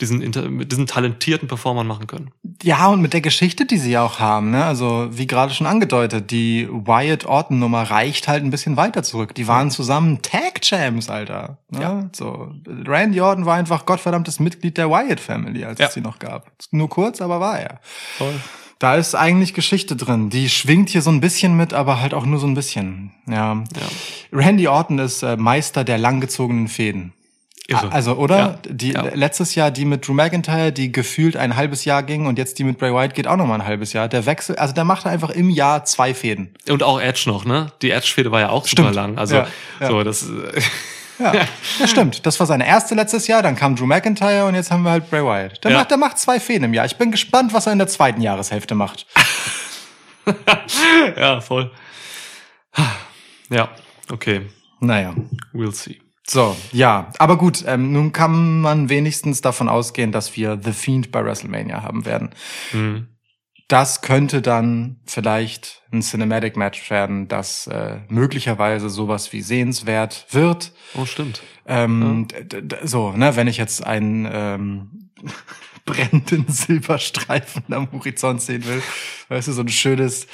diesen, 0.00 0.18
mit 0.56 0.72
diesen 0.72 0.86
talentierten 0.86 1.48
Performern 1.48 1.86
machen 1.86 2.06
können. 2.06 2.30
Ja, 2.62 2.88
und 2.88 3.00
mit 3.00 3.12
der 3.12 3.20
Geschichte, 3.20 3.66
die 3.66 3.78
sie 3.78 3.90
ja 3.92 4.02
auch 4.04 4.18
haben, 4.18 4.50
ne? 4.50 4.64
Also, 4.64 5.08
wie 5.10 5.26
gerade 5.26 5.52
schon 5.54 5.66
angedeutet, 5.66 6.30
die 6.30 6.68
Wyatt 6.70 7.26
Orton 7.26 7.58
Nummer 7.58 7.82
reicht 7.82 8.28
halt 8.28 8.44
ein 8.44 8.50
bisschen 8.50 8.76
weiter 8.76 9.02
zurück. 9.02 9.34
Die 9.34 9.46
waren 9.48 9.70
zusammen 9.70 10.22
Tag 10.22 10.60
Champs, 10.62 11.08
Alter. 11.08 11.58
Ne? 11.70 11.80
Ja. 11.80 12.08
So, 12.12 12.50
Randy 12.86 13.20
Orton 13.20 13.46
war 13.46 13.56
einfach 13.56 13.86
gottverdammtes 13.86 14.40
Mitglied 14.40 14.76
der 14.78 14.90
Wyatt 14.90 15.20
Family, 15.20 15.64
als 15.64 15.78
Ja. 15.78 15.86
es 15.88 15.94
sie 15.94 16.00
noch 16.00 16.18
gab. 16.18 16.50
Nur 16.70 16.88
kurz, 16.88 17.20
aber 17.20 17.40
war 17.40 17.58
er. 17.58 17.80
Toll. 18.18 18.34
Da 18.80 18.96
ist 18.96 19.14
eigentlich 19.14 19.54
Geschichte 19.54 19.94
drin. 19.96 20.30
Die 20.30 20.48
schwingt 20.50 20.90
hier 20.90 21.00
so 21.00 21.08
ein 21.10 21.20
bisschen 21.20 21.56
mit, 21.56 21.72
aber 21.72 22.00
halt 22.00 22.12
auch 22.12 22.26
nur 22.26 22.38
so 22.38 22.46
ein 22.46 22.54
bisschen. 22.54 23.12
Ja. 23.26 23.54
Ja. 23.54 23.62
Randy 24.32 24.66
Orton 24.68 24.98
ist 24.98 25.22
äh, 25.22 25.36
Meister 25.36 25.84
der 25.84 25.96
langgezogenen 25.96 26.68
Fäden. 26.68 27.12
Irre. 27.66 27.90
Also, 27.92 28.14
oder? 28.16 28.36
Ja, 28.38 28.58
Die 28.68 28.92
ja. 28.92 29.02
letztes 29.14 29.54
Jahr 29.54 29.70
die 29.70 29.86
mit 29.86 30.06
Drew 30.06 30.12
McIntyre, 30.12 30.70
die 30.70 30.92
gefühlt 30.92 31.34
ein 31.36 31.56
halbes 31.56 31.84
Jahr 31.86 32.02
ging 32.02 32.26
und 32.26 32.38
jetzt 32.38 32.58
die 32.58 32.64
mit 32.64 32.76
Bray 32.78 32.92
Wyatt 32.92 33.14
geht 33.14 33.26
auch 33.26 33.36
noch 33.36 33.46
mal 33.46 33.54
ein 33.54 33.64
halbes 33.64 33.94
Jahr. 33.94 34.06
Der 34.08 34.26
Wechsel, 34.26 34.56
also 34.56 34.74
der 34.74 34.84
macht 34.84 35.06
einfach 35.06 35.30
im 35.30 35.48
Jahr 35.48 35.84
zwei 35.86 36.12
Fäden. 36.12 36.54
Und 36.68 36.82
auch 36.82 37.00
Edge 37.00 37.22
noch, 37.26 37.44
ne? 37.46 37.72
Die 37.80 37.90
Edge-Fehde 37.90 38.30
war 38.30 38.40
ja 38.40 38.48
auch 38.50 38.66
super 38.66 38.82
Stimmt. 38.82 38.94
lang. 38.94 39.16
Also, 39.18 39.36
Ja, 39.36 39.46
so, 39.80 40.02
das, 40.04 40.26
Ja, 41.18 41.32
das 41.78 41.90
stimmt. 41.90 42.26
Das 42.26 42.40
war 42.40 42.46
seine 42.46 42.66
erste 42.66 42.96
letztes 42.96 43.28
Jahr, 43.28 43.40
dann 43.40 43.54
kam 43.54 43.76
Drew 43.76 43.86
McIntyre 43.86 44.46
und 44.46 44.56
jetzt 44.56 44.70
haben 44.72 44.82
wir 44.82 44.90
halt 44.90 45.08
Bray 45.08 45.22
Wyatt. 45.24 45.62
Der 45.64 45.70
Ja. 45.70 45.78
macht, 45.78 45.90
der 45.92 45.96
macht 45.96 46.18
zwei 46.18 46.40
Fäden 46.40 46.64
im 46.64 46.74
Jahr. 46.74 46.84
Ich 46.86 46.96
bin 46.96 47.12
gespannt, 47.12 47.54
was 47.54 47.66
er 47.66 47.72
in 47.72 47.78
der 47.78 47.86
zweiten 47.88 48.20
Jahreshälfte 48.20 48.74
macht. 48.74 49.06
ja, 51.16 51.40
voll. 51.40 51.70
Ja, 53.48 53.68
okay. 54.10 54.42
Naja. 54.80 55.14
We'll 55.52 55.72
see. 55.72 56.00
So, 56.26 56.56
ja. 56.72 57.10
Aber 57.18 57.36
gut, 57.36 57.64
ähm, 57.66 57.92
nun 57.92 58.12
kann 58.12 58.60
man 58.60 58.88
wenigstens 58.88 59.40
davon 59.42 59.68
ausgehen, 59.68 60.10
dass 60.12 60.36
wir 60.36 60.58
The 60.62 60.72
Fiend 60.72 61.12
bei 61.12 61.24
WrestleMania 61.24 61.82
haben 61.82 62.04
werden. 62.06 62.30
Mhm. 62.72 63.08
das 63.68 64.02
könnte 64.02 64.40
dann 64.42 65.00
vielleicht 65.06 65.82
ein 65.90 66.02
Cinematic 66.02 66.56
Match 66.56 66.90
werden, 66.90 67.28
das 67.28 67.66
äh, 67.66 67.98
möglicherweise 68.08 68.88
sowas 68.90 69.32
wie 69.32 69.40
sehenswert 69.40 70.26
wird. 70.30 70.72
Oh, 70.94 71.06
stimmt. 71.06 71.42
Ähm, 71.66 72.28
d- 72.28 72.62
so, 72.84 73.12
ne, 73.12 73.36
wenn 73.36 73.48
ich 73.48 73.56
jetzt 73.56 73.84
einen 73.84 74.28
ähm, 74.30 75.10
brennenden 75.86 76.46
Silberstreifen 76.48 77.64
am 77.72 77.90
Horizont 77.92 78.42
sehen 78.42 78.64
will, 78.66 78.82
weißt 79.28 79.48
du, 79.48 79.52
so 79.52 79.62
ein 79.62 79.68
schönes, 79.68 80.26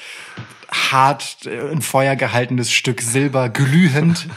hart 0.71 1.47
äh, 1.47 1.71
in 1.71 1.83
Feuer 1.83 2.17
gehaltenes 2.17 2.71
Stück 2.73 3.01
Silber, 3.01 3.49
glühend. 3.49 4.29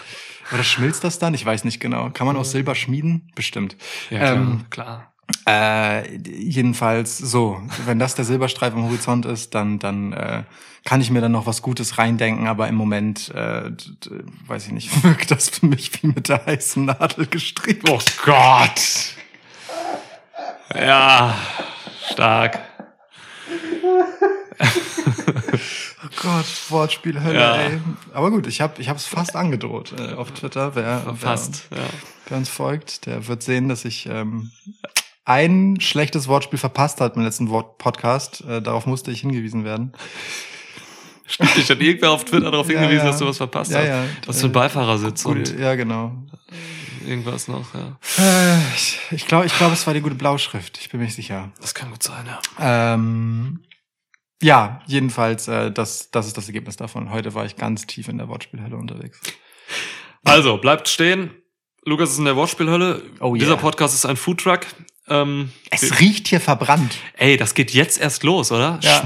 Oder 0.51 0.63
schmilzt 0.63 1.03
das 1.03 1.19
dann? 1.19 1.33
Ich 1.33 1.45
weiß 1.45 1.63
nicht 1.63 1.79
genau. 1.79 2.09
Kann 2.09 2.27
man 2.27 2.35
aus 2.35 2.51
Silber 2.51 2.75
schmieden? 2.75 3.31
Bestimmt. 3.35 3.77
Ja, 4.09 4.19
klar. 4.19 4.33
Ähm, 4.35 4.65
klar. 4.69 5.13
äh, 5.47 6.17
jedenfalls 6.17 7.17
so, 7.17 7.61
wenn 7.85 7.99
das 7.99 8.15
der 8.15 8.25
Silberstreif 8.25 8.73
am 8.73 8.83
Horizont 8.83 9.25
ist, 9.25 9.55
dann 9.55 9.79
dann 9.79 10.13
äh, 10.13 10.43
kann 10.85 10.99
ich 10.99 11.09
mir 11.11 11.21
dann 11.21 11.31
noch 11.31 11.45
was 11.45 11.61
Gutes 11.61 11.97
reindenken, 11.97 12.47
aber 12.47 12.67
im 12.67 12.75
Moment 12.75 13.29
äh, 13.33 13.71
weiß 14.47 14.67
ich 14.67 14.73
nicht, 14.73 15.03
wirkt 15.03 15.31
das 15.31 15.49
für 15.49 15.65
mich 15.65 15.91
wie 16.03 16.07
mit 16.07 16.27
der 16.29 16.45
heißen 16.45 16.85
Nadel 16.85 17.25
gestrickt. 17.27 17.89
Oh 17.89 17.99
Gott. 18.25 19.15
Ja, 20.75 21.37
stark. 22.11 22.59
Gott, 26.23 26.45
Wortspielhölle, 26.69 27.39
Ja. 27.39 27.55
ey. 27.57 27.79
Aber 28.13 28.31
gut, 28.31 28.47
ich 28.47 28.61
habe 28.61 28.81
ich 28.81 28.89
hab's 28.89 29.05
fast 29.05 29.35
angedroht 29.35 29.93
äh, 29.99 30.13
auf 30.13 30.31
Twitter. 30.31 30.73
Wer, 30.75 31.15
Fast. 31.19 31.67
Ja. 31.69 31.77
Wer, 31.77 31.83
wer 32.29 32.37
uns 32.37 32.49
folgt, 32.49 33.05
der 33.05 33.27
wird 33.27 33.43
sehen, 33.43 33.69
dass 33.69 33.85
ich 33.85 34.07
ähm, 34.07 34.51
ein 35.25 35.79
schlechtes 35.79 36.27
Wortspiel 36.27 36.59
verpasst 36.59 37.01
hat 37.01 37.15
im 37.15 37.23
letzten 37.23 37.49
Wort 37.49 37.77
Podcast. 37.77 38.41
Äh, 38.47 38.61
darauf 38.61 38.85
musste 38.85 39.11
ich 39.11 39.21
hingewiesen 39.21 39.63
werden. 39.65 39.93
Stimmt, 41.25 41.57
ich 41.57 41.69
hat 41.69 41.79
irgendwer 41.79 42.11
auf 42.11 42.25
Twitter 42.25 42.51
darauf 42.51 42.67
Ja, 42.71 42.79
hingewiesen, 42.79 43.05
ja. 43.05 43.11
dass 43.11 43.19
du 43.19 43.25
was 43.27 43.37
verpasst 43.37 43.71
Ja, 43.71 43.79
hast. 43.79 43.87
ja. 43.87 44.03
Was 44.25 44.39
für 44.41 44.47
ein 44.47 44.51
Beifahrersitz 44.51 45.23
Gut, 45.23 45.37
und 45.49 45.59
ja, 45.59 45.75
genau. 45.75 46.11
irgendwas 47.07 47.47
noch, 47.47 47.73
ja. 47.73 47.97
Äh, 48.17 48.59
ich 49.11 49.27
glaube, 49.27 49.45
ich 49.45 49.57
glaube, 49.57 49.73
es 49.73 49.85
war 49.87 49.93
die 49.93 50.01
gute 50.01 50.15
Blauschrift. 50.15 50.77
Ich 50.79 50.89
bin 50.89 50.99
mir 50.99 51.05
nicht 51.05 51.15
sicher. 51.15 51.51
Das 51.61 51.73
kann 51.73 51.89
gut 51.91 52.03
sein, 52.03 52.25
ja. 52.27 52.93
Ähm, 52.93 53.59
ja, 54.43 54.81
jedenfalls, 54.85 55.47
äh, 55.47 55.71
das, 55.71 56.11
das 56.11 56.27
ist 56.27 56.37
das 56.37 56.47
Ergebnis 56.47 56.75
davon. 56.75 57.11
Heute 57.11 57.33
war 57.33 57.45
ich 57.45 57.55
ganz 57.55 57.87
tief 57.87 58.07
in 58.07 58.17
der 58.19 58.27
Wortspielhölle 58.27 58.75
unterwegs. 58.77 59.19
Also, 60.25 60.57
bleibt 60.57 60.87
stehen. 60.87 61.31
Lukas 61.85 62.11
ist 62.11 62.19
in 62.19 62.25
der 62.25 62.35
Wortspielhölle. 62.35 63.01
Oh, 63.19 63.35
Dieser 63.35 63.51
yeah. 63.53 63.57
Podcast 63.59 63.93
ist 63.93 64.05
ein 64.05 64.15
Foodtruck. 64.15 64.61
Ähm, 65.09 65.51
Es 65.69 65.99
riecht 65.99 66.29
hier 66.29 66.39
verbrannt. 66.39 66.95
ey, 67.17 67.35
das 67.35 67.55
geht 67.55 67.71
jetzt 67.71 67.99
erst 67.99 68.23
los, 68.23 68.51
oder? 68.53 68.79
Ja. 68.81 69.03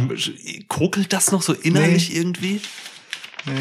Kokelt 0.68 1.11
das 1.11 1.31
noch 1.31 1.41
so 1.41 1.53
innerlich 1.53 2.15
irgendwie? 2.15 2.61
Nee. 3.45 3.53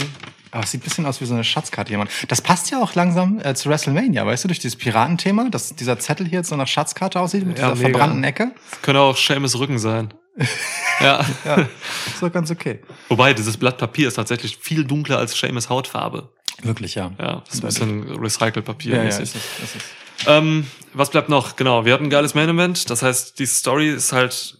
Aber 0.50 0.64
es 0.64 0.70
sieht 0.70 0.82
ein 0.82 0.84
bisschen 0.84 1.06
aus 1.06 1.20
wie 1.20 1.24
so 1.24 1.32
eine 1.34 1.44
Schatzkarte 1.44 1.90
jemand. 1.90 2.10
Das 2.28 2.42
passt 2.42 2.70
ja 2.70 2.82
auch 2.82 2.94
langsam 2.94 3.40
äh, 3.42 3.54
zu 3.54 3.68
WrestleMania, 3.70 4.24
weißt 4.26 4.44
du, 4.44 4.48
durch 4.48 4.58
dieses 4.58 4.76
Piratenthema, 4.76 5.48
dass 5.50 5.74
dieser 5.74 5.98
Zettel 5.98 6.26
hier 6.26 6.38
jetzt 6.40 6.48
so 6.48 6.56
nach 6.56 6.68
Schatzkarte 6.68 7.20
aussieht 7.20 7.46
mit 7.46 7.58
Ja, 7.58 7.70
dieser 7.72 7.82
mega. 7.86 7.98
verbrannten 7.98 8.24
Ecke. 8.24 8.52
Könnte 8.82 9.00
auch 9.00 9.16
Seamus 9.16 9.58
Rücken 9.58 9.78
sein. 9.78 10.12
ja. 11.00 11.24
Ja, 11.44 11.68
ist 12.06 12.22
doch 12.22 12.32
ganz 12.32 12.50
okay. 12.50 12.80
Wobei, 13.08 13.32
dieses 13.34 13.56
Blatt 13.56 13.78
Papier 13.78 14.08
ist 14.08 14.14
tatsächlich 14.14 14.56
viel 14.58 14.84
dunkler 14.84 15.18
als 15.18 15.38
Seamus 15.38 15.68
Hautfarbe. 15.68 16.32
Wirklich, 16.62 16.94
ja. 16.94 17.12
Ja, 17.18 17.42
das 17.46 17.54
ist 17.54 17.64
ein 17.64 17.66
bisschen 17.66 18.20
Recycle-Papier. 18.20 18.96
Ja, 18.96 19.02
ja, 19.02 19.08
ist 19.08 19.20
es, 19.20 19.34
ist 19.34 19.76
es. 19.76 19.82
Ähm, 20.26 20.66
was 20.94 21.10
bleibt 21.10 21.28
noch? 21.28 21.56
Genau, 21.56 21.84
wir 21.84 21.92
hatten 21.92 22.04
ein 22.04 22.10
geiles 22.10 22.34
Main 22.34 22.48
Event. 22.48 22.88
Das 22.88 23.02
heißt, 23.02 23.38
die 23.38 23.46
Story 23.46 23.90
ist 23.90 24.12
halt 24.12 24.58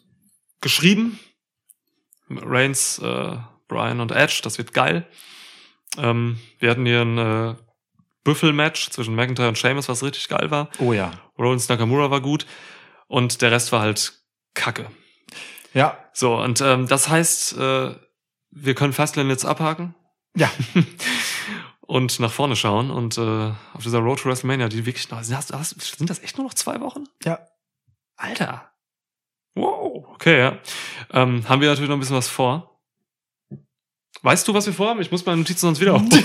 geschrieben. 0.61 1.19
Reigns, 2.28 2.98
äh, 2.98 3.36
Brian 3.69 4.01
und 4.01 4.12
Edge, 4.12 4.40
das 4.43 4.59
wird 4.59 4.73
geil. 4.74 5.07
Ähm, 5.97 6.39
wir 6.59 6.70
hatten 6.70 6.85
hier 6.85 7.03
ein 7.03 7.19
äh, 7.19 7.55
Büffel-Match 8.24 8.90
zwischen 8.90 9.15
McIntyre 9.15 9.48
und 9.48 9.57
Sheamus, 9.57 9.89
was 9.89 10.03
richtig 10.03 10.28
geil 10.28 10.51
war. 10.51 10.69
Oh 10.78 10.93
ja. 10.93 11.12
Rollins 11.39 11.69
Nakamura 11.69 12.11
war 12.11 12.20
gut. 12.20 12.47
Und 13.07 13.40
der 13.40 13.53
Rest 13.53 13.73
war 13.73 13.81
halt 13.81 14.12
Kacke. 14.55 14.90
Ja. 15.77 15.98
So, 16.15 16.36
und 16.36 16.62
ähm, 16.62 16.89
das 16.89 17.11
heißt, 17.11 17.59
äh, 17.59 17.94
wir 18.51 18.74
können 18.74 18.94
Fastlane 18.94 19.28
jetzt 19.28 19.44
abhaken. 19.44 19.94
Ja. 20.35 20.51
und 21.82 22.19
nach 22.19 22.32
vorne 22.32 22.57
schauen 22.57 22.90
und 22.90 23.19
äh, 23.19 23.53
auf 23.74 23.82
dieser 23.82 23.98
Road 23.98 24.20
to 24.20 24.31
WrestleMania, 24.31 24.70
die 24.70 24.86
wirklich 24.86 25.11
noch, 25.11 25.23
sind 25.23 25.39
das, 25.51 25.69
sind 25.69 26.09
das 26.09 26.23
echt 26.23 26.39
nur 26.39 26.47
noch 26.47 26.55
zwei 26.55 26.81
Wochen? 26.81 27.05
Ja. 27.24 27.40
Alter. 28.16 28.73
Wow. 29.55 30.07
Okay, 30.15 30.39
ja. 30.39 30.59
Ähm, 31.11 31.47
haben 31.47 31.61
wir 31.61 31.69
natürlich 31.69 31.90
noch 31.90 31.97
ein 31.97 32.01
bisschen 32.01 32.16
was 32.16 32.28
vor. 32.28 32.76
Weißt 34.27 34.48
du, 34.48 34.55
was 34.55 34.66
wir 34.66 34.73
vorhaben? 34.73 35.01
Ich 35.01 35.12
muss 35.12 35.24
meine 35.24 35.39
Notizen 35.39 35.61
sonst 35.61 35.81
wiederholen. 35.81 36.09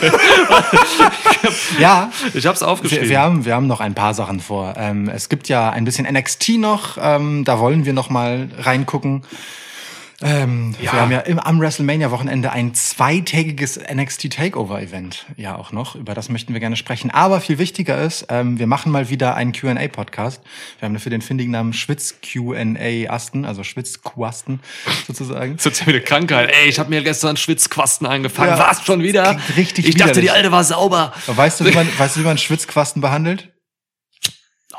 Ja, 1.80 2.12
ich 2.34 2.48
hab's 2.48 2.64
aufgeschrieben. 2.64 3.04
wir, 3.04 3.10
wir, 3.12 3.20
haben, 3.20 3.46
wir 3.46 3.54
haben 3.54 3.68
noch 3.68 3.80
ein 3.80 3.94
paar 3.94 4.16
Sachen 4.16 4.40
vor. 4.40 4.74
Ähm, 4.76 5.08
es 5.08 5.30
gibt 5.30 5.50
ja 5.50 5.70
ein 5.70 5.86
bisschen 5.86 6.12
NXT 6.12 6.58
noch, 6.58 6.98
ähm, 7.00 7.44
da 7.46 7.60
wollen 7.60 7.86
wir 7.86 7.94
noch 7.94 8.10
mal 8.10 8.50
reingucken. 8.58 9.22
Ähm, 10.24 10.76
Ja. 10.80 10.94
Wir 10.94 11.02
haben 11.02 11.12
ja 11.12 11.20
im, 11.20 11.40
am 11.40 11.60
WrestleMania-Wochenende 11.60 12.52
ein 12.52 12.74
zweitägiges 12.74 13.80
NXT 13.80 14.34
Takeover-Event 14.34 15.26
ja 15.38 15.56
auch 15.56 15.72
noch. 15.72 15.96
Über 15.96 16.14
das 16.14 16.30
möchten 16.30 16.54
wir 16.54 16.60
gerne 16.60 16.76
sprechen. 16.76 17.12
Aber 17.12 17.42
viel 17.42 17.58
wichtiger 17.58 18.02
ist, 18.02 18.28
ähm, 18.30 18.60
wir 18.60 18.68
machen 18.68 18.92
mal 18.92 19.10
wieder 19.10 19.36
einen 19.36 19.54
Q&A-Podcast. 19.54 20.42
Wir 20.80 20.86
haben 20.86 20.94
dafür 20.94 21.10
den 21.10 21.22
findigen 21.22 21.52
Namen 21.52 21.74
Schwitz-Q&A-Asten, 21.74 23.46
also 23.46 23.64
Schwitz-Quasten 23.64 24.60
sozusagen. 25.08 25.58
Das 25.58 25.66
ist 25.66 25.82
ja 25.82 25.88
wieder 25.88 26.00
Krankheit. 26.00 26.52
Ey, 26.52 26.70
ich 26.70 26.80
habe 26.80 26.90
mir 26.90 27.04
gestern 27.04 27.38
Schwitzquasten 27.38 28.08
eingefangen. 28.08 28.58
Ja. 28.58 28.60
Was 28.70 28.86
schon 28.86 29.04
wieder? 29.04 29.38
Richtig 29.56 29.88
Ich 29.88 29.96
dachte, 29.96 30.22
die 30.22 30.32
alte 30.32 30.52
war 30.52 30.64
sauber. 30.64 31.14
Aber 31.28 31.38
Weißt 31.38 31.60
du, 31.60 31.66
wie 31.66 31.72
man, 31.72 31.88
weißt 31.98 32.16
du, 32.16 32.20
wie 32.22 32.26
man 32.26 32.38
Schwitzquasten 32.38 33.02
behandelt? 33.02 33.51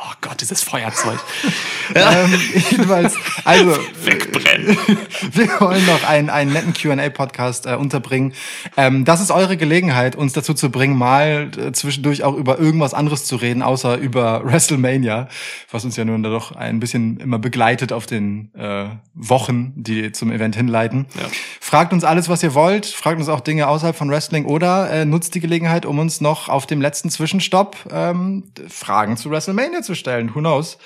Oh 0.05 0.15
Gott, 0.21 0.41
dieses 0.41 0.65
Feuerzeug. 0.65 1.21
ähm, 1.95 2.35
jedenfalls, 2.71 3.15
also 3.45 3.77
Wegbrennen. 4.05 4.77
wir 5.33 5.61
wollen 5.61 5.87
noch 5.87 6.03
einen, 6.09 6.29
einen 6.29 6.53
netten 6.53 6.75
Q&A-Podcast 6.75 7.67
äh, 7.67 7.75
unterbringen. 7.77 8.33
Ähm, 8.77 9.05
das 9.05 9.21
ist 9.21 9.31
eure 9.31 9.57
Gelegenheit, 9.57 10.17
uns 10.17 10.33
dazu 10.33 10.55
zu 10.55 10.71
bringen, 10.71 10.97
mal 10.97 11.51
äh, 11.57 11.71
zwischendurch 11.71 12.25
auch 12.25 12.35
über 12.35 12.59
irgendwas 12.59 12.95
anderes 12.95 13.27
zu 13.27 13.37
reden, 13.37 13.63
außer 13.63 13.97
über 13.97 14.45
WrestleMania, 14.45 15.29
was 15.71 15.85
uns 15.85 15.97
ja 15.97 16.05
nun 16.05 16.25
da 16.25 16.31
doch 16.31 16.51
ein 16.57 16.81
bisschen 16.81 17.19
immer 17.19 17.39
begleitet 17.39 17.93
auf 17.93 18.07
den 18.07 18.53
äh, 18.57 18.87
Wochen, 19.15 19.73
die 19.77 20.11
zum 20.11 20.33
Event 20.33 20.57
hinleiten. 20.57 21.07
Ja. 21.15 21.29
Fragt 21.61 21.93
uns 21.93 22.03
alles, 22.03 22.29
was 22.29 22.43
ihr 22.43 22.55
wollt. 22.55 22.87
Fragt 22.87 23.21
uns 23.21 23.29
auch 23.29 23.41
Dinge 23.41 23.69
außerhalb 23.69 23.95
von 23.95 24.11
Wrestling 24.11 24.47
oder 24.47 24.91
äh, 24.91 25.05
nutzt 25.05 25.37
die 25.37 25.41
Gelegenheit, 25.41 25.87
um 25.87 26.01
uns 26.01 26.21
noch 26.21 26.49
auf 26.49 26.67
dem 26.67 26.81
letzten 26.81 27.09
Zwischenstopp 27.09 27.77
ähm, 27.93 28.45
Fragen 28.69 29.17
zu 29.17 29.31
WrestleMania 29.31 29.83
zu 29.83 29.92
stellen. 29.95 30.35
Who 30.35 30.41
knows? 30.41 30.79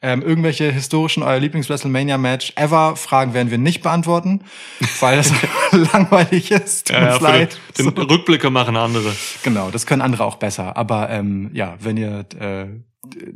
Ähm, 0.00 0.22
irgendwelche 0.22 0.70
historischen, 0.70 1.24
euer 1.24 1.40
Lieblings-WrestleMania-Match 1.40 2.52
ever 2.54 2.94
Fragen 2.94 3.34
werden 3.34 3.50
wir 3.50 3.58
nicht 3.58 3.82
beantworten, 3.82 4.44
weil 5.00 5.16
das 5.16 5.32
langweilig 5.92 6.52
ist. 6.52 6.86
Tut 6.86 6.96
Ja, 6.96 7.08
ja, 7.08 7.16
leid. 7.16 7.58
Den, 7.76 7.92
den 7.94 8.04
Rückblicke 8.04 8.48
machen 8.50 8.76
andere. 8.76 9.12
Genau, 9.42 9.70
das 9.72 9.86
können 9.86 10.02
andere 10.02 10.24
auch 10.24 10.36
besser. 10.36 10.76
Aber 10.76 11.10
ähm, 11.10 11.50
ja, 11.52 11.76
wenn 11.80 11.96
ihr 11.96 12.24
äh, 12.38 12.66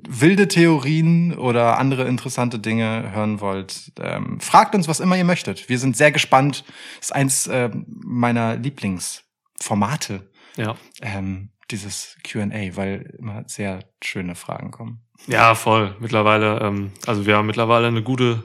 wilde 0.09 0.47
Theorien 0.47 1.35
oder 1.36 1.78
andere 1.78 2.07
interessante 2.07 2.61
Dinge 2.61 3.11
hören 3.12 3.40
wollt, 3.40 3.90
ähm, 4.01 4.39
fragt 4.40 4.77
uns, 4.77 4.86
was 4.86 5.01
immer 5.01 5.16
ihr 5.16 5.24
möchtet. 5.24 5.69
Wir 5.69 5.81
sind 5.81 5.97
sehr 5.97 6.12
gespannt. 6.12 6.62
Das 6.99 7.07
ist 7.09 7.12
eins 7.12 7.47
äh, 7.49 7.70
meiner 7.86 8.55
Lieblingsformate, 8.57 10.28
Ja. 10.57 10.77
ähm, 11.01 11.51
dieses 11.73 12.16
Q&A, 12.31 12.77
weil 12.77 13.15
immer 13.19 13.43
sehr 13.47 13.81
schöne 14.03 14.35
Fragen 14.35 14.70
kommen. 14.70 15.01
Ja, 15.27 15.55
voll. 15.55 15.94
Mittlerweile, 16.01 16.61
ähm, 16.61 16.93
also 17.07 17.27
wir 17.27 17.36
haben 17.36 17.47
mittlerweile 17.47 17.86
eine 17.86 18.03
gute, 18.03 18.43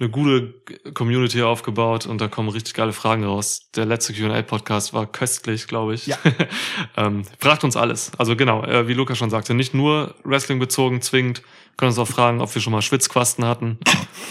eine 0.00 0.08
gute 0.10 0.54
Community 0.94 1.42
aufgebaut 1.42 2.06
und 2.06 2.20
da 2.20 2.26
kommen 2.28 2.48
richtig 2.48 2.74
geile 2.74 2.92
Fragen 2.92 3.24
raus. 3.24 3.70
Der 3.76 3.86
letzte 3.86 4.12
Q&A-Podcast 4.12 4.92
war 4.94 5.06
köstlich, 5.06 5.68
glaube 5.68 5.94
ich. 5.94 6.06
Ja. 6.08 6.16
ähm, 6.96 7.22
fragt 7.38 7.62
uns 7.64 7.76
alles. 7.76 8.10
Also 8.18 8.34
genau, 8.36 8.64
äh, 8.64 8.88
wie 8.88 8.94
Luca 8.94 9.14
schon 9.14 9.30
sagte, 9.30 9.54
nicht 9.54 9.74
nur 9.74 10.14
Wrestling 10.24 10.58
bezogen 10.58 11.00
zwingend, 11.02 11.42
können 11.76 11.90
uns 11.90 11.98
auch 11.98 12.08
fragen, 12.08 12.40
ob 12.40 12.52
wir 12.54 12.60
schon 12.60 12.72
mal 12.72 12.82
Schwitzquasten 12.82 13.44
hatten 13.44 13.78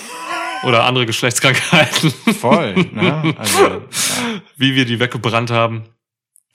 oder 0.64 0.84
andere 0.84 1.06
Geschlechtskrankheiten, 1.06 2.12
Voll, 2.40 2.76
ne? 2.92 3.34
Also, 3.38 3.82
wie 4.58 4.76
wir 4.76 4.86
die 4.86 5.00
weggebrannt 5.00 5.52
haben. 5.52 5.86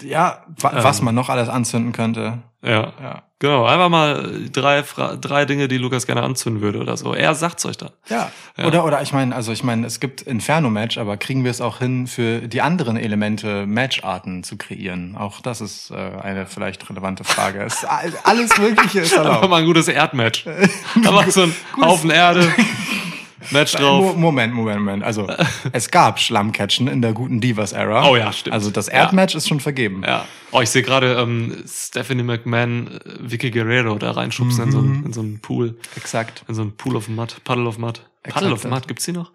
ja, 0.03 0.45
wa 0.61 0.73
was 0.85 0.99
Ähm. 0.99 1.07
man 1.07 1.15
noch 1.15 1.31
alles 1.31 1.49
anzünden 1.49 1.93
könnte. 1.93 2.43
Ja, 2.63 2.93
Ja. 3.01 3.23
Genau. 3.39 3.65
Einfach 3.65 3.89
mal 3.89 4.31
drei, 4.53 4.83
drei 5.21 5.45
Dinge, 5.45 5.69
die 5.69 5.79
Lukas 5.79 6.07
gerne 6.07 6.23
anzünden 6.23 6.63
würde 6.63 6.79
oder 6.81 6.97
so. 6.97 7.15
Er 7.15 7.35
sagt's 7.35 7.65
euch 7.67 7.77
dann. 7.77 7.91
Ja. 8.09 8.31
Ja. 8.57 8.67
Oder, 8.67 8.85
oder 8.85 9.03
ich 9.03 9.13
meine, 9.13 9.35
also 9.35 9.53
ich 9.53 9.63
meine, 9.65 9.87
es 9.87 10.01
gibt 10.01 10.23
Inferno-Match, 10.23 10.99
aber 10.99 11.17
kriegen 11.17 11.45
wir 11.45 11.51
es 11.51 11.61
auch 11.61 11.79
hin, 11.79 12.07
für 12.07 12.41
die 12.49 12.63
anderen 12.63 12.97
Elemente 12.97 13.67
Matcharten 13.67 14.43
zu 14.45 14.57
kreieren? 14.57 15.17
Auch 15.17 15.41
das 15.41 15.61
ist 15.61 15.91
äh, 15.91 15.95
eine 15.95 16.47
vielleicht 16.47 16.89
relevante 16.89 17.25
Frage. 17.25 17.63
Es, 17.63 17.85
all- 17.85 18.13
alles 18.25 18.57
Mögliche 18.59 19.01
ist 19.01 19.13
Einfach 19.19 19.27
erlaubt. 19.35 19.51
mal 19.51 19.57
ein 19.61 19.67
gutes 19.67 19.89
Erdmatch. 19.89 20.47
Einfach 20.97 21.31
so 21.31 21.43
ein 21.43 21.55
Haufen 21.81 22.11
Erde, 22.11 22.49
Match 23.51 23.73
drauf. 23.73 24.17
Moment, 24.17 24.55
Moment, 24.55 24.81
Moment. 24.81 25.05
Also 25.05 25.27
es 25.73 25.91
gab 25.91 26.19
Schlammcatchen 26.21 26.89
in 26.89 27.03
der 27.03 27.13
guten 27.13 27.41
Divas-Ära. 27.41 28.09
Oh 28.09 28.17
ja, 28.17 28.33
stimmt. 28.33 28.55
Also 28.55 28.71
das 28.71 28.87
Ja. 28.87 28.95
Erdmatch 28.95 29.35
ist 29.35 29.49
schon 29.49 29.61
vergeben. 29.61 30.03
Ja. 30.07 30.27
Oh, 30.53 30.61
ich 30.63 30.71
sehe 30.71 30.83
gerade 30.83 31.15
ähm, 31.21 31.65
Stephanie 31.67 32.23
McMahon, 32.23 32.89
äh, 32.89 33.01
Vicky 33.21 33.51
Guerrero 33.51 33.97
da 33.99 34.13
reinschubsen 34.13 34.65
in, 34.65 34.73
so 34.73 34.79
einen, 34.79 35.05
in 35.07 35.13
so 35.13 35.21
einen 35.21 35.41
Pool. 35.41 35.77
Exakt. 35.97 36.45
In 36.49 36.55
so 36.55 36.63
einen 36.63 36.77
Pool 36.77 36.97
of 36.97 37.09
Mud. 37.09 37.37
Puddle 37.45 37.67
of 37.67 37.79
Mud. 37.79 38.01
Puddle 38.23 38.53
of. 38.53 38.65
Mud, 38.65 38.89
gibt's 38.89 39.05
die 39.05 39.13
noch? 39.13 39.31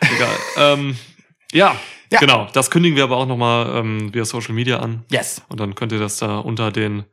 Egal. 0.00 0.36
ähm, 0.78 0.96
ja, 1.52 1.76
Ja. 2.10 2.18
genau. 2.20 2.48
Das 2.54 2.70
kündigen 2.70 2.96
wir 2.96 3.04
aber 3.04 3.16
auch 3.18 3.26
nochmal 3.26 3.76
ähm, 3.76 4.12
via 4.14 4.24
Social 4.24 4.54
Media 4.54 4.78
an. 4.80 5.04
Yes. 5.10 5.42
Und 5.48 5.60
dann 5.60 5.74
könnt 5.74 5.92
ihr 5.92 5.98
das 6.00 6.16
da 6.16 6.38
unter 6.38 6.72
den 6.72 7.04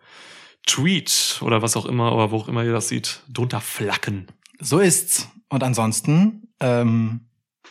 Tweet 0.66 1.40
oder 1.42 1.62
was 1.62 1.76
auch 1.78 1.86
immer, 1.86 2.14
oder 2.16 2.32
wo 2.32 2.38
auch 2.38 2.48
immer 2.48 2.64
ihr 2.64 2.74
das 2.74 2.88
sieht, 2.90 3.22
drunter 3.32 3.60
flacken. 3.62 4.28
So 4.62 4.80
ist's. 4.80 5.28
Und 5.50 5.64
ansonsten, 5.64 6.54
ähm, 6.60 7.30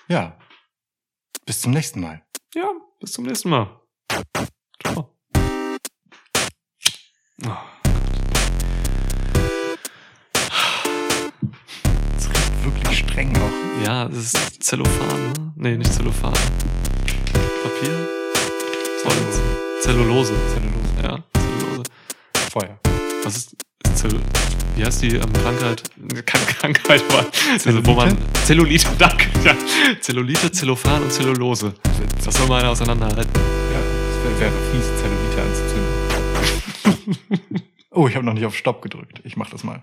ja, 0.08 0.36
bis 1.44 1.60
zum 1.60 1.72
nächsten 1.72 2.00
Mal. 2.00 2.22
Ja, 2.54 2.70
bis 2.98 3.12
zum 3.12 3.26
nächsten 3.26 3.50
Mal. 3.50 3.80
Ciao. 4.82 5.14
Oh. 7.46 7.56
Das 12.14 12.28
riecht 12.28 12.64
wirklich 12.64 12.98
streng 12.98 13.36
auch. 13.36 13.84
Ja, 13.84 14.08
das 14.08 14.32
ist 14.32 14.62
Zellophan, 14.64 15.32
ne? 15.32 15.52
Nee, 15.56 15.76
nicht 15.76 15.92
Zellophan. 15.92 16.32
Papier? 16.32 18.08
Zellulose. 19.02 19.42
Zellulose. 19.82 20.34
Zellulose. 20.54 21.02
Ja, 21.02 21.24
Zellulose. 21.34 21.82
Feuer. 22.50 22.80
Was 23.22 23.36
ist 23.36 23.56
Zell 23.94 24.20
Wie 24.78 24.84
heißt 24.84 25.02
die 25.02 25.16
ähm, 25.16 25.32
Krankheit? 25.32 25.82
Keine 26.24 26.44
Krankheit, 26.44 27.02
aber 27.08 27.26
also, 27.52 27.84
wo 27.84 27.94
man 27.94 28.16
Zellulite, 28.44 28.86
danke. 28.98 29.26
Ja. 29.44 29.56
Zellulite, 30.00 30.52
Zellophan 30.52 31.02
und 31.02 31.12
Zellulose. 31.12 31.74
Das 32.24 32.36
soll 32.36 32.52
einer 32.52 32.70
auseinanderhalten. 32.70 33.40
Ja, 33.72 33.80
das 33.80 34.22
wäre 34.22 34.40
wär 34.40 34.52
fies, 34.70 34.86
Zellulite 35.00 35.42
anzuzünden. 35.42 35.88
oh, 37.90 38.06
ich 38.06 38.14
habe 38.14 38.24
noch 38.24 38.34
nicht 38.34 38.46
auf 38.46 38.56
Stopp 38.56 38.80
gedrückt. 38.80 39.20
Ich 39.24 39.36
mach 39.36 39.50
das 39.50 39.64
mal. 39.64 39.82